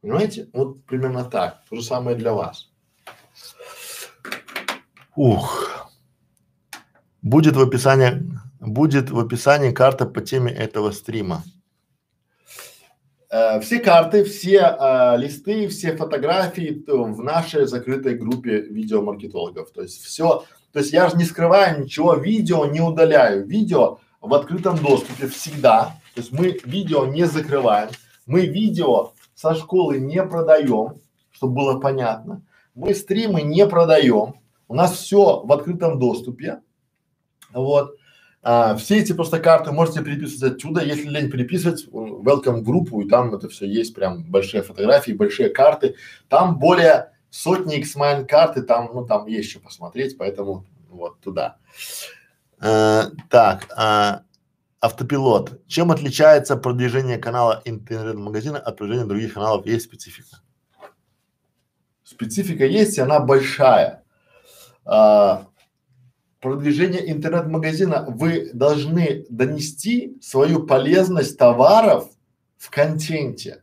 Понимаете? 0.00 0.48
Вот 0.52 0.84
примерно 0.84 1.24
так. 1.24 1.64
То 1.68 1.76
же 1.76 1.82
самое 1.82 2.16
для 2.16 2.32
вас. 2.32 2.70
Ух. 5.16 5.88
Будет 7.22 7.56
в 7.56 7.60
описании, 7.60 8.30
будет 8.60 9.10
в 9.10 9.18
описании 9.18 9.72
карта 9.72 10.06
по 10.06 10.20
теме 10.20 10.52
этого 10.52 10.92
стрима. 10.92 11.42
Э, 13.30 13.60
все 13.60 13.80
карты, 13.80 14.24
все 14.24 14.76
э, 14.78 15.16
листы, 15.18 15.68
все 15.68 15.96
фотографии 15.96 16.84
в 16.86 17.22
нашей 17.22 17.66
закрытой 17.66 18.14
группе 18.14 18.60
видеомаркетологов. 18.60 19.70
То 19.72 19.82
есть 19.82 20.02
все, 20.02 20.44
то 20.72 20.80
есть 20.80 20.92
я 20.92 21.08
же 21.08 21.16
не 21.16 21.24
скрываю 21.24 21.82
ничего, 21.84 22.14
видео 22.14 22.66
не 22.66 22.80
удаляю. 22.80 23.46
Видео 23.46 23.98
в 24.20 24.34
открытом 24.34 24.76
доступе 24.78 25.28
всегда. 25.28 25.96
То 26.14 26.20
есть 26.20 26.32
мы 26.32 26.58
видео 26.64 27.06
не 27.06 27.24
закрываем. 27.24 27.90
Мы 28.26 28.46
видео 28.46 29.12
со 29.34 29.54
школы 29.54 29.98
не 29.98 30.22
продаем, 30.22 31.00
чтобы 31.30 31.54
было 31.54 31.80
понятно. 31.80 32.42
Мы 32.74 32.94
стримы 32.94 33.42
не 33.42 33.66
продаем. 33.66 34.34
У 34.68 34.74
нас 34.74 34.92
все 34.92 35.42
в 35.42 35.52
открытом 35.52 35.98
доступе. 35.98 36.60
Вот. 37.52 37.96
А, 38.42 38.76
все 38.76 38.98
эти 38.98 39.12
просто 39.12 39.40
карты 39.40 39.72
можете 39.72 40.02
переписывать 40.02 40.54
отсюда. 40.54 40.84
Если 40.84 41.08
лень 41.08 41.30
переписывать, 41.30 41.86
welcome 41.88 42.60
группу, 42.60 43.00
и 43.00 43.08
там 43.08 43.34
это 43.34 43.48
все 43.48 43.66
есть, 43.66 43.94
прям 43.94 44.24
большие 44.24 44.62
фотографии, 44.62 45.12
большие 45.12 45.48
карты. 45.48 45.94
Там 46.28 46.58
более 46.58 47.12
сотни 47.30 47.80
Xmine 47.80 48.26
карты, 48.26 48.62
там, 48.62 48.90
ну, 48.92 49.06
там 49.06 49.26
есть 49.26 49.50
что 49.50 49.60
посмотреть, 49.60 50.16
поэтому 50.18 50.64
вот 50.88 51.20
туда. 51.20 51.58
А, 52.60 53.10
так, 53.30 53.68
а, 53.76 54.22
автопилот. 54.80 55.60
Чем 55.66 55.90
отличается 55.90 56.56
продвижение 56.56 57.18
канала 57.18 57.62
интернет-магазина 57.64 58.58
от 58.58 58.76
продвижения 58.76 59.08
других 59.08 59.34
каналов? 59.34 59.66
Есть 59.66 59.86
специфика? 59.86 60.40
Специфика 62.04 62.64
есть, 62.64 62.96
и 62.98 63.00
она 63.00 63.20
большая. 63.20 64.04
А, 64.84 65.48
продвижение 66.40 67.10
интернет-магазина 67.10 68.06
вы 68.08 68.50
должны 68.52 69.26
донести 69.28 70.16
свою 70.20 70.66
полезность 70.66 71.36
товаров 71.36 72.08
в 72.56 72.70
контенте. 72.70 73.62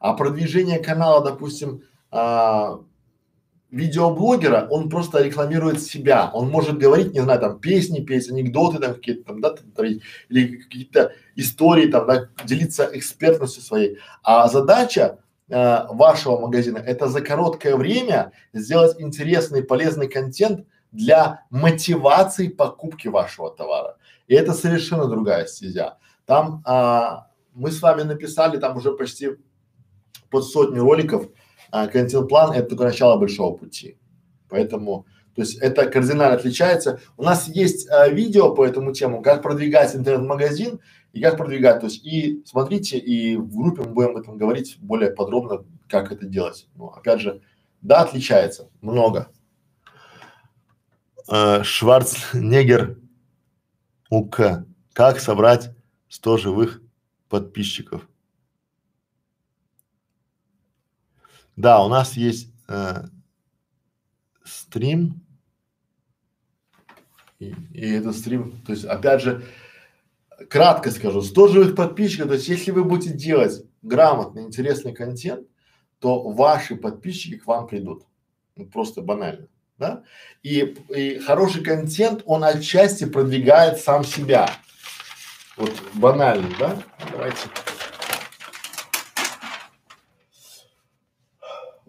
А 0.00 0.14
продвижение 0.14 0.78
канала, 0.78 1.22
допустим, 1.22 1.82
а, 2.10 2.80
видеоблогера, 3.72 4.68
он 4.70 4.88
просто 4.90 5.22
рекламирует 5.22 5.82
себя. 5.82 6.30
Он 6.34 6.50
может 6.50 6.78
говорить, 6.78 7.14
не 7.14 7.20
знаю, 7.20 7.40
там 7.40 7.58
песни 7.58 8.04
петь, 8.04 8.30
анекдоты 8.30 8.78
там 8.78 8.94
какие-то 8.94 9.24
там, 9.24 9.40
да, 9.40 9.50
там, 9.50 9.86
или 10.28 10.56
какие-то 10.58 11.12
истории 11.36 11.90
там, 11.90 12.06
да, 12.06 12.28
делиться 12.44 12.88
экспертностью 12.92 13.62
своей. 13.62 13.98
А 14.22 14.46
задача 14.48 15.18
э, 15.48 15.86
вашего 15.90 16.38
магазина 16.38 16.78
это 16.78 17.08
за 17.08 17.22
короткое 17.22 17.76
время 17.76 18.32
сделать 18.52 19.00
интересный, 19.00 19.62
полезный 19.62 20.06
контент 20.06 20.66
для 20.92 21.46
мотивации 21.48 22.48
покупки 22.48 23.08
вашего 23.08 23.50
товара. 23.50 23.96
И 24.28 24.34
это 24.34 24.52
совершенно 24.52 25.06
другая 25.06 25.46
стезя. 25.46 25.96
Там 26.26 26.62
а, 26.66 27.28
мы 27.54 27.70
с 27.70 27.80
вами 27.80 28.02
написали 28.02 28.58
там 28.58 28.76
уже 28.76 28.92
почти 28.92 29.30
под 30.30 30.44
сотню 30.44 30.82
роликов 30.82 31.28
а 31.72 31.88
контент-план 31.88 32.52
это 32.52 32.68
только 32.68 32.84
начало 32.84 33.16
большого 33.16 33.56
пути. 33.56 33.96
Поэтому, 34.50 35.06
то 35.34 35.40
есть 35.40 35.56
это 35.56 35.86
кардинально 35.86 36.34
отличается. 36.34 37.00
У 37.16 37.22
нас 37.22 37.48
есть 37.48 37.88
а, 37.90 38.08
видео 38.08 38.54
по 38.54 38.64
этому 38.64 38.92
тему, 38.92 39.22
как 39.22 39.42
продвигать 39.42 39.96
интернет-магазин 39.96 40.80
и 41.14 41.22
как 41.22 41.38
продвигать. 41.38 41.80
То 41.80 41.86
есть 41.86 42.04
и 42.04 42.42
смотрите, 42.44 42.98
и 42.98 43.36
в 43.36 43.56
группе 43.56 43.82
мы 43.82 43.88
будем 43.88 44.10
об 44.10 44.16
этом 44.18 44.36
говорить 44.36 44.76
более 44.80 45.10
подробно, 45.10 45.64
как 45.88 46.12
это 46.12 46.26
делать. 46.26 46.68
Ну, 46.76 46.88
опять 46.88 47.22
же, 47.22 47.40
да, 47.80 48.02
отличается 48.02 48.68
много. 48.82 49.28
А, 51.26 51.64
Шварцнегер 51.64 52.98
УК. 54.10 54.66
Как 54.92 55.20
собрать 55.20 55.70
100 56.10 56.36
живых 56.36 56.82
подписчиков? 57.30 58.06
Да, 61.56 61.84
у 61.84 61.88
нас 61.88 62.14
есть 62.14 62.48
э, 62.68 63.04
стрим. 64.44 65.20
И, 67.38 67.54
и 67.72 67.90
этот 67.90 68.16
стрим, 68.16 68.60
то 68.64 68.72
есть 68.72 68.84
опять 68.84 69.20
же, 69.20 69.44
кратко 70.48 70.90
скажу, 70.90 71.22
100 71.22 71.48
живых 71.48 71.76
подписчиков, 71.76 72.28
то 72.28 72.34
есть 72.34 72.48
если 72.48 72.70
вы 72.70 72.84
будете 72.84 73.12
делать 73.12 73.64
грамотный, 73.82 74.44
интересный 74.44 74.92
контент, 74.94 75.46
то 75.98 76.30
ваши 76.30 76.76
подписчики 76.76 77.38
к 77.38 77.46
вам 77.46 77.66
придут. 77.66 78.04
Ну, 78.56 78.66
просто 78.66 79.02
банально, 79.02 79.48
да? 79.78 80.02
И, 80.42 80.60
и 80.88 81.18
хороший 81.18 81.64
контент, 81.64 82.22
он 82.26 82.44
отчасти 82.44 83.04
продвигает 83.04 83.78
сам 83.78 84.04
себя. 84.04 84.50
Вот 85.56 85.72
банально, 85.94 86.48
да? 86.58 86.82
Давайте. 87.10 87.38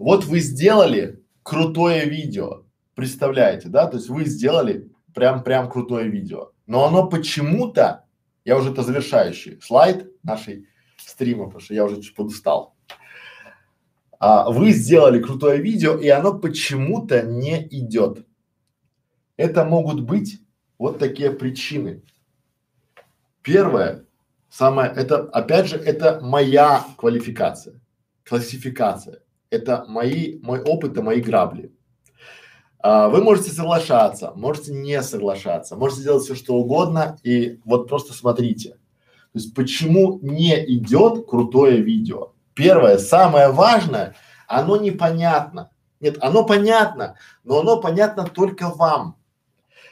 Вот 0.04 0.26
вы 0.26 0.42
сделали 0.42 1.24
крутое 1.44 2.04
видео, 2.04 2.66
представляете, 2.94 3.70
да? 3.70 3.88
То 3.88 3.96
есть 3.96 4.10
вы 4.10 4.26
сделали 4.26 4.92
прям 5.14 5.46
прям 5.46 5.70
крутое 5.70 6.10
видео, 6.10 6.52
но 6.68 6.84
оно 6.84 7.08
почему-то, 7.08 8.04
я 8.44 8.58
уже 8.58 8.74
это 8.74 8.84
завершающий 8.84 9.62
слайд 9.62 10.12
нашей 10.22 10.68
стрима, 10.98 11.46
потому 11.46 11.62
что 11.62 11.74
я 11.74 11.86
уже 11.86 12.02
чуть 12.02 12.16
подустал. 12.16 12.76
А, 14.20 14.52
вы 14.52 14.72
сделали 14.72 15.22
крутое 15.22 15.62
видео, 15.62 15.96
и 15.96 16.10
оно 16.10 16.38
почему-то 16.38 17.22
не 17.22 17.66
идет. 17.70 18.28
Это 19.38 19.64
могут 19.64 20.02
быть 20.02 20.42
вот 20.78 21.00
такие 21.00 21.32
причины. 21.32 22.04
Первое, 23.42 24.06
самое, 24.50 24.92
это 24.92 25.30
опять 25.30 25.70
же, 25.70 25.78
это 25.78 26.20
моя 26.22 26.84
квалификация, 26.98 27.80
классификация 28.26 29.23
это 29.54 29.86
мои, 29.88 30.40
мой 30.42 30.62
опыт, 30.62 30.94
это 30.94 31.02
мои 31.02 31.22
грабли. 31.22 31.72
А, 32.80 33.08
вы 33.08 33.24
можете 33.24 33.52
соглашаться, 33.52 34.34
можете 34.36 34.74
не 34.74 35.02
соглашаться, 35.04 35.76
можете 35.76 36.04
делать 36.04 36.24
все 36.24 36.36
что 36.36 36.56
угодно 36.56 37.18
и 37.24 37.60
вот 37.64 37.88
просто 37.88 38.14
смотрите. 38.14 38.72
То 38.72 39.40
есть 39.40 39.54
почему 39.56 40.20
не 40.22 40.64
идет 40.76 41.28
крутое 41.28 41.82
видео? 41.82 42.34
Первое, 42.54 42.98
самое 42.98 43.50
важное, 43.50 44.16
оно 44.48 44.78
непонятно. 44.78 45.72
Нет, 46.00 46.18
оно 46.22 46.44
понятно, 46.46 47.16
но 47.44 47.60
оно 47.60 47.80
понятно 47.80 48.26
только 48.26 48.68
вам. 48.68 49.16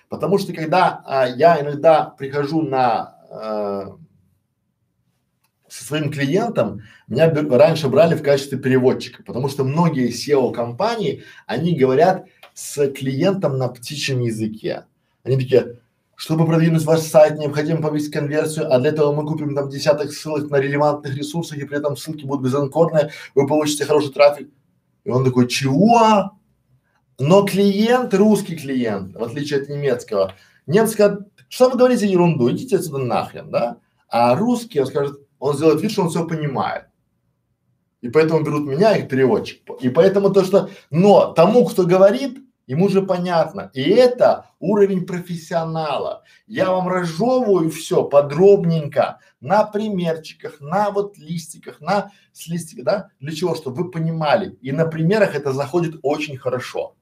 Потому 0.10 0.38
что 0.38 0.52
когда 0.52 1.02
а, 1.06 1.28
я 1.28 1.62
иногда 1.62 2.04
прихожу 2.18 2.62
на 2.64 3.16
а, 3.30 3.98
со 5.72 5.86
своим 5.86 6.12
клиентом 6.12 6.82
меня 7.08 7.34
раньше 7.34 7.88
брали 7.88 8.16
в 8.16 8.22
качестве 8.22 8.58
переводчика, 8.58 9.24
потому 9.24 9.48
что 9.48 9.64
многие 9.64 10.10
SEO 10.10 10.52
компании, 10.52 11.24
они 11.48 11.78
говорят 11.78 12.26
с 12.54 12.90
клиентом 12.90 13.58
на 13.58 13.70
птичьем 13.70 14.20
языке. 14.20 14.84
Они 15.24 15.38
такие, 15.38 15.80
чтобы 16.18 16.46
продвинуть 16.46 16.84
ваш 16.84 17.00
сайт, 17.00 17.40
необходимо 17.40 17.82
повысить 17.82 18.12
конверсию, 18.12 18.70
а 18.70 18.80
для 18.80 18.90
этого 18.90 19.14
мы 19.14 19.26
купим 19.26 19.56
там 19.56 19.70
десяток 19.70 20.12
ссылок 20.12 20.50
на 20.50 20.58
релевантных 20.58 21.16
ресурсах, 21.16 21.58
и 21.58 21.66
при 21.66 21.78
этом 21.78 21.96
ссылки 21.96 22.26
будут 22.26 22.44
безанкорные, 22.44 23.12
вы 23.34 23.48
получите 23.48 23.86
хороший 23.86 24.12
трафик. 24.12 24.50
И 25.06 25.10
он 25.10 25.24
такой, 25.24 25.48
чего? 25.48 26.32
Но 27.18 27.46
клиент, 27.46 28.14
русский 28.14 28.58
клиент, 28.58 29.16
в 29.16 29.24
отличие 29.24 29.62
от 29.62 29.70
немецкого, 29.70 30.34
немец 30.68 30.92
скажет, 30.92 31.30
что 31.48 31.70
вы 31.70 31.78
говорите 31.78 32.08
ерунду, 32.08 32.52
идите 32.52 32.76
отсюда 32.76 32.98
нахрен, 32.98 33.50
да? 33.50 33.78
А 34.10 34.36
русский, 34.36 34.82
он 34.82 34.88
скажет, 34.88 35.21
он 35.42 35.58
сделает 35.58 35.82
вид, 35.82 35.92
что 35.92 36.04
он 36.04 36.10
все 36.10 36.26
понимает. 36.26 36.86
И 38.00 38.10
поэтому 38.10 38.44
берут 38.44 38.66
меня, 38.68 38.96
их 38.96 39.10
переводчик. 39.10 39.62
И 39.82 39.90
поэтому 39.90 40.32
то, 40.32 40.44
что, 40.44 40.70
но 40.90 41.34
тому, 41.34 41.66
кто 41.66 41.86
говорит, 41.86 42.40
Ему 42.72 42.88
же 42.88 43.02
понятно. 43.02 43.70
И 43.74 43.82
это 43.82 44.46
уровень 44.60 45.06
профессионала. 45.06 46.24
Я 46.48 46.72
вам 46.72 46.88
разжевываю 46.88 47.70
все 47.70 48.06
подробненько 48.06 49.20
на 49.42 49.66
примерчиках, 49.66 50.62
на 50.62 50.90
вот 50.90 51.18
листиках, 51.18 51.82
на 51.82 52.14
с 52.32 52.48
листика, 52.48 52.84
да? 52.84 53.10
Для 53.20 53.36
чего? 53.36 53.56
Чтобы 53.56 53.84
вы 53.84 53.92
понимали. 53.92 54.58
И 54.62 54.72
на 54.72 54.86
примерах 54.86 55.36
это 55.36 55.52
заходит 55.52 55.96
очень 56.02 56.38
хорошо. 56.38 56.96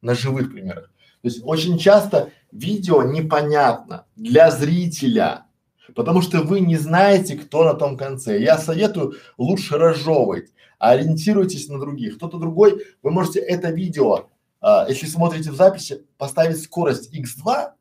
На 0.00 0.16
живых 0.16 0.50
примерах. 0.50 0.90
То 1.20 1.28
есть 1.28 1.42
очень 1.44 1.78
часто 1.78 2.30
видео 2.50 3.04
непонятно 3.04 4.06
для 4.16 4.50
зрителя, 4.50 5.46
потому 5.94 6.22
что 6.22 6.42
вы 6.42 6.60
не 6.60 6.76
знаете, 6.76 7.36
кто 7.36 7.64
на 7.64 7.74
том 7.74 7.96
конце. 7.96 8.40
Я 8.40 8.58
советую 8.58 9.14
лучше 9.38 9.78
разжевывать, 9.78 10.52
ориентируйтесь 10.78 11.68
на 11.68 11.78
других. 11.78 12.16
Кто-то 12.16 12.38
другой, 12.38 12.84
вы 13.02 13.10
можете 13.10 13.40
это 13.40 13.70
видео 13.70 14.28
а, 14.62 14.86
если 14.88 15.06
смотрите 15.06 15.50
в 15.50 15.56
записи, 15.56 16.06
поставить 16.16 16.62
скорость 16.62 17.12
x2 17.12 17.72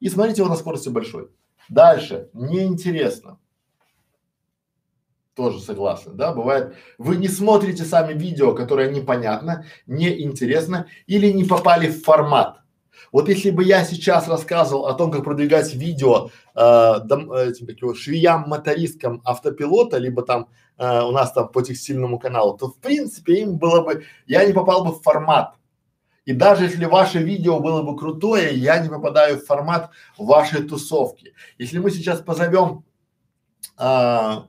и 0.00 0.08
смотрите 0.10 0.42
его 0.42 0.50
на 0.50 0.56
скорости 0.56 0.90
большой. 0.90 1.30
Дальше, 1.70 2.28
неинтересно. 2.34 3.38
Тоже 5.34 5.60
согласен, 5.60 6.16
да, 6.16 6.32
бывает, 6.32 6.74
вы 6.98 7.16
не 7.16 7.28
смотрите 7.28 7.84
сами 7.84 8.14
видео, 8.14 8.54
которое 8.54 8.90
непонятно, 8.90 9.66
неинтересно 9.86 10.86
или 11.06 11.30
не 11.30 11.44
попали 11.44 11.88
в 11.88 12.04
формат. 12.04 12.60
Вот 13.12 13.28
если 13.28 13.50
бы 13.50 13.64
я 13.64 13.84
сейчас 13.84 14.28
рассказывал 14.28 14.86
о 14.86 14.94
том, 14.94 15.10
как 15.10 15.24
продвигать 15.24 15.74
видео 15.74 16.30
э, 16.54 17.00
дом, 17.04 17.32
этим, 17.32 17.66
как 17.66 17.80
его, 17.80 17.94
швеям-мотористкам 17.94 19.22
автопилота, 19.24 19.98
либо 19.98 20.22
там 20.22 20.48
э, 20.78 21.02
у 21.02 21.10
нас 21.12 21.32
там 21.32 21.48
по 21.48 21.62
текстильному 21.62 22.18
каналу, 22.18 22.56
то 22.56 22.68
в 22.68 22.78
принципе 22.78 23.42
им 23.42 23.56
было 23.58 23.82
бы, 23.82 24.04
я 24.26 24.44
не 24.44 24.52
попал 24.52 24.84
бы 24.84 24.92
в 24.92 25.02
формат. 25.02 25.54
И 26.26 26.32
даже 26.32 26.64
если 26.64 26.84
ваше 26.86 27.18
видео 27.18 27.60
было 27.60 27.82
бы 27.82 27.96
крутое, 27.96 28.52
я 28.54 28.80
не 28.80 28.88
попадаю 28.88 29.38
в 29.38 29.46
формат 29.46 29.90
вашей 30.18 30.64
тусовки. 30.64 31.34
Если 31.56 31.78
мы 31.78 31.90
сейчас 31.92 32.20
позовем 32.20 32.84
а, 33.76 34.48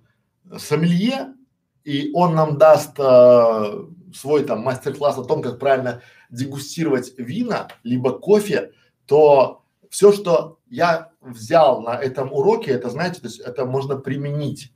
сомелье, 0.57 1.35
и 1.83 2.09
он 2.15 2.33
нам 2.33 2.57
даст 2.57 2.99
а, 2.99 3.85
свой 4.11 4.43
там 4.43 4.61
мастер-класс 4.61 5.19
о 5.19 5.23
том, 5.23 5.43
как 5.43 5.59
правильно 5.59 6.01
дегустировать 6.29 7.13
вина, 7.17 7.69
либо 7.83 8.17
кофе, 8.17 8.71
то 9.05 9.63
все, 9.89 10.11
что 10.11 10.59
я 10.69 11.11
взял 11.21 11.81
на 11.81 11.97
этом 11.97 12.31
уроке, 12.33 12.71
это, 12.71 12.89
знаете, 12.89 13.21
то 13.21 13.27
есть 13.27 13.39
это 13.39 13.65
можно 13.65 13.97
применить, 13.97 14.73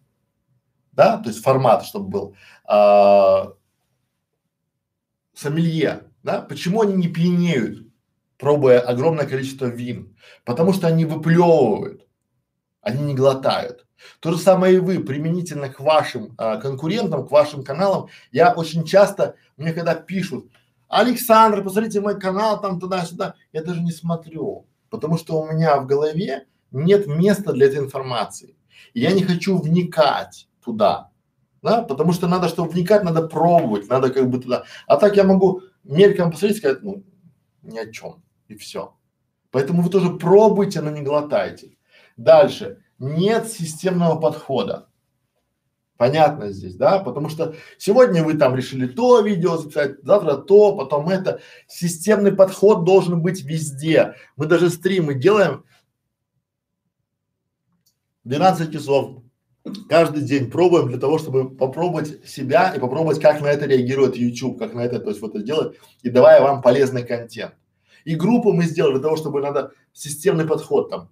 да, 0.91 1.17
то 1.17 1.29
есть 1.29 1.41
формат, 1.41 1.85
чтобы 1.85 2.09
был. 2.09 2.35
А, 2.65 3.53
сомелье, 5.33 6.03
да? 6.23 6.41
Почему 6.41 6.81
они 6.81 6.93
не 6.93 7.07
пьянеют, 7.07 7.87
пробуя 8.37 8.79
огромное 8.79 9.25
количество 9.25 9.65
вин? 9.65 10.15
Потому 10.45 10.73
что 10.73 10.87
они 10.87 11.05
выплевывают, 11.05 12.07
они 12.81 13.03
не 13.03 13.15
глотают. 13.15 13.85
То 14.19 14.31
же 14.31 14.39
самое 14.39 14.75
и 14.75 14.79
вы, 14.79 14.99
применительно 14.99 15.69
к 15.69 15.79
вашим 15.79 16.33
а, 16.37 16.57
конкурентам, 16.57 17.27
к 17.27 17.31
вашим 17.31 17.63
каналам. 17.63 18.07
Я 18.31 18.53
очень 18.53 18.83
часто, 18.83 19.35
мне 19.57 19.73
когда 19.73 19.93
пишут, 19.93 20.51
Александр, 20.91 21.63
посмотрите 21.63 22.01
мой 22.01 22.19
канал 22.19 22.59
там 22.59 22.77
туда-сюда, 22.77 23.35
я 23.53 23.63
даже 23.63 23.79
не 23.81 23.91
смотрю, 23.91 24.67
потому 24.89 25.17
что 25.17 25.39
у 25.39 25.49
меня 25.49 25.79
в 25.79 25.87
голове 25.87 26.47
нет 26.71 27.07
места 27.07 27.53
для 27.53 27.67
этой 27.67 27.79
информации. 27.79 28.57
Я 28.93 29.13
не 29.13 29.23
хочу 29.23 29.57
вникать 29.57 30.49
туда, 30.61 31.09
да, 31.61 31.83
потому 31.83 32.11
что 32.11 32.27
надо, 32.27 32.49
чтобы 32.49 32.71
вникать, 32.71 33.05
надо 33.05 33.25
пробовать, 33.25 33.87
надо 33.87 34.09
как 34.09 34.29
бы 34.29 34.41
туда. 34.41 34.65
А 34.85 34.97
так 34.97 35.15
я 35.15 35.23
могу 35.23 35.61
мельком 35.85 36.29
посмотреть 36.29 36.57
и 36.57 36.59
сказать, 36.59 36.83
ну, 36.83 37.05
ни 37.61 37.79
о 37.79 37.89
чем, 37.89 38.21
и 38.49 38.55
все. 38.55 38.93
Поэтому 39.49 39.83
вы 39.83 39.89
тоже 39.89 40.09
пробуйте, 40.09 40.81
но 40.81 40.89
не 40.89 41.03
глотайте. 41.03 41.77
Дальше. 42.17 42.83
Нет 42.99 43.47
системного 43.47 44.19
подхода. 44.19 44.89
Понятно 46.01 46.51
здесь, 46.51 46.73
да? 46.73 46.97
Потому 46.97 47.29
что 47.29 47.53
сегодня 47.77 48.23
вы 48.23 48.33
там 48.33 48.55
решили 48.55 48.87
то 48.87 49.21
видео 49.21 49.57
записать, 49.57 50.01
завтра 50.01 50.37
то, 50.37 50.75
потом 50.75 51.07
это. 51.09 51.41
Системный 51.67 52.31
подход 52.31 52.85
должен 52.85 53.21
быть 53.21 53.43
везде. 53.43 54.15
Мы 54.35 54.47
даже 54.47 54.71
стримы 54.71 55.13
делаем 55.13 55.63
12 58.23 58.73
часов 58.73 59.21
каждый 59.89 60.23
день 60.23 60.49
пробуем 60.49 60.87
для 60.87 60.97
того, 60.97 61.19
чтобы 61.19 61.55
попробовать 61.55 62.27
себя 62.27 62.73
и 62.73 62.79
попробовать, 62.79 63.21
как 63.21 63.39
на 63.39 63.51
это 63.51 63.67
реагирует 63.67 64.15
YouTube, 64.15 64.57
как 64.57 64.73
на 64.73 64.79
это, 64.79 64.99
то 64.99 65.09
есть 65.09 65.21
вот 65.21 65.35
это 65.35 65.43
делать 65.43 65.77
и 66.01 66.09
давая 66.09 66.41
вам 66.41 66.63
полезный 66.63 67.03
контент. 67.03 67.53
И 68.05 68.15
группу 68.15 68.53
мы 68.53 68.63
сделали 68.63 68.93
для 68.93 69.03
того, 69.03 69.17
чтобы 69.17 69.39
надо 69.39 69.71
системный 69.93 70.47
подход 70.47 70.89
там, 70.89 71.11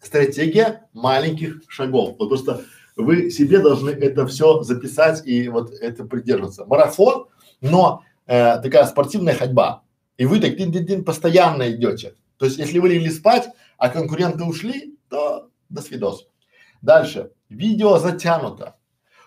стратегия 0.00 0.88
маленьких 0.92 1.62
шагов. 1.66 2.14
Вот 2.16 2.28
просто 2.28 2.64
вы 2.96 3.30
себе 3.30 3.60
должны 3.60 3.90
это 3.90 4.26
все 4.26 4.62
записать 4.62 5.26
и 5.26 5.48
вот 5.48 5.72
это 5.72 6.04
придерживаться. 6.04 6.64
Марафон, 6.64 7.26
но 7.60 8.02
э, 8.26 8.60
такая 8.60 8.86
спортивная 8.86 9.34
ходьба. 9.34 9.82
И 10.16 10.26
вы 10.26 10.40
так 10.40 10.52
-тин, 10.52 11.02
постоянно 11.02 11.70
идете. 11.72 12.14
То 12.36 12.46
есть, 12.46 12.58
если 12.58 12.78
вы 12.78 12.88
легли 12.88 13.10
спать, 13.10 13.48
а 13.78 13.88
конкуренты 13.88 14.44
ушли, 14.44 14.96
то 15.08 15.50
до 15.68 15.82
свидос. 15.82 16.28
Дальше. 16.82 17.30
Видео 17.48 17.98
затянуто. 17.98 18.76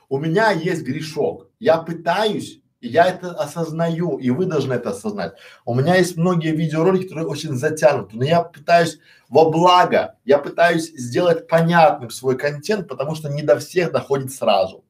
У 0.10 0.18
меня 0.18 0.52
есть 0.52 0.84
грешок. 0.84 1.49
Я 1.60 1.77
пытаюсь, 1.77 2.61
я 2.80 3.06
это 3.06 3.31
осознаю, 3.31 4.18
и 4.18 4.30
вы 4.30 4.45
должны 4.45 4.73
это 4.73 4.91
осознать. 4.91 5.34
У 5.65 5.73
меня 5.73 5.95
есть 5.95 6.18
многие 6.18 6.56
видеоролики, 6.56 7.07
которые 7.07 7.27
очень 7.27 7.56
затянуты, 7.56 8.15
но 8.15 8.23
я 8.23 8.44
пытаюсь 8.44 8.99
во 9.29 9.49
благо, 9.49 10.15
я 10.25 10.37
пытаюсь 10.37 10.91
сделать 10.91 11.47
понятным 11.47 12.09
свой 12.09 12.37
контент, 12.37 12.87
потому 12.87 13.15
что 13.15 13.29
не 13.29 13.41
до 13.41 13.59
всех 13.59 13.91
доходит 13.91 14.31
сразу. 14.31 14.83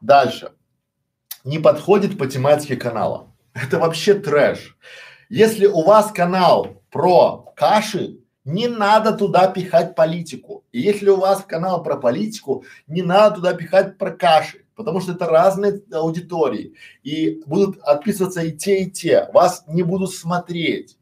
Дальше. 0.00 0.52
Не 1.44 1.58
подходит 1.58 2.18
по 2.18 2.26
тематике 2.26 2.76
канала. 2.76 3.28
Это 3.54 3.78
вообще 3.78 4.14
трэш. 4.14 4.76
Если 5.28 5.66
у 5.66 5.82
вас 5.82 6.10
канал 6.12 6.82
про 6.90 7.52
каши, 7.56 8.18
не 8.44 8.66
надо 8.66 9.12
туда 9.12 9.46
пихать 9.48 9.94
политику. 9.94 10.64
И 10.72 10.80
если 10.80 11.10
у 11.10 11.16
вас 11.16 11.44
канал 11.44 11.82
про 11.82 11.96
политику, 11.96 12.64
не 12.86 13.02
надо 13.02 13.36
туда 13.36 13.54
пихать 13.54 13.98
про 13.98 14.10
каши, 14.10 14.64
потому 14.74 15.00
что 15.00 15.12
это 15.12 15.26
разные 15.26 15.80
аудитории. 15.92 16.74
И 17.02 17.40
будут 17.46 17.78
отписываться 17.82 18.42
и 18.42 18.52
те, 18.52 18.82
и 18.82 18.90
те. 18.90 19.28
Вас 19.32 19.64
не 19.68 19.82
будут 19.82 20.12
смотреть. 20.12 20.98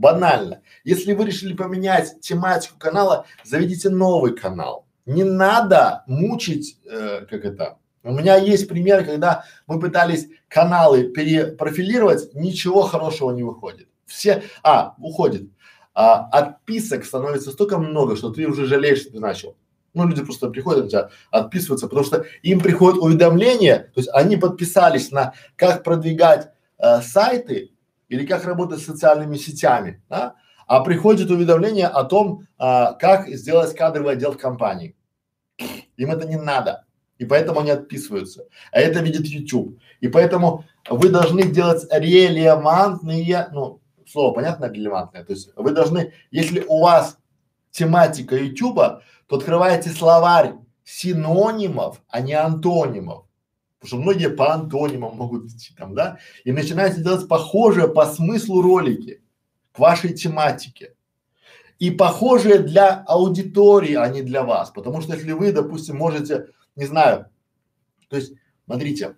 Банально. 0.00 0.62
Если 0.82 1.12
вы 1.12 1.26
решили 1.26 1.52
поменять 1.52 2.20
тематику 2.20 2.78
канала, 2.78 3.26
заведите 3.44 3.90
новый 3.90 4.34
канал. 4.34 4.86
Не 5.04 5.24
надо 5.24 6.04
мучить, 6.06 6.78
э, 6.90 7.26
как 7.28 7.44
это. 7.44 7.76
У 8.02 8.12
меня 8.14 8.36
есть 8.36 8.66
примеры, 8.66 9.04
когда 9.04 9.44
мы 9.66 9.78
пытались 9.78 10.28
каналы 10.48 11.04
перепрофилировать, 11.08 12.34
ничего 12.34 12.80
хорошего 12.80 13.30
не 13.32 13.42
выходит. 13.42 13.88
Все, 14.06 14.42
а, 14.62 14.94
уходит 14.98 15.50
а, 15.94 16.28
отписок 16.32 17.04
становится 17.04 17.50
столько 17.50 17.76
много, 17.76 18.16
что 18.16 18.30
ты 18.30 18.46
уже 18.46 18.64
жалеешь, 18.64 19.02
что 19.02 19.12
ты 19.12 19.20
начал. 19.20 19.54
Ну, 19.92 20.06
люди 20.06 20.24
просто 20.24 20.48
приходят 20.48 20.88
тебя 20.88 21.10
отписываются, 21.30 21.88
потому 21.88 22.06
что 22.06 22.24
им 22.42 22.60
приходят 22.60 22.98
уведомления, 23.02 23.90
то 23.92 24.00
есть 24.00 24.08
они 24.14 24.38
подписались 24.38 25.10
на 25.10 25.34
как 25.56 25.82
продвигать 25.84 26.48
э, 26.78 27.02
сайты 27.02 27.69
или 28.10 28.26
как 28.26 28.44
работать 28.44 28.80
с 28.80 28.86
социальными 28.86 29.36
сетями, 29.36 30.02
да? 30.10 30.34
а 30.66 30.80
приходит 30.80 31.30
уведомление 31.30 31.86
о 31.86 32.04
том, 32.04 32.46
а, 32.58 32.92
как 32.94 33.28
сделать 33.28 33.74
кадровый 33.74 34.12
отдел 34.12 34.32
в 34.32 34.38
компании. 34.38 34.96
Им 35.96 36.10
это 36.10 36.26
не 36.26 36.36
надо, 36.36 36.84
и 37.18 37.24
поэтому 37.24 37.60
они 37.60 37.70
отписываются. 37.70 38.44
А 38.72 38.80
это 38.80 39.00
видит 39.00 39.26
YouTube. 39.26 39.78
И 40.00 40.08
поэтому 40.08 40.64
вы 40.88 41.08
должны 41.08 41.44
делать 41.44 41.86
релевантные, 41.90 43.48
ну, 43.52 43.80
слово 44.06 44.34
понятно 44.34 44.70
релевантное. 44.70 45.24
То 45.24 45.32
есть 45.32 45.50
вы 45.54 45.70
должны, 45.70 46.12
если 46.32 46.64
у 46.66 46.82
вас 46.82 47.16
тематика 47.70 48.34
Ютуба, 48.34 49.02
то 49.28 49.36
открываете 49.36 49.90
словарь 49.90 50.54
синонимов, 50.82 52.02
а 52.08 52.20
не 52.20 52.34
антонимов. 52.34 53.26
Потому 53.80 53.88
что 53.88 53.96
многие 53.96 54.28
по 54.28 54.52
антонимам 54.52 55.16
могут 55.16 55.46
идти 55.46 55.74
там, 55.74 55.94
да, 55.94 56.18
и 56.44 56.52
начинаете 56.52 57.02
делать 57.02 57.26
похожие 57.26 57.88
по 57.88 58.04
смыслу 58.04 58.60
ролики 58.60 59.22
к 59.72 59.78
вашей 59.78 60.12
тематике. 60.12 60.94
И 61.78 61.90
похожие 61.90 62.58
для 62.58 63.02
аудитории, 63.06 63.94
а 63.94 64.06
не 64.08 64.20
для 64.20 64.42
вас. 64.44 64.70
Потому 64.70 65.00
что 65.00 65.14
если 65.14 65.32
вы, 65.32 65.50
допустим, 65.52 65.96
можете, 65.96 66.48
не 66.76 66.84
знаю, 66.84 67.30
то 68.08 68.16
есть, 68.16 68.34
смотрите, 68.66 69.16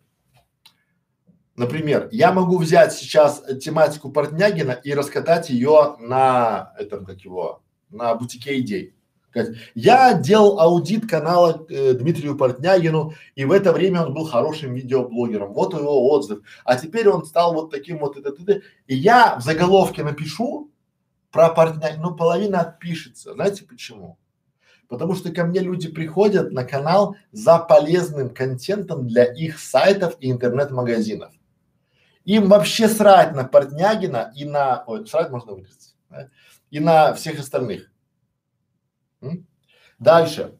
Например, 1.54 2.08
я 2.12 2.32
могу 2.32 2.56
взять 2.56 2.94
сейчас 2.94 3.44
тематику 3.60 4.10
Портнягина 4.10 4.72
и 4.72 4.94
раскатать 4.94 5.50
ее 5.50 5.96
на 5.98 6.72
этом, 6.78 7.04
как 7.04 7.20
его, 7.20 7.62
на 7.90 8.14
бутике 8.14 8.58
идей. 8.58 8.94
Я 9.74 10.14
делал 10.14 10.60
аудит 10.60 11.08
канала 11.08 11.64
э, 11.68 11.94
Дмитрию 11.94 12.36
Портнягину, 12.36 13.14
и 13.34 13.44
в 13.44 13.52
это 13.52 13.72
время 13.72 14.02
он 14.02 14.14
был 14.14 14.26
хорошим 14.26 14.74
видеоблогером. 14.74 15.52
Вот 15.52 15.74
его 15.74 16.10
отзыв. 16.10 16.40
А 16.64 16.76
теперь 16.76 17.08
он 17.08 17.24
стал 17.24 17.54
вот 17.54 17.70
таким 17.70 17.98
вот, 17.98 18.16
это, 18.16 18.30
это, 18.30 18.42
это. 18.42 18.62
и 18.86 18.94
я 18.94 19.36
в 19.36 19.42
заголовке 19.42 20.02
напишу 20.02 20.70
про 21.30 21.48
Портнягина, 21.48 22.02
ну 22.02 22.14
половина 22.14 22.60
отпишется. 22.60 23.32
Знаете 23.34 23.64
почему? 23.64 24.18
Потому 24.88 25.14
что 25.14 25.32
ко 25.32 25.44
мне 25.44 25.60
люди 25.60 25.88
приходят 25.88 26.52
на 26.52 26.64
канал 26.64 27.16
за 27.32 27.58
полезным 27.58 28.28
контентом 28.28 29.06
для 29.06 29.24
их 29.24 29.58
сайтов 29.58 30.16
и 30.20 30.30
интернет-магазинов. 30.30 31.32
Им 32.24 32.48
вообще 32.48 32.88
срать 32.88 33.34
на 33.34 33.44
Портнягина 33.44 34.32
и 34.36 34.44
на, 34.44 34.84
ой, 34.86 35.06
срать 35.06 35.30
можно 35.30 35.52
выразить, 35.52 35.96
да? 36.10 36.28
и 36.70 36.78
на 36.78 37.14
всех 37.14 37.40
остальных. 37.40 37.91
Дальше. 39.98 40.58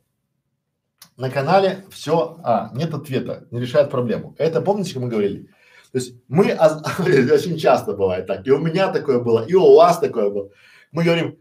На 1.17 1.31
канале 1.31 1.85
все, 1.91 2.39
а, 2.43 2.71
нет 2.75 2.95
ответа, 2.95 3.47
не 3.51 3.61
решает 3.61 3.91
проблему. 3.91 4.35
Это 4.39 4.63
помните, 4.63 4.95
как 4.95 5.03
мы 5.03 5.09
говорили? 5.09 5.49
То 5.93 5.99
есть 5.99 6.15
мы, 6.29 6.53
очень 7.33 7.59
часто 7.59 7.93
бывает 7.93 8.27
так, 8.27 8.47
и 8.47 8.51
у 8.51 8.59
меня 8.59 8.91
такое 8.91 9.21
было, 9.21 9.45
и 9.45 9.55
у 9.55 9.77
вас 9.77 9.99
такое 9.99 10.31
было. 10.31 10.51
Мы 10.91 11.05
говорим, 11.05 11.39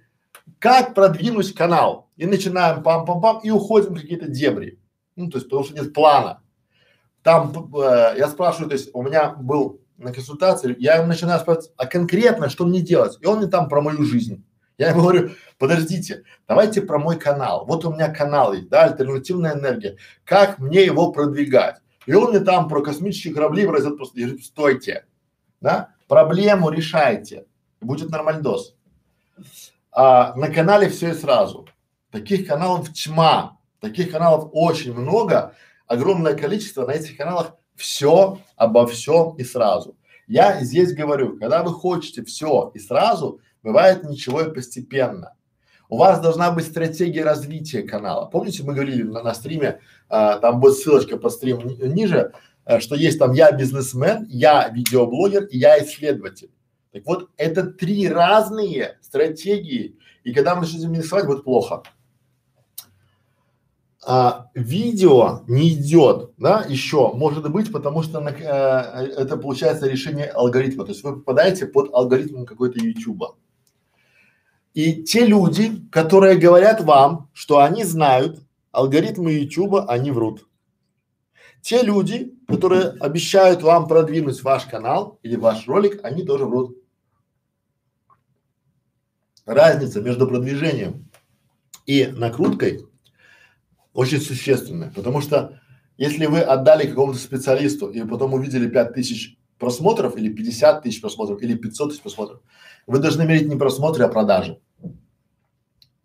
как 0.59 0.93
продвинуть 0.93 1.53
канал? 1.53 2.09
И 2.17 2.25
начинаем 2.25 2.83
пам-пам-пам 2.83 3.41
и 3.43 3.49
уходим 3.49 3.95
в 3.95 4.01
какие-то 4.01 4.27
дебри. 4.27 4.79
Ну, 5.15 5.29
то 5.29 5.37
есть, 5.37 5.47
потому 5.47 5.63
что 5.63 5.73
нет 5.73 5.93
плана. 5.93 6.41
Там 7.23 7.71
э, 7.75 8.15
я 8.17 8.27
спрашиваю, 8.27 8.69
то 8.69 8.75
есть 8.75 8.89
у 8.93 9.01
меня 9.03 9.29
был 9.29 9.81
на 9.97 10.11
консультации, 10.11 10.75
я 10.79 11.05
начинаю 11.05 11.39
спрашивать, 11.39 11.71
а 11.77 11.85
конкретно 11.85 12.49
что 12.49 12.65
мне 12.65 12.81
делать? 12.81 13.17
И 13.21 13.25
он 13.25 13.37
мне 13.37 13.47
там 13.47 13.69
про 13.69 13.81
мою 13.81 14.03
жизнь. 14.03 14.43
Я 14.81 14.89
ему 14.89 15.01
говорю, 15.01 15.29
подождите, 15.59 16.23
давайте 16.47 16.81
про 16.81 16.97
мой 16.97 17.19
канал. 17.19 17.67
Вот 17.67 17.85
у 17.85 17.93
меня 17.93 18.09
канал 18.09 18.55
да, 18.67 18.85
альтернативная 18.85 19.53
энергия. 19.53 19.97
Как 20.23 20.57
мне 20.57 20.83
его 20.83 21.11
продвигать? 21.11 21.75
И 22.07 22.13
он 22.15 22.31
мне 22.31 22.39
там 22.39 22.67
про 22.67 22.81
космические 22.81 23.35
корабли 23.35 23.67
выразит 23.67 23.95
просто, 23.95 24.19
я 24.19 24.25
говорю, 24.25 24.41
стойте, 24.41 25.05
да, 25.61 25.89
проблему 26.07 26.71
решайте, 26.71 27.45
будет 27.79 28.09
нормальдос. 28.09 28.75
А 29.91 30.33
на 30.35 30.47
канале 30.47 30.89
все 30.89 31.09
и 31.09 31.13
сразу. 31.13 31.67
Таких 32.09 32.47
каналов 32.47 32.91
тьма, 32.91 33.59
таких 33.81 34.09
каналов 34.09 34.49
очень 34.51 34.95
много, 34.95 35.53
огромное 35.85 36.33
количество 36.33 36.87
на 36.87 36.93
этих 36.93 37.17
каналах 37.17 37.53
все 37.75 38.39
обо 38.55 38.87
всем 38.87 39.35
и 39.35 39.43
сразу. 39.43 39.95
Я 40.25 40.63
здесь 40.63 40.91
говорю, 40.95 41.37
когда 41.37 41.61
вы 41.61 41.71
хотите 41.71 42.23
все 42.23 42.71
и 42.73 42.79
сразу, 42.79 43.41
бывает 43.63 44.03
ничего 44.03 44.41
и 44.41 44.53
постепенно. 44.53 45.35
У 45.89 45.97
вас 45.97 46.21
должна 46.21 46.51
быть 46.51 46.65
стратегия 46.65 47.23
развития 47.23 47.83
канала. 47.83 48.25
Помните, 48.25 48.63
мы 48.63 48.73
говорили 48.73 49.03
на, 49.03 49.23
на 49.23 49.33
стриме, 49.33 49.81
а, 50.07 50.37
там 50.37 50.61
будет 50.61 50.75
ссылочка 50.75 51.17
по 51.17 51.29
стриму 51.29 51.63
ни, 51.63 51.75
ниже, 51.87 52.31
а, 52.63 52.79
что 52.79 52.95
есть 52.95 53.19
там 53.19 53.33
я 53.33 53.51
бизнесмен, 53.51 54.25
я 54.29 54.69
видеоблогер 54.69 55.45
и 55.45 55.57
я 55.57 55.83
исследователь. 55.83 56.49
Так 56.93 57.05
вот, 57.05 57.29
это 57.35 57.65
три 57.65 58.07
разные 58.07 58.99
стратегии, 59.01 59.97
и 60.23 60.33
когда 60.33 60.55
мы 60.55 60.61
начнем 60.61 60.93
рисовать, 60.93 61.25
будет 61.25 61.43
плохо. 61.43 61.83
А, 64.03 64.49
видео 64.55 65.41
не 65.47 65.73
идет, 65.73 66.31
да, 66.37 66.65
еще, 66.67 67.11
может 67.13 67.51
быть, 67.51 67.71
потому 67.71 68.01
что 68.01 68.19
на, 68.19 68.29
э, 68.29 69.07
это 69.17 69.37
получается 69.37 69.87
решение 69.87 70.25
алгоритма, 70.25 70.85
то 70.85 70.91
есть 70.91 71.03
вы 71.03 71.17
попадаете 71.17 71.67
под 71.67 71.93
алгоритм 71.93 72.45
какой-то 72.45 72.79
ютуба. 72.79 73.35
И 74.73 75.03
те 75.03 75.25
люди, 75.25 75.81
которые 75.91 76.37
говорят 76.37 76.81
вам, 76.81 77.29
что 77.33 77.59
они 77.59 77.83
знают 77.83 78.41
алгоритмы 78.71 79.33
ютуба, 79.33 79.85
они 79.85 80.11
врут. 80.11 80.47
Те 81.61 81.83
люди, 81.83 82.33
которые 82.47 82.89
обещают 82.99 83.61
вам 83.61 83.87
продвинуть 83.87 84.41
ваш 84.43 84.65
канал 84.65 85.19
или 85.23 85.35
ваш 85.35 85.67
ролик, 85.67 85.99
они 86.03 86.23
тоже 86.23 86.45
врут 86.45 86.77
разница 89.45 90.01
между 90.01 90.27
продвижением 90.27 91.09
и 91.85 92.07
накруткой 92.07 92.85
очень 93.93 94.21
существенная, 94.21 94.91
потому 94.91 95.21
что 95.21 95.59
если 95.97 96.25
вы 96.25 96.39
отдали 96.39 96.87
какому-то 96.87 97.19
специалисту 97.19 97.89
и 97.89 98.03
потом 98.03 98.33
увидели 98.33 98.67
5 98.67 98.93
тысяч 98.93 99.37
просмотров 99.59 100.17
или 100.17 100.29
50 100.29 100.83
тысяч 100.83 101.01
просмотров 101.01 101.41
или 101.41 101.55
500 101.55 101.89
тысяч 101.89 102.01
просмотров, 102.01 102.41
вы 102.87 102.99
должны 102.99 103.25
мерить 103.25 103.47
не 103.47 103.55
просмотры, 103.55 104.03
а 104.03 104.07
продажи. 104.07 104.59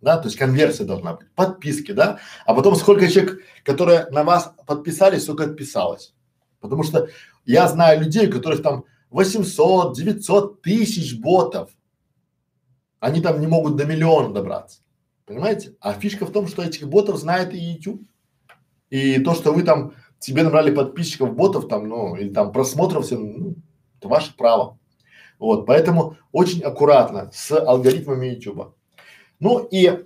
Да, 0.01 0.19
то 0.19 0.27
есть 0.29 0.39
конверсия 0.39 0.85
должна 0.85 1.15
быть, 1.15 1.31
подписки, 1.35 1.93
да, 1.93 2.19
а 2.45 2.55
потом 2.55 2.77
сколько 2.77 3.09
человек, 3.09 3.41
которые 3.65 4.07
на 4.11 4.25
вас 4.25 4.53
подписались, 4.67 5.25
сколько 5.25 5.45
отписалось. 5.45 6.15
Потому 6.61 6.83
что 6.83 7.09
я 7.45 7.67
знаю 7.69 8.01
людей, 8.01 8.29
у 8.29 8.33
которых 8.33 8.63
там 8.63 8.85
800, 9.11 9.97
900 9.97 10.63
тысяч 10.63 11.19
ботов, 11.19 11.71
они 13.01 13.21
там 13.21 13.41
не 13.41 13.47
могут 13.47 13.77
до 13.77 13.85
миллиона 13.85 14.33
добраться. 14.33 14.81
Понимаете? 15.27 15.75
А 15.81 15.93
фишка 15.93 16.27
в 16.27 16.33
том, 16.33 16.47
что 16.47 16.63
этих 16.63 16.89
ботов 16.89 17.17
знает 17.19 17.53
и 17.53 17.59
YouTube. 17.59 18.03
И 18.91 19.19
то, 19.19 19.35
что 19.35 19.53
вы 19.53 19.63
там 19.63 19.95
себе 20.19 20.45
набрали 20.45 20.75
подписчиков 20.75 21.35
ботов 21.35 21.69
там, 21.69 21.89
ну, 21.89 22.17
или 22.17 22.29
там 22.33 22.53
просмотров, 22.53 23.05
все, 23.05 23.19
ну, 23.19 23.55
это 23.99 24.09
ваше 24.09 24.37
право. 24.37 24.79
Вот, 25.39 25.67
поэтому 25.67 26.17
очень 26.33 26.63
аккуратно 26.63 27.31
с 27.33 27.53
алгоритмами 27.53 28.27
YouTube. 28.27 28.75
Ну 29.39 29.67
и 29.71 30.05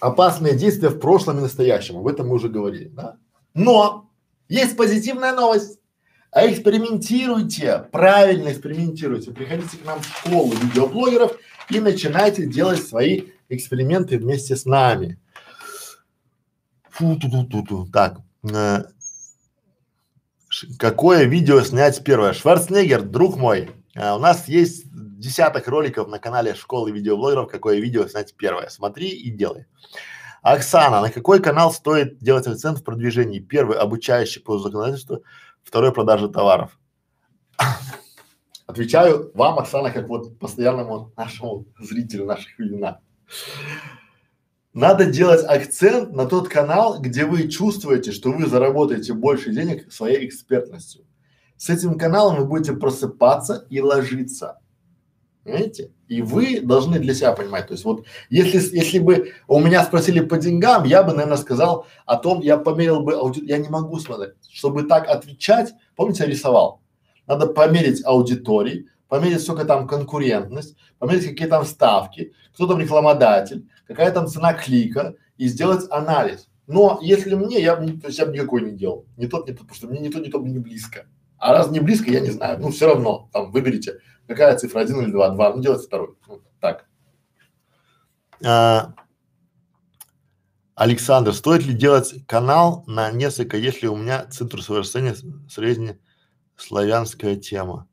опасные 0.00 0.56
действия 0.56 0.90
в 0.90 0.98
прошлом 0.98 1.38
и 1.38 1.42
настоящем, 1.42 1.98
об 1.98 2.06
этом 2.06 2.28
мы 2.28 2.36
уже 2.36 2.48
говорили, 2.48 2.88
да? 2.88 3.16
Но 3.54 4.10
есть 4.48 4.76
позитивная 4.76 5.32
новость. 5.32 5.80
А 6.30 6.50
экспериментируйте, 6.50 7.86
правильно 7.92 8.50
экспериментируйте. 8.50 9.30
Приходите 9.30 9.76
к 9.76 9.84
нам 9.84 10.00
в 10.00 10.06
школу 10.06 10.52
видеоблогеров 10.52 11.38
и 11.70 11.78
начинайте 11.78 12.44
делать 12.46 12.84
свои 12.84 13.28
эксперименты 13.48 14.18
вместе 14.18 14.56
с 14.56 14.64
нами. 14.64 15.20
Фу 16.90 17.12
-ту 17.12 17.30
-ту 17.30 17.48
-ту 17.48 17.62
-ту. 17.64 17.90
Так, 17.92 18.18
э, 18.52 18.82
какое 20.76 21.24
видео 21.24 21.60
снять 21.60 22.02
первое? 22.02 22.32
Шварценеггер, 22.32 23.02
друг 23.02 23.36
мой, 23.36 23.70
э, 23.94 24.12
у 24.12 24.18
нас 24.18 24.48
есть 24.48 24.84
десяток 24.92 25.68
роликов 25.68 26.08
на 26.08 26.18
канале 26.18 26.54
школы 26.54 26.90
видеоблогеров, 26.92 27.50
какое 27.50 27.80
видео 27.80 28.06
снять 28.08 28.34
первое. 28.36 28.68
Смотри 28.68 29.08
и 29.08 29.30
делай. 29.30 29.66
Оксана, 30.42 31.00
на 31.00 31.10
какой 31.10 31.40
канал 31.40 31.72
стоит 31.72 32.18
делать 32.18 32.46
акцент 32.46 32.78
в 32.78 32.84
продвижении? 32.84 33.40
Первый 33.40 33.78
обучающий 33.78 34.42
по 34.42 34.58
законодательству, 34.58 35.24
второй 35.62 35.92
продажа 35.92 36.28
товаров. 36.28 36.78
Отвечаю 38.66 39.30
вам, 39.34 39.58
Оксана, 39.58 39.90
как 39.90 40.08
вот 40.08 40.38
постоянному 40.38 41.12
нашему 41.16 41.66
зрителю 41.78 42.26
наших 42.26 42.58
вебинаров. 42.58 43.00
Надо 44.74 45.06
делать 45.06 45.44
акцент 45.44 46.12
на 46.12 46.26
тот 46.26 46.48
канал, 46.48 47.00
где 47.00 47.24
вы 47.24 47.48
чувствуете, 47.48 48.10
что 48.10 48.32
вы 48.32 48.46
заработаете 48.46 49.12
больше 49.12 49.52
денег 49.52 49.92
своей 49.92 50.26
экспертностью. 50.26 51.06
С 51.56 51.70
этим 51.70 51.98
каналом 51.98 52.36
вы 52.36 52.44
будете 52.44 52.72
просыпаться 52.74 53.66
и 53.70 53.80
ложиться. 53.80 54.58
Понимаете? 55.44 55.90
И 56.08 56.22
вы 56.22 56.60
должны 56.60 56.98
для 56.98 57.14
себя 57.14 57.32
понимать. 57.32 57.66
То 57.68 57.74
есть 57.74 57.84
вот 57.84 58.06
если, 58.30 58.58
если 58.76 58.98
бы 58.98 59.32
у 59.46 59.60
меня 59.60 59.84
спросили 59.84 60.20
по 60.20 60.38
деньгам, 60.38 60.84
я 60.84 61.02
бы, 61.02 61.12
наверное, 61.12 61.36
сказал 61.36 61.86
о 62.06 62.16
том, 62.16 62.40
я 62.40 62.56
померил 62.56 63.00
бы 63.00 63.14
аудит, 63.14 63.44
я 63.44 63.58
не 63.58 63.68
могу 63.68 63.98
смотреть. 63.98 64.34
Чтобы 64.50 64.84
так 64.84 65.08
отвечать, 65.08 65.74
помните, 65.96 66.24
я 66.24 66.30
рисовал. 66.30 66.80
Надо 67.26 67.46
померить 67.46 68.04
аудитории, 68.04 68.88
померить, 69.08 69.42
сколько 69.42 69.64
там 69.64 69.86
конкурентность, 69.86 70.76
померить, 70.98 71.28
какие 71.28 71.46
там 71.46 71.64
ставки, 71.64 72.32
кто 72.54 72.66
там 72.66 72.80
рекламодатель, 72.80 73.68
какая 73.86 74.10
там 74.12 74.26
цена 74.26 74.54
клика 74.54 75.14
и 75.36 75.46
сделать 75.48 75.86
анализ. 75.90 76.48
Но 76.66 76.98
если 77.02 77.34
мне, 77.34 77.60
я 77.60 77.76
то 77.76 78.06
есть 78.06 78.18
я 78.18 78.26
бы 78.26 78.32
никакой 78.32 78.62
не 78.62 78.72
делал. 78.72 79.04
Не 79.16 79.26
тот, 79.26 79.46
не 79.46 79.52
тот, 79.52 79.68
потому 79.68 79.74
что 79.74 79.88
мне 79.88 80.00
не 80.00 80.08
то, 80.08 80.18
не 80.20 80.30
то 80.30 80.38
не 80.40 80.58
близко. 80.58 81.06
А 81.44 81.52
раз 81.52 81.70
не 81.70 81.78
близко, 81.78 82.10
я 82.10 82.20
не 82.20 82.30
знаю. 82.30 82.58
Ну, 82.58 82.70
все 82.70 82.86
равно, 82.86 83.28
там, 83.30 83.52
выберите, 83.52 84.00
какая 84.26 84.56
цифра, 84.56 84.80
один 84.80 85.02
или 85.02 85.10
два, 85.10 85.28
два, 85.28 85.54
ну, 85.54 85.60
делайте 85.60 85.86
второй. 85.86 86.16
Ну, 86.26 86.40
так. 86.58 86.86
А, 88.42 88.94
Александр, 90.74 91.34
стоит 91.34 91.66
ли 91.66 91.74
делать 91.74 92.14
канал 92.26 92.82
на 92.86 93.10
несколько, 93.10 93.58
если 93.58 93.88
у 93.88 93.96
меня 93.96 94.24
цитрусовое 94.24 94.80
растение 94.80 95.14
среднеславянская 95.50 97.36
тема? 97.36 97.88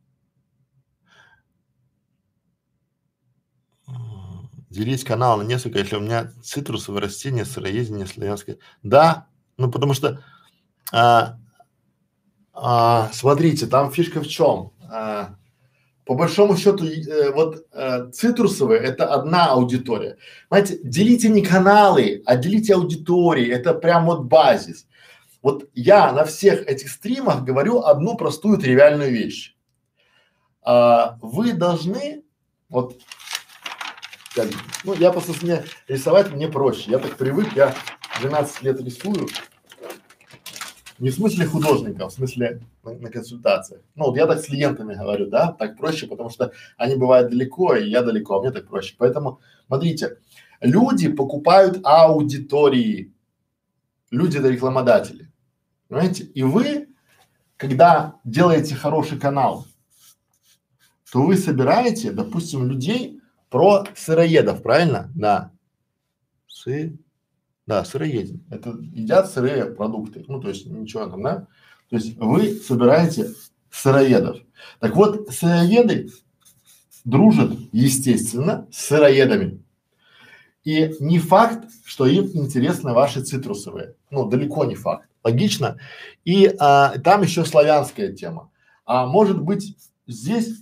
делить 4.69 5.03
канал 5.03 5.37
на 5.37 5.43
несколько, 5.43 5.79
если 5.79 5.97
у 5.97 5.99
меня 5.99 6.31
цитрусовые 6.41 7.01
растения, 7.01 7.43
сыроедение, 7.43 8.07
славянское. 8.07 8.59
Да, 8.81 9.27
ну 9.57 9.69
потому 9.69 9.93
что, 9.93 10.23
а, 10.93 11.40
а, 12.63 13.09
смотрите, 13.11 13.65
там 13.65 13.91
фишка 13.91 14.21
в 14.21 14.27
чем? 14.27 14.71
А, 14.87 15.35
по 16.05 16.13
большому 16.13 16.55
счету, 16.55 16.85
э, 16.85 17.31
вот 17.31 17.65
э, 17.73 18.11
цитрусовые– 18.11 18.79
это 18.83 19.11
одна 19.11 19.47
аудитория. 19.47 20.17
Знаете, 20.49 20.79
делите 20.83 21.29
не 21.29 21.41
каналы, 21.41 22.21
а 22.27 22.35
делите 22.35 22.75
аудитории. 22.75 23.49
Это 23.49 23.73
прям 23.73 24.05
вот 24.05 24.25
базис. 24.25 24.85
Вот 25.41 25.69
я 25.73 26.11
на 26.11 26.23
всех 26.23 26.67
этих 26.67 26.91
стримах 26.91 27.43
говорю 27.43 27.81
одну 27.81 28.15
простую 28.15 28.59
тривиальную 28.59 29.11
вещь. 29.11 29.55
А, 30.61 31.17
вы 31.19 31.53
должны, 31.53 32.23
вот, 32.69 32.95
как, 34.35 34.49
ну 34.83 34.93
я 34.93 35.11
просто 35.11 35.33
мне 35.43 35.63
рисовать 35.87 36.31
мне 36.31 36.47
проще. 36.47 36.91
Я 36.91 36.99
так 36.99 37.17
привык, 37.17 37.53
я 37.55 37.73
12 38.21 38.61
лет 38.61 38.79
рисую. 38.81 39.27
Не 41.01 41.09
в 41.09 41.15
смысле 41.15 41.47
художника, 41.47 42.07
в 42.07 42.13
смысле 42.13 42.61
на, 42.83 42.93
на 42.93 43.09
консультациях. 43.09 43.81
Ну 43.95 44.05
вот 44.05 44.17
я 44.17 44.27
так 44.27 44.39
с 44.39 44.45
клиентами 44.45 44.93
говорю, 44.93 45.31
да, 45.31 45.51
так 45.51 45.75
проще, 45.75 46.05
потому 46.05 46.29
что 46.29 46.51
они 46.77 46.95
бывают 46.95 47.31
далеко, 47.31 47.75
и 47.75 47.89
я 47.89 48.03
далеко, 48.03 48.35
а 48.35 48.41
мне 48.41 48.51
так 48.51 48.67
проще. 48.67 48.93
Поэтому, 48.99 49.39
смотрите, 49.65 50.19
люди 50.59 51.09
покупают 51.11 51.79
аудитории, 51.83 53.11
люди 54.11 54.37
это 54.37 54.49
рекламодатели, 54.49 55.31
понимаете? 55.87 56.25
И 56.25 56.43
вы, 56.43 56.89
когда 57.57 58.19
делаете 58.23 58.75
хороший 58.75 59.17
канал, 59.19 59.65
то 61.11 61.23
вы 61.23 61.35
собираете, 61.35 62.11
допустим, 62.11 62.69
людей 62.69 63.19
про 63.49 63.85
сыроедов, 63.95 64.61
правильно? 64.61 65.11
Да. 65.15 65.51
Сы 66.45 66.99
да, 67.71 67.85
сыроедение. 67.85 68.43
Это 68.49 68.71
едят 68.81 69.31
сырые 69.31 69.63
продукты. 69.67 70.25
Ну, 70.27 70.41
то 70.41 70.49
есть 70.49 70.65
ничего 70.65 71.05
там, 71.05 71.23
да? 71.23 71.47
То 71.89 71.95
есть 71.95 72.17
вы 72.17 72.51
собираете 72.55 73.29
сыроедов. 73.69 74.39
Так 74.81 74.93
вот, 74.97 75.29
сыроеды 75.29 76.09
дружат, 77.05 77.51
естественно, 77.71 78.67
с 78.73 78.87
сыроедами. 78.87 79.63
И 80.65 80.93
не 80.99 81.17
факт, 81.17 81.69
что 81.85 82.05
им 82.05 82.25
интересны 82.33 82.91
ваши 82.91 83.21
цитрусовые. 83.21 83.95
Ну, 84.09 84.27
далеко 84.27 84.65
не 84.65 84.75
факт. 84.75 85.07
Логично. 85.23 85.77
И 86.25 86.53
а, 86.59 86.99
там 86.99 87.21
еще 87.21 87.45
славянская 87.45 88.11
тема. 88.11 88.51
А 88.85 89.05
может 89.05 89.41
быть, 89.41 89.77
здесь 90.07 90.59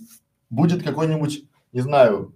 будет 0.48 0.84
какой-нибудь, 0.84 1.42
не 1.72 1.80
знаю, 1.80 2.32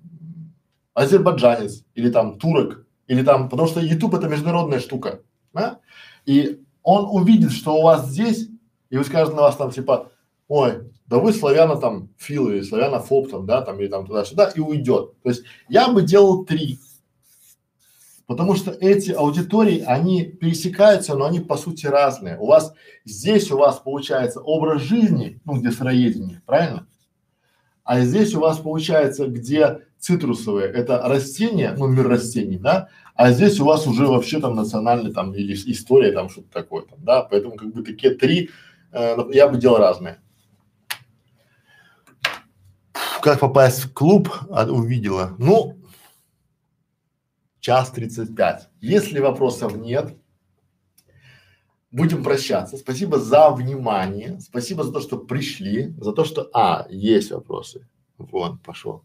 азербайджанец 0.95 1.85
или 1.95 2.11
там 2.11 2.41
турок, 2.41 2.84
или 3.07 3.23
там, 3.23 3.49
потому 3.49 3.69
что 3.69 3.81
YouTube 3.81 4.15
это 4.15 4.29
международная 4.29 4.81
штука, 4.81 5.21
да? 5.53 5.81
И 6.27 6.61
он 6.83 7.07
увидит, 7.11 7.53
что 7.53 7.77
у 7.77 7.83
вас 7.83 8.09
здесь, 8.09 8.49
и 8.91 8.97
вы 8.97 9.05
скажете 9.05 9.37
на 9.37 9.43
вас 9.43 9.57
там 9.57 9.71
типа, 9.71 10.11
ой, 10.49 10.91
да 11.07 11.19
вы 11.19 11.33
славяна 11.33 11.77
там 11.77 12.11
фил 12.17 12.49
или 12.49 12.63
славяна 12.63 13.01
фоб 13.01 13.31
там, 13.31 13.47
да, 13.47 13.63
там 13.63 13.81
или 13.81 13.89
там 13.89 14.07
туда-сюда 14.07 14.53
и 14.55 14.61
уйдет. 14.61 15.13
То 15.23 15.29
есть 15.29 15.45
я 15.69 15.89
бы 15.89 16.03
делал 16.03 16.45
три, 16.45 16.79
потому 18.27 18.55
что 18.55 18.71
эти 18.71 19.11
аудитории, 19.11 19.81
они 19.87 20.25
пересекаются, 20.25 21.15
но 21.15 21.27
они 21.27 21.41
по 21.41 21.57
сути 21.57 21.87
разные. 21.87 22.39
У 22.39 22.47
вас 22.47 22.73
здесь 23.05 23.51
у 23.51 23.59
вас 23.59 23.79
получается 23.79 24.41
образ 24.41 24.83
жизни, 24.83 25.41
ну 25.45 25.55
где 25.55 25.71
сыроедение, 25.71 26.43
правильно? 26.47 26.87
А 27.85 28.01
здесь 28.01 28.35
у 28.35 28.41
вас 28.41 28.59
получается, 28.59 29.27
где 29.27 29.83
цитрусовые, 29.99 30.69
это 30.69 31.03
растения, 31.03 31.75
ну 31.77 31.87
мир 31.87 32.09
растений, 32.09 32.59
да, 32.59 32.89
а 33.15 33.31
здесь 33.31 33.61
у 33.61 33.67
вас 33.67 33.87
уже 33.87 34.07
вообще 34.07 34.41
там 34.41 34.57
национальный 34.57 35.13
там 35.13 35.35
или 35.35 35.55
история 35.55 36.13
там 36.13 36.31
что-то 36.31 36.49
такое 36.51 36.83
там, 36.83 36.99
да, 37.05 37.23
поэтому 37.23 37.57
как 37.57 37.73
бы 37.73 37.83
такие 37.83 38.15
три, 38.15 38.51
э, 38.93 39.17
я 39.33 39.49
бы 39.49 39.59
делал 39.59 39.77
разные. 39.77 40.21
Как 43.21 43.41
попасть 43.41 43.85
в 43.85 43.93
клуб, 43.93 44.31
а, 44.51 44.67
увидела, 44.67 45.35
ну, 45.39 45.79
час 47.61 47.91
тридцать 47.91 48.35
пять. 48.35 48.69
Если 48.81 49.21
вопросов 49.21 49.77
нет, 49.77 50.17
будем 51.95 52.25
прощаться. 52.25 52.77
Спасибо 52.77 53.19
за 53.19 53.51
внимание, 53.51 54.41
спасибо 54.41 54.83
за 54.83 54.93
то, 54.93 55.01
что 55.01 55.17
пришли, 55.17 55.95
за 55.99 56.13
то, 56.13 56.25
что, 56.25 56.51
а, 56.53 56.87
есть 56.91 57.31
вопросы. 57.31 57.87
Вон, 58.19 58.59
пошел. 58.59 59.05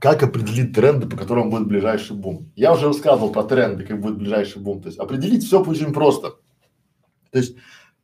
Как 0.00 0.22
определить 0.22 0.74
тренды, 0.74 1.06
по 1.06 1.16
которым 1.16 1.50
будет 1.50 1.68
ближайший 1.68 2.16
бум? 2.16 2.50
Я 2.56 2.72
уже 2.72 2.86
рассказывал 2.86 3.32
про 3.32 3.42
тренды, 3.42 3.84
как 3.84 4.00
будет 4.00 4.16
ближайший 4.16 4.62
бум. 4.62 4.80
То 4.80 4.88
есть 4.88 4.98
определить 4.98 5.44
все 5.44 5.62
очень 5.62 5.92
просто. 5.92 6.36
То 7.30 7.38
есть 7.38 7.56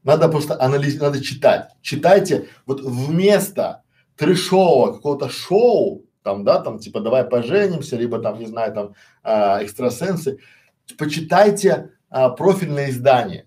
надо 0.03 0.29
просто 0.29 0.61
анализировать, 0.61 1.15
надо 1.15 1.25
читать. 1.25 1.71
Читайте 1.81 2.49
вот 2.67 2.83
вместо 2.83 3.83
трешового 4.17 4.93
какого-то 4.93 5.31
шоу, 5.31 6.05
там, 6.23 6.45
да, 6.45 6.61
там, 6.61 6.79
типа, 6.79 7.01
давай 7.01 7.25
поженимся, 7.25 7.97
либо 7.97 8.19
там, 8.19 8.39
не 8.39 8.47
знаю, 8.47 8.75
там, 8.75 8.95
а, 9.23 9.63
экстрасенсы, 9.63 10.39
почитайте 10.99 11.94
а, 12.15 12.31
профильное 12.31 12.91
издание, 12.91 13.45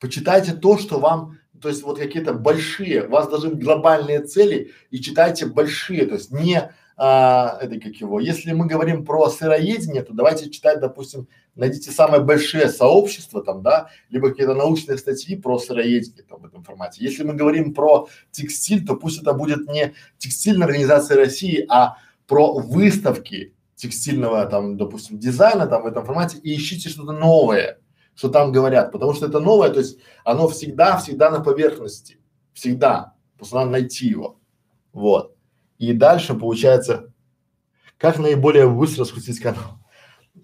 почитайте 0.00 0.52
то, 0.52 0.76
что 0.76 0.98
вам, 0.98 1.38
то 1.62 1.68
есть 1.68 1.84
вот 1.84 2.00
какие-то 2.00 2.32
большие, 2.32 3.06
у 3.06 3.10
вас 3.10 3.28
должны 3.28 3.50
быть 3.50 3.62
глобальные 3.62 4.22
цели 4.22 4.72
и 4.90 4.98
читайте 4.98 5.46
большие, 5.46 6.04
то 6.04 6.16
есть 6.16 6.32
не 6.32 6.68
а, 6.96 7.56
это 7.60 7.78
как 7.78 7.94
его, 7.94 8.18
если 8.18 8.50
мы 8.50 8.66
говорим 8.66 9.04
про 9.04 9.30
сыроедение, 9.30 10.02
то 10.02 10.14
давайте 10.14 10.50
читать, 10.50 10.80
допустим, 10.80 11.28
найдите 11.54 11.92
самые 11.92 12.20
большие 12.20 12.70
сообщества 12.70 13.40
там, 13.40 13.62
да, 13.62 13.88
либо 14.10 14.30
какие-то 14.30 14.54
научные 14.54 14.98
статьи 14.98 15.36
про 15.36 15.60
сыроедение 15.60 16.24
там 16.24 16.40
в 16.40 16.46
этом 16.46 16.64
формате. 16.64 17.04
Если 17.04 17.22
мы 17.22 17.34
говорим 17.34 17.72
про 17.72 18.08
текстиль, 18.32 18.84
то 18.84 18.96
пусть 18.96 19.22
это 19.22 19.32
будет 19.32 19.68
не 19.68 19.94
текстильная 20.16 20.66
организация 20.66 21.18
России, 21.18 21.64
а 21.68 21.98
про 22.26 22.58
выставки 22.58 23.54
текстильного 23.76 24.44
там, 24.46 24.76
допустим, 24.76 25.20
дизайна 25.20 25.68
там 25.68 25.84
в 25.84 25.86
этом 25.86 26.04
формате. 26.04 26.38
И 26.42 26.56
ищите 26.56 26.88
что-то 26.88 27.12
новое, 27.12 27.78
что 28.18 28.30
там 28.30 28.50
говорят, 28.50 28.90
потому 28.90 29.14
что 29.14 29.26
это 29.26 29.38
новое, 29.38 29.70
то 29.70 29.78
есть 29.78 30.00
оно 30.24 30.48
всегда, 30.48 30.96
всегда 30.96 31.30
на 31.30 31.38
поверхности, 31.38 32.18
всегда, 32.52 33.14
просто 33.36 33.54
надо 33.54 33.70
найти 33.70 34.08
его, 34.08 34.40
вот. 34.92 35.36
И 35.78 35.92
дальше 35.92 36.34
получается, 36.34 37.12
как 37.96 38.18
наиболее 38.18 38.68
быстро 38.68 39.04
раскрутить 39.04 39.38
канал? 39.38 39.78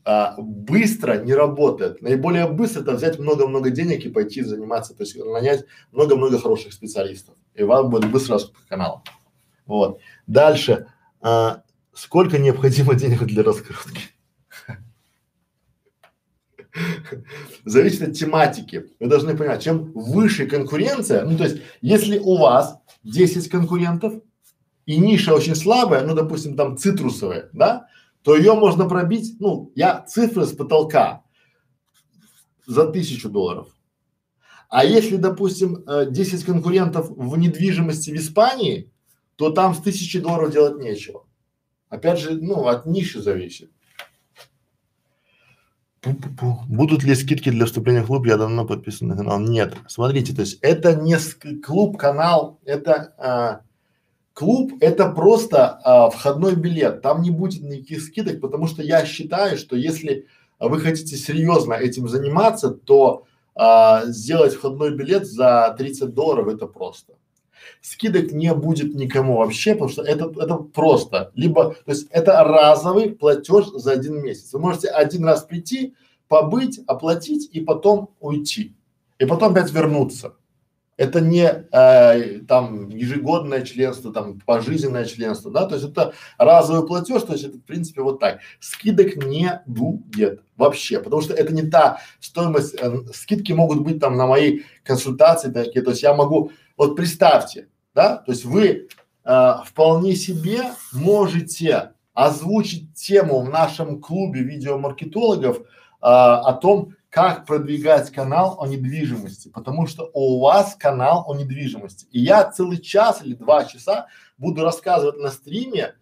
А, 0.05 0.37
быстро 0.39 1.17
не 1.25 1.35
работает. 1.35 2.01
Наиболее 2.01 2.47
быстро 2.49 2.83
это 2.83 2.93
взять 2.93 3.19
много-много 3.19 3.71
денег 3.71 4.05
и 4.05 4.11
пойти 4.11 4.43
заниматься, 4.43 4.95
то 4.95 5.03
есть 5.03 5.17
нанять 5.17 5.65
много-много 5.91 6.39
хороших 6.39 6.75
специалистов. 6.75 7.35
И 7.55 7.65
вам 7.65 7.91
будет 7.91 8.09
быстро 8.09 8.35
раскрутка 8.35 8.69
канала. 8.69 9.03
Вот. 9.67 9.99
Дальше. 10.29 10.87
А, 11.21 11.65
сколько 11.93 12.39
необходимо 12.39 12.95
денег 12.95 13.25
для 13.25 13.43
раскрутки? 13.43 14.14
Зависит 17.65 18.03
от 18.03 18.15
тематики. 18.15 18.87
Вы 19.01 19.07
должны 19.09 19.37
понимать, 19.37 19.63
чем 19.63 19.93
выше 19.93 20.47
конкуренция, 20.47 21.25
ну 21.25 21.37
то 21.37 21.45
есть, 21.45 21.63
если 21.81 22.19
у 22.19 22.37
вас 22.37 22.79
10 23.05 23.49
конкурентов, 23.49 24.15
и 24.87 24.99
ниша 24.99 25.35
очень 25.35 25.55
слабая, 25.55 26.05
ну, 26.05 26.15
допустим, 26.15 26.57
там 26.57 26.77
цитрусовая, 26.77 27.49
да, 27.53 27.87
то 28.23 28.37
ее 28.37 28.55
можно 28.55 28.89
пробить, 28.89 29.37
ну, 29.41 29.73
я 29.75 30.03
цифры 30.03 30.47
с 30.47 30.53
потолка 30.53 31.23
за 32.67 32.87
тысячу 32.91 33.29
долларов. 33.29 33.69
А 34.69 34.85
если, 34.85 35.17
допустим, 35.17 35.85
э, 35.87 36.07
10 36.11 36.45
конкурентов 36.45 37.11
в 37.11 37.37
недвижимости 37.37 38.11
в 38.11 38.17
Испании, 38.17 38.91
то 39.37 39.51
там 39.51 39.75
с 39.75 39.81
тысячи 39.81 40.19
долларов 40.21 40.53
делать 40.53 40.83
нечего. 40.83 41.27
Опять 41.89 42.19
же, 42.19 42.35
ну, 42.35 42.67
от 42.67 42.87
ниши 42.87 43.23
зависит. 43.23 43.71
Будут 46.69 47.03
ли 47.05 47.15
скидки 47.15 47.51
для 47.51 47.67
вступления 47.67 48.03
в 48.03 48.07
клуб? 48.07 48.27
Я 48.27 48.37
давно 48.37 48.65
подписан 48.65 49.09
на 49.09 49.17
канал. 49.17 49.41
Нет. 49.41 49.75
Смотрите, 49.87 50.35
то 50.35 50.41
есть 50.41 50.59
это 50.61 50.95
не 50.95 51.17
клуб, 51.61 51.97
канал, 51.97 52.59
это 52.65 53.15
а, 53.19 53.61
Клуб 54.35 54.73
это 54.81 55.11
просто 55.11 55.79
а, 55.85 56.11
входной 56.11 56.57
билет, 56.57 57.03
там 57.03 57.23
не 57.23 57.31
будет 57.31 57.63
никаких 57.63 58.03
скидок, 58.03 58.41
потому 58.41 58.67
что 58.67 58.83
я 58.83 59.07
считаю, 59.07 59.57
что 59.57 59.77
если 59.77 60.27
вы 60.59 60.81
хотите 60.81 61.17
серьезно 61.17 61.75
этим 61.75 62.09
заниматься, 62.09 62.71
то 62.71 63.27
а, 63.55 64.05
сделать 64.07 64.55
входной 64.55 64.97
билет 64.97 65.25
за 65.25 65.73
30 65.79 66.15
долларов 66.15 66.49
это 66.49 66.67
просто. 66.67 67.15
Скидок 67.81 68.33
не 68.33 68.53
будет 68.55 68.95
никому 68.95 69.39
вообще, 69.39 69.73
потому 69.75 69.91
что 69.91 70.03
это, 70.03 70.33
это 70.41 70.57
просто. 70.57 71.31
Либо, 71.35 71.75
то 71.85 71.93
есть 71.93 72.09
это 72.11 72.43
разовый 72.45 73.11
платеж 73.11 73.67
за 73.75 73.93
один 73.93 74.23
месяц. 74.23 74.53
Вы 74.53 74.61
можете 74.61 74.89
один 74.89 75.25
раз 75.25 75.43
прийти, 75.43 75.95
побыть, 76.29 76.81
оплатить 76.87 77.49
и 77.53 77.61
потом 77.61 78.11
уйти. 78.21 78.75
И 79.19 79.27
потом 79.27 79.53
опять 79.53 79.73
вернуться. 79.73 80.35
Это 80.97 81.21
не 81.21 81.67
э, 81.73 82.39
там 82.47 82.89
ежегодное 82.89 83.63
членство, 83.63 84.13
там 84.13 84.41
пожизненное 84.47 85.07
членство, 85.07 85.51
да, 85.51 85.67
то 85.67 85.75
есть 85.75 85.89
это 85.89 86.15
разовый 86.39 86.87
платеж, 86.87 87.23
то 87.23 87.33
есть 87.33 87.45
это 87.45 87.59
в 87.59 87.63
принципе 87.63 88.01
вот 88.03 88.21
так. 88.21 88.39
Скидок 88.61 89.17
не 89.17 89.61
будет 89.67 90.43
вообще, 90.57 91.01
потому 91.01 91.21
что 91.23 91.35
это 91.35 91.53
не 91.53 91.63
та 91.63 91.99
стоимость, 92.21 92.77
э, 92.81 92.93
скидки 93.13 93.51
могут 93.51 93.81
быть 93.81 93.99
там 93.99 94.17
на 94.17 94.29
мои 94.29 94.61
консультации 94.85 95.51
такие, 95.51 95.83
то 95.83 95.91
есть 95.91 96.03
я 96.05 96.15
могу, 96.15 96.53
вот 96.77 96.97
представьте, 96.97 97.69
да, 97.95 98.17
то 98.19 98.33
есть 98.33 98.45
вы 98.45 98.89
э, 99.25 99.55
вполне 99.65 100.17
себе 100.17 100.73
можете 100.93 101.93
озвучить 102.13 102.95
тему 102.95 103.41
в 103.41 103.49
нашем 103.49 104.01
клубе 104.01 104.43
видеомаркетологов 104.43 105.59
э, 105.59 105.65
о 106.01 106.53
том, 106.55 106.95
как 107.11 107.47
продвигать 107.47 108.11
канал 108.11 108.57
о 108.61 108.67
недвижимости, 108.67 109.49
потому 109.49 109.87
что 109.87 110.11
у 110.15 110.41
вас 110.41 110.75
канал 110.75 111.25
о 111.29 111.37
недвижимости. 111.37 112.07
И 112.11 112.21
я 112.21 112.51
целый 112.51 112.79
час 112.79 113.23
или 113.23 113.35
два 113.35 113.65
часа 113.65 114.09
буду 114.37 114.65
рассказывать 114.65 115.19
на 115.19 115.31
стриме, 115.31 115.95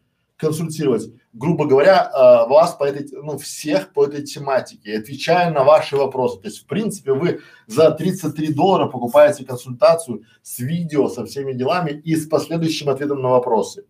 консультировать, 0.42 1.08
грубо 1.32 1.66
говоря, 1.66 2.10
э, 2.12 2.48
вас 2.48 2.74
по 2.74 2.82
этой, 2.82 3.08
ну, 3.12 3.38
всех 3.38 3.92
по 3.92 4.04
этой 4.04 4.22
тематике, 4.24 4.98
отвечая 4.98 5.52
на 5.52 5.62
ваши 5.62 5.96
вопросы. 5.96 6.40
То 6.40 6.48
есть, 6.48 6.64
в 6.64 6.66
принципе, 6.66 7.12
вы 7.12 7.40
за 7.68 7.92
33 7.92 8.52
доллара 8.52 8.88
покупаете 8.88 9.44
консультацию 9.44 10.24
с 10.42 10.58
видео, 10.58 11.08
со 11.08 11.24
всеми 11.24 11.52
делами 11.52 11.90
и 11.92 12.16
с 12.16 12.26
последующим 12.26 12.88
ответом 12.88 13.22
на 13.22 13.28
вопросы. 13.28 13.84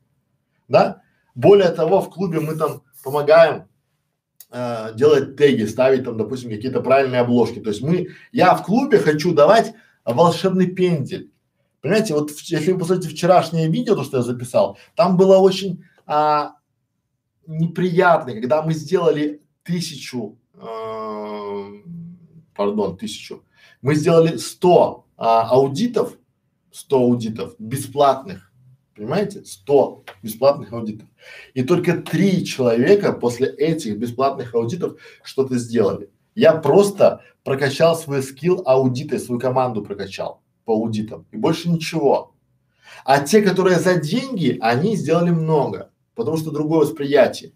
Да? 0.68 1.00
Более 1.34 1.70
того, 1.70 2.02
в 2.02 2.10
клубе 2.10 2.40
мы 2.40 2.54
там 2.54 2.82
помогаем 3.02 3.64
э, 4.50 4.92
делать 4.94 5.36
теги, 5.36 5.64
ставить 5.64 6.04
там, 6.04 6.18
допустим, 6.18 6.50
какие-то 6.50 6.82
правильные 6.82 7.22
обложки. 7.22 7.60
То 7.60 7.70
есть 7.70 7.80
мы, 7.80 8.08
я 8.32 8.54
в 8.54 8.62
клубе 8.62 8.98
хочу 8.98 9.32
давать 9.32 9.72
волшебный 10.04 10.66
пендель. 10.66 11.30
Понимаете, 11.80 12.12
вот 12.12 12.30
если 12.30 12.72
вы 12.72 12.78
посмотрите 12.78 13.08
вчерашнее 13.08 13.68
видео, 13.68 13.96
то, 13.96 14.04
что 14.04 14.18
я 14.18 14.22
записал, 14.22 14.76
там 14.94 15.16
было 15.16 15.38
очень 15.38 15.82
а, 16.06 16.54
неприятный, 17.46 18.34
когда 18.34 18.62
мы 18.62 18.74
сделали 18.74 19.42
тысячу, 19.62 20.38
э, 20.54 21.82
пардон, 22.54 22.96
тысячу, 22.96 23.44
мы 23.80 23.94
сделали 23.94 24.36
сто 24.36 25.06
а, 25.16 25.48
аудитов, 25.48 26.16
сто 26.70 26.98
аудитов 26.98 27.54
бесплатных, 27.58 28.52
понимаете, 28.96 29.44
сто 29.44 30.04
бесплатных 30.22 30.72
аудитов. 30.72 31.08
И 31.54 31.62
только 31.62 31.94
три 31.98 32.44
человека 32.44 33.12
после 33.12 33.48
этих 33.48 33.98
бесплатных 33.98 34.54
аудитов 34.54 35.00
что-то 35.22 35.58
сделали. 35.58 36.10
Я 36.34 36.54
просто 36.54 37.22
прокачал 37.44 37.96
свой 37.96 38.22
скилл 38.22 38.62
аудита, 38.64 39.18
свою 39.18 39.40
команду 39.40 39.82
прокачал 39.82 40.42
по 40.64 40.72
аудитам 40.72 41.26
и 41.30 41.36
больше 41.36 41.68
ничего. 41.68 42.34
А 43.04 43.20
те, 43.20 43.42
которые 43.42 43.78
за 43.78 43.96
деньги, 43.96 44.58
они 44.60 44.96
сделали 44.96 45.30
много 45.30 45.91
потому 46.14 46.36
что 46.36 46.50
другое 46.50 46.80
восприятие. 46.80 47.52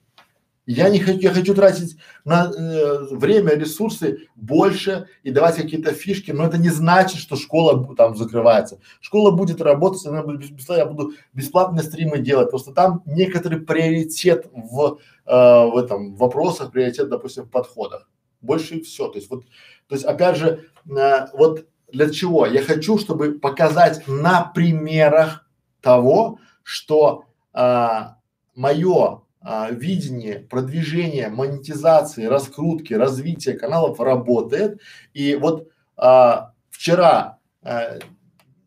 Я 0.67 0.89
не 0.89 0.99
хочу, 0.99 1.21
я 1.21 1.31
хочу 1.31 1.55
тратить 1.55 1.97
на 2.25 2.51
э, 2.51 3.15
время, 3.15 3.55
ресурсы 3.55 4.27
больше 4.35 5.07
и 5.23 5.31
давать 5.31 5.55
какие-то 5.55 5.93
фишки, 5.93 6.33
но 6.33 6.45
это 6.45 6.59
не 6.59 6.71
значит, 6.71 7.21
что 7.21 7.37
школа 7.37 7.95
там 7.95 8.17
закрывается. 8.17 8.81
Школа 9.01 9.31
будет 9.31 9.61
работать, 9.61 10.05
она 10.07 10.25
будет 10.25 10.51
бесплатно, 10.51 10.81
я 10.81 10.87
буду 10.87 11.13
бесплатные 11.33 11.85
стримы 11.85 12.19
делать, 12.19 12.51
просто 12.51 12.73
там 12.73 13.03
некоторый 13.07 13.61
приоритет 13.61 14.51
в, 14.53 14.99
э, 15.25 15.31
в 15.31 15.77
этом 15.77 16.17
вопросах, 16.17 16.73
приоритет, 16.73 17.09
допустим, 17.11 17.45
в 17.45 17.51
подходах. 17.51 18.11
Больше 18.41 18.79
и 18.79 18.83
все. 18.83 19.07
То 19.07 19.19
есть 19.19 19.31
вот, 19.31 19.45
то 19.89 19.95
есть 19.95 20.05
опять 20.05 20.37
же, 20.37 20.65
э, 20.91 21.27
вот 21.33 21.65
для 21.93 22.11
чего? 22.11 22.45
Я 22.45 22.63
хочу, 22.63 22.99
чтобы 22.99 23.39
показать 23.39 24.03
на 24.09 24.51
примерах 24.53 25.47
того, 25.81 26.41
что 26.65 27.23
э, 27.55 28.16
мое 28.57 29.23
а, 29.41 29.71
видение 29.71 30.41
продвижения, 30.41 31.29
монетизации, 31.29 32.25
раскрутки, 32.25 32.95
развития 32.95 33.53
каналов 33.53 34.01
работает. 34.01 34.81
И 35.15 35.37
вот 35.37 35.69
а, 35.97 36.53
вчера 36.71 37.39
а, 37.63 37.99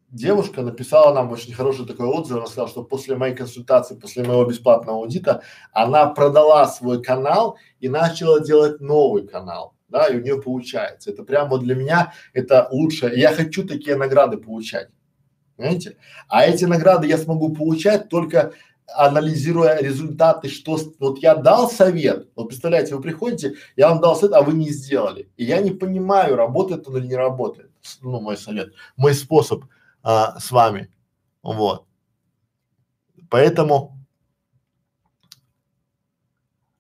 девушка 0.10 0.62
написала 0.62 1.14
нам 1.14 1.32
очень 1.32 1.54
хороший 1.54 1.86
такой 1.86 2.08
отзыв, 2.08 2.38
она 2.38 2.46
сказала, 2.46 2.70
что 2.70 2.84
после 2.84 3.18
моей 3.18 3.36
консультации, 3.36 3.96
после 3.96 4.24
моего 4.24 4.46
бесплатного 4.46 5.00
аудита, 5.00 5.42
она 5.74 6.06
продала 6.06 6.66
свой 6.68 7.04
канал 7.04 7.58
и 7.80 7.90
начала 7.90 8.40
делать 8.40 8.80
новый 8.80 9.28
канал. 9.28 9.74
Да, 9.90 10.06
и 10.06 10.18
у 10.18 10.22
нее 10.22 10.40
получается. 10.40 11.10
Это 11.10 11.24
прямо 11.24 11.58
для 11.58 11.74
меня 11.74 12.14
это 12.34 12.68
лучше. 12.72 13.12
Я 13.16 13.34
хочу 13.34 13.68
такие 13.68 13.96
награды 13.96 14.38
получать. 14.38 14.90
Понимаете? 15.58 15.98
А 16.30 16.46
эти 16.46 16.64
награды 16.64 17.08
я 17.08 17.18
смогу 17.18 17.54
получать 17.54 18.08
только 18.08 18.54
анализируя 18.96 19.80
результаты, 19.82 20.50
что 20.50 20.80
вот 21.00 21.20
я 21.20 21.36
дал 21.36 21.70
совет, 21.70 22.30
вот 22.36 22.48
представляете, 22.48 22.96
вы 22.96 23.02
приходите, 23.02 23.56
я 23.76 23.90
вам 23.90 24.02
дал 24.02 24.16
совет, 24.16 24.36
а 24.36 24.42
вы 24.42 24.54
не 24.54 24.70
сделали, 24.70 25.30
и 25.38 25.44
я 25.44 25.62
не 25.62 25.72
понимаю, 25.72 26.36
работает 26.36 26.88
он 26.88 26.98
или 26.98 27.08
не 27.08 27.16
работает, 27.16 27.72
ну 28.02 28.20
мой 28.20 28.38
совет, 28.38 28.74
мой 28.98 29.14
способ 29.14 29.64
а, 30.04 30.40
с 30.40 30.52
вами, 30.52 30.92
вот, 31.42 31.86
поэтому 33.30 33.98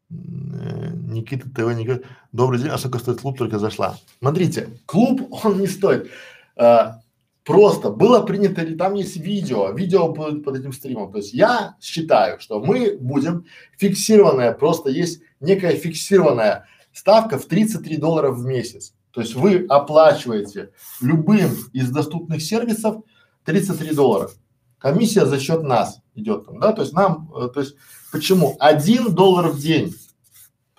э, 0.10 0.90
Никита 1.10 1.50
ТВ, 1.50 1.74
Никита, 1.76 2.08
добрый 2.32 2.60
день, 2.60 2.70
а 2.70 2.78
сколько 2.78 3.00
стоит 3.00 3.22
клуб, 3.22 3.38
только 3.38 3.60
зашла. 3.60 3.98
Смотрите, 4.20 4.70
клуб 4.86 5.22
он 5.44 5.60
не 5.60 5.68
стоит. 5.68 6.10
А, 6.56 7.02
Просто 7.50 7.90
было 7.90 8.22
принято, 8.22 8.64
там 8.78 8.94
есть 8.94 9.18
видео, 9.18 9.72
видео 9.72 10.14
будет 10.14 10.44
под 10.44 10.56
этим 10.56 10.72
стримом. 10.72 11.12
То 11.12 11.18
есть 11.18 11.34
я 11.34 11.78
считаю, 11.82 12.40
что 12.40 12.64
мы 12.64 12.96
будем 13.02 13.46
фиксированная, 13.76 14.52
просто 14.52 14.92
есть 14.92 15.24
некая 15.40 15.76
фиксированная 15.76 16.68
ставка 16.94 17.40
в 17.40 17.46
33 17.46 17.98
доллара 17.98 18.30
в 18.30 18.46
месяц. 18.46 18.94
То 19.10 19.22
есть 19.22 19.34
вы 19.34 19.66
оплачиваете 19.68 20.74
любым 21.02 21.50
из 21.74 21.90
доступных 21.90 22.44
сервисов 22.44 22.98
33 23.46 23.96
доллара. 23.96 24.30
Комиссия 24.78 25.26
за 25.26 25.40
счет 25.40 25.64
нас 25.64 26.02
идет 26.14 26.46
там, 26.46 26.60
да, 26.60 26.72
то 26.72 26.84
есть 26.84 26.94
нам, 26.94 27.32
э, 27.36 27.50
то 27.52 27.62
есть 27.62 27.76
почему? 28.12 28.58
Один 28.60 29.16
доллар 29.16 29.48
в 29.48 29.60
день 29.60 29.96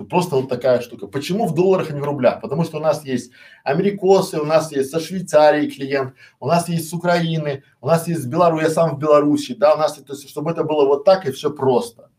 Просто 0.04 0.36
вот 0.36 0.48
такая 0.48 0.80
штука. 0.80 1.06
Почему 1.06 1.46
в 1.46 1.54
долларах, 1.54 1.90
а 1.90 1.92
не 1.92 2.00
в 2.00 2.04
рублях? 2.04 2.40
Потому 2.40 2.64
что 2.64 2.78
у 2.78 2.80
нас 2.80 3.04
есть 3.04 3.32
америкосы, 3.64 4.40
у 4.40 4.44
нас 4.44 4.72
есть 4.72 4.90
со 4.90 5.00
Швейцарии 5.00 5.68
клиент, 5.68 6.14
у 6.38 6.46
нас 6.46 6.68
есть 6.68 6.88
с 6.88 6.92
Украины, 6.92 7.62
у 7.80 7.86
нас 7.86 8.08
есть 8.08 8.22
с 8.22 8.26
Беларуси, 8.26 8.64
я 8.64 8.70
сам 8.70 8.96
в 8.96 8.98
Беларуси, 8.98 9.54
да, 9.54 9.74
у 9.74 9.78
нас, 9.78 9.94
то 9.94 10.12
есть, 10.12 10.28
чтобы 10.28 10.50
это 10.50 10.64
было 10.64 10.86
вот 10.86 11.04
так 11.04 11.26
и 11.26 11.32
все 11.32 11.50
просто. 11.50 12.10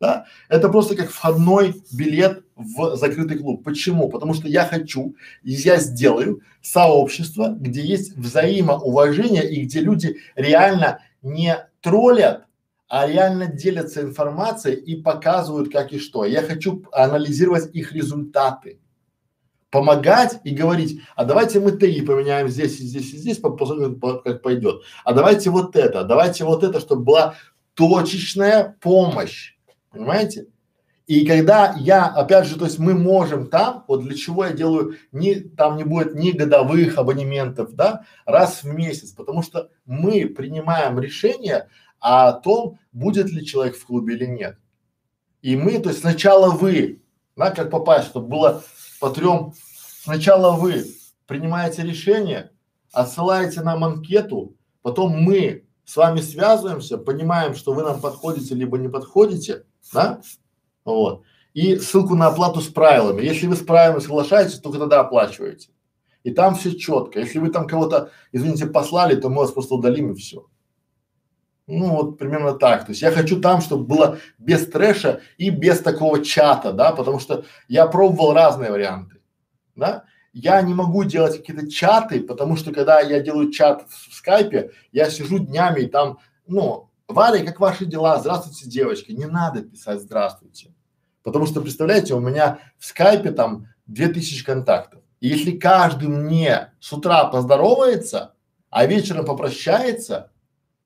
Да? 0.00 0.26
Это 0.48 0.68
просто 0.68 0.96
как 0.96 1.10
входной 1.10 1.76
билет 1.92 2.44
в 2.56 2.96
закрытый 2.96 3.38
клуб. 3.38 3.62
Почему? 3.62 4.08
Потому 4.08 4.34
что 4.34 4.48
я 4.48 4.66
хочу, 4.66 5.14
и 5.44 5.52
я 5.52 5.76
сделаю 5.78 6.40
сообщество, 6.60 7.56
где 7.56 7.82
есть 7.82 8.16
взаимоуважение 8.16 9.48
и 9.48 9.62
где 9.62 9.78
люди 9.78 10.16
реально 10.34 10.98
не 11.22 11.56
троллят 11.80 12.46
а 12.92 13.06
реально 13.06 13.46
делятся 13.46 14.02
информацией 14.02 14.76
и 14.76 15.00
показывают 15.00 15.72
как 15.72 15.94
и 15.94 15.98
что. 15.98 16.26
Я 16.26 16.42
хочу 16.42 16.84
анализировать 16.92 17.74
их 17.74 17.92
результаты, 17.92 18.80
помогать 19.70 20.40
и 20.44 20.54
говорить, 20.54 21.00
а 21.16 21.24
давайте 21.24 21.58
мы 21.58 21.72
теги 21.72 22.04
поменяем 22.04 22.48
здесь 22.48 22.78
и 22.80 22.84
здесь 22.84 23.14
и 23.14 23.16
здесь, 23.16 23.38
посмотрим, 23.38 23.98
как 23.98 24.42
пойдет. 24.42 24.82
А 25.04 25.14
давайте 25.14 25.48
вот 25.48 25.74
это, 25.74 26.04
давайте 26.04 26.44
вот 26.44 26.62
это, 26.64 26.80
чтобы 26.80 27.04
была 27.04 27.34
точечная 27.72 28.76
помощь, 28.82 29.54
понимаете? 29.90 30.48
И 31.06 31.24
когда 31.24 31.74
я, 31.78 32.08
опять 32.08 32.46
же, 32.46 32.58
то 32.58 32.66
есть 32.66 32.78
мы 32.78 32.92
можем 32.92 33.46
там, 33.46 33.86
вот 33.88 34.04
для 34.04 34.14
чего 34.14 34.44
я 34.44 34.52
делаю, 34.52 34.98
не, 35.12 35.36
там 35.36 35.78
не 35.78 35.84
будет 35.84 36.14
ни 36.14 36.32
годовых 36.32 36.98
абонементов, 36.98 37.72
да, 37.72 38.04
раз 38.26 38.64
в 38.64 38.66
месяц, 38.66 39.12
потому 39.12 39.42
что 39.42 39.70
мы 39.86 40.26
принимаем 40.26 41.00
решение 41.00 41.68
а 42.02 42.28
о 42.28 42.32
том, 42.32 42.78
будет 42.92 43.30
ли 43.30 43.46
человек 43.46 43.76
в 43.76 43.86
клубе 43.86 44.16
или 44.16 44.26
нет. 44.26 44.58
И 45.40 45.56
мы, 45.56 45.78
то 45.78 45.88
есть 45.88 46.00
сначала 46.00 46.50
вы, 46.50 47.02
да, 47.36 47.50
как 47.50 47.70
попасть, 47.70 48.08
чтобы 48.08 48.28
было 48.28 48.64
по 49.00 49.10
трем, 49.10 49.54
сначала 50.02 50.56
вы 50.56 50.84
принимаете 51.26 51.82
решение, 51.82 52.50
отсылаете 52.92 53.62
нам 53.62 53.84
анкету, 53.84 54.56
потом 54.82 55.12
мы 55.12 55.64
с 55.84 55.96
вами 55.96 56.20
связываемся, 56.20 56.98
понимаем, 56.98 57.54
что 57.54 57.72
вы 57.72 57.82
нам 57.82 58.00
подходите 58.00 58.54
либо 58.54 58.78
не 58.78 58.88
подходите, 58.88 59.64
да, 59.92 60.20
вот, 60.84 61.22
и 61.54 61.76
ссылку 61.76 62.14
на 62.14 62.28
оплату 62.28 62.60
с 62.60 62.68
правилами. 62.68 63.22
Если 63.22 63.46
вы 63.46 63.56
с 63.56 63.60
правилами 63.60 64.00
соглашаетесь, 64.00 64.58
только 64.58 64.78
тогда 64.78 65.00
оплачиваете. 65.00 65.70
И 66.22 66.30
там 66.30 66.54
все 66.54 66.76
четко. 66.76 67.20
Если 67.20 67.38
вы 67.38 67.50
там 67.50 67.66
кого-то, 67.66 68.10
извините, 68.30 68.66
послали, 68.66 69.16
то 69.16 69.28
мы 69.28 69.38
вас 69.38 69.50
просто 69.50 69.74
удалим 69.74 70.12
и 70.12 70.14
все. 70.14 70.46
Ну, 71.66 71.90
вот 71.90 72.18
примерно 72.18 72.54
так. 72.54 72.86
То 72.86 72.92
есть 72.92 73.02
я 73.02 73.12
хочу 73.12 73.40
там, 73.40 73.60
чтобы 73.60 73.84
было 73.84 74.18
без 74.38 74.66
трэша 74.66 75.20
и 75.38 75.50
без 75.50 75.80
такого 75.80 76.24
чата, 76.24 76.72
да, 76.72 76.92
потому 76.92 77.18
что 77.18 77.44
я 77.68 77.86
пробовал 77.86 78.34
разные 78.34 78.70
варианты, 78.70 79.20
да. 79.76 80.04
Я 80.32 80.62
не 80.62 80.72
могу 80.72 81.04
делать 81.04 81.36
какие-то 81.36 81.70
чаты, 81.70 82.20
потому 82.20 82.56
что 82.56 82.72
когда 82.72 83.00
я 83.00 83.20
делаю 83.20 83.50
чат 83.50 83.84
в, 83.88 84.10
в 84.10 84.14
скайпе, 84.14 84.70
я 84.90 85.10
сижу 85.10 85.38
днями 85.38 85.82
и 85.82 85.86
там, 85.86 86.18
ну, 86.46 86.90
Валя, 87.06 87.44
как 87.44 87.60
ваши 87.60 87.84
дела? 87.84 88.18
Здравствуйте, 88.18 88.68
девочки. 88.68 89.12
Не 89.12 89.26
надо 89.26 89.62
писать 89.62 90.00
здравствуйте. 90.00 90.72
Потому 91.22 91.46
что, 91.46 91.60
представляете, 91.60 92.14
у 92.14 92.20
меня 92.20 92.58
в 92.78 92.86
скайпе 92.86 93.30
там 93.30 93.66
две 93.86 94.08
тысячи 94.08 94.44
контактов. 94.44 95.02
И 95.20 95.28
если 95.28 95.52
каждый 95.52 96.08
мне 96.08 96.72
с 96.80 96.92
утра 96.92 97.24
поздоровается, 97.26 98.34
а 98.70 98.86
вечером 98.86 99.26
попрощается, 99.26 100.32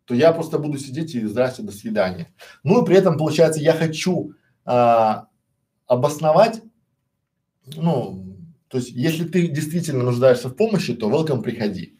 то 0.07 0.15
я 0.15 0.33
просто 0.33 0.59
буду 0.59 0.79
сидеть 0.79 1.15
и 1.15 1.25
здрасте, 1.27 1.63
до 1.63 1.73
свидания. 1.73 2.33
Ну 2.63 2.83
и 2.83 2.87
при 2.87 2.97
этом, 2.97 3.19
получается, 3.19 3.61
я 3.61 3.73
хочу 3.73 4.33
а, 4.65 5.29
обосновать, 5.87 6.63
ну, 7.67 8.37
то 8.69 8.79
есть, 8.79 8.91
если 8.91 9.25
ты 9.25 9.49
действительно 9.49 10.05
нуждаешься 10.05 10.49
в 10.49 10.55
помощи, 10.55 10.95
то 10.95 11.11
welcome, 11.11 11.43
приходи 11.43 11.97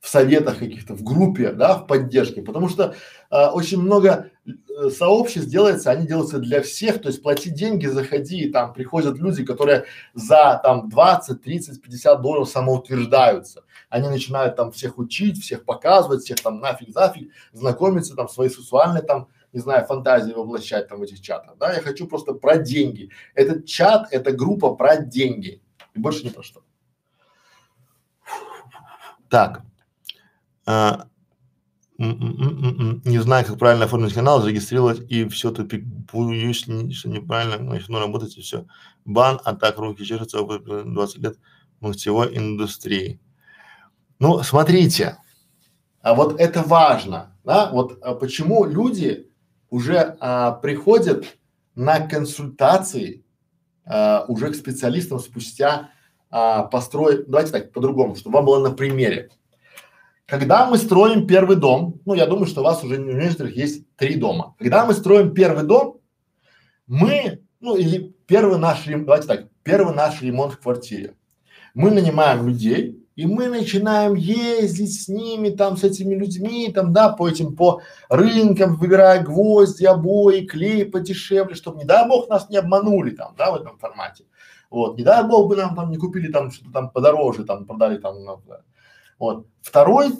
в 0.00 0.08
советах 0.08 0.58
каких-то, 0.58 0.94
в 0.94 1.02
группе, 1.02 1.52
да, 1.52 1.74
в 1.76 1.86
поддержке, 1.86 2.40
потому 2.40 2.70
что 2.70 2.94
э, 3.30 3.46
очень 3.48 3.82
много 3.82 4.30
э, 4.46 4.88
сообществ 4.88 5.48
делается, 5.50 5.90
они 5.90 6.06
делаются 6.06 6.38
для 6.38 6.62
всех, 6.62 7.02
то 7.02 7.08
есть 7.08 7.22
плати 7.22 7.50
деньги, 7.50 7.86
заходи, 7.86 8.40
и 8.40 8.50
там 8.50 8.72
приходят 8.72 9.18
люди, 9.18 9.44
которые 9.44 9.84
за 10.14 10.58
там 10.62 10.88
20, 10.88 11.42
30, 11.42 11.82
50 11.82 12.22
долларов 12.22 12.48
самоутверждаются, 12.48 13.64
они 13.90 14.08
начинают 14.08 14.56
там 14.56 14.72
всех 14.72 14.96
учить, 14.96 15.38
всех 15.42 15.66
показывать, 15.66 16.22
всех 16.22 16.40
там 16.40 16.60
нафиг, 16.60 16.88
зафиг, 16.94 17.30
знакомиться 17.52 18.16
там, 18.16 18.26
свои 18.26 18.48
сексуальные 18.48 19.02
там, 19.02 19.28
не 19.52 19.60
знаю, 19.60 19.84
фантазии 19.84 20.32
воплощать 20.32 20.88
там 20.88 21.00
в 21.00 21.02
этих 21.02 21.20
чатах, 21.20 21.58
да, 21.58 21.74
я 21.74 21.80
хочу 21.82 22.06
просто 22.06 22.32
про 22.32 22.56
деньги. 22.56 23.10
Этот 23.34 23.66
чат, 23.66 24.08
это 24.12 24.32
группа 24.32 24.74
про 24.74 24.96
деньги. 24.96 25.60
И 25.92 25.98
больше 25.98 26.24
ни 26.24 26.30
про 26.30 26.42
что. 26.42 26.62
Так, 29.28 29.62
а, 30.70 31.06
не 31.98 33.18
знаю, 33.18 33.44
как 33.44 33.58
правильно 33.58 33.86
оформить 33.86 34.14
канал, 34.14 34.40
зарегистрировать 34.40 35.00
и 35.10 35.28
все 35.28 35.50
тупик. 35.50 35.84
Боюсь, 35.84 36.58
что 36.58 37.08
неправильно 37.08 37.58
начну 37.58 37.98
работать 37.98 38.38
и 38.38 38.40
все. 38.40 38.66
Бан, 39.04 39.40
а 39.44 39.54
так 39.54 39.78
руки 39.78 40.04
чешутся 40.04 40.40
опыт 40.40 40.64
20 40.64 41.18
лет 41.18 41.38
ногтевой 41.80 42.36
индустрии. 42.36 43.20
Ну, 44.18 44.42
смотрите, 44.42 45.18
а 46.02 46.14
вот 46.14 46.40
это 46.40 46.62
важно, 46.62 47.36
да, 47.44 47.70
вот 47.70 47.98
а 48.02 48.14
почему 48.14 48.64
люди 48.64 49.30
уже 49.70 50.16
а, 50.20 50.52
приходят 50.52 51.24
на 51.74 52.00
консультации 52.00 53.24
а, 53.84 54.24
уже 54.28 54.50
к 54.50 54.54
специалистам 54.54 55.18
спустя 55.18 55.90
а, 56.30 56.62
построить, 56.64 57.28
давайте 57.28 57.52
так, 57.52 57.72
по-другому, 57.72 58.14
чтобы 58.14 58.36
вам 58.36 58.46
было 58.46 58.68
на 58.68 58.74
примере. 58.74 59.30
Когда 60.30 60.64
мы 60.70 60.78
строим 60.78 61.26
первый 61.26 61.56
дом, 61.56 62.00
ну, 62.06 62.14
я 62.14 62.24
думаю, 62.24 62.46
что 62.46 62.60
у 62.60 62.64
вас 62.64 62.84
уже 62.84 62.98
в 62.98 63.00
некоторых 63.00 63.56
есть 63.56 63.84
три 63.96 64.14
дома. 64.14 64.54
Когда 64.60 64.86
мы 64.86 64.94
строим 64.94 65.34
первый 65.34 65.64
дом, 65.64 65.98
мы, 66.86 67.42
ну, 67.58 67.74
или 67.74 68.14
первый 68.26 68.56
наш, 68.60 68.84
давайте 68.84 69.26
так, 69.26 69.48
первый 69.64 69.92
наш 69.92 70.22
ремонт 70.22 70.52
в 70.52 70.60
квартире. 70.60 71.16
Мы 71.74 71.90
нанимаем 71.90 72.46
людей, 72.46 73.04
и 73.16 73.26
мы 73.26 73.48
начинаем 73.48 74.14
ездить 74.14 75.02
с 75.02 75.08
ними, 75.08 75.48
там, 75.48 75.76
с 75.76 75.82
этими 75.82 76.14
людьми, 76.14 76.70
там, 76.72 76.92
да, 76.92 77.08
по 77.08 77.28
этим, 77.28 77.56
по 77.56 77.80
рынкам, 78.08 78.76
выбирая 78.76 79.24
гвозди, 79.24 79.84
обои, 79.84 80.46
клей 80.46 80.84
подешевле, 80.84 81.56
чтобы, 81.56 81.78
не 81.78 81.84
дай 81.84 82.06
бог, 82.06 82.28
нас 82.28 82.48
не 82.48 82.56
обманули 82.56 83.10
там, 83.10 83.34
да, 83.36 83.50
в 83.50 83.56
этом 83.56 83.78
формате. 83.78 84.26
Вот, 84.70 84.96
не 84.96 85.02
дай 85.02 85.26
бог 85.26 85.48
бы 85.48 85.56
нам 85.56 85.74
там 85.74 85.90
не 85.90 85.96
купили 85.96 86.30
там 86.30 86.52
что-то 86.52 86.70
там 86.70 86.90
подороже, 86.90 87.42
там, 87.42 87.66
продали 87.66 87.98
там, 87.98 88.22
ну, 88.22 88.40
да. 88.46 88.60
Вот. 89.20 89.46
Второй 89.60 90.12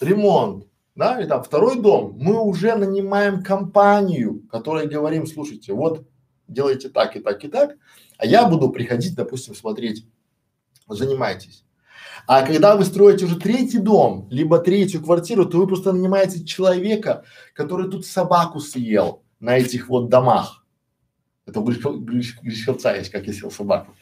ремонт, 0.00 0.68
да, 0.94 1.20
и 1.20 1.26
там 1.26 1.42
второй 1.42 1.82
дом, 1.82 2.16
мы 2.16 2.40
уже 2.40 2.76
нанимаем 2.76 3.42
компанию, 3.42 4.46
которой 4.50 4.86
говорим, 4.86 5.26
слушайте, 5.26 5.72
вот 5.72 6.06
делайте 6.46 6.88
так 6.88 7.16
и 7.16 7.20
так 7.20 7.44
и 7.44 7.48
так, 7.48 7.76
а 8.16 8.24
я 8.24 8.46
буду 8.48 8.70
приходить, 8.70 9.16
допустим, 9.16 9.54
смотреть, 9.54 10.06
занимайтесь. 10.88 11.64
А 12.28 12.42
когда 12.42 12.76
вы 12.76 12.84
строите 12.84 13.24
уже 13.24 13.36
третий 13.36 13.78
дом, 13.78 14.28
либо 14.30 14.58
третью 14.58 15.02
квартиру, 15.02 15.44
то 15.46 15.58
вы 15.58 15.66
просто 15.66 15.92
нанимаете 15.92 16.44
человека, 16.44 17.24
который 17.52 17.90
тут 17.90 18.06
собаку 18.06 18.60
съел 18.60 19.22
на 19.40 19.58
этих 19.58 19.88
вот 19.88 20.08
домах. 20.08 20.64
Это 21.46 21.60
у 21.60 21.64
Гришковца 21.64 22.96
есть, 22.96 23.10
как 23.10 23.26
я 23.26 23.32
съел 23.32 23.50
собаку. 23.50 23.94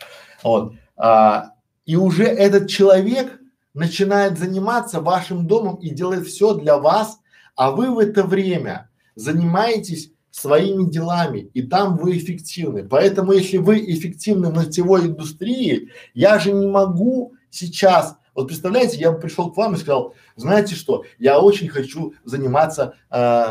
Вот. 0.42 0.74
А, 0.96 1.52
и 1.84 1.96
уже 1.96 2.24
этот 2.24 2.68
человек 2.68 3.40
начинает 3.74 4.38
заниматься 4.38 5.00
вашим 5.00 5.46
домом 5.46 5.76
и 5.76 5.90
делает 5.90 6.26
все 6.26 6.54
для 6.54 6.78
вас, 6.78 7.18
а 7.56 7.70
вы 7.70 7.92
в 7.92 7.98
это 7.98 8.22
время 8.24 8.90
занимаетесь 9.14 10.12
своими 10.30 10.90
делами, 10.90 11.50
и 11.54 11.62
там 11.62 11.96
вы 11.96 12.16
эффективны. 12.16 12.88
Поэтому, 12.88 13.32
если 13.32 13.58
вы 13.58 13.78
эффективны 13.78 14.48
в 14.48 14.54
ногтевой 14.54 15.06
индустрии, 15.06 15.90
я 16.12 16.38
же 16.38 16.52
не 16.52 16.66
могу 16.66 17.34
сейчас 17.50 18.16
вот 18.34 18.48
представляете, 18.48 18.98
я 18.98 19.12
пришел 19.12 19.52
к 19.52 19.56
вам 19.56 19.74
и 19.74 19.78
сказал, 19.78 20.14
знаете 20.34 20.74
что, 20.74 21.04
я 21.18 21.38
очень 21.38 21.68
хочу 21.68 22.14
заниматься 22.24 22.94
э, 23.10 23.44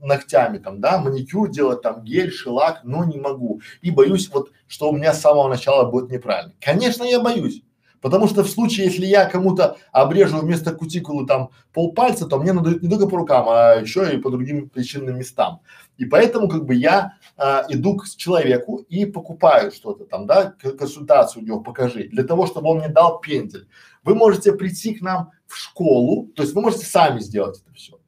ногтями, 0.00 0.58
там, 0.58 0.80
да, 0.80 0.98
маникюр 0.98 1.50
делать, 1.50 1.82
там, 1.82 2.04
гель, 2.04 2.30
шелак, 2.30 2.82
но 2.84 3.04
не 3.04 3.18
могу. 3.18 3.60
И 3.82 3.90
боюсь 3.90 4.28
вот, 4.28 4.52
что 4.68 4.90
у 4.90 4.96
меня 4.96 5.14
с 5.14 5.20
самого 5.20 5.48
начала 5.48 5.90
будет 5.90 6.10
неправильно. 6.10 6.54
Конечно, 6.60 7.02
я 7.02 7.20
боюсь. 7.20 7.62
Потому 8.00 8.28
что 8.28 8.42
в 8.42 8.48
случае, 8.48 8.86
если 8.86 9.04
я 9.04 9.26
кому-то 9.26 9.76
обрежу 9.92 10.38
вместо 10.38 10.72
кутикулы 10.72 11.26
там 11.26 11.50
полпальца, 11.72 12.26
то 12.26 12.38
мне 12.38 12.52
надают 12.52 12.82
не 12.82 12.88
только 12.88 13.06
по 13.06 13.18
рукам, 13.18 13.46
а 13.48 13.74
еще 13.74 14.14
и 14.14 14.18
по 14.18 14.30
другим 14.30 14.70
причинным 14.70 15.18
местам. 15.18 15.60
И 15.98 16.06
поэтому 16.06 16.48
как 16.48 16.64
бы 16.64 16.74
я 16.74 17.14
а, 17.36 17.66
иду 17.68 17.96
к 17.96 18.08
человеку 18.08 18.76
и 18.88 19.04
покупаю 19.04 19.70
что-то 19.70 20.04
там, 20.06 20.26
да, 20.26 20.54
консультацию 20.78 21.42
у 21.42 21.46
него 21.46 21.60
покажи, 21.60 22.08
для 22.08 22.24
того, 22.24 22.46
чтобы 22.46 22.70
он 22.70 22.78
мне 22.78 22.88
дал 22.88 23.20
пендель. 23.20 23.68
Вы 24.02 24.14
можете 24.14 24.52
прийти 24.52 24.94
к 24.94 25.02
нам 25.02 25.32
в 25.46 25.56
школу, 25.56 26.28
то 26.34 26.42
есть 26.42 26.54
вы 26.54 26.62
можете 26.62 26.86
сами 26.86 27.20
сделать 27.20 27.60
это 27.60 27.74
все. 27.74 28.00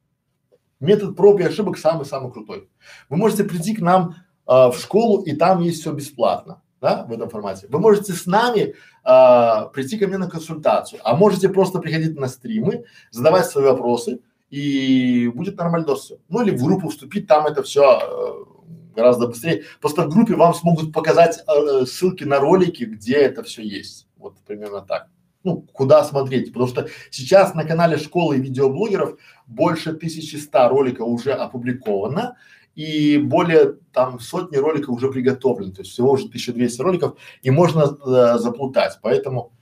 Метод 0.79 1.15
проб 1.15 1.39
и 1.39 1.43
ошибок 1.43 1.77
самый-самый 1.77 2.31
крутой. 2.31 2.67
Вы 3.09 3.17
можете 3.17 3.43
прийти 3.43 3.75
к 3.75 3.79
нам 3.79 4.15
а, 4.47 4.71
в 4.71 4.79
школу, 4.79 5.21
и 5.21 5.33
там 5.33 5.61
есть 5.61 5.81
все 5.81 5.91
бесплатно 5.91 6.62
да, 6.83 7.05
в 7.05 7.13
этом 7.13 7.29
формате. 7.29 7.67
Вы 7.69 7.79
можете 7.79 8.11
с 8.11 8.25
нами 8.25 8.75
а, 9.05 9.67
прийти 9.67 9.97
ко 9.97 10.05
мне 10.05 10.17
на 10.17 10.29
консультацию, 10.29 10.99
а 11.05 11.15
можете 11.15 11.47
просто 11.47 11.79
приходить 11.79 12.19
на 12.19 12.27
стримы, 12.27 12.83
задавать 13.09 13.45
свои 13.45 13.63
вопросы, 13.63 14.19
и 14.49 15.31
будет 15.33 15.57
нормально 15.57 15.95
все. 15.95 16.17
Ну 16.27 16.41
или 16.41 16.51
в 16.51 16.61
группу 16.61 16.89
вступить, 16.89 17.25
там 17.25 17.47
это 17.47 17.63
все 17.63 18.01
э, 18.01 18.95
гораздо 18.95 19.27
быстрее. 19.27 19.63
Просто 19.79 20.03
в 20.03 20.09
группе 20.09 20.35
вам 20.35 20.53
смогут 20.53 20.91
показать 20.91 21.39
э, 21.47 21.85
ссылки 21.85 22.25
на 22.25 22.39
ролики, 22.39 22.83
где 22.83 23.15
это 23.15 23.43
все 23.43 23.63
есть. 23.63 24.07
Вот 24.17 24.35
примерно 24.45 24.81
так. 24.81 25.07
Ну, 25.45 25.65
куда 25.73 26.03
смотреть, 26.03 26.51
потому 26.51 26.67
что 26.67 26.87
сейчас 27.11 27.53
на 27.53 27.63
канале 27.63 27.97
школы 27.97 28.37
видеоблогеров 28.37 29.17
больше 29.47 29.91
1100 29.91 30.69
роликов 30.69 31.07
уже 31.07 31.31
опубликовано, 31.31 32.35
и 32.75 33.17
более 33.17 33.73
там 33.91 34.19
сотни 34.19 34.57
роликов 34.57 34.95
уже 34.95 35.11
приготовлены, 35.11 35.73
то 35.73 35.81
есть 35.81 35.91
всего 35.91 36.11
уже 36.11 36.25
1200 36.25 36.81
роликов, 36.81 37.17
и 37.41 37.51
можно 37.51 37.83
э, 37.83 38.37
заплутать, 38.39 38.99
поэтому 39.01 39.53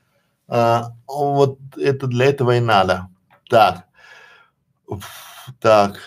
э, 0.48 0.82
вот 1.08 1.60
это 1.78 2.08
для 2.08 2.26
этого 2.26 2.58
и 2.58 2.60
надо. 2.60 3.10
Так, 3.50 3.86
так. 5.60 5.98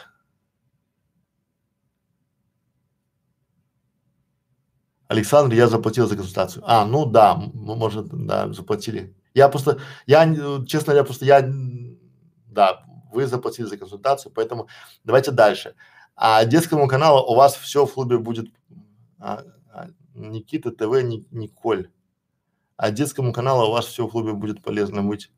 Александр, 5.09 5.55
я 5.55 5.69
заплатил 5.69 6.09
за 6.09 6.17
консультацию. 6.17 6.65
А, 6.67 6.85
ну 6.87 7.07
да, 7.07 7.35
может, 7.37 8.07
да, 8.09 8.53
заплатили. 8.53 9.15
Я 9.35 9.49
просто, 9.49 9.79
я, 10.07 10.25
честно 10.67 10.93
говоря, 10.93 11.05
просто 11.05 11.25
я, 11.25 11.43
да, 12.47 12.85
вы 13.13 13.27
заплатили 13.27 13.67
за 13.67 13.77
консультацию, 13.77 14.33
поэтому 14.35 14.69
давайте 15.05 15.31
дальше. 15.31 15.75
А 16.17 16.45
детскому 16.45 16.87
каналу 16.87 17.23
у 17.31 17.35
вас 17.35 17.57
все 17.57 17.87
в 17.87 17.93
клубе 17.93 18.19
будет 18.19 18.47
а, 19.19 19.45
а, 19.73 19.89
Никита 20.15 20.71
ТВ, 20.71 21.03
Ник, 21.03 21.27
Николь. 21.33 21.91
А 22.77 22.91
детскому 22.91 23.33
каналу 23.33 23.69
у 23.69 23.73
вас 23.73 23.87
все 23.87 24.07
в 24.07 24.11
клубе 24.11 24.33
будет 24.33 24.63
полезно 24.63 25.03
быть. 25.03 25.31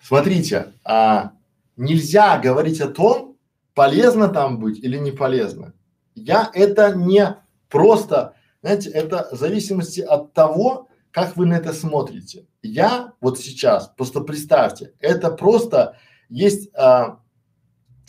Смотрите, 0.00 0.72
а, 0.84 1.32
нельзя 1.76 2.38
говорить 2.38 2.80
о 2.80 2.88
том, 2.88 3.36
полезно 3.74 4.28
там 4.28 4.58
быть 4.58 4.78
или 4.78 4.98
не 4.98 5.10
полезно. 5.10 5.74
Я 6.14 6.50
это 6.52 6.94
не 6.94 7.36
просто, 7.68 8.34
знаете, 8.60 8.90
это 8.90 9.28
в 9.32 9.36
зависимости 9.36 10.00
от 10.00 10.32
того, 10.32 10.88
как 11.10 11.36
вы 11.36 11.46
на 11.46 11.54
это 11.54 11.72
смотрите. 11.72 12.46
Я 12.62 13.14
вот 13.20 13.38
сейчас, 13.38 13.88
просто 13.88 14.20
представьте, 14.20 14.94
это 15.00 15.30
просто 15.30 15.98
есть 16.28 16.70
а, 16.74 17.20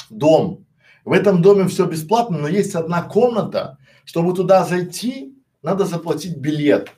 дом, 0.10 0.66
в 1.06 1.12
этом 1.12 1.42
доме 1.42 1.68
все 1.68 1.86
бесплатно, 1.86 2.38
но 2.38 2.48
есть 2.48 2.76
одна 2.76 3.02
комната, 3.02 3.78
чтобы 4.06 4.34
туда 4.34 4.64
зайти, 4.64 5.38
надо 5.62 5.86
заплатить 5.86 6.38
билет. 6.38 6.92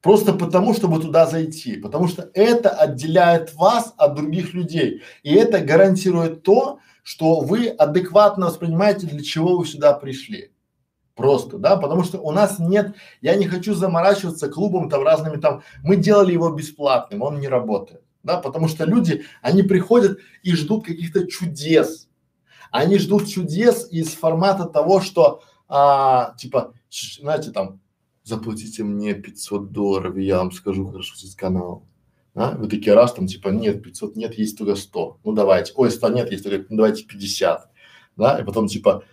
Просто 0.00 0.34
потому, 0.34 0.74
чтобы 0.74 1.00
туда 1.00 1.26
зайти. 1.26 1.76
Потому 1.76 2.08
что 2.08 2.30
это 2.34 2.68
отделяет 2.70 3.54
вас 3.54 3.94
от 3.96 4.14
других 4.14 4.52
людей. 4.52 5.02
И 5.22 5.34
это 5.34 5.60
гарантирует 5.60 6.42
то, 6.42 6.78
что 7.02 7.40
вы 7.40 7.68
адекватно 7.68 8.46
воспринимаете, 8.46 9.06
для 9.06 9.22
чего 9.22 9.56
вы 9.56 9.66
сюда 9.66 9.94
пришли. 9.94 10.50
Просто, 11.14 11.58
да, 11.58 11.76
потому 11.76 12.02
что 12.02 12.18
у 12.18 12.32
нас 12.32 12.58
нет, 12.58 12.96
я 13.20 13.36
не 13.36 13.46
хочу 13.46 13.74
заморачиваться 13.74 14.48
клубом 14.48 14.90
там 14.90 15.04
разными 15.04 15.36
там, 15.36 15.62
мы 15.84 15.94
делали 15.96 16.32
его 16.32 16.50
бесплатным, 16.50 17.22
он 17.22 17.38
не 17.38 17.46
работает. 17.46 18.02
да, 18.24 18.38
потому 18.38 18.68
что 18.68 18.84
люди, 18.84 19.24
они 19.40 19.62
приходят 19.62 20.18
и 20.42 20.54
ждут 20.54 20.84
каких-то 20.84 21.26
чудес. 21.28 22.08
Они 22.74 22.98
ждут 22.98 23.28
чудес 23.28 23.86
из 23.92 24.14
формата 24.14 24.64
того, 24.64 25.00
что, 25.00 25.44
а, 25.68 26.34
типа, 26.36 26.74
знаете, 26.90 27.52
там, 27.52 27.78
заплатите 28.24 28.82
мне 28.82 29.14
500 29.14 29.70
долларов, 29.70 30.16
и 30.16 30.24
я 30.24 30.38
вам 30.38 30.50
скажу, 30.50 30.88
хорошо, 30.88 31.14
здесь 31.14 31.36
канал. 31.36 31.86
А? 32.34 32.56
Вы 32.56 32.66
такие 32.66 32.94
раз 32.94 33.12
там 33.12 33.28
типа 33.28 33.50
нет, 33.50 33.80
500 33.80 34.16
нет, 34.16 34.36
есть 34.36 34.58
только 34.58 34.74
100. 34.74 35.20
Ну 35.22 35.32
давайте. 35.34 35.72
Ой, 35.76 35.88
100 35.88 36.08
нет, 36.08 36.32
есть 36.32 36.42
только, 36.42 36.66
ну 36.68 36.78
давайте 36.78 37.04
50. 37.04 37.70
Да, 38.16 38.40
и 38.40 38.44
потом 38.44 38.66
типа 38.66 39.04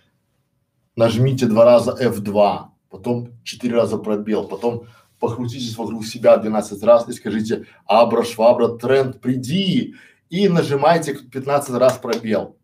нажмите 0.96 1.46
два 1.46 1.64
раза 1.64 1.92
F2, 1.92 2.64
потом 2.90 3.28
четыре 3.44 3.76
раза 3.76 3.96
пробел, 3.96 4.48
потом 4.48 4.88
покрутитесь 5.20 5.78
вокруг 5.78 6.04
себя 6.04 6.36
12 6.36 6.82
раз 6.82 7.08
и 7.08 7.12
скажите 7.12 7.66
абра 7.86 8.24
швабра 8.24 8.76
тренд 8.76 9.20
приди 9.20 9.94
и 10.30 10.48
нажимайте 10.48 11.14
15 11.14 11.76
раз 11.76 11.98
пробел 11.98 12.56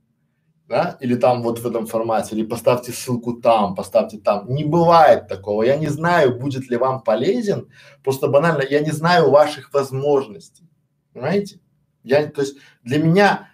да, 0.68 0.98
или 1.00 1.14
там 1.14 1.42
вот 1.42 1.60
в 1.60 1.66
этом 1.66 1.86
формате, 1.86 2.36
или 2.36 2.44
поставьте 2.44 2.92
ссылку 2.92 3.34
там, 3.34 3.74
поставьте 3.74 4.18
там. 4.18 4.48
Не 4.48 4.64
бывает 4.64 5.26
такого. 5.26 5.62
Я 5.62 5.76
не 5.76 5.86
знаю, 5.86 6.38
будет 6.38 6.68
ли 6.68 6.76
вам 6.76 7.02
полезен, 7.02 7.68
просто 8.04 8.28
банально, 8.28 8.62
я 8.68 8.80
не 8.80 8.90
знаю 8.90 9.30
ваших 9.30 9.72
возможностей, 9.72 10.68
понимаете? 11.14 11.60
Я, 12.04 12.26
то 12.26 12.42
есть 12.42 12.56
для 12.84 12.98
меня 12.98 13.48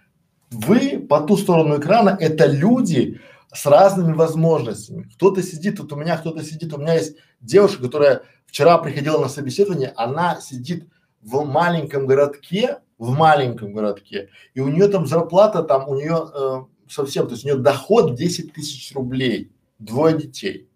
вы 0.50 0.98
по 0.98 1.20
ту 1.20 1.36
сторону 1.36 1.78
экрана 1.78 2.16
это 2.20 2.46
люди 2.46 3.20
с 3.52 3.64
разными 3.66 4.12
возможностями. 4.12 5.08
Кто-то 5.14 5.42
сидит, 5.42 5.76
тут 5.76 5.92
у 5.92 5.96
меня 5.96 6.16
кто-то 6.16 6.42
сидит, 6.42 6.74
у 6.74 6.78
меня 6.78 6.94
есть 6.94 7.16
девушка, 7.40 7.84
которая 7.84 8.22
вчера 8.46 8.76
приходила 8.78 9.20
на 9.20 9.28
собеседование, 9.28 9.92
она 9.96 10.40
сидит 10.40 10.88
в 11.22 11.44
маленьком 11.44 12.06
городке, 12.06 12.80
в 12.98 13.12
маленьком 13.12 13.72
городке, 13.72 14.30
и 14.54 14.60
у 14.60 14.68
нее 14.68 14.88
там 14.88 15.06
зарплата, 15.06 15.62
там 15.62 15.88
у 15.88 15.94
нее 15.94 16.26
э, 16.34 16.73
совсем, 16.88 17.26
то 17.26 17.32
есть 17.32 17.44
у 17.44 17.48
нее 17.48 17.58
доход 17.58 18.14
10 18.14 18.52
тысяч 18.52 18.94
рублей, 18.94 19.52
двое 19.78 20.16
детей. 20.16 20.68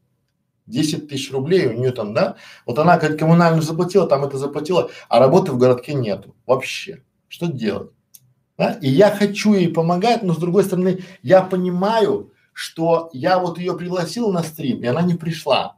10 0.67 1.09
тысяч 1.09 1.33
рублей 1.33 1.67
у 1.67 1.73
нее 1.73 1.93
там, 1.93 2.15
да? 2.15 2.37
Вот 2.67 2.79
она 2.79 2.99
как 2.99 3.19
коммунальную 3.19 3.63
заплатила, 3.63 4.07
там 4.07 4.25
это 4.25 4.37
заплатила, 4.37 4.91
а 5.09 5.19
работы 5.19 5.53
в 5.53 5.59
городке 5.59 5.95
нету 5.95 6.37
вообще. 6.47 7.03
Что 7.29 7.47
делать? 7.47 7.91
Да? 8.57 8.73
И 8.83 8.89
я 8.89 9.11
хочу 9.11 9.55
ей 9.55 9.73
помогать, 9.73 10.23
но 10.23 10.35
с 10.35 10.39
другой 10.39 10.65
стороны, 10.65 11.03
я 11.23 11.43
понимаю, 11.43 12.33
что 12.53 13.09
я 13.13 13.39
вот 13.39 13.59
ее 13.59 13.77
пригласил 13.77 14.33
на 14.33 14.43
стрим, 14.43 14.83
и 14.83 14.87
она 14.87 15.03
не 15.03 15.15
пришла. 15.15 15.77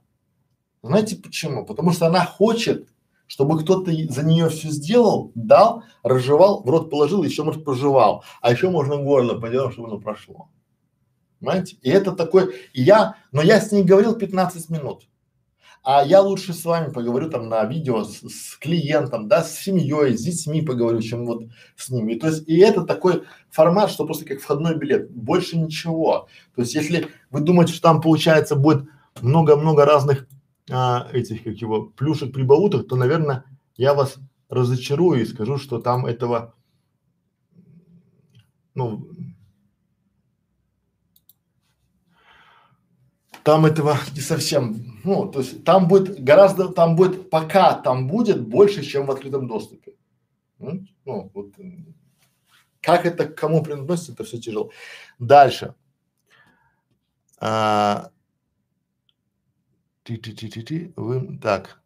Знаете 0.83 1.17
почему? 1.17 1.67
Потому 1.67 1.93
что 1.93 2.07
она 2.07 2.25
хочет 2.25 2.89
чтобы 3.31 3.61
кто-то 3.61 3.93
за 3.93 4.25
нее 4.25 4.49
все 4.49 4.71
сделал, 4.71 5.31
дал, 5.37 5.85
разжевал, 6.03 6.65
в 6.65 6.69
рот 6.69 6.91
положил, 6.91 7.23
еще 7.23 7.45
может 7.45 7.65
проживал, 7.65 8.25
а 8.41 8.51
еще 8.51 8.71
можно 8.71 8.97
горло 8.97 9.39
поделать, 9.39 9.73
чтобы 9.73 9.87
оно 9.87 10.01
прошло. 10.01 10.49
Понимаете? 11.39 11.77
И 11.81 11.91
это 11.91 12.11
такой, 12.11 12.53
я, 12.75 13.15
но 13.31 13.41
я 13.41 13.61
с 13.61 13.71
ней 13.71 13.85
говорил 13.85 14.17
15 14.17 14.69
минут. 14.71 15.05
А 15.85 16.05
я 16.05 16.23
лучше 16.23 16.53
с 16.53 16.65
вами 16.65 16.93
поговорю 16.93 17.31
там 17.31 17.49
на 17.49 17.65
видео 17.65 18.03
с, 18.03 18.19
с 18.19 18.57
клиентом, 18.57 19.29
да, 19.29 19.45
с 19.45 19.57
семьей, 19.57 20.19
с 20.19 20.23
детьми 20.23 20.61
поговорю, 20.61 21.01
чем 21.01 21.25
вот 21.25 21.45
с 21.77 21.89
ними. 21.89 22.15
То 22.15 22.27
есть, 22.27 22.49
и 22.49 22.59
это 22.59 22.83
такой 22.83 23.23
формат, 23.49 23.93
что 23.93 24.07
просто 24.07 24.25
как 24.25 24.41
входной 24.41 24.75
билет, 24.75 25.09
больше 25.09 25.57
ничего. 25.57 26.27
То 26.57 26.63
есть, 26.63 26.75
если 26.75 27.07
вы 27.31 27.43
думаете, 27.43 27.75
что 27.75 27.83
там 27.83 28.01
получается 28.01 28.57
будет 28.57 28.89
много-много 29.23 29.85
разных 29.85 30.27
а, 30.71 31.09
этих, 31.13 31.45
как 31.45 31.55
его, 31.57 31.87
плюшек 31.87 32.33
прибауток, 32.33 32.89
то, 32.89 32.97
наверное, 32.97 33.45
я 33.77 33.95
вас 33.95 34.19
разочарую 34.49 35.23
и 35.23 35.27
скажу, 35.27 35.59
что 35.59 35.81
там 35.81 36.07
этого, 36.07 36.55
ну, 38.75 39.09
там 43.43 43.67
этого 43.67 43.97
не 44.15 44.21
совсем, 44.21 45.01
ну, 45.05 45.31
то 45.31 45.41
есть 45.41 45.65
там 45.65 45.89
будет 45.89 46.23
гораздо, 46.23 46.69
там 46.69 46.97
будет, 46.97 47.31
пока 47.31 47.75
там 47.75 48.07
будет 48.07 48.47
больше, 48.47 48.83
чем 48.83 49.07
в 49.07 49.11
открытом 49.11 49.47
доступе. 49.49 49.95
Ну, 50.59 51.31
вот, 51.33 51.55
как 52.81 53.07
это 53.07 53.27
к 53.27 53.35
кому 53.35 53.63
приносится, 53.63 54.13
это 54.13 54.25
все 54.25 54.39
тяжело. 54.39 54.71
Дальше. 55.19 55.75
А, 57.39 58.11
Ти 60.03 60.15
-ти 60.15 60.33
-ти 60.33 60.49
-ти 60.49 60.63
-ти. 60.63 60.95
Вы, 60.95 61.39
так. 61.43 61.81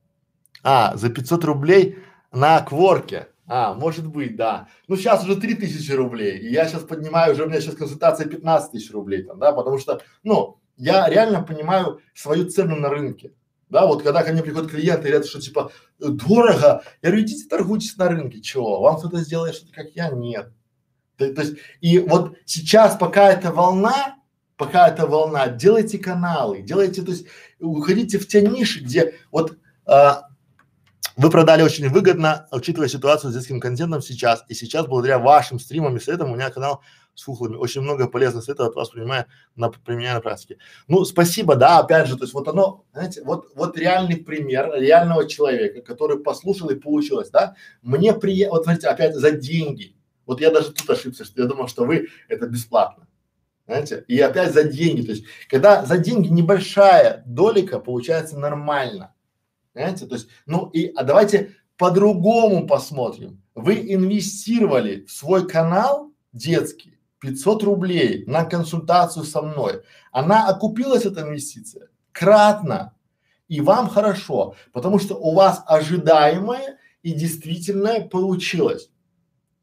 А, 0.63 0.97
за 0.97 1.11
500 1.11 1.45
рублей 1.45 1.99
на 2.33 2.61
кворке. 2.61 3.27
А, 3.47 3.75
может 3.75 4.07
быть, 4.07 4.37
да. 4.37 4.69
Ну, 4.89 4.97
сейчас 4.97 5.25
уже 5.25 5.37
3000 5.37 5.93
рублей. 5.93 6.39
И 6.39 6.53
я 6.53 6.67
сейчас 6.67 6.83
поднимаю, 6.83 7.33
уже 7.33 7.45
у 7.45 7.49
меня 7.49 7.61
сейчас 7.61 7.75
консультация 7.75 8.27
15 8.27 8.73
тысяч 8.73 8.91
рублей 8.93 9.23
там, 9.23 9.39
да, 9.39 9.53
потому 9.53 9.79
что, 9.79 10.01
ну, 10.23 10.59
я 10.77 11.09
реально 11.09 11.43
понимаю 11.43 12.01
свою 12.15 12.49
цену 12.49 12.77
на 12.77 12.89
рынке. 12.89 13.33
Да, 13.69 13.87
вот 13.87 14.03
когда 14.03 14.23
ко 14.23 14.33
мне 14.33 14.43
приходят 14.43 14.71
клиенты 14.71 15.09
и 15.09 15.11
говорят, 15.11 15.27
что 15.27 15.41
типа 15.41 15.73
дорого, 15.99 16.83
я 17.03 17.11
говорю, 17.11 17.23
идите 17.23 17.49
торгуйтесь 17.49 17.97
на 17.97 18.09
рынке, 18.09 18.41
чего, 18.41 18.81
вам 18.81 18.97
кто-то 18.97 19.19
сделает 19.19 19.55
что-то, 19.55 19.73
как 19.73 19.91
я, 19.95 20.11
нет. 20.11 20.53
То, 21.17 21.33
то 21.33 21.43
есть, 21.43 21.57
и 21.81 21.99
вот 21.99 22.37
сейчас, 22.45 22.97
пока 22.97 23.31
эта 23.31 23.53
волна, 23.53 24.17
пока 24.57 24.89
эта 24.89 25.07
волна, 25.07 25.49
делайте 25.49 25.99
каналы, 25.99 26.63
делайте, 26.63 27.03
то 27.03 27.11
есть 27.11 27.27
уходите 27.61 28.19
в 28.19 28.27
те 28.27 28.43
ниши, 28.43 28.81
где 28.81 29.15
вот 29.31 29.57
а, 29.87 30.29
вы 31.17 31.31
продали 31.31 31.63
очень 31.63 31.89
выгодно, 31.89 32.49
учитывая 32.51 32.89
ситуацию 32.89 33.31
с 33.31 33.35
детским 33.35 33.61
контентом 33.61 34.03
сейчас. 34.03 34.45
И 34.49 34.55
сейчас, 34.55 34.87
благодаря 34.87 35.21
вашим 35.21 35.61
стримам 35.61 35.97
и 35.97 36.01
советам, 36.01 36.33
у 36.33 36.35
меня 36.35 36.51
канал 36.51 36.83
с 37.15 37.23
фухлами. 37.23 37.55
Очень 37.55 37.83
много 37.83 38.09
полезных 38.09 38.43
советов 38.43 38.69
от 38.69 38.75
вас 38.75 38.91
принимаю 38.91 39.27
на, 39.55 39.71
применяю 39.71 40.17
на 40.17 40.21
практике. 40.21 40.59
Ну, 40.89 41.05
спасибо, 41.05 41.55
да, 41.55 41.79
опять 41.79 42.09
же, 42.09 42.17
то 42.17 42.25
есть 42.25 42.35
вот 42.35 42.49
оно, 42.49 42.85
знаете, 42.93 43.23
вот, 43.23 43.47
вот 43.55 43.79
реальный 43.79 44.17
пример 44.17 44.73
реального 44.75 45.29
человека, 45.29 45.83
который 45.83 46.19
послушал 46.19 46.71
и 46.71 46.75
получилось, 46.75 47.31
да. 47.31 47.55
Мне 47.83 48.13
приятно, 48.13 48.57
вот 48.57 48.65
смотрите, 48.65 48.89
опять 48.89 49.15
за 49.15 49.31
деньги. 49.31 49.95
Вот 50.27 50.41
я 50.41 50.51
даже 50.51 50.73
тут 50.73 50.89
ошибся, 50.91 51.25
что 51.25 51.41
я 51.41 51.47
думал, 51.47 51.69
что 51.69 51.85
вы 51.85 52.09
это 52.29 52.47
бесплатно. 52.47 53.07
Знаете, 53.67 54.05
и 54.09 54.19
опять 54.21 54.53
за 54.53 54.65
деньги. 54.65 55.03
То 55.03 55.13
есть, 55.13 55.25
когда 55.49 55.85
за 55.85 55.99
деньги 55.99 56.29
небольшая 56.29 57.23
долика, 57.27 57.79
получается 57.79 58.39
нормально. 58.39 59.15
Знаете, 59.75 60.07
то 60.07 60.15
есть, 60.15 60.29
ну 60.47 60.69
и, 60.71 60.93
а 60.95 61.03
давайте 61.03 61.57
по-другому 61.79 62.67
посмотрим. 62.67 63.43
Вы 63.55 63.93
инвестировали 63.93 65.05
в 65.07 65.13
свой 65.13 65.49
канал 65.49 66.13
детский 66.33 66.99
500 67.21 67.63
рублей 67.63 68.25
на 68.27 68.45
консультацию 68.45 69.25
со 69.25 69.41
мной. 69.41 69.83
Она 70.13 70.47
окупилась, 70.47 71.07
эта 71.07 71.23
инвестиция? 71.23 71.89
Кратно. 72.13 72.95
И 73.49 73.61
вам 73.61 73.89
хорошо, 73.89 74.57
потому 74.73 74.99
что 74.99 75.15
у 75.15 75.35
вас 75.35 75.63
ожидаемое 75.67 76.79
и 77.03 77.13
действительное 77.13 78.07
получилось 78.07 78.91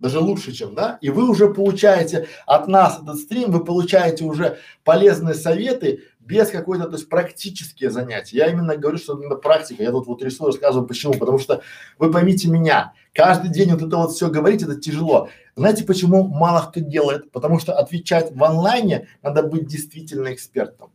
даже 0.02 0.20
лучше, 0.20 0.52
чем, 0.52 0.74
да, 0.74 0.98
и 1.00 1.10
вы 1.10 1.30
уже 1.30 1.54
получаете 1.54 2.28
от 2.48 2.68
нас 2.68 3.00
этот 3.02 3.18
стрим, 3.20 3.52
вы 3.52 3.64
получаете 3.64 4.26
уже 4.26 4.58
полезные 4.84 5.36
советы 5.36 6.02
без 6.20 6.50
какой-то, 6.50 6.86
то 6.86 6.96
есть 6.96 7.08
практические 7.08 7.92
занятия. 7.92 8.38
Я 8.38 8.48
именно 8.48 8.76
говорю, 8.76 8.98
что 8.98 9.16
именно 9.16 9.36
практика. 9.36 9.84
Я 9.84 9.92
тут 9.92 10.08
вот 10.08 10.24
рисую, 10.24 10.52
рассказываю 10.52 10.88
почему, 10.88 11.14
потому 11.14 11.38
что 11.38 11.62
вы 12.00 12.12
поймите 12.12 12.48
меня, 12.48 12.94
каждый 13.14 13.52
день 13.52 13.72
вот 13.72 13.84
это 13.84 13.96
вот 13.98 14.12
все 14.12 14.30
говорить, 14.30 14.64
это 14.64 14.76
тяжело. 14.76 15.30
Знаете, 15.56 15.84
почему 15.84 16.28
мало 16.28 16.62
кто 16.62 16.80
делает? 16.80 17.32
Потому 17.32 17.60
что 17.60 17.74
отвечать 17.78 18.36
в 18.36 18.44
онлайне 18.44 19.08
надо 19.22 19.44
быть 19.44 19.68
действительно 19.68 20.34
экспертом. 20.34 20.92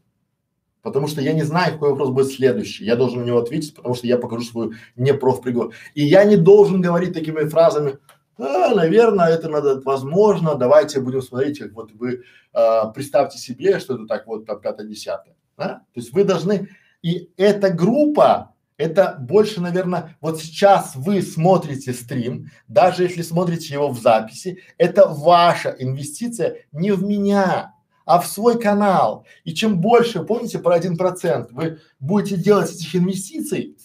Потому 0.83 1.07
что 1.07 1.21
я 1.21 1.33
не 1.33 1.43
знаю, 1.43 1.75
какой 1.75 1.91
вопрос 1.91 2.11
будет 2.11 2.33
следующий. 2.33 2.85
Я 2.85 2.97
должен 2.97 3.21
на 3.21 3.25
него 3.25 3.39
ответить, 3.39 3.75
потому 3.75 3.95
что 3.95 4.07
я 4.07 4.19
покажу 4.19 4.43
свою 4.43 4.73
непрофпригодность. 4.97 5.79
И 5.95 6.05
я 6.05 6.25
не 6.25 6.37
должен 6.37 6.81
говорить 6.81 7.13
такими 7.13 7.45
фразами, 7.49 7.99
а, 8.39 8.75
наверное, 8.75 9.29
это 9.29 9.49
надо, 9.49 9.81
возможно, 9.81 10.55
давайте 10.55 11.01
будем 11.01 11.23
смотреть, 11.23 11.59
как 11.59 11.73
вот 11.73 11.93
вы 11.93 12.23
а, 12.53 12.87
представьте 12.89 13.39
себе, 13.39 13.79
что 13.81 13.95
это 13.95 14.07
так 14.07 14.27
вот 14.27 14.47
там 14.47 14.61
пятое-десятое, 14.61 15.37
да? 15.57 15.83
То 15.95 16.01
есть 16.01 16.13
вы 16.13 16.25
должны, 16.25 16.69
и 17.03 17.31
эта 17.37 17.71
группа, 17.71 18.55
это 18.77 19.17
больше, 19.19 19.61
наверное, 19.61 20.17
вот 20.21 20.41
сейчас 20.41 20.95
вы 20.97 21.23
смотрите 21.23 21.95
стрим, 21.95 22.51
даже 22.69 23.05
если 23.05 23.23
смотрите 23.23 23.73
его 23.73 23.89
в 23.89 23.99
записи, 23.99 24.61
это 24.77 25.07
ваша 25.09 25.75
инвестиция 25.79 26.67
не 26.73 26.93
в 26.93 27.03
меня, 27.03 27.73
а 28.05 28.21
в 28.21 28.27
свой 28.27 28.61
канал. 28.61 29.27
И 29.45 29.55
чем 29.55 29.81
больше, 29.81 30.23
помните 30.23 30.59
про 30.59 30.75
один 30.75 30.97
процент, 30.97 31.51
вы 31.53 31.81
будете 31.99 32.37
делать 32.37 32.71
этих 32.71 32.95
инвестиций, 32.95 33.76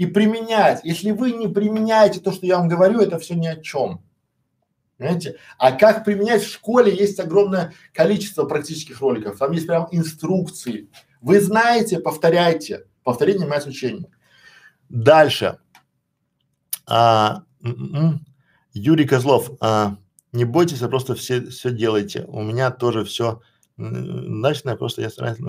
и 0.00 0.06
применять. 0.06 0.80
Если 0.82 1.10
вы 1.10 1.32
не 1.32 1.46
применяете 1.46 2.20
то, 2.20 2.32
что 2.32 2.46
я 2.46 2.56
вам 2.56 2.68
говорю, 2.68 3.00
это 3.00 3.18
все 3.18 3.34
ни 3.34 3.46
о 3.46 3.56
чем. 3.56 4.02
Понимаете? 4.96 5.36
А 5.58 5.72
как 5.72 6.06
применять 6.06 6.42
в 6.42 6.50
школе 6.50 6.90
есть 6.90 7.20
огромное 7.20 7.74
количество 7.92 8.46
практических 8.46 8.98
роликов. 9.02 9.36
Там 9.36 9.52
есть 9.52 9.66
прям 9.66 9.88
инструкции. 9.92 10.88
Вы 11.20 11.38
знаете, 11.38 12.00
повторяйте. 12.00 12.86
Повторение 13.04 13.46
мать 13.46 13.66
учения. 13.66 14.06
Дальше. 14.88 15.58
А, 16.86 17.42
м-м-м. 17.62 18.24
Юрий 18.72 19.06
Козлов, 19.06 19.50
а, 19.60 19.98
не 20.32 20.46
бойтесь, 20.46 20.80
а 20.80 20.88
просто 20.88 21.14
все, 21.14 21.44
все 21.44 21.70
делайте. 21.70 22.24
У 22.26 22.40
меня 22.42 22.70
тоже 22.70 23.04
все 23.04 23.42
начинаю, 23.76 24.78
просто 24.78 25.02
я 25.02 25.10
стараюсь. 25.10 25.40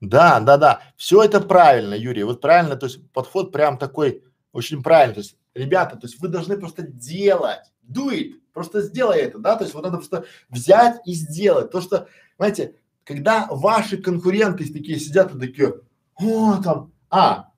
Да, 0.00 0.40
да, 0.40 0.56
да. 0.56 0.80
Все 0.96 1.22
это 1.22 1.40
правильно, 1.40 1.94
Юрий. 1.94 2.22
Вот 2.22 2.40
правильно, 2.40 2.76
то 2.76 2.86
есть 2.86 3.10
подход 3.12 3.52
прям 3.52 3.78
такой 3.78 4.22
очень 4.52 4.82
правильный. 4.82 5.14
То 5.14 5.20
есть, 5.20 5.36
ребята, 5.54 5.96
то 5.96 6.06
есть 6.06 6.20
вы 6.20 6.28
должны 6.28 6.56
просто 6.56 6.82
делать. 6.82 7.72
Do 7.82 8.10
it. 8.10 8.34
Просто 8.52 8.82
сделай 8.82 9.18
это, 9.20 9.38
да. 9.38 9.56
То 9.56 9.64
есть 9.64 9.74
вот 9.74 9.84
надо 9.84 9.96
просто 9.96 10.24
взять 10.50 11.00
и 11.04 11.12
сделать. 11.12 11.70
То, 11.70 11.80
что, 11.80 12.08
знаете, 12.36 12.76
когда 13.04 13.46
ваши 13.50 13.96
конкуренты 13.96 14.70
такие 14.72 14.98
сидят 15.00 15.34
и 15.34 15.38
такие, 15.38 15.74
о, 16.16 16.56
там, 16.62 16.92
а, 17.10 17.50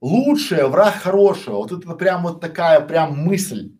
лучшее 0.00 0.66
враг 0.66 0.94
хорошего. 0.94 1.56
Вот 1.56 1.72
это 1.72 1.94
прям 1.94 2.24
вот 2.24 2.40
такая 2.40 2.80
прям 2.80 3.16
мысль. 3.16 3.72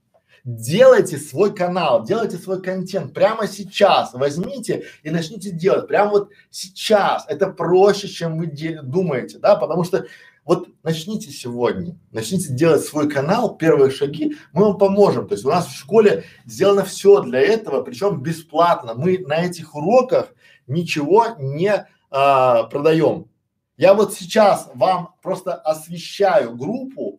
Делайте 0.44 1.18
свой 1.18 1.54
канал, 1.54 2.04
делайте 2.04 2.36
свой 2.36 2.60
контент 2.60 3.14
прямо 3.14 3.46
сейчас. 3.46 4.12
Возьмите 4.12 4.86
и 5.04 5.10
начните 5.10 5.50
делать 5.50 5.86
прямо 5.86 6.10
вот 6.10 6.30
сейчас. 6.50 7.24
Это 7.28 7.46
проще, 7.48 8.08
чем 8.08 8.38
вы 8.38 8.46
думаете, 8.82 9.38
да, 9.38 9.54
потому 9.54 9.84
что 9.84 10.06
вот 10.44 10.68
начните 10.82 11.30
сегодня, 11.30 11.96
начните 12.10 12.52
делать 12.52 12.82
свой 12.82 13.08
канал, 13.08 13.56
первые 13.56 13.92
шаги, 13.92 14.36
мы 14.52 14.64
вам 14.64 14.78
поможем. 14.78 15.28
То 15.28 15.34
есть 15.34 15.44
у 15.44 15.50
нас 15.50 15.68
в 15.68 15.76
школе 15.76 16.24
сделано 16.44 16.84
все 16.84 17.20
для 17.20 17.40
этого, 17.40 17.82
причем 17.82 18.20
бесплатно. 18.20 18.94
Мы 18.94 19.18
на 19.18 19.44
этих 19.44 19.76
уроках 19.76 20.34
ничего 20.66 21.26
не 21.38 21.86
а, 22.10 22.64
продаем. 22.64 23.28
Я 23.76 23.94
вот 23.94 24.14
сейчас 24.14 24.68
вам 24.74 25.14
просто 25.22 25.54
освещаю 25.54 26.56
группу, 26.56 27.11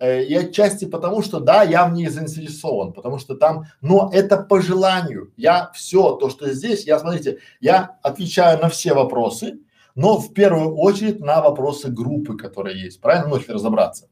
и 0.00 0.34
отчасти 0.34 0.84
потому, 0.84 1.22
что 1.22 1.40
да, 1.40 1.62
я 1.62 1.86
в 1.86 1.92
ней 1.92 2.08
заинтересован, 2.08 2.92
потому 2.92 3.18
что 3.18 3.34
там, 3.34 3.64
но 3.80 4.10
это 4.12 4.36
по 4.36 4.60
желанию. 4.60 5.32
Я 5.36 5.70
все 5.74 6.16
то, 6.16 6.28
что 6.28 6.52
здесь, 6.52 6.84
я 6.84 6.98
смотрите, 6.98 7.38
я 7.60 7.98
отвечаю 8.02 8.60
на 8.60 8.68
все 8.68 8.92
вопросы, 8.92 9.60
но 9.94 10.18
в 10.18 10.34
первую 10.34 10.76
очередь 10.76 11.20
на 11.20 11.40
вопросы 11.40 11.88
группы, 11.90 12.36
которые 12.36 12.80
есть, 12.82 13.00
правильно? 13.00 13.28
Ну, 13.28 13.40
разобраться, 13.48 14.08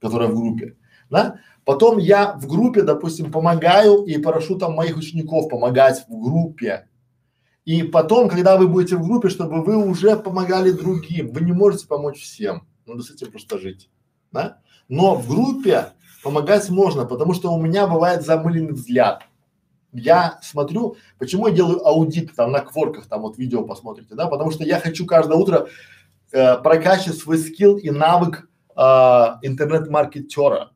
которая 0.00 0.28
в 0.28 0.36
группе, 0.36 0.76
да? 1.10 1.40
Потом 1.64 1.98
я 1.98 2.34
в 2.34 2.46
группе, 2.46 2.82
допустим, 2.82 3.32
помогаю 3.32 4.04
и 4.04 4.18
прошу 4.18 4.56
там 4.56 4.74
моих 4.74 4.96
учеников 4.96 5.48
помогать 5.48 6.04
в 6.08 6.22
группе, 6.22 6.88
и 7.64 7.82
потом, 7.82 8.28
когда 8.28 8.56
вы 8.56 8.68
будете 8.68 8.94
в 8.94 9.02
группе, 9.02 9.28
чтобы 9.28 9.64
вы 9.64 9.76
уже 9.76 10.16
помогали 10.16 10.70
другим, 10.70 11.32
вы 11.32 11.40
не 11.40 11.50
можете 11.50 11.88
помочь 11.88 12.22
всем, 12.22 12.68
надо 12.86 13.02
с 13.02 13.10
этим 13.10 13.32
просто 13.32 13.58
жить, 13.58 13.90
да? 14.30 14.60
Но 14.88 15.14
в 15.14 15.28
группе 15.28 15.92
помогать 16.22 16.68
можно, 16.70 17.04
потому 17.04 17.34
что 17.34 17.52
у 17.52 17.60
меня 17.60 17.86
бывает 17.86 18.24
замыленный 18.24 18.72
взгляд. 18.72 19.22
Я 19.92 20.38
смотрю, 20.42 20.96
почему 21.18 21.48
я 21.48 21.54
делаю 21.54 21.86
аудит 21.86 22.34
там 22.34 22.52
на 22.52 22.60
кворках, 22.60 23.06
там 23.06 23.22
вот 23.22 23.38
видео 23.38 23.64
посмотрите, 23.64 24.14
да, 24.14 24.26
потому 24.26 24.50
что 24.50 24.64
я 24.64 24.78
хочу 24.78 25.06
каждое 25.06 25.38
утро 25.38 25.68
э, 26.32 26.58
прокачивать 26.58 27.18
свой 27.18 27.38
скилл 27.38 27.76
и 27.78 27.90
навык 27.90 28.48
э, 28.76 28.80
интернет-маркетера, 29.42 30.70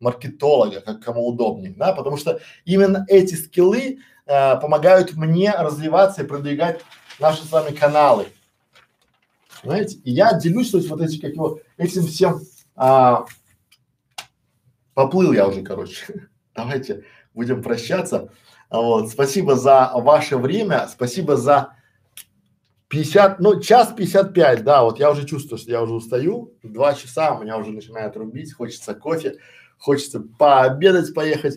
маркетолога, 0.00 0.80
как 0.80 1.02
кому 1.02 1.26
удобнее, 1.26 1.72
да, 1.76 1.92
потому 1.92 2.16
что 2.18 2.40
именно 2.64 3.06
эти 3.08 3.34
скиллы 3.34 4.00
э, 4.26 4.60
помогают 4.60 5.14
мне 5.14 5.52
развиваться 5.52 6.22
и 6.22 6.26
продвигать 6.26 6.80
наши 7.18 7.44
с 7.44 7.50
вами 7.50 7.74
каналы. 7.74 8.26
Знаете, 9.62 9.96
и 10.04 10.10
я 10.10 10.34
делюсь 10.34 10.70
то 10.70 10.76
есть, 10.76 10.90
вот 10.90 11.00
этим, 11.00 11.20
как 11.20 11.30
его, 11.30 11.60
этим 11.78 12.06
всем, 12.06 12.40
а, 12.76 13.24
поплыл 14.94 15.32
я 15.32 15.46
уже, 15.46 15.62
короче. 15.62 16.28
Давайте 16.54 17.04
будем 17.34 17.62
прощаться. 17.62 18.30
Вот, 18.70 19.10
спасибо 19.10 19.56
за 19.56 19.90
ваше 19.94 20.36
время, 20.36 20.88
спасибо 20.90 21.36
за 21.36 21.74
50, 22.88 23.40
ну, 23.40 23.60
час 23.60 23.92
55, 23.96 24.64
да, 24.64 24.82
вот 24.82 24.98
я 24.98 25.10
уже 25.10 25.26
чувствую, 25.26 25.58
что 25.58 25.70
я 25.70 25.82
уже 25.82 25.94
устаю, 25.94 26.54
два 26.62 26.94
часа 26.94 27.34
у 27.34 27.42
меня 27.42 27.56
уже 27.56 27.70
начинает 27.70 28.16
рубить, 28.16 28.52
хочется 28.52 28.94
кофе, 28.94 29.36
хочется 29.78 30.20
пообедать, 30.20 31.14
поехать, 31.14 31.56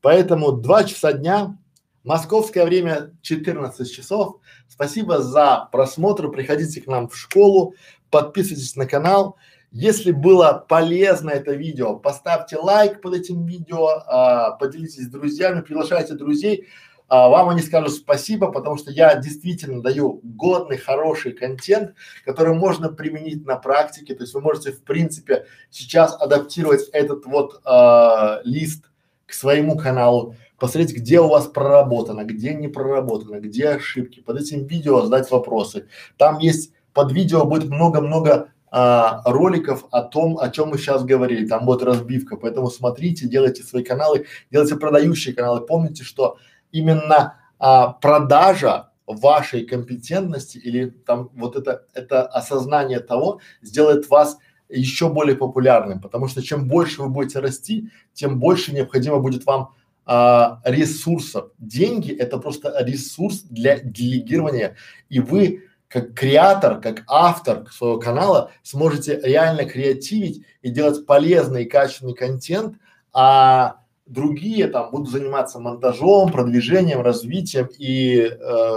поэтому 0.00 0.52
два 0.52 0.84
часа 0.84 1.12
дня, 1.12 1.56
Московское 2.04 2.66
время 2.66 3.12
14 3.22 3.90
часов. 3.90 4.36
Спасибо 4.68 5.22
за 5.22 5.68
просмотр. 5.72 6.30
Приходите 6.30 6.82
к 6.82 6.86
нам 6.86 7.08
в 7.08 7.16
школу, 7.16 7.74
подписывайтесь 8.10 8.76
на 8.76 8.86
канал. 8.86 9.38
Если 9.76 10.12
было 10.12 10.64
полезно 10.68 11.30
это 11.30 11.52
видео, 11.52 11.96
поставьте 11.96 12.56
лайк 12.56 13.00
под 13.00 13.14
этим 13.14 13.44
видео, 13.44 13.88
а, 14.06 14.52
поделитесь 14.52 15.06
с 15.06 15.08
друзьями, 15.08 15.62
приглашайте 15.62 16.14
друзей. 16.14 16.68
А, 17.08 17.28
вам 17.28 17.48
они 17.48 17.60
скажут 17.60 17.90
спасибо, 17.90 18.52
потому 18.52 18.76
что 18.76 18.92
я 18.92 19.16
действительно 19.16 19.82
даю 19.82 20.20
годный, 20.22 20.76
хороший 20.76 21.32
контент, 21.32 21.94
который 22.24 22.54
можно 22.54 22.88
применить 22.88 23.44
на 23.44 23.56
практике. 23.56 24.14
То 24.14 24.22
есть 24.22 24.32
вы 24.34 24.42
можете 24.42 24.70
в 24.70 24.84
принципе 24.84 25.46
сейчас 25.70 26.16
адаптировать 26.20 26.88
этот 26.92 27.26
вот 27.26 27.60
а, 27.64 28.42
лист 28.44 28.84
к 29.26 29.32
своему 29.32 29.76
каналу 29.76 30.36
посмотреть, 30.56 30.96
где 30.96 31.18
у 31.18 31.26
вас 31.26 31.48
проработано, 31.48 32.22
где 32.22 32.54
не 32.54 32.68
проработано, 32.68 33.40
где 33.40 33.70
ошибки. 33.70 34.20
Под 34.20 34.40
этим 34.40 34.66
видео 34.68 35.02
задать 35.02 35.28
вопросы. 35.32 35.88
Там 36.16 36.38
есть 36.38 36.70
под 36.92 37.10
видео 37.10 37.44
будет 37.44 37.68
много-много 37.68 38.53
а, 38.76 39.22
роликов 39.24 39.84
о 39.92 40.02
том, 40.02 40.36
о 40.36 40.50
чем 40.50 40.70
мы 40.70 40.78
сейчас 40.78 41.04
говорили. 41.04 41.46
Там 41.46 41.64
будет 41.64 41.84
разбивка, 41.84 42.36
поэтому 42.36 42.70
смотрите, 42.70 43.28
делайте 43.28 43.62
свои 43.62 43.84
каналы, 43.84 44.26
делайте 44.50 44.74
продающие 44.74 45.32
каналы. 45.32 45.60
Помните, 45.64 46.02
что 46.02 46.38
именно 46.72 47.36
а, 47.60 47.92
продажа 47.92 48.90
вашей 49.06 49.64
компетентности 49.64 50.58
или 50.58 50.86
там 50.86 51.30
вот 51.36 51.54
это 51.54 51.84
это 51.94 52.26
осознание 52.26 52.98
того 52.98 53.38
сделает 53.62 54.10
вас 54.10 54.38
еще 54.68 55.08
более 55.08 55.36
популярным, 55.36 56.00
потому 56.00 56.26
что 56.26 56.42
чем 56.42 56.66
больше 56.66 57.00
вы 57.00 57.10
будете 57.10 57.38
расти, 57.38 57.90
тем 58.12 58.40
больше 58.40 58.74
необходимо 58.74 59.20
будет 59.20 59.46
вам 59.46 59.72
а, 60.04 60.60
ресурсов. 60.64 61.50
Деньги– 61.58 62.10
это 62.18 62.38
просто 62.38 62.74
ресурс 62.84 63.42
для 63.42 63.78
делегирования, 63.78 64.74
и 65.08 65.20
вы 65.20 65.62
как 65.94 66.12
креатор, 66.12 66.80
как 66.80 67.04
автор 67.06 67.70
своего 67.70 68.00
канала 68.00 68.50
сможете 68.64 69.20
реально 69.22 69.64
креативить 69.64 70.44
и 70.60 70.70
делать 70.70 71.06
полезный 71.06 71.62
и 71.62 71.68
качественный 71.68 72.14
контент, 72.14 72.78
а 73.12 73.76
другие 74.04 74.66
там 74.66 74.90
будут 74.90 75.08
заниматься 75.08 75.60
монтажом, 75.60 76.32
продвижением, 76.32 77.00
развитием 77.00 77.68
и 77.78 78.28
э, 78.28 78.76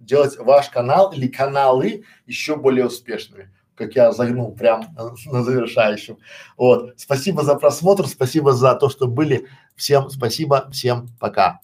делать 0.00 0.36
ваш 0.38 0.68
канал 0.68 1.12
или 1.12 1.26
каналы 1.26 2.04
еще 2.26 2.56
более 2.56 2.84
успешными 2.86 3.50
как 3.74 3.96
я 3.96 4.12
загнул 4.12 4.54
прям 4.54 4.94
на 5.24 5.42
завершающем. 5.42 6.18
Вот. 6.58 6.92
Спасибо 6.98 7.42
за 7.42 7.54
просмотр, 7.54 8.06
спасибо 8.06 8.52
за 8.52 8.74
то, 8.74 8.90
что 8.90 9.08
были. 9.08 9.46
Всем 9.74 10.10
спасибо, 10.10 10.68
всем 10.70 11.08
пока. 11.18 11.60